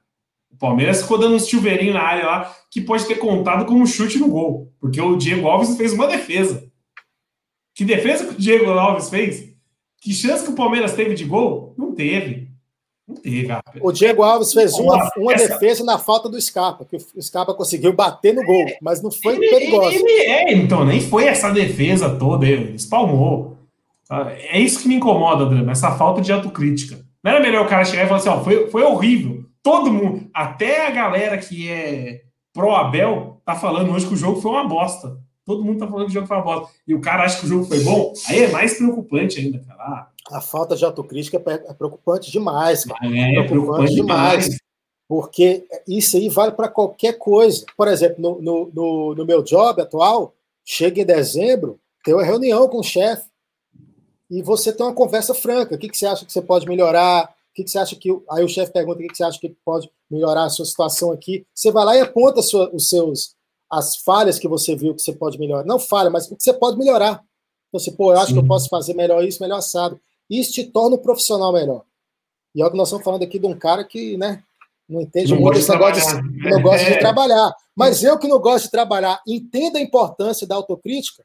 o 0.52 0.58
Palmeiras 0.58 1.02
ficou 1.02 1.18
dando 1.18 1.36
uns 1.36 1.48
chuveirinhos 1.48 1.96
na 1.96 2.02
área 2.02 2.26
lá 2.26 2.56
que 2.72 2.82
pode 2.82 3.06
ter 3.06 3.16
contado 3.16 3.66
como 3.66 3.86
chute 3.86 4.18
no 4.18 4.30
gol, 4.30 4.72
porque 4.80 5.02
o 5.02 5.16
Diego 5.16 5.48
Alves 5.48 5.76
fez 5.78 5.94
uma 5.94 6.08
defesa. 6.08 6.72
Que 7.76 7.84
defesa 7.84 8.26
que 8.26 8.34
o 8.34 8.38
Diego 8.38 8.72
Alves 8.72 9.10
fez? 9.10 9.53
Que 10.04 10.14
chance 10.14 10.44
que 10.44 10.52
o 10.52 10.56
Palmeiras 10.56 10.94
teve 10.94 11.16
de 11.16 11.24
gol? 11.24 11.74
Não 11.78 11.94
teve. 11.96 12.50
Não 13.08 13.16
teve. 13.16 13.48
O 13.82 13.90
Diego 13.90 14.22
Alves 14.22 14.52
fez 14.52 14.74
uma, 14.74 15.10
uma 15.16 15.34
essa... 15.34 15.48
defesa 15.48 15.82
na 15.86 15.98
falta 15.98 16.28
do 16.28 16.40
Scarpa, 16.42 16.84
que 16.84 16.98
o 16.98 17.22
Scarpa 17.22 17.54
conseguiu 17.54 17.94
bater 17.94 18.34
no 18.34 18.44
gol, 18.44 18.66
mas 18.82 19.02
não 19.02 19.10
foi 19.10 19.38
ele, 19.38 19.50
perigoso. 19.50 19.96
Ele 19.96 20.12
é, 20.24 20.54
então, 20.54 20.84
nem 20.84 21.00
foi 21.00 21.26
essa 21.26 21.50
defesa 21.52 22.10
toda, 22.18 22.46
ele 22.46 22.76
espalmou. 22.76 23.58
Ah, 24.10 24.34
é 24.34 24.60
isso 24.60 24.82
que 24.82 24.90
me 24.90 24.96
incomoda, 24.96 25.46
Drama, 25.46 25.72
essa 25.72 25.92
falta 25.92 26.22
de 26.22 26.34
autocrítica. 26.34 27.00
Não 27.24 27.32
era 27.32 27.40
melhor 27.40 27.66
o 27.66 27.70
cara 27.70 27.86
chegar 27.86 28.04
e 28.04 28.08
falar 28.08 28.20
assim, 28.20 28.30
ó, 28.30 28.44
foi, 28.44 28.70
foi 28.70 28.84
horrível. 28.84 29.46
Todo 29.62 29.92
mundo, 29.92 30.30
até 30.34 30.86
a 30.86 30.92
galera 30.92 31.38
que 31.38 31.70
é 31.70 32.24
pró-Abel, 32.52 33.42
tá 33.46 33.56
falando 33.56 33.94
hoje 33.94 34.06
que 34.06 34.14
o 34.14 34.18
jogo 34.18 34.42
foi 34.42 34.52
uma 34.52 34.68
bosta. 34.68 35.18
Todo 35.46 35.64
mundo 35.64 35.80
tá 35.80 35.88
falando 35.88 36.06
que 36.06 36.12
o 36.12 36.14
jogo 36.14 36.28
foi 36.28 36.38
uma 36.38 36.44
bosta. 36.44 36.74
E 36.88 36.96
o 36.96 37.02
cara 37.02 37.24
acha 37.24 37.40
que 37.40 37.46
o 37.46 37.50
jogo 37.50 37.66
foi 37.66 37.84
bom, 37.84 38.14
aí 38.28 38.44
é 38.44 38.52
mais 38.52 38.78
preocupante 38.78 39.40
ainda, 39.40 39.60
cara. 39.60 40.10
A 40.32 40.40
falta 40.40 40.76
de 40.76 40.86
autocrítica 40.86 41.38
é, 41.38 41.54
é 41.54 41.74
preocupante 41.74 42.32
demais, 42.32 42.86
cara. 42.86 43.06
É, 43.06 43.08
é 43.08 43.44
preocupante, 43.44 43.50
preocupante 43.50 43.96
demais. 43.96 44.44
demais. 44.46 44.64
Porque 45.08 45.66
isso 45.88 46.16
aí 46.16 46.30
vale 46.30 46.54
para 46.54 46.70
qualquer 46.70 47.18
coisa. 47.18 47.66
Por 47.76 47.88
exemplo, 47.88 48.22
no, 48.22 48.42
no, 48.42 48.72
no, 48.74 49.16
no, 49.16 49.26
meu 49.26 49.44
job 49.44 49.82
atual, 49.82 50.34
chega 50.64 51.02
em 51.02 51.06
dezembro, 51.06 51.78
tem 52.06 52.14
uma 52.14 52.24
reunião 52.24 52.68
com 52.70 52.80
o 52.80 52.84
chefe 52.84 53.26
e 54.32 54.42
você 54.42 54.72
tem 54.72 54.86
uma 54.86 54.96
conversa 54.96 55.34
franca. 55.34 55.76
O 55.76 55.78
que, 55.78 55.90
que 55.90 55.98
você 55.98 56.06
acha 56.06 56.26
que 56.26 56.32
você 56.32 56.42
pode 56.42 56.66
melhorar? 56.68 57.26
O 57.26 57.54
que, 57.54 57.64
que 57.64 57.70
você 57.70 57.78
acha 57.78 57.96
que. 57.96 58.10
Aí 58.32 58.44
o 58.44 58.50
chefe 58.50 58.72
pergunta 58.72 58.98
o 58.98 59.02
que, 59.02 59.10
que 59.10 59.18
você 59.18 59.24
acha 59.24 59.40
que 59.40 59.56
pode 59.64 59.90
melhorar 60.10 60.46
a 60.46 60.50
sua 60.50 60.66
situação 60.66 61.12
aqui. 61.12 61.46
Você 61.54 61.70
vai 61.70 61.86
lá 61.86 61.98
e 61.98 62.02
aponta 62.02 62.42
sua, 62.42 62.74
os 62.74 62.88
seus 62.88 63.36
as 63.74 63.98
falhas 63.98 64.38
que 64.38 64.48
você 64.48 64.76
viu 64.76 64.94
que 64.94 65.02
você 65.02 65.14
pode 65.14 65.40
melhorar. 65.40 65.66
Não 65.66 65.80
falha, 65.80 66.10
mas 66.10 66.30
o 66.30 66.36
que 66.36 66.44
você 66.44 66.54
pode 66.54 66.78
melhorar. 66.78 67.24
Então, 67.68 67.80
você, 67.80 67.92
pô, 67.92 68.14
eu 68.14 68.18
acho 68.18 68.28
Sim. 68.28 68.34
que 68.34 68.40
eu 68.40 68.48
posso 68.48 68.70
fazer 68.70 68.94
melhor 68.94 69.24
isso, 69.24 69.42
melhor 69.42 69.58
assado. 69.58 70.00
Isso 70.30 70.54
te 70.54 70.64
torna 70.64 70.96
um 70.96 71.00
profissional 71.00 71.52
melhor. 71.52 71.84
E 72.54 72.62
é 72.62 72.66
o 72.66 72.70
que 72.70 72.78
nós 72.78 72.88
estamos 72.88 73.04
falando 73.04 73.24
aqui 73.24 73.40
de 73.40 73.48
um 73.48 73.58
cara 73.58 73.84
que, 73.84 74.16
né, 74.16 74.44
Não 74.88 75.02
entende 75.02 75.34
muito 75.34 75.58
esse 75.58 75.70
negócio 75.70 76.22
de, 76.22 76.50
não 76.50 76.62
gosta 76.62 76.86
de 76.86 77.00
trabalhar. 77.00 77.56
Mas 77.76 78.04
eu 78.04 78.20
que 78.20 78.28
não 78.28 78.40
gosto 78.40 78.66
de 78.66 78.72
trabalhar, 78.72 79.20
entenda 79.28 79.80
a 79.80 79.82
importância 79.82 80.46
da 80.46 80.56
autocrítica. 80.56 81.24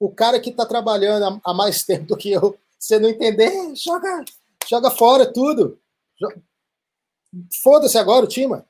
O 0.00 0.10
cara 0.10 0.40
que 0.40 0.50
está 0.50 0.66
trabalhando 0.66 1.40
há 1.44 1.54
mais 1.54 1.84
tempo 1.86 2.06
do 2.06 2.16
que 2.16 2.32
eu, 2.32 2.58
você 2.78 2.98
não 2.98 3.08
entender, 3.08 3.74
joga, 3.76 4.24
joga 4.68 4.90
fora 4.90 5.24
tudo. 5.24 5.78
Foda-se 7.62 7.96
agora 7.96 8.24
o 8.24 8.28
time. 8.28 8.60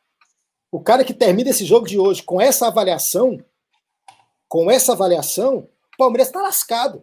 O 0.77 0.81
cara 0.81 1.03
que 1.03 1.14
termina 1.14 1.49
esse 1.49 1.64
jogo 1.64 1.87
de 1.87 1.99
hoje 1.99 2.22
com 2.22 2.39
essa 2.39 2.66
avaliação, 2.66 3.43
com 4.47 4.70
essa 4.70 4.93
avaliação, 4.93 5.61
o 5.95 5.97
Palmeiras 5.97 6.29
está 6.29 6.43
lascado. 6.43 7.03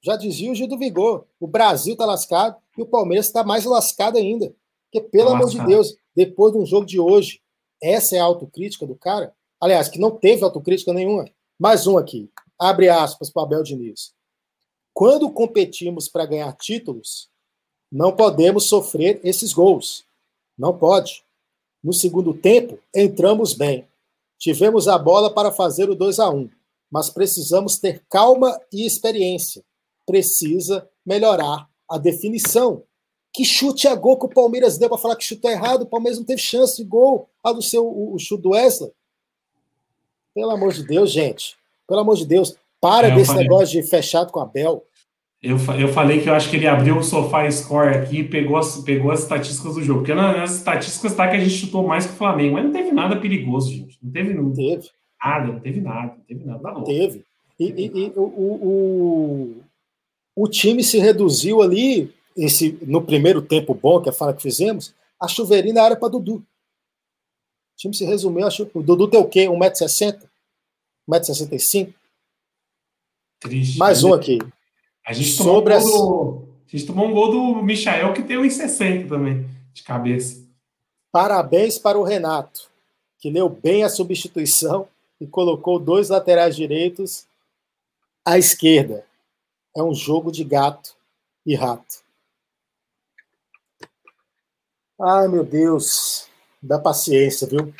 Já 0.00 0.14
dizia 0.14 0.52
o 0.52 0.54
Gil 0.54 0.68
do 0.68 0.78
Vigor. 0.78 1.26
O 1.40 1.48
Brasil 1.48 1.94
está 1.94 2.06
lascado 2.06 2.56
e 2.78 2.82
o 2.82 2.86
Palmeiras 2.86 3.26
está 3.26 3.42
mais 3.42 3.64
lascado 3.64 4.16
ainda. 4.16 4.54
Porque, 4.84 5.00
pelo 5.08 5.30
tá 5.30 5.34
amor 5.34 5.50
de 5.50 5.58
Deus, 5.66 5.96
depois 6.14 6.52
de 6.52 6.60
um 6.60 6.64
jogo 6.64 6.86
de 6.86 7.00
hoje, 7.00 7.40
essa 7.82 8.14
é 8.14 8.20
a 8.20 8.24
autocrítica 8.24 8.86
do 8.86 8.94
cara? 8.94 9.34
Aliás, 9.60 9.88
que 9.88 9.98
não 9.98 10.12
teve 10.12 10.44
autocrítica 10.44 10.92
nenhuma. 10.92 11.28
Mais 11.58 11.88
um 11.88 11.98
aqui. 11.98 12.30
Abre 12.56 12.88
aspas 12.88 13.28
para 13.28 13.42
Abel 13.42 13.64
Diniz. 13.64 14.12
Quando 14.94 15.32
competimos 15.32 16.08
para 16.08 16.26
ganhar 16.26 16.52
títulos, 16.52 17.28
não 17.90 18.14
podemos 18.14 18.68
sofrer 18.68 19.20
esses 19.24 19.52
gols. 19.52 20.04
Não 20.56 20.78
pode. 20.78 21.24
No 21.82 21.92
segundo 21.92 22.34
tempo, 22.34 22.78
entramos 22.94 23.54
bem. 23.54 23.86
Tivemos 24.38 24.88
a 24.88 24.98
bola 24.98 25.32
para 25.32 25.52
fazer 25.52 25.88
o 25.90 25.94
2 25.94 26.18
a 26.18 26.30
1 26.30 26.50
mas 26.90 27.08
precisamos 27.08 27.78
ter 27.78 28.02
calma 28.10 28.60
e 28.72 28.84
experiência. 28.84 29.62
Precisa 30.04 30.88
melhorar 31.06 31.68
a 31.88 31.96
definição. 31.96 32.82
Que 33.32 33.44
chute 33.44 33.86
a 33.86 33.94
gol 33.94 34.18
que 34.18 34.26
o 34.26 34.28
Palmeiras 34.30 34.76
deu 34.76 34.88
para 34.88 34.98
falar 34.98 35.14
que 35.14 35.24
chutou 35.24 35.50
errado? 35.50 35.82
O 35.82 35.86
Palmeiras 35.86 36.18
não 36.18 36.26
teve 36.26 36.42
chance 36.42 36.76
de 36.76 36.84
gol. 36.84 37.28
A 37.44 37.52
do 37.52 37.62
seu 37.62 37.86
o, 37.86 38.14
o 38.14 38.18
chute 38.18 38.42
do 38.42 38.50
Wesley. 38.50 38.90
Pelo 40.34 40.50
amor 40.50 40.72
de 40.72 40.84
Deus, 40.84 41.12
gente. 41.12 41.56
Pelo 41.86 42.00
amor 42.00 42.16
de 42.16 42.26
Deus. 42.26 42.56
Para 42.80 43.08
é, 43.08 43.14
desse 43.14 43.34
negócio 43.34 43.80
de 43.80 43.88
fechado 43.88 44.32
com 44.32 44.40
a 44.40 44.44
Bel. 44.44 44.84
Eu, 45.42 45.56
eu 45.78 45.88
falei 45.88 46.20
que 46.20 46.28
eu 46.28 46.34
acho 46.34 46.50
que 46.50 46.56
ele 46.56 46.66
abriu 46.66 46.98
o 46.98 47.02
sofá 47.02 47.50
score 47.50 47.96
aqui 47.96 48.18
e 48.18 48.28
pegou 48.28 48.58
as, 48.58 48.76
pegou 48.82 49.10
as 49.10 49.20
estatísticas 49.20 49.74
do 49.74 49.82
jogo. 49.82 50.00
Porque 50.00 50.14
nas 50.14 50.56
estatísticas 50.56 51.12
está 51.12 51.28
que 51.28 51.36
a 51.36 51.40
gente 51.40 51.54
chutou 51.54 51.86
mais 51.86 52.04
que 52.04 52.12
o 52.12 52.16
Flamengo, 52.16 52.54
mas 52.54 52.64
não 52.64 52.72
teve 52.72 52.92
nada 52.92 53.18
perigoso, 53.18 53.70
gente. 53.70 53.98
Não 54.02 54.12
teve, 54.12 54.34
não 54.34 54.52
teve. 54.52 54.90
nada, 55.24 55.46
não 55.46 55.60
teve 55.60 55.80
nada, 55.80 56.14
não 56.14 56.24
teve 56.24 56.44
nada. 56.44 56.72
Não 56.72 56.84
teve. 56.84 57.24
E, 57.58 57.64
e, 57.64 57.86
e 57.86 58.12
o, 58.16 58.22
o, 58.22 59.62
o 60.36 60.48
time 60.48 60.84
se 60.84 60.98
reduziu 60.98 61.62
ali, 61.62 62.12
esse, 62.36 62.78
no 62.82 63.02
primeiro 63.02 63.40
tempo 63.40 63.74
bom, 63.74 64.00
que 64.00 64.10
é 64.10 64.12
a 64.12 64.14
fala 64.14 64.34
que 64.34 64.42
fizemos, 64.42 64.94
a 65.18 65.26
chuveirinha 65.26 65.74
na 65.74 65.82
área 65.82 65.96
para 65.96 66.10
Dudu. 66.10 66.36
O 66.36 66.44
time 67.76 67.94
se 67.94 68.04
resumiu, 68.04 68.46
a 68.46 68.50
chu... 68.50 68.70
o 68.74 68.82
Dudu 68.82 69.08
tem 69.08 69.18
o 69.18 69.28
quê? 69.28 69.46
1,60m? 69.46 70.22
1,65m? 71.08 71.94
Triste. 73.40 73.78
Mais 73.78 74.04
um 74.04 74.12
aqui. 74.12 74.38
A 75.06 75.12
gente, 75.12 75.30
Sobre 75.30 75.74
tomou 75.74 75.88
um 75.88 75.98
gol 75.98 76.44
do, 76.44 76.48
a 76.66 76.76
gente 76.76 76.86
tomou 76.86 77.08
um 77.08 77.12
gol 77.12 77.30
do 77.30 77.62
Michael 77.62 78.12
que 78.12 78.22
tem 78.22 78.36
1,60 78.36 79.08
também, 79.08 79.48
de 79.72 79.82
cabeça. 79.82 80.44
Parabéns 81.10 81.78
para 81.78 81.98
o 81.98 82.04
Renato, 82.04 82.70
que 83.18 83.30
leu 83.30 83.48
bem 83.48 83.82
a 83.82 83.88
substituição 83.88 84.86
e 85.20 85.26
colocou 85.26 85.78
dois 85.78 86.08
laterais 86.08 86.54
direitos 86.54 87.26
à 88.24 88.38
esquerda. 88.38 89.04
É 89.76 89.82
um 89.82 89.94
jogo 89.94 90.30
de 90.30 90.44
gato 90.44 90.94
e 91.44 91.54
rato. 91.54 92.02
Ai, 95.00 95.28
meu 95.28 95.44
Deus. 95.44 96.28
Dá 96.62 96.78
paciência, 96.78 97.46
viu? 97.46 97.72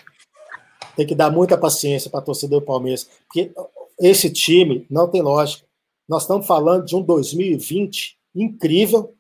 Tem 0.96 1.06
que 1.06 1.14
dar 1.14 1.30
muita 1.30 1.56
paciência 1.56 2.10
para 2.10 2.20
a 2.20 2.24
torcida 2.24 2.58
do 2.58 2.62
Palmeiras. 2.62 3.08
Porque 3.26 3.52
esse 3.98 4.30
time 4.30 4.86
não 4.90 5.06
tem 5.06 5.20
lógica. 5.20 5.69
Nós 6.10 6.22
estamos 6.22 6.44
falando 6.44 6.84
de 6.84 6.96
um 6.96 7.02
2020 7.02 8.18
incrível. 8.34 9.14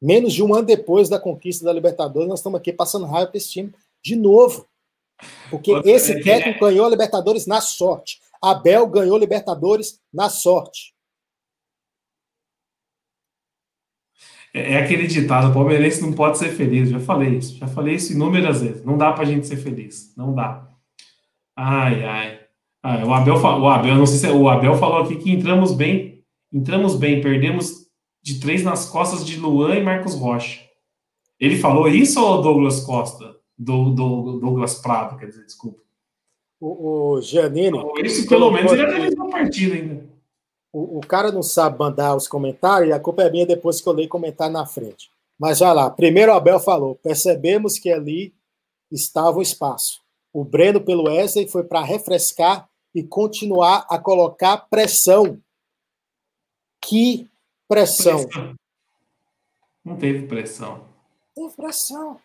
Menos 0.00 0.32
de 0.32 0.42
um 0.42 0.54
ano 0.54 0.64
depois 0.64 1.10
da 1.10 1.20
conquista 1.20 1.62
da 1.62 1.74
Libertadores, 1.74 2.26
nós 2.26 2.38
estamos 2.38 2.58
aqui 2.58 2.72
passando 2.72 3.04
raiva 3.04 3.26
para 3.26 3.36
esse 3.36 3.50
time 3.50 3.74
de 4.02 4.16
novo. 4.16 4.66
Porque 5.50 5.72
esse 5.84 6.12
é 6.12 6.22
técnico 6.22 6.60
ganhou 6.60 6.86
a 6.86 6.88
Libertadores 6.88 7.46
na 7.46 7.60
sorte. 7.60 8.18
Abel 8.40 8.86
ganhou 8.86 9.14
a 9.14 9.18
Libertadores 9.18 10.00
na 10.10 10.30
sorte. 10.30 10.94
É, 14.54 14.72
é 14.72 14.76
aquele 14.78 15.06
ditado: 15.06 15.50
o 15.50 15.52
palmeirense 15.52 16.00
não 16.00 16.14
pode 16.14 16.38
ser 16.38 16.48
feliz. 16.56 16.88
Já 16.88 16.98
falei 16.98 17.36
isso, 17.36 17.58
já 17.58 17.68
falei 17.68 17.96
isso 17.96 18.14
inúmeras 18.14 18.62
vezes. 18.62 18.82
Não 18.86 18.96
dá 18.96 19.12
para 19.12 19.24
a 19.24 19.26
gente 19.26 19.46
ser 19.46 19.58
feliz. 19.58 20.16
Não 20.16 20.34
dá. 20.34 20.66
Ai, 21.54 22.04
ai. 22.04 22.39
Ah, 22.82 23.04
o 23.04 23.12
Abel, 23.12 23.34
o 23.34 23.68
Abel, 23.68 23.94
não 23.94 24.06
sei 24.06 24.18
se 24.18 24.26
é, 24.26 24.32
o 24.32 24.48
Abel 24.48 24.74
falou 24.76 25.02
aqui 25.02 25.16
que 25.16 25.30
entramos 25.30 25.72
bem, 25.72 26.24
entramos 26.52 26.96
bem, 26.96 27.20
perdemos 27.20 27.86
de 28.22 28.40
três 28.40 28.62
nas 28.62 28.88
costas 28.88 29.24
de 29.24 29.38
Luan 29.38 29.76
e 29.76 29.82
Marcos 29.82 30.14
Rocha. 30.14 30.60
Ele 31.38 31.58
falou 31.58 31.88
isso 31.88 32.22
ou 32.22 32.42
Douglas 32.42 32.80
Costa? 32.80 33.36
Do, 33.56 33.90
do 33.90 34.38
Douglas 34.38 34.76
Prado, 34.76 35.18
quer 35.18 35.26
dizer, 35.26 35.44
desculpa. 35.44 35.80
O, 36.58 37.16
o 37.16 37.20
Giannini. 37.20 37.78
Isso 38.02 38.26
pelo 38.26 38.50
menos 38.50 38.72
ele 38.72 38.82
analisou 38.82 39.26
a 39.26 39.30
partida 39.30 39.74
ainda. 39.74 40.08
O, 40.72 40.98
o, 40.98 41.00
cara 41.00 41.30
não 41.30 41.42
sabe 41.42 41.78
mandar 41.78 42.16
os 42.16 42.26
comentários, 42.26 42.88
e 42.88 42.92
a 42.92 43.00
culpa 43.00 43.22
é 43.22 43.30
minha 43.30 43.46
depois 43.46 43.80
que 43.80 43.88
eu 43.88 43.92
leio 43.92 44.08
comentário 44.08 44.52
na 44.52 44.64
frente. 44.64 45.10
Mas 45.38 45.58
vai 45.58 45.74
lá. 45.74 45.90
Primeiro 45.90 46.32
o 46.32 46.34
Abel 46.34 46.60
falou: 46.60 46.94
percebemos 46.94 47.78
que 47.78 47.90
ali 47.90 48.34
estava 48.90 49.38
o 49.38 49.42
espaço. 49.42 50.00
O 50.32 50.44
Breno 50.44 50.80
pelo 50.80 51.04
Wesley 51.04 51.48
foi 51.48 51.64
para 51.64 51.82
refrescar 51.82 52.69
e 52.94 53.02
continuar 53.02 53.86
a 53.88 53.98
colocar 53.98 54.56
pressão. 54.68 55.38
Que 56.80 57.28
pressão? 57.68 58.24
pressão. 58.24 58.54
Não 59.84 59.96
teve 59.96 60.26
pressão. 60.26 60.80
Teve 61.34 61.50
pressão. 61.54 62.16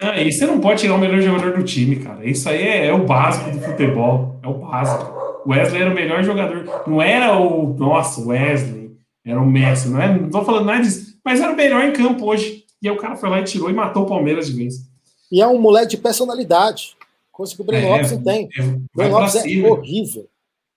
Ah, 0.00 0.20
e 0.20 0.32
você 0.32 0.46
não 0.46 0.60
pode 0.60 0.80
tirar 0.80 0.94
o 0.94 0.98
melhor 0.98 1.20
jogador 1.20 1.56
do 1.56 1.64
time, 1.64 1.96
cara. 1.96 2.24
Isso 2.24 2.48
aí 2.48 2.62
é, 2.62 2.86
é, 2.86 2.92
o 2.92 3.04
básico 3.04 3.50
do 3.50 3.60
futebol. 3.60 4.36
É 4.42 4.48
o 4.48 4.54
básico. 4.54 5.12
O 5.44 5.50
Wesley 5.50 5.82
era 5.82 5.90
o 5.90 5.94
melhor 5.94 6.22
jogador. 6.22 6.84
Não 6.86 7.02
era 7.02 7.36
o. 7.38 7.74
Nossa, 7.74 8.20
Wesley. 8.20 8.96
Era 9.24 9.40
o 9.40 9.46
Messi. 9.46 9.88
Não, 9.88 10.00
é, 10.00 10.18
não 10.18 10.30
tô 10.30 10.44
falando 10.44 10.66
nada 10.66 10.82
disso. 10.82 11.18
Mas 11.24 11.40
era 11.40 11.52
o 11.52 11.56
melhor 11.56 11.84
em 11.84 11.92
campo 11.92 12.26
hoje. 12.26 12.64
E 12.80 12.88
aí 12.88 12.94
o 12.94 12.98
cara 12.98 13.16
foi 13.16 13.28
lá 13.28 13.40
e 13.40 13.44
tirou 13.44 13.70
e 13.70 13.74
matou 13.74 14.02
o 14.02 14.08
Palmeiras 14.08 14.46
de 14.46 14.54
vez. 14.54 14.74
E 15.30 15.40
é 15.40 15.46
um 15.46 15.60
moleque 15.60 15.90
de 15.90 15.96
personalidade. 15.98 16.96
Coisa 17.32 17.56
que 17.56 17.62
o 17.62 17.64
Breno 17.64 17.86
é, 17.86 17.90
Lopes 17.90 18.12
não 18.12 18.22
tem. 18.22 18.48
É, 18.56 18.62
o 18.62 18.86
Breno 18.94 19.18
Lopes 19.18 19.34
é 19.36 19.68
horrível. 19.68 20.28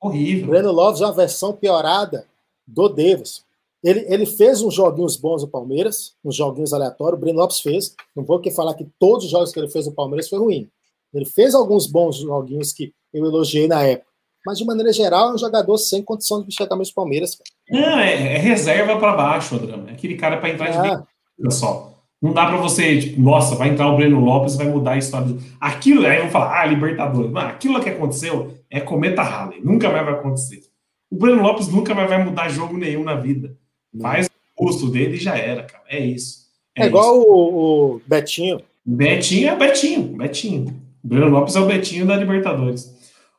Horrível. 0.01 0.45
O 0.45 0.49
Breno 0.49 0.71
Lopes 0.71 1.01
é 1.01 1.05
uma 1.05 1.13
versão 1.13 1.53
piorada 1.53 2.25
do 2.65 2.87
Davis. 2.87 3.43
Ele, 3.83 4.05
ele 4.07 4.25
fez 4.25 4.61
uns 4.61 4.73
joguinhos 4.73 5.17
bons 5.17 5.43
no 5.43 5.47
Palmeiras, 5.47 6.15
uns 6.23 6.35
joguinhos 6.35 6.73
aleatórios. 6.73 7.17
O 7.17 7.21
Breno 7.21 7.39
Lopes 7.39 7.59
fez. 7.59 7.95
Não 8.15 8.23
vou 8.23 8.37
aqui 8.37 8.49
falar 8.49 8.73
que 8.73 8.87
todos 8.97 9.25
os 9.25 9.31
jogos 9.31 9.51
que 9.51 9.59
ele 9.59 9.69
fez 9.69 9.85
no 9.85 9.93
Palmeiras 9.93 10.29
foi 10.29 10.39
ruim. 10.39 10.69
Ele 11.13 11.25
fez 11.25 11.53
alguns 11.53 11.85
bons 11.85 12.17
joguinhos 12.17 12.73
que 12.73 12.93
eu 13.13 13.25
elogiei 13.25 13.67
na 13.67 13.83
época. 13.83 14.09
Mas, 14.45 14.57
de 14.57 14.65
maneira 14.65 14.93
geral, 14.93 15.31
é 15.31 15.33
um 15.33 15.37
jogador 15.37 15.77
sem 15.77 16.03
condição 16.03 16.39
de 16.39 16.45
vestir 16.45 16.63
a 16.63 16.67
camisa 16.67 16.91
do 16.91 16.95
Palmeiras. 16.95 17.37
Não, 17.69 17.99
é, 17.99 18.35
é 18.35 18.37
reserva 18.37 18.97
para 18.99 19.15
baixo, 19.15 19.55
Adriano. 19.55 19.89
É 19.89 19.93
aquele 19.93 20.15
cara 20.15 20.37
para 20.37 20.49
entrar 20.49 20.71
de 20.71 21.47
é. 21.47 21.49
só. 21.49 21.94
Não 22.25 22.33
dá 22.33 22.47
para 22.47 22.57
você, 22.57 22.99
tipo, 22.99 23.21
nossa, 23.21 23.53
vai 23.53 23.69
entrar 23.69 23.87
o 23.87 23.95
Breno 23.95 24.19
Lopes 24.19 24.55
vai 24.55 24.65
mudar 24.67 24.93
a 24.93 24.97
história. 24.97 25.27
Do... 25.27 25.39
Aquilo, 25.61 26.07
aí 26.07 26.21
vão 26.21 26.29
falar, 26.31 26.59
ah, 26.59 26.65
Libertadores. 26.65 27.29
Mas 27.29 27.49
aquilo 27.49 27.79
que 27.79 27.87
aconteceu 27.87 28.51
é 28.67 28.79
cometa 28.79 29.21
Halley. 29.21 29.61
Nunca 29.63 29.91
mais 29.91 30.03
vai 30.03 30.15
acontecer. 30.15 30.63
O 31.11 31.17
Breno 31.17 31.43
Lopes 31.43 31.67
nunca 31.67 31.93
mais 31.93 32.09
vai 32.09 32.25
mudar 32.25 32.49
jogo 32.49 32.79
nenhum 32.79 33.03
na 33.03 33.13
vida. 33.13 33.55
Faz 34.01 34.25
o 34.25 34.29
custo 34.55 34.89
dele 34.89 35.17
e 35.17 35.19
já 35.19 35.37
era, 35.37 35.61
cara. 35.61 35.83
É 35.87 35.99
isso. 35.99 36.47
É, 36.75 36.85
é 36.85 36.87
igual 36.87 37.19
o, 37.19 37.93
o, 37.93 38.01
Betinho. 38.07 38.59
Betinho 38.83 39.49
é 39.49 39.55
Betinho. 39.55 40.17
Betinho. 40.17 40.81
O 41.03 41.07
Breno 41.07 41.29
Lopes 41.29 41.55
é 41.55 41.59
o 41.59 41.67
Betinho 41.67 42.07
da 42.07 42.17
Libertadores. 42.17 42.91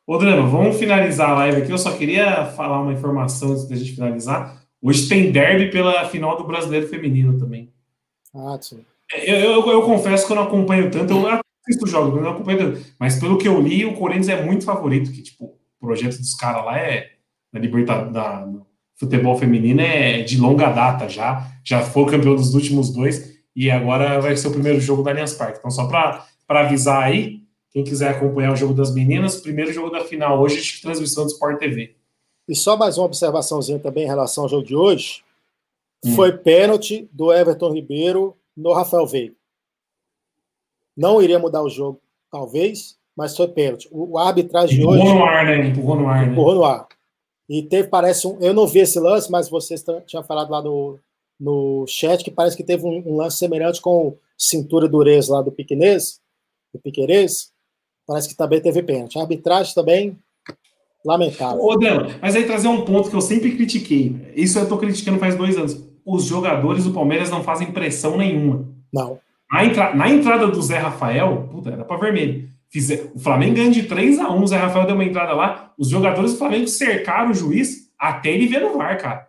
Ô, 0.07 0.17
Drama, 0.17 0.47
vamos 0.47 0.77
finalizar 0.77 1.31
a 1.31 1.35
live 1.35 1.61
aqui. 1.61 1.71
Eu 1.73 1.77
só 1.77 1.91
queria 1.91 2.45
falar 2.45 2.79
uma 2.79 2.93
informação 2.93 3.51
antes 3.51 3.67
da 3.67 3.75
gente 3.75 3.91
finalizar. 3.91 4.63
Hoje 4.81 5.09
tem 5.09 5.29
derby 5.29 5.69
pela 5.71 6.05
final 6.05 6.37
do 6.37 6.45
Brasileiro 6.45 6.87
Feminino 6.87 7.37
também. 7.37 7.75
Ah, 8.33 8.57
sim. 8.61 8.83
Eu, 9.25 9.35
eu, 9.35 9.67
eu, 9.71 9.81
confesso 9.83 10.25
que 10.25 10.31
eu 10.31 10.35
não 10.35 10.43
acompanho 10.43 10.91
tanto, 10.91 11.13
eu 11.13 11.27
assisto 11.27 11.85
o 11.85 11.87
jogo, 11.87 12.19
não 12.19 12.31
acompanho 12.31 12.73
tanto. 12.73 12.85
Mas 12.99 13.19
pelo 13.19 13.37
que 13.37 13.47
eu 13.47 13.61
li, 13.61 13.85
o 13.85 13.95
Corinthians 13.95 14.29
é 14.29 14.43
muito 14.43 14.65
favorito, 14.65 15.11
que 15.11 15.21
tipo, 15.21 15.45
o 15.45 15.57
projeto 15.79 16.17
dos 16.17 16.35
caras 16.35 16.65
lá 16.65 16.77
é 16.77 17.11
da 17.53 17.59
Libertadores, 17.59 18.13
da, 18.13 18.45
futebol 18.97 19.37
feminino 19.37 19.79
é 19.79 20.21
de 20.23 20.37
longa 20.37 20.69
data 20.71 21.07
já, 21.07 21.47
já 21.63 21.81
foi 21.81 22.05
campeão 22.07 22.35
dos 22.35 22.53
últimos 22.53 22.91
dois 22.91 23.37
e 23.55 23.71
agora 23.71 24.19
vai 24.19 24.35
ser 24.35 24.49
o 24.49 24.51
primeiro 24.51 24.79
jogo 24.81 25.03
da 25.03 25.11
Allianz 25.11 25.33
Parque. 25.33 25.59
Então, 25.59 25.71
só 25.71 25.87
para 25.87 26.25
avisar 26.49 27.03
aí, 27.03 27.41
quem 27.71 27.83
quiser 27.83 28.09
acompanhar 28.09 28.53
o 28.53 28.55
jogo 28.55 28.73
das 28.73 28.93
meninas, 28.93 29.37
primeiro 29.37 29.71
jogo 29.71 29.89
da 29.89 30.03
final 30.03 30.39
hoje, 30.41 30.61
de 30.61 30.81
transmissão 30.81 31.25
do 31.25 31.31
Sport 31.31 31.59
TV. 31.59 31.95
E 32.47 32.55
só 32.55 32.77
mais 32.77 32.97
uma 32.97 33.05
observaçãozinha 33.05 33.79
também 33.79 34.03
em 34.05 34.07
relação 34.07 34.43
ao 34.43 34.49
jogo 34.49 34.65
de 34.65 34.75
hoje. 34.75 35.23
Hum. 36.07 36.15
Foi 36.15 36.31
pênalti 36.31 37.09
do 37.11 37.33
Everton 37.33 37.73
Ribeiro 37.73 38.35
no 38.55 38.73
Rafael 38.73 39.05
Veiga. 39.05 39.35
Não 40.95 41.21
iria 41.21 41.37
mudar 41.37 41.61
o 41.61 41.69
jogo, 41.69 42.01
talvez, 42.31 42.97
mas 43.15 43.35
foi 43.35 43.47
pênalti. 43.47 43.87
O, 43.91 44.13
o 44.13 44.17
arbitragem 44.17 44.85
hoje. 44.85 45.01
Empurrou 45.01 45.19
no 45.19 45.25
ar, 45.25 45.45
né? 45.45 45.67
Empurrou 45.67 45.95
no 45.95 46.07
ar, 46.07 46.25
né? 46.25 46.31
Empurrou 46.31 46.55
no 46.55 46.65
ar. 46.65 46.87
E 47.49 47.63
teve, 47.63 47.87
parece 47.87 48.27
um. 48.27 48.37
Eu 48.39 48.53
não 48.53 48.67
vi 48.67 48.79
esse 48.79 48.99
lance, 48.99 49.31
mas 49.31 49.49
vocês 49.49 49.83
tinham 50.05 50.23
falado 50.23 50.49
lá 50.49 50.61
no, 50.61 50.99
no 51.39 51.85
chat 51.87 52.23
que 52.23 52.31
parece 52.31 52.57
que 52.57 52.63
teve 52.63 52.85
um, 52.85 53.03
um 53.05 53.15
lance 53.17 53.37
semelhante 53.37 53.81
com 53.81 54.17
cintura 54.37 54.87
dureza 54.87 55.33
lá 55.33 55.41
do 55.41 55.51
Piquenês, 55.51 56.19
do 56.73 56.79
Piquerez. 56.79 57.51
Parece 58.05 58.29
que 58.29 58.35
também 58.35 58.61
teve 58.61 58.81
pênalti. 58.83 59.17
A 59.17 59.21
arbitragem 59.21 59.73
também 59.73 60.17
lamentável. 61.05 61.63
Ô, 61.63 61.77
Dela, 61.77 62.07
mas 62.21 62.35
aí 62.35 62.45
trazer 62.45 62.67
um 62.67 62.83
ponto 62.83 63.09
que 63.09 63.15
eu 63.15 63.21
sempre 63.21 63.55
critiquei. 63.55 64.15
Isso 64.35 64.59
eu 64.59 64.67
tô 64.67 64.77
criticando 64.77 65.19
faz 65.19 65.35
dois 65.35 65.57
anos. 65.57 65.86
Os 66.07 66.23
jogadores 66.23 66.85
do 66.85 66.91
Palmeiras 66.91 67.29
não 67.29 67.43
fazem 67.43 67.71
pressão 67.71 68.17
nenhuma. 68.17 68.65
Não. 68.93 69.19
Na, 69.51 69.65
entra... 69.65 69.93
Na 69.93 70.09
entrada 70.09 70.47
do 70.47 70.61
Zé 70.61 70.77
Rafael, 70.77 71.49
puta, 71.51 71.69
era 71.69 71.83
pra 71.83 71.97
vermelho. 71.97 72.47
Fizer... 72.69 73.11
O 73.13 73.19
Flamengo 73.19 73.55
ganha 73.55 73.69
de 73.69 73.83
3 73.83 74.19
a 74.19 74.31
1 74.31 74.41
o 74.41 74.47
Zé 74.47 74.55
Rafael 74.55 74.85
deu 74.85 74.95
uma 74.95 75.03
entrada 75.03 75.33
lá. 75.33 75.73
Os 75.77 75.89
jogadores 75.89 76.31
do 76.31 76.37
Flamengo 76.37 76.67
cercaram 76.67 77.31
o 77.31 77.33
juiz 77.33 77.91
até 77.99 78.31
ele 78.31 78.47
ver 78.47 78.61
no 78.61 78.77
VAR, 78.77 78.97
cara. 78.97 79.26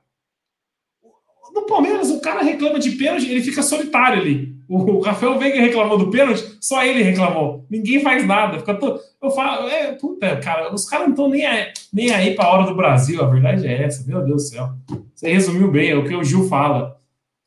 No 1.58 1.66
Palmeiras, 1.66 2.08
o 2.10 2.20
cara 2.20 2.42
reclama 2.42 2.78
de 2.78 2.92
pênalti, 2.92 3.28
ele 3.28 3.42
fica 3.42 3.62
solitário 3.62 4.20
ali. 4.20 4.56
O 4.68 5.00
Rafael 5.00 5.38
Veiga 5.38 5.60
reclamou 5.60 5.98
do 5.98 6.10
pênalti, 6.10 6.44
só 6.60 6.84
ele 6.84 7.02
reclamou. 7.02 7.66
Ninguém 7.68 8.00
faz 8.00 8.24
nada. 8.24 8.58
Fica 8.58 8.74
to... 8.74 9.00
Eu 9.20 9.30
falo, 9.30 9.68
é, 9.68 9.92
puta, 9.92 10.36
cara, 10.36 10.72
os 10.72 10.88
caras 10.88 11.06
não 11.06 11.14
estão 11.14 11.28
nem 11.28 11.44
aí, 11.44 11.72
nem 11.92 12.10
aí 12.12 12.34
pra 12.34 12.48
hora 12.48 12.64
do 12.64 12.76
Brasil. 12.76 13.24
A 13.24 13.26
verdade 13.26 13.66
é 13.66 13.82
essa, 13.82 14.06
meu 14.06 14.22
Deus 14.24 14.44
do 14.44 14.48
céu. 14.48 14.68
Você 15.14 15.32
resumiu 15.32 15.70
bem, 15.70 15.90
é 15.90 15.96
o 15.96 16.04
que 16.04 16.14
o 16.14 16.22
Gil 16.22 16.48
fala. 16.48 16.96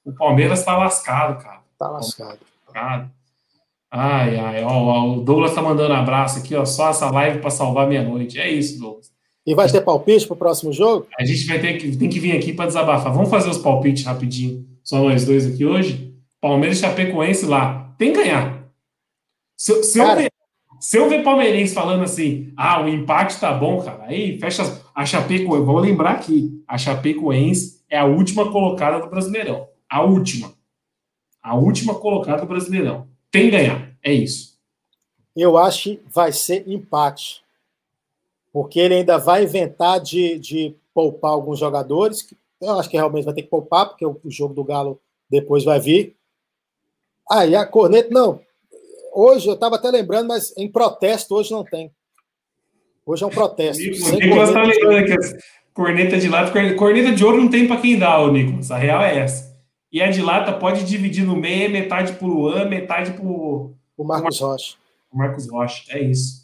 O 0.03 0.11
Palmeiras 0.11 0.65
tá 0.65 0.77
lascado, 0.77 1.41
cara. 1.41 1.61
Tá 1.79 1.87
lascado. 1.87 2.39
Ai, 3.89 4.37
ai, 4.37 4.63
ó, 4.63 4.71
ó, 4.71 5.07
o 5.13 5.21
Douglas 5.21 5.53
tá 5.53 5.61
mandando 5.61 5.93
abraço 5.93 6.39
aqui, 6.39 6.55
ó, 6.55 6.65
só 6.65 6.89
essa 6.89 7.09
live 7.11 7.39
para 7.39 7.49
salvar 7.49 7.87
minha 7.87 8.03
noite. 8.03 8.39
É 8.39 8.49
isso, 8.49 8.79
Douglas. 8.79 9.10
E 9.45 9.55
vai 9.55 9.69
ter 9.69 9.81
palpite 9.81 10.27
pro 10.27 10.35
próximo 10.35 10.71
jogo? 10.71 11.07
A 11.19 11.25
gente 11.25 11.45
vai 11.47 11.59
ter 11.59 11.77
que, 11.77 11.97
tem 11.97 12.09
que 12.09 12.19
vir 12.19 12.37
aqui 12.37 12.53
para 12.53 12.67
desabafar. 12.67 13.11
Vamos 13.11 13.29
fazer 13.29 13.49
os 13.49 13.57
palpites 13.57 14.03
rapidinho. 14.03 14.67
Só 14.83 14.99
nós 14.99 15.25
dois 15.25 15.47
aqui 15.47 15.65
hoje. 15.65 16.15
Palmeiras 16.39 16.77
e 16.77 16.81
Chapecoense 16.81 17.45
lá. 17.45 17.93
Tem 17.97 18.13
que 18.13 18.19
ganhar. 18.19 18.67
Se, 19.57 19.83
se, 19.83 19.99
eu 19.99 20.15
ver, 20.15 20.31
se, 20.79 20.97
eu 20.97 21.09
ver, 21.09 21.23
palmeirense 21.23 21.73
falando 21.73 22.03
assim, 22.03 22.51
ah, 22.57 22.81
o 22.81 22.87
empate 22.87 23.39
tá 23.39 23.53
bom, 23.53 23.79
cara, 23.81 24.05
aí 24.05 24.39
fecha 24.39 24.81
a 24.93 25.05
Chapecoense. 25.05 25.65
Vou 25.65 25.77
lembrar 25.79 26.11
aqui, 26.11 26.63
a 26.67 26.77
Chapecoense 26.77 27.83
é 27.89 27.99
a 27.99 28.05
última 28.05 28.51
colocada 28.51 28.99
do 28.99 29.09
Brasileirão. 29.09 29.67
A 29.89 30.01
última. 30.01 30.53
A 31.43 31.55
última 31.55 31.95
colocada 31.95 32.41
do 32.41 32.47
Brasileirão. 32.47 33.07
Tem 33.29 33.45
que 33.45 33.51
ganhar. 33.51 33.91
É 34.03 34.11
isso. 34.11 34.57
Eu 35.35 35.57
acho 35.57 35.83
que 35.83 35.99
vai 36.11 36.31
ser 36.31 36.63
empate. 36.67 37.43
Porque 38.51 38.79
ele 38.79 38.95
ainda 38.95 39.17
vai 39.17 39.43
inventar 39.43 39.99
de, 39.99 40.37
de 40.39 40.75
poupar 40.93 41.31
alguns 41.31 41.59
jogadores. 41.59 42.27
Eu 42.61 42.79
acho 42.79 42.89
que 42.89 42.97
realmente 42.97 43.25
vai 43.25 43.33
ter 43.33 43.43
que 43.43 43.49
poupar, 43.49 43.87
porque 43.87 44.05
o 44.05 44.19
jogo 44.25 44.53
do 44.53 44.63
Galo 44.63 44.99
depois 45.29 45.63
vai 45.63 45.79
vir. 45.79 46.15
Ah, 47.29 47.45
e 47.45 47.55
a 47.55 47.65
corneta, 47.65 48.09
não. 48.11 48.41
Hoje 49.13 49.47
eu 49.47 49.53
estava 49.53 49.75
até 49.75 49.89
lembrando, 49.89 50.27
mas 50.27 50.55
em 50.57 50.69
protesto 50.69 51.35
hoje 51.35 51.51
não 51.51 51.63
tem. 51.63 51.91
Hoje 53.05 53.23
é 53.23 53.27
um 53.27 53.31
protesto. 53.31 53.83
O 53.83 54.15
Nicolas 54.15 54.49
está 54.49 54.63
lembrando 54.63 55.05
que 55.05 55.37
corneta 55.73 56.17
de 56.17 56.29
lata, 56.29 56.75
corneta 56.75 57.11
de 57.13 57.23
ouro 57.23 57.37
não 57.37 57.49
tem 57.49 57.67
para 57.67 57.81
quem 57.81 57.97
dá, 57.97 58.19
o 58.19 58.31
Nicolas. 58.31 58.71
A 58.71 58.77
real 58.77 59.01
é 59.01 59.19
essa. 59.19 59.51
E 59.91 60.01
a 60.01 60.09
de 60.09 60.21
lata 60.21 60.53
pode 60.53 60.85
dividir 60.85 61.25
no 61.25 61.35
meio, 61.35 61.69
metade 61.69 62.13
para 62.13 62.25
o 62.25 62.29
Luan, 62.29 62.65
metade 62.65 63.11
para 63.11 63.25
o 63.25 63.75
Marcos 63.99 64.39
Rocha. 64.39 64.75
O 65.11 65.17
Marcos 65.17 65.49
Rocha, 65.49 65.83
é 65.89 66.01
isso. 66.01 66.40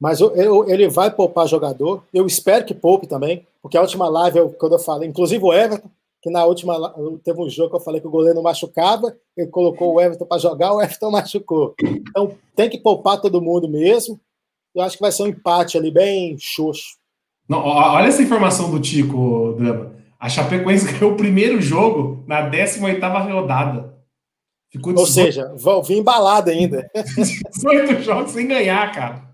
Mas 0.00 0.20
eu, 0.20 0.34
eu, 0.36 0.68
ele 0.68 0.88
vai 0.88 1.10
poupar 1.10 1.48
jogador. 1.48 2.02
Eu 2.12 2.26
espero 2.26 2.64
que 2.64 2.74
poupe 2.74 3.06
também, 3.06 3.46
porque 3.62 3.76
a 3.76 3.80
última 3.80 4.08
live, 4.08 4.38
eu, 4.38 4.50
quando 4.50 4.74
eu 4.74 4.78
falei, 4.78 5.08
inclusive 5.08 5.42
o 5.42 5.52
Everton, 5.52 5.88
que 6.22 6.30
na 6.30 6.44
última 6.44 6.94
teve 7.24 7.40
um 7.40 7.48
jogo 7.48 7.70
que 7.70 7.76
eu 7.76 7.80
falei 7.80 8.00
que 8.00 8.06
o 8.06 8.10
goleiro 8.10 8.36
não 8.36 8.42
machucava, 8.42 9.16
ele 9.36 9.48
colocou 9.48 9.94
o 9.94 10.00
Everton 10.00 10.26
para 10.26 10.38
jogar, 10.38 10.72
o 10.72 10.82
Everton 10.82 11.10
machucou. 11.12 11.74
Então 11.80 12.32
tem 12.54 12.68
que 12.68 12.78
poupar 12.78 13.20
todo 13.20 13.40
mundo 13.40 13.68
mesmo. 13.68 14.20
Eu 14.74 14.82
acho 14.82 14.96
que 14.96 15.02
vai 15.02 15.12
ser 15.12 15.22
um 15.22 15.28
empate 15.28 15.78
ali 15.78 15.90
bem 15.90 16.36
xoxo. 16.38 16.98
Não, 17.48 17.58
olha 17.64 18.08
essa 18.08 18.22
informação 18.22 18.70
do 18.70 18.80
Tico, 18.80 19.54
Drama. 19.56 19.94
A 20.18 20.28
Chapecoense 20.28 20.92
ganhou 20.92 21.12
o 21.12 21.16
primeiro 21.16 21.60
jogo 21.60 22.24
na 22.26 22.50
18ª 22.50 23.32
rodada. 23.32 23.94
Ficou 24.70 24.92
18... 24.92 24.98
Ou 24.98 25.06
seja, 25.06 25.54
vão 25.56 25.82
vir 25.82 25.98
embalado 25.98 26.50
ainda. 26.50 26.90
18 26.92 28.02
jogos 28.02 28.32
sem 28.32 28.46
ganhar, 28.48 28.92
cara. 28.92 29.25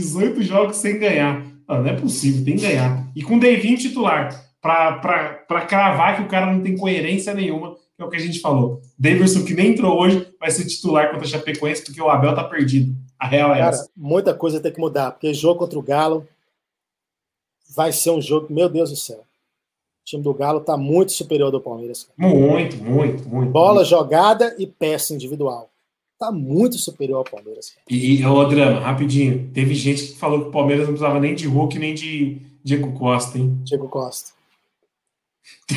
18 0.00 0.42
jogos 0.42 0.76
sem 0.76 0.98
ganhar. 0.98 1.44
Não, 1.68 1.82
não 1.82 1.86
é 1.90 1.94
possível, 1.94 2.44
tem 2.44 2.56
que 2.56 2.62
ganhar. 2.62 3.06
E 3.14 3.22
com 3.22 3.38
Devin 3.38 3.76
titular, 3.76 4.52
para 4.60 5.66
cravar 5.68 6.16
que 6.16 6.22
o 6.22 6.28
cara 6.28 6.52
não 6.52 6.62
tem 6.62 6.76
coerência 6.76 7.34
nenhuma, 7.34 7.74
que 7.96 8.02
é 8.02 8.04
o 8.04 8.08
que 8.08 8.16
a 8.16 8.20
gente 8.20 8.40
falou. 8.40 8.80
Davidson, 8.98 9.44
que 9.44 9.54
nem 9.54 9.72
entrou 9.72 9.98
hoje, 9.98 10.26
vai 10.40 10.50
ser 10.50 10.64
titular 10.66 11.10
contra 11.10 11.26
a 11.26 11.30
Chapecoense, 11.30 11.84
porque 11.84 12.00
o 12.00 12.08
Abel 12.08 12.34
tá 12.34 12.44
perdido. 12.44 12.94
A 13.18 13.26
real 13.26 13.52
é 13.52 13.58
cara, 13.58 13.70
essa. 13.70 13.88
Muita 13.96 14.32
coisa 14.32 14.60
tem 14.60 14.72
que 14.72 14.80
mudar, 14.80 15.12
porque 15.12 15.34
jogo 15.34 15.60
contra 15.60 15.78
o 15.78 15.82
Galo 15.82 16.26
vai 17.74 17.92
ser 17.92 18.10
um 18.10 18.20
jogo, 18.20 18.52
meu 18.52 18.68
Deus 18.68 18.90
do 18.90 18.96
céu 18.96 19.28
time 20.08 20.22
do 20.22 20.32
Galo 20.32 20.60
está 20.60 20.76
muito 20.76 21.12
superior 21.12 21.46
ao 21.46 21.52
do 21.52 21.60
Palmeiras. 21.60 22.08
Muito, 22.16 22.76
muito, 22.82 23.28
muito. 23.28 23.50
Bola 23.50 23.76
muito. 23.76 23.88
jogada 23.88 24.54
e 24.58 24.66
peça 24.66 25.12
individual. 25.12 25.70
Está 26.20 26.32
muito 26.32 26.76
superior 26.78 27.18
ao 27.18 27.24
Palmeiras. 27.24 27.76
E, 27.88 28.26
ô, 28.26 28.44
Drama, 28.44 28.80
rapidinho. 28.80 29.52
Teve 29.54 29.72
gente 29.72 30.02
que 30.02 30.18
falou 30.18 30.42
que 30.42 30.48
o 30.48 30.50
Palmeiras 30.50 30.88
não 30.88 30.94
precisava 30.94 31.20
nem 31.20 31.32
de 31.32 31.46
Hulk, 31.46 31.78
nem 31.78 31.94
de 31.94 32.42
Diego 32.64 32.92
Costa, 32.98 33.38
hein? 33.38 33.56
Diego 33.62 33.88
Costa. 33.88 34.32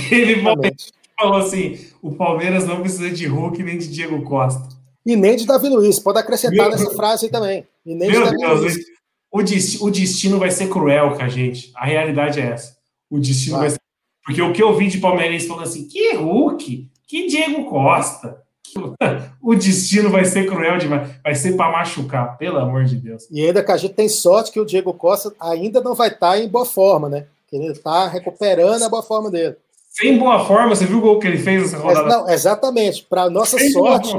Teve 0.09 0.41
gente 0.41 0.91
que 0.91 1.09
falou 1.15 1.37
assim: 1.37 1.77
o 2.01 2.15
Palmeiras 2.15 2.65
não 2.65 2.81
precisa 2.81 3.11
de 3.11 3.27
Hulk, 3.27 3.61
nem 3.61 3.77
de 3.77 3.87
Diego 3.87 4.23
Costa. 4.23 4.67
E 5.05 5.15
nem 5.15 5.35
de 5.35 5.45
Davi 5.45 5.69
Luiz. 5.69 5.99
Pode 5.99 6.17
acrescentar 6.17 6.57
Meu 6.57 6.71
nessa 6.71 6.85
Deus. 6.85 6.95
frase 6.95 7.25
aí 7.27 7.31
também. 7.31 7.67
E 7.85 7.93
nem 7.93 8.09
Meu 8.09 8.23
de 8.23 8.25
Davi 8.31 8.37
Deus, 8.37 8.61
Luiz. 8.61 8.85
O, 9.31 9.43
destino, 9.43 9.85
o 9.85 9.91
destino 9.91 10.39
vai 10.39 10.49
ser 10.49 10.69
cruel 10.69 11.15
com 11.15 11.21
a 11.21 11.29
gente. 11.29 11.71
A 11.75 11.85
realidade 11.85 12.39
é 12.39 12.47
essa. 12.47 12.75
O 13.11 13.19
destino 13.19 13.57
vai, 13.57 13.69
vai 13.69 13.69
ser 13.69 13.81
porque 14.25 14.41
o 14.41 14.53
que 14.53 14.63
eu 14.63 14.75
vi 14.75 14.87
de 14.87 14.99
palmeirense 14.99 15.47
falando 15.47 15.65
assim, 15.65 15.87
que 15.87 16.15
Hulk, 16.15 16.89
que 17.07 17.27
Diego 17.27 17.65
Costa. 17.65 18.41
O 19.41 19.55
destino 19.55 20.09
vai 20.09 20.23
ser 20.23 20.45
cruel 20.45 20.77
demais, 20.77 21.09
vai 21.23 21.33
ser 21.33 21.57
para 21.57 21.71
machucar, 21.71 22.37
pelo 22.37 22.59
amor 22.59 22.85
de 22.85 22.95
Deus. 22.95 23.27
E 23.31 23.43
ainda 23.43 23.63
que 23.63 23.71
a 23.71 23.77
gente 23.77 23.95
tem 23.95 24.07
sorte 24.07 24.51
que 24.51 24.59
o 24.59 24.65
Diego 24.65 24.93
Costa 24.93 25.33
ainda 25.39 25.81
não 25.81 25.95
vai 25.95 26.09
estar 26.09 26.33
tá 26.33 26.39
em 26.39 26.47
boa 26.47 26.65
forma, 26.65 27.09
né? 27.09 27.25
Que 27.47 27.55
ele 27.55 27.71
está 27.71 28.07
recuperando 28.07 28.83
a 28.83 28.89
boa 28.89 29.01
forma 29.01 29.31
dele. 29.31 29.55
Sem 29.89 30.17
boa 30.17 30.45
forma, 30.45 30.75
você 30.75 30.85
viu 30.85 30.99
o 30.99 31.01
gol 31.01 31.19
que 31.19 31.27
ele 31.27 31.37
fez 31.37 31.63
essa 31.63 31.77
rodada? 31.77 32.07
Não, 32.07 32.29
exatamente. 32.29 33.03
Para 33.03 33.29
nossa 33.29 33.57
Sem 33.57 33.71
sorte, 33.71 34.15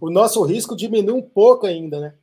o 0.00 0.10
nosso 0.10 0.42
risco 0.42 0.74
diminui 0.76 1.12
um 1.12 1.22
pouco 1.22 1.66
ainda, 1.66 2.00
né? 2.00 2.14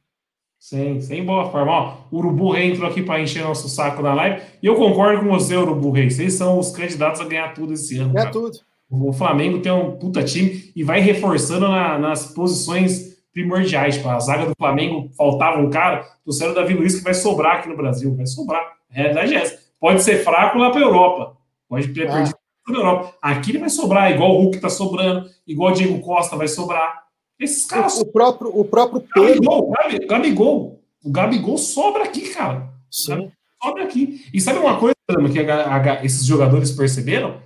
Sim, 0.60 1.00
sem 1.00 1.24
boa 1.24 1.50
forma. 1.52 1.72
Ó, 1.72 1.98
o 2.12 2.18
Urubu 2.18 2.52
Rei 2.52 2.72
entrou 2.72 2.90
aqui 2.90 3.02
para 3.02 3.22
encher 3.22 3.44
nosso 3.44 3.70
saco 3.70 4.02
na 4.02 4.14
live. 4.14 4.42
E 4.62 4.66
eu 4.66 4.76
concordo 4.76 5.24
com 5.24 5.30
você, 5.30 5.56
Urubu 5.56 5.92
Rei. 5.92 6.10
Vocês 6.10 6.34
são 6.34 6.58
os 6.58 6.72
candidatos 6.72 7.22
a 7.22 7.26
ganhar 7.26 7.54
tudo 7.54 7.74
esse 7.74 7.98
ano. 7.98 8.14
Ganhar 8.14 8.32
tudo. 8.32 8.60
O 8.90 9.14
Flamengo 9.14 9.60
tem 9.60 9.72
um 9.72 9.92
puta 9.98 10.24
time 10.24 10.72
e 10.76 10.84
vai 10.84 11.00
reforçando 11.00 11.68
na, 11.68 12.00
nas 12.00 12.34
posições 12.34 13.20
primordiais. 13.32 13.96
Tipo, 13.96 14.10
a 14.10 14.20
zaga 14.20 14.48
do 14.48 14.56
Flamengo 14.58 15.10
faltava 15.16 15.60
um 15.60 15.70
cara, 15.70 16.06
trouxeram 16.24 16.52
o 16.52 16.56
Davi 16.56 16.74
Luiz 16.74 16.96
que 16.96 17.04
vai 17.04 17.14
sobrar 17.14 17.58
aqui 17.58 17.70
no 17.70 17.78
Brasil. 17.78 18.16
Vai 18.16 18.26
sobrar. 18.26 18.62
A 18.90 18.94
realidade 18.94 19.36
é 19.36 19.38
essa. 19.38 19.60
Pode 19.80 20.02
ser 20.02 20.24
fraco 20.24 20.58
lá 20.58 20.72
para 20.72 20.82
Europa. 20.82 21.38
Pode 21.68 21.88
ter 21.90 22.10
ah. 22.10 22.14
perdido 22.14 22.38
na 22.68 22.78
Europa. 22.80 23.16
Aqui 23.22 23.52
ele 23.52 23.60
vai 23.60 23.70
sobrar, 23.70 24.12
igual 24.12 24.32
o 24.32 24.42
Hulk 24.42 24.60
tá 24.60 24.70
sobrando, 24.70 25.30
igual 25.48 25.72
o 25.72 25.76
Diego 25.76 26.00
Costa 26.02 26.36
vai 26.36 26.48
sobrar. 26.48 27.04
Esses 27.40 27.66
caras. 27.66 28.00
O 28.00 28.06
próprio, 28.06 28.52
o 28.54 28.66
próprio 28.66 29.02
Pedro. 29.14 29.72
Gabigol, 29.72 29.74
Gabigol. 30.08 30.84
O 31.06 31.12
Gabigol 31.12 31.58
sobra 31.58 32.04
aqui, 32.04 32.30
cara. 32.34 32.70
Sim. 32.92 33.32
Sobra 33.62 33.84
aqui. 33.84 34.26
E 34.34 34.42
sabe 34.42 34.60
uma 34.60 34.78
coisa 34.78 34.96
que 35.32 35.40
a, 35.40 35.76
a, 35.76 36.06
esses 36.06 36.26
jogadores 36.26 36.72
perceberam? 36.72 37.38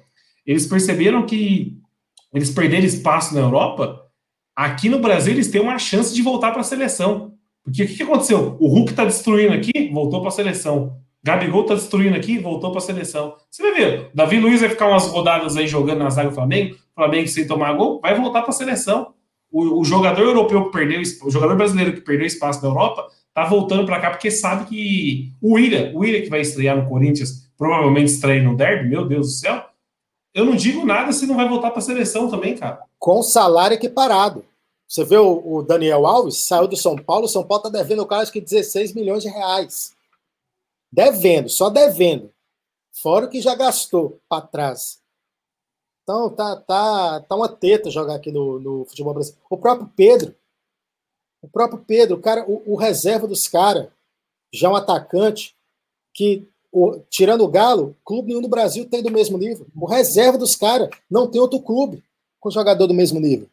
Eles 0.45 0.67
perceberam 0.67 1.25
que 1.25 1.77
eles 2.33 2.49
perderam 2.49 2.85
espaço 2.85 3.33
na 3.33 3.41
Europa. 3.41 4.01
Aqui 4.55 4.89
no 4.89 4.99
Brasil, 4.99 5.33
eles 5.33 5.49
têm 5.49 5.61
uma 5.61 5.77
chance 5.77 6.13
de 6.13 6.21
voltar 6.21 6.51
para 6.51 6.61
a 6.61 6.65
seleção. 6.65 7.33
Porque 7.63 7.83
o 7.83 7.87
que, 7.87 7.95
que 7.95 8.03
aconteceu? 8.03 8.57
O 8.59 8.67
Hulk 8.67 8.91
está 8.91 9.05
destruindo 9.05 9.53
aqui, 9.53 9.89
voltou 9.93 10.19
para 10.19 10.29
a 10.29 10.33
seleção. 10.33 10.97
Gabigol 11.23 11.61
está 11.61 11.75
destruindo 11.75 12.17
aqui, 12.17 12.37
voltou 12.37 12.71
para 12.71 12.79
a 12.79 12.81
seleção. 12.81 13.35
Você 13.49 13.63
vai 13.63 13.73
ver, 13.73 14.11
Davi 14.13 14.39
Luiz 14.39 14.59
vai 14.59 14.69
ficar 14.69 14.89
umas 14.89 15.07
rodadas 15.07 15.55
aí 15.55 15.67
jogando 15.67 15.99
na 15.99 16.09
zaga 16.09 16.29
do 16.29 16.35
Flamengo, 16.35 16.75
Flamengo 16.93 17.27
sem 17.29 17.47
tomar 17.47 17.73
gol, 17.73 18.01
vai 18.01 18.13
voltar 18.19 18.41
para 18.41 18.49
a 18.49 18.53
seleção 18.53 19.13
o, 19.53 19.79
o, 19.79 19.85
jogador 19.85 20.23
europeu 20.23 20.65
que 20.65 20.71
perdeu, 20.71 20.99
o 21.23 21.29
jogador 21.29 21.55
brasileiro 21.55 21.93
que 21.93 22.01
perdeu 22.01 22.25
espaço 22.25 22.61
na 22.63 22.69
Europa, 22.69 23.07
tá 23.31 23.45
voltando 23.45 23.85
para 23.85 23.99
cá 23.99 24.09
porque 24.09 24.31
sabe 24.31 24.65
que 24.65 25.31
o 25.39 25.53
William, 25.53 25.91
o 25.93 25.99
William 25.99 26.21
que 26.21 26.29
vai 26.29 26.41
estrear 26.41 26.75
no 26.75 26.89
Corinthians, 26.89 27.51
provavelmente 27.55 28.07
estreia 28.07 28.41
no 28.41 28.57
Derby, 28.57 28.89
meu 28.89 29.07
Deus 29.07 29.27
do 29.27 29.33
céu. 29.33 29.63
Eu 30.33 30.45
não 30.45 30.55
digo 30.55 30.85
nada 30.85 31.11
se 31.11 31.27
não 31.27 31.35
vai 31.35 31.47
voltar 31.47 31.69
para 31.69 31.79
a 31.79 31.83
seleção 31.83 32.29
também, 32.29 32.57
cara. 32.57 32.83
Com 32.97 33.21
salário 33.21 33.75
equiparado. 33.75 34.43
Você 34.87 35.03
vê 35.03 35.17
o, 35.17 35.61
Daniel 35.61 36.05
Alves, 36.05 36.37
saiu 36.37 36.67
do 36.67 36.77
São 36.77 36.95
Paulo, 36.95 37.25
o 37.25 37.29
São 37.29 37.43
Paulo 37.43 37.65
está 37.65 37.79
devendo 37.79 38.01
o 38.01 38.05
cara 38.05 38.21
acho 38.21 38.31
que 38.31 38.41
16 38.41 38.93
milhões 38.93 39.23
de 39.23 39.29
reais. 39.29 39.95
Devendo, 40.91 41.49
só 41.49 41.69
devendo. 41.69 42.31
Fora 42.91 43.25
o 43.25 43.29
que 43.29 43.41
já 43.41 43.55
gastou 43.55 44.19
para 44.29 44.45
trás. 44.45 45.01
Então 46.03 46.29
tá, 46.29 46.55
tá, 46.57 47.21
tá 47.21 47.35
uma 47.35 47.49
teta 47.49 47.89
jogar 47.89 48.15
aqui 48.15 48.31
no, 48.31 48.59
no 48.59 48.85
futebol 48.85 49.13
brasileiro. 49.13 49.43
O 49.49 49.57
próprio 49.57 49.91
Pedro, 49.95 50.35
o 51.41 51.47
próprio 51.47 51.79
Pedro, 51.79 52.17
o 52.17 52.21
cara, 52.21 52.45
o, 52.47 52.73
o 52.73 52.75
reserva 52.75 53.25
dos 53.25 53.47
caras, 53.47 53.89
já 54.53 54.69
um 54.69 54.75
atacante 54.75 55.55
que, 56.13 56.47
o, 56.73 56.99
tirando 57.07 57.41
o 57.41 57.47
Galo, 57.47 57.95
clube 58.03 58.29
nenhum 58.29 58.41
do 58.41 58.47
Brasil 58.47 58.89
tem 58.89 59.03
do 59.03 59.11
mesmo 59.11 59.37
nível. 59.37 59.67
O 59.79 59.85
reserva 59.85 60.39
dos 60.39 60.55
caras 60.55 60.89
não 61.09 61.27
tem 61.29 61.39
outro 61.39 61.59
clube 61.59 62.03
com 62.39 62.49
jogador 62.49 62.87
do 62.87 62.95
mesmo 62.95 63.19
nível. 63.19 63.47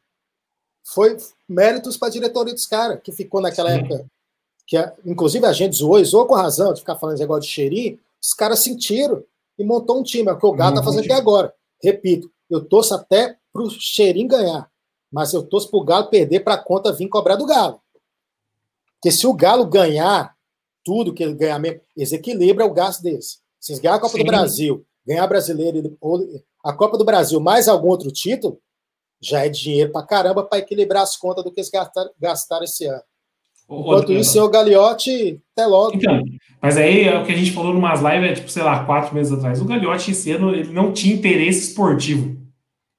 Foi 0.83 1.19
méritos 1.47 1.99
para 1.99 2.09
a 2.09 2.11
diretoria 2.11 2.55
dos 2.55 2.65
caras, 2.65 2.99
que 3.05 3.13
ficou 3.13 3.43
naquela 3.43 3.71
Sim. 3.71 3.81
época, 3.81 4.07
que 4.67 4.77
inclusive 5.05 5.45
a 5.45 5.53
gente 5.53 5.77
zoou, 5.77 6.03
zoou 6.03 6.27
com 6.27 6.35
razão 6.35 6.73
de 6.73 6.81
ficar 6.81 6.97
falando 6.97 7.17
esse 7.17 7.23
negócio 7.23 7.43
de 7.43 7.49
cheirinho, 7.49 7.99
os 8.23 8.33
caras 8.33 8.61
sentiram 8.61 9.23
e 9.59 9.65
montou 9.65 10.01
um 10.01 10.03
time, 10.03 10.31
é 10.31 10.33
o 10.33 10.39
que 10.39 10.47
o 10.47 10.53
Galo 10.53 10.77
está 10.77 10.83
fazendo 10.83 11.05
aqui 11.05 11.13
agora. 11.13 11.55
Repito, 11.83 12.31
eu 12.49 12.65
torço 12.65 12.95
até 12.95 13.37
para 13.53 13.63
o 13.63 13.69
cheirinho 13.69 14.29
ganhar, 14.29 14.71
mas 15.13 15.35
eu 15.35 15.43
torço 15.43 15.71
para 15.71 15.79
o 15.79 15.85
Galo 15.85 16.09
perder 16.09 16.41
para 16.41 16.55
a 16.55 16.59
conta 16.59 16.91
vir 16.91 17.09
cobrar 17.09 17.37
do 17.37 17.45
Galo. 17.45 17.81
Porque 18.95 19.13
se 19.13 19.27
o 19.27 19.35
Galo 19.35 19.67
ganhar 19.67 20.35
tudo 20.85 21.13
que 21.13 21.23
ele 21.23 21.35
ganhar 21.35 21.59
mesmo, 21.59 21.81
desequilibra 21.97 22.65
o 22.65 22.73
gasto 22.73 23.03
desse. 23.03 23.39
Se 23.59 23.73
eles 23.73 23.81
ganhar 23.81 23.97
a 23.97 24.01
Copa 24.01 24.13
Sim. 24.13 24.25
do 24.25 24.27
Brasil, 24.27 24.87
ganhar 25.07 25.27
brasileiro, 25.27 25.97
ou 26.01 26.27
a 26.65 26.73
Copa 26.73 26.97
do 26.97 27.05
Brasil 27.05 27.41
mais 27.41 27.69
algum 27.69 27.89
outro 27.89 28.11
título, 28.11 28.59
já 29.21 29.45
é 29.45 29.49
dinheiro 29.49 29.93
para 29.93 30.07
caramba 30.07 30.43
para 30.43 30.59
equilibrar 30.59 31.03
as 31.03 31.17
contas 31.17 31.45
do 31.45 31.53
que 31.53 31.61
eles 31.61 31.71
gastaram, 31.71 32.11
gastaram 32.19 32.65
esse 32.65 32.87
ano. 32.87 33.03
Enquanto 33.71 34.13
isso, 34.13 34.33
senhor 34.33 34.49
Gagliotti, 34.49 35.41
até 35.53 35.65
logo. 35.65 35.95
Então, 35.95 36.21
mas 36.61 36.77
aí 36.77 37.05
é 37.05 37.17
o 37.17 37.25
que 37.25 37.31
a 37.31 37.37
gente 37.37 37.53
falou 37.53 37.73
numas 37.73 38.01
lives, 38.01 38.31
é, 38.31 38.35
tipo, 38.35 38.51
sei 38.51 38.65
lá, 38.65 38.85
quatro 38.85 39.15
meses 39.15 39.33
atrás. 39.33 39.61
O 39.61 39.65
Gagliotti 39.65 40.11
esse 40.11 40.33
ano 40.33 40.53
ele 40.53 40.73
não 40.73 40.93
tinha 40.93 41.15
interesse 41.15 41.69
esportivo. 41.69 42.37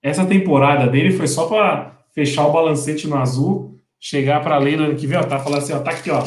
Essa 0.01 0.25
temporada 0.25 0.87
dele 0.89 1.11
foi 1.11 1.27
só 1.27 1.45
para 1.45 1.99
fechar 2.13 2.47
o 2.47 2.53
balancete 2.53 3.07
no 3.07 3.17
azul, 3.17 3.75
chegar 3.99 4.41
para 4.41 4.55
a 4.55 4.59
lei 4.59 4.77
no 4.77 4.83
ano 4.83 4.95
que 4.95 5.05
vem, 5.05 5.17
ó, 5.17 5.23
tá 5.23 5.39
falando 5.39 5.59
assim, 5.59 5.73
ó, 5.73 5.79
tá 5.79 5.91
aqui, 5.91 6.09
ó, 6.09 6.23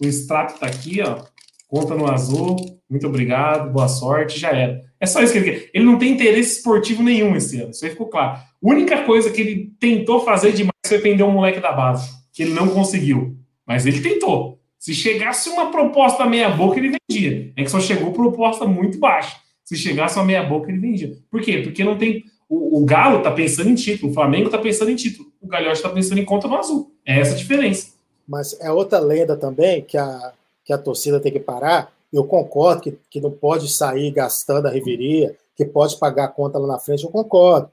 o 0.00 0.06
extrato 0.06 0.58
tá 0.58 0.66
aqui, 0.66 1.00
ó, 1.02 1.22
conta 1.66 1.94
no 1.94 2.10
azul, 2.10 2.56
muito 2.88 3.06
obrigado, 3.06 3.72
boa 3.72 3.88
sorte, 3.88 4.38
já 4.38 4.50
era. 4.50 4.82
É 5.00 5.06
só 5.06 5.22
isso 5.22 5.32
que 5.32 5.38
ele 5.38 5.50
quer. 5.50 5.70
Ele 5.74 5.84
não 5.84 5.98
tem 5.98 6.12
interesse 6.12 6.56
esportivo 6.56 7.02
nenhum 7.02 7.36
esse 7.36 7.60
ano, 7.60 7.70
isso 7.70 7.84
aí 7.84 7.90
ficou 7.90 8.08
claro. 8.08 8.38
A 8.38 8.44
única 8.62 9.04
coisa 9.04 9.30
que 9.30 9.40
ele 9.40 9.72
tentou 9.78 10.24
fazer 10.24 10.52
demais 10.52 10.72
foi 10.86 10.98
vender 10.98 11.22
um 11.22 11.30
moleque 11.30 11.60
da 11.60 11.72
base, 11.72 12.10
que 12.32 12.42
ele 12.42 12.52
não 12.52 12.68
conseguiu. 12.68 13.36
Mas 13.66 13.86
ele 13.86 14.00
tentou. 14.00 14.58
Se 14.78 14.94
chegasse 14.94 15.48
uma 15.50 15.70
proposta 15.70 16.24
meia-boca, 16.24 16.78
ele 16.78 16.96
vendia. 17.10 17.52
É 17.56 17.64
que 17.64 17.70
só 17.70 17.80
chegou 17.80 18.12
proposta 18.12 18.64
muito 18.64 18.98
baixa. 18.98 19.36
Se 19.64 19.76
chegasse 19.76 20.16
uma 20.16 20.24
meia-boca, 20.24 20.70
ele 20.70 20.78
vendia. 20.78 21.12
Por 21.30 21.42
quê? 21.42 21.58
Porque 21.58 21.84
não 21.84 21.98
tem. 21.98 22.24
O, 22.48 22.80
o 22.80 22.84
Galo 22.86 23.20
tá 23.20 23.30
pensando 23.30 23.68
em 23.68 23.74
título, 23.74 24.10
o 24.10 24.14
Flamengo 24.14 24.48
tá 24.48 24.56
pensando 24.56 24.90
em 24.90 24.96
título, 24.96 25.28
o 25.42 25.46
Galhote 25.46 25.82
tá 25.82 25.90
pensando 25.90 26.18
em 26.18 26.24
conta 26.24 26.48
no 26.48 26.56
azul. 26.56 26.90
É 27.04 27.20
essa 27.20 27.34
a 27.34 27.36
diferença. 27.36 27.97
Mas 28.28 28.60
é 28.60 28.70
outra 28.70 28.98
lenda 28.98 29.36
também 29.36 29.82
que 29.82 29.96
a, 29.96 30.34
que 30.64 30.72
a 30.72 30.78
torcida 30.78 31.18
tem 31.18 31.32
que 31.32 31.40
parar. 31.40 31.92
Eu 32.12 32.24
concordo 32.24 32.82
que, 32.82 32.92
que 33.10 33.20
não 33.20 33.30
pode 33.30 33.68
sair 33.68 34.10
gastando 34.10 34.66
a 34.66 34.70
reviria, 34.70 35.36
que 35.56 35.64
pode 35.64 35.96
pagar 35.96 36.24
a 36.24 36.28
conta 36.28 36.58
lá 36.58 36.66
na 36.66 36.78
frente, 36.78 37.04
eu 37.04 37.10
concordo. 37.10 37.70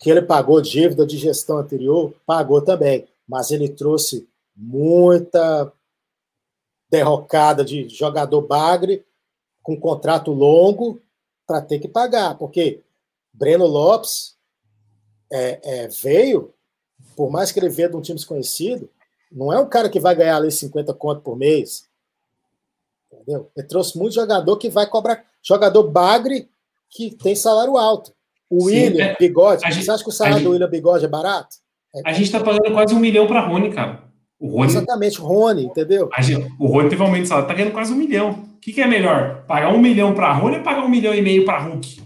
Que 0.00 0.10
ele 0.10 0.22
pagou 0.22 0.60
dívida 0.60 1.04
de 1.06 1.18
gestão 1.18 1.58
anterior, 1.58 2.14
pagou 2.24 2.62
também. 2.62 3.06
Mas 3.28 3.50
ele 3.50 3.68
trouxe 3.68 4.26
muita 4.56 5.70
derrocada 6.90 7.64
de 7.64 7.88
jogador 7.88 8.42
bagre 8.42 9.04
com 9.62 9.78
contrato 9.78 10.32
longo 10.32 11.00
para 11.46 11.60
ter 11.60 11.78
que 11.78 11.88
pagar, 11.88 12.36
porque 12.36 12.80
Breno 13.32 13.66
Lopes 13.66 14.36
é, 15.32 15.60
é, 15.62 15.88
veio, 15.88 16.52
por 17.16 17.30
mais 17.30 17.50
que 17.50 17.58
ele 17.58 17.68
venha 17.68 17.88
de 17.88 17.96
um 17.96 18.02
time 18.02 18.16
desconhecido, 18.16 18.88
não 19.34 19.52
é 19.52 19.58
um 19.58 19.68
cara 19.68 19.88
que 19.88 20.00
vai 20.00 20.14
ganhar 20.14 20.36
ali 20.36 20.50
50 20.50 20.92
conto 20.94 21.20
por 21.22 21.36
mês. 21.36 21.88
Entendeu? 23.12 23.50
Ele 23.56 23.66
trouxe 23.66 23.98
muito 23.98 24.14
jogador 24.14 24.56
que 24.56 24.68
vai 24.68 24.86
cobrar. 24.86 25.24
Jogador 25.42 25.84
bagre 25.84 26.48
que 26.90 27.10
tem 27.10 27.34
salário 27.34 27.76
alto. 27.76 28.12
O 28.50 28.62
Sim, 28.62 28.66
William 28.66 29.04
é, 29.04 29.16
Bigode. 29.16 29.62
Gente, 29.62 29.84
você 29.84 29.90
acha 29.90 30.02
que 30.02 30.10
o 30.10 30.12
salário 30.12 30.38
gente, 30.38 30.46
do 30.46 30.52
William 30.52 30.68
Bigode 30.68 31.04
é 31.04 31.08
barato? 31.08 31.56
É, 31.94 32.02
a 32.04 32.12
gente 32.12 32.24
está 32.24 32.40
pagando 32.40 32.72
quase 32.72 32.94
um 32.94 32.98
milhão 32.98 33.26
para 33.26 33.40
Rony, 33.40 33.72
cara. 33.72 34.04
O 34.38 34.48
Rony, 34.48 34.66
Exatamente, 34.66 35.20
o 35.20 35.24
Rony, 35.24 35.64
entendeu? 35.66 36.10
Gente, 36.18 36.52
o 36.58 36.66
Rony 36.66 36.88
teve 36.88 37.00
um 37.00 37.06
aumento 37.06 37.22
de 37.22 37.28
salário, 37.28 37.48
tá 37.48 37.54
ganhando 37.54 37.72
quase 37.72 37.92
um 37.92 37.96
milhão. 37.96 38.30
O 38.32 38.60
que, 38.60 38.72
que 38.72 38.80
é 38.80 38.86
melhor? 38.86 39.44
Pagar 39.46 39.72
um 39.72 39.78
milhão 39.78 40.14
para 40.14 40.32
Rony 40.32 40.56
ou 40.56 40.62
pagar 40.62 40.84
um 40.84 40.88
milhão 40.88 41.14
e 41.14 41.22
meio 41.22 41.44
para 41.44 41.60
Hulk? 41.60 42.02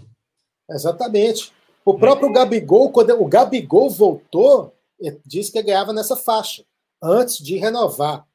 Exatamente. 0.69 1.51
O 1.83 1.95
próprio 1.95 2.31
Gabigol, 2.31 2.91
quando 2.91 3.11
o 3.21 3.25
Gabigol 3.25 3.89
voltou, 3.89 4.73
disse 5.25 5.51
que 5.51 5.61
ganhava 5.63 5.93
nessa 5.93 6.15
faixa, 6.15 6.63
antes 7.01 7.37
de 7.37 7.57
renovar. 7.57 8.25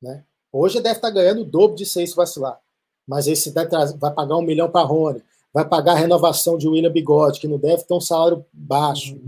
Né? 0.00 0.24
Hoje 0.52 0.80
deve 0.80 0.96
estar 0.96 1.10
ganhando 1.10 1.42
o 1.42 1.46
dobro 1.46 1.76
de 1.76 1.86
seis 1.86 2.14
vacilar. 2.14 2.58
Mas 3.06 3.26
esse 3.26 3.50
vai, 3.50 3.66
vai 3.98 4.12
pagar 4.12 4.36
um 4.36 4.42
milhão 4.42 4.70
para 4.70 4.86
Rony, 4.86 5.22
vai 5.52 5.68
pagar 5.68 5.92
a 5.92 5.96
renovação 5.96 6.56
de 6.56 6.68
William 6.68 6.92
Bigode, 6.92 7.40
que 7.40 7.48
não 7.48 7.58
deve 7.58 7.84
ter 7.84 7.94
um 7.94 8.00
salário 8.00 8.44
baixo. 8.52 9.18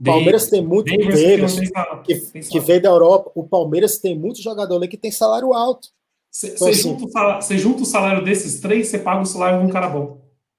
O 0.00 0.04
Palmeiras 0.04 0.48
tem 0.48 0.62
muito 0.62 0.94
deles 0.96 1.56
que, 2.04 2.42
que 2.42 2.60
veio 2.60 2.82
da 2.82 2.88
Europa. 2.88 3.30
O 3.34 3.44
Palmeiras 3.44 3.98
tem 3.98 4.18
muito 4.18 4.42
jogador 4.42 4.76
ali 4.76 4.88
que 4.88 4.96
tem 4.96 5.10
salário 5.10 5.54
alto. 5.54 5.88
Você 6.30 6.48
então, 6.48 6.68
assim, 6.68 6.82
junta, 6.82 7.56
junta, 7.56 7.82
o 7.82 7.86
salário 7.86 8.24
desses 8.24 8.60
três, 8.60 8.88
você 8.88 8.98
paga 8.98 9.22
o 9.22 9.26
salário 9.26 9.60
de 9.60 9.66
um 9.66 9.70
cara 9.70 9.88
bom. 9.88 10.18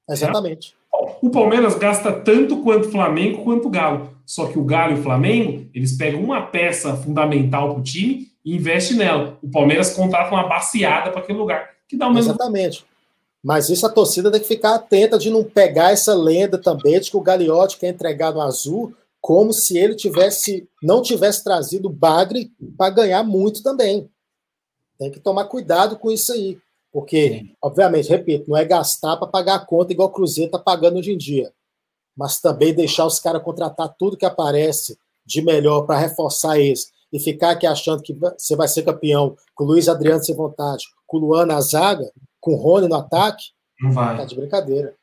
Exatamente. 0.09 0.73
O 1.21 1.29
Palmeiras 1.29 1.75
gasta 1.75 2.13
tanto 2.13 2.63
quanto 2.63 2.87
o 2.87 2.91
Flamengo 2.91 3.43
quanto 3.43 3.67
o 3.67 3.69
Galo. 3.71 4.14
Só 4.25 4.47
que 4.47 4.57
o 4.57 4.63
Galo 4.65 4.95
e 4.95 4.99
o 4.99 5.03
Flamengo, 5.03 5.69
eles 5.73 5.95
pegam 5.95 6.21
uma 6.21 6.41
peça 6.41 6.95
fundamental 6.95 7.71
para 7.71 7.79
o 7.79 7.83
time 7.83 8.27
e 8.43 8.55
investem 8.55 8.97
nela. 8.97 9.37
O 9.41 9.49
Palmeiras 9.49 9.93
contrata 9.93 10.31
uma 10.33 10.47
baseada 10.47 11.11
para 11.11 11.21
aquele 11.21 11.37
lugar. 11.37 11.69
Que 11.87 11.95
dá 11.95 12.07
o 12.07 12.13
mesmo. 12.13 12.31
Exatamente. 12.31 12.85
Mas 13.43 13.69
isso 13.69 13.85
a 13.85 13.89
torcida 13.89 14.31
tem 14.31 14.41
que 14.41 14.47
ficar 14.47 14.73
atenta 14.73 15.19
de 15.19 15.29
não 15.29 15.43
pegar 15.43 15.91
essa 15.91 16.15
lenda 16.15 16.57
também 16.57 16.99
de 16.99 17.11
que 17.11 17.17
o 17.17 17.21
Gagliotti 17.21 17.77
quer 17.77 17.89
entregar 17.89 18.33
no 18.33 18.41
azul 18.41 18.95
como 19.21 19.53
se 19.53 19.77
ele 19.77 19.95
tivesse 19.95 20.67
não 20.81 21.01
tivesse 21.01 21.43
trazido 21.43 21.87
o 21.87 21.91
Bagre 21.91 22.51
para 22.77 22.93
ganhar 22.93 23.23
muito 23.23 23.61
também. 23.61 24.09
Tem 24.97 25.11
que 25.11 25.19
tomar 25.19 25.45
cuidado 25.45 25.97
com 25.97 26.09
isso 26.11 26.31
aí, 26.31 26.57
porque, 26.91 27.29
Sim. 27.29 27.51
obviamente, 27.61 28.09
repito, 28.09 28.49
não 28.49 28.55
é 28.55 28.63
gastar 28.63 29.17
para 29.17 29.27
pagar 29.27 29.55
a 29.55 29.65
conta 29.65 29.91
igual 29.91 30.09
o 30.09 30.11
Cruzeiro 30.11 30.47
está 30.47 30.59
pagando 30.59 30.97
hoje 30.97 31.11
em 31.11 31.17
dia, 31.17 31.51
mas 32.17 32.39
também 32.39 32.73
deixar 32.73 33.05
os 33.05 33.19
caras 33.19 33.43
contratar 33.43 33.93
tudo 33.97 34.17
que 34.17 34.25
aparece 34.25 34.97
de 35.25 35.41
melhor 35.41 35.81
para 35.85 35.97
reforçar 35.97 36.59
eles 36.59 36.91
e 37.11 37.19
ficar 37.19 37.51
aqui 37.51 37.65
achando 37.65 38.01
que 38.01 38.13
você 38.13 38.55
vai 38.55 38.67
ser 38.67 38.83
campeão 38.83 39.35
com 39.53 39.63
o 39.63 39.67
Luiz 39.67 39.87
Adriano 39.87 40.23
sem 40.23 40.35
vontade, 40.35 40.83
com 41.07 41.17
o 41.17 41.19
Luan 41.21 41.45
na 41.45 41.59
zaga, 41.61 42.09
com 42.39 42.53
o 42.53 42.57
Rony 42.57 42.87
no 42.87 42.95
ataque, 42.95 43.43
não 43.81 43.91
vai. 43.91 44.17
Tá 44.17 44.25
de 44.25 44.35
brincadeira. 44.35 44.95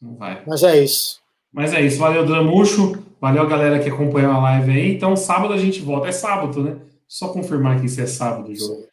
Não 0.00 0.14
vai. 0.14 0.42
Mas 0.46 0.62
é 0.62 0.82
isso. 0.82 1.20
Mas 1.52 1.72
é 1.72 1.80
isso. 1.80 1.98
Valeu, 1.98 2.24
Dramucho. 2.24 3.02
Valeu 3.20 3.42
a 3.42 3.46
galera 3.46 3.82
que 3.82 3.88
acompanhou 3.88 4.32
a 4.32 4.38
live 4.38 4.70
aí. 4.72 4.94
Então, 4.94 5.16
sábado 5.16 5.52
a 5.52 5.58
gente 5.58 5.80
volta. 5.80 6.08
É 6.08 6.12
sábado, 6.12 6.62
né? 6.62 6.80
Só 7.08 7.28
confirmar 7.32 7.76
aqui 7.76 7.88
se 7.88 8.00
é 8.00 8.06
sábado 8.06 8.54
jogo. 8.54 8.86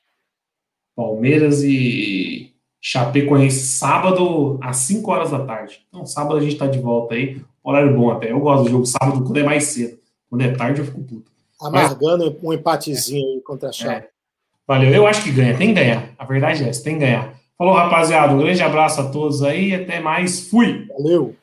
Palmeiras 0.96 1.64
e 1.64 2.53
Chapecoense, 2.86 3.66
sábado 3.66 4.60
às 4.62 4.76
5 4.76 5.10
horas 5.10 5.32
da 5.32 5.40
tarde. 5.40 5.80
Então, 5.88 6.06
sábado 6.06 6.36
a 6.36 6.42
gente 6.42 6.58
tá 6.58 6.68
de 6.68 6.80
volta 6.80 7.16
aí. 7.16 7.42
Horário 7.64 7.96
bom 7.96 8.12
até. 8.12 8.30
Eu 8.30 8.42
gosto 8.42 8.66
do 8.66 8.72
jogo 8.72 8.86
sábado 8.86 9.24
quando 9.24 9.38
é 9.38 9.44
mais 9.44 9.64
cedo. 9.64 9.98
Quando 10.30 10.42
é 10.42 10.52
tarde, 10.52 10.82
eu 10.82 10.86
fico 10.86 11.02
puto. 11.02 11.32
Amargando 11.62 12.26
Mas, 12.26 12.44
um 12.44 12.52
empatezinho 12.52 13.26
aí 13.26 13.42
contra 13.42 13.70
a 13.70 13.72
Chape. 13.72 14.08
É. 14.08 14.10
Valeu. 14.68 14.94
Eu 14.94 15.08
acho 15.08 15.24
que 15.24 15.32
ganha. 15.32 15.58
Tem 15.58 15.70
que 15.70 15.76
ganhar. 15.76 16.10
A 16.20 16.26
verdade 16.26 16.62
é 16.62 16.68
essa. 16.68 16.84
Tem 16.84 16.96
que 16.96 17.00
ganhar. 17.00 17.34
Falou, 17.58 17.74
rapaziada. 17.74 18.34
Um 18.34 18.40
grande 18.40 18.62
abraço 18.62 19.00
a 19.00 19.10
todos 19.10 19.42
aí. 19.44 19.74
Até 19.74 20.02
mais. 20.02 20.50
Fui. 20.50 20.86
Valeu. 20.90 21.38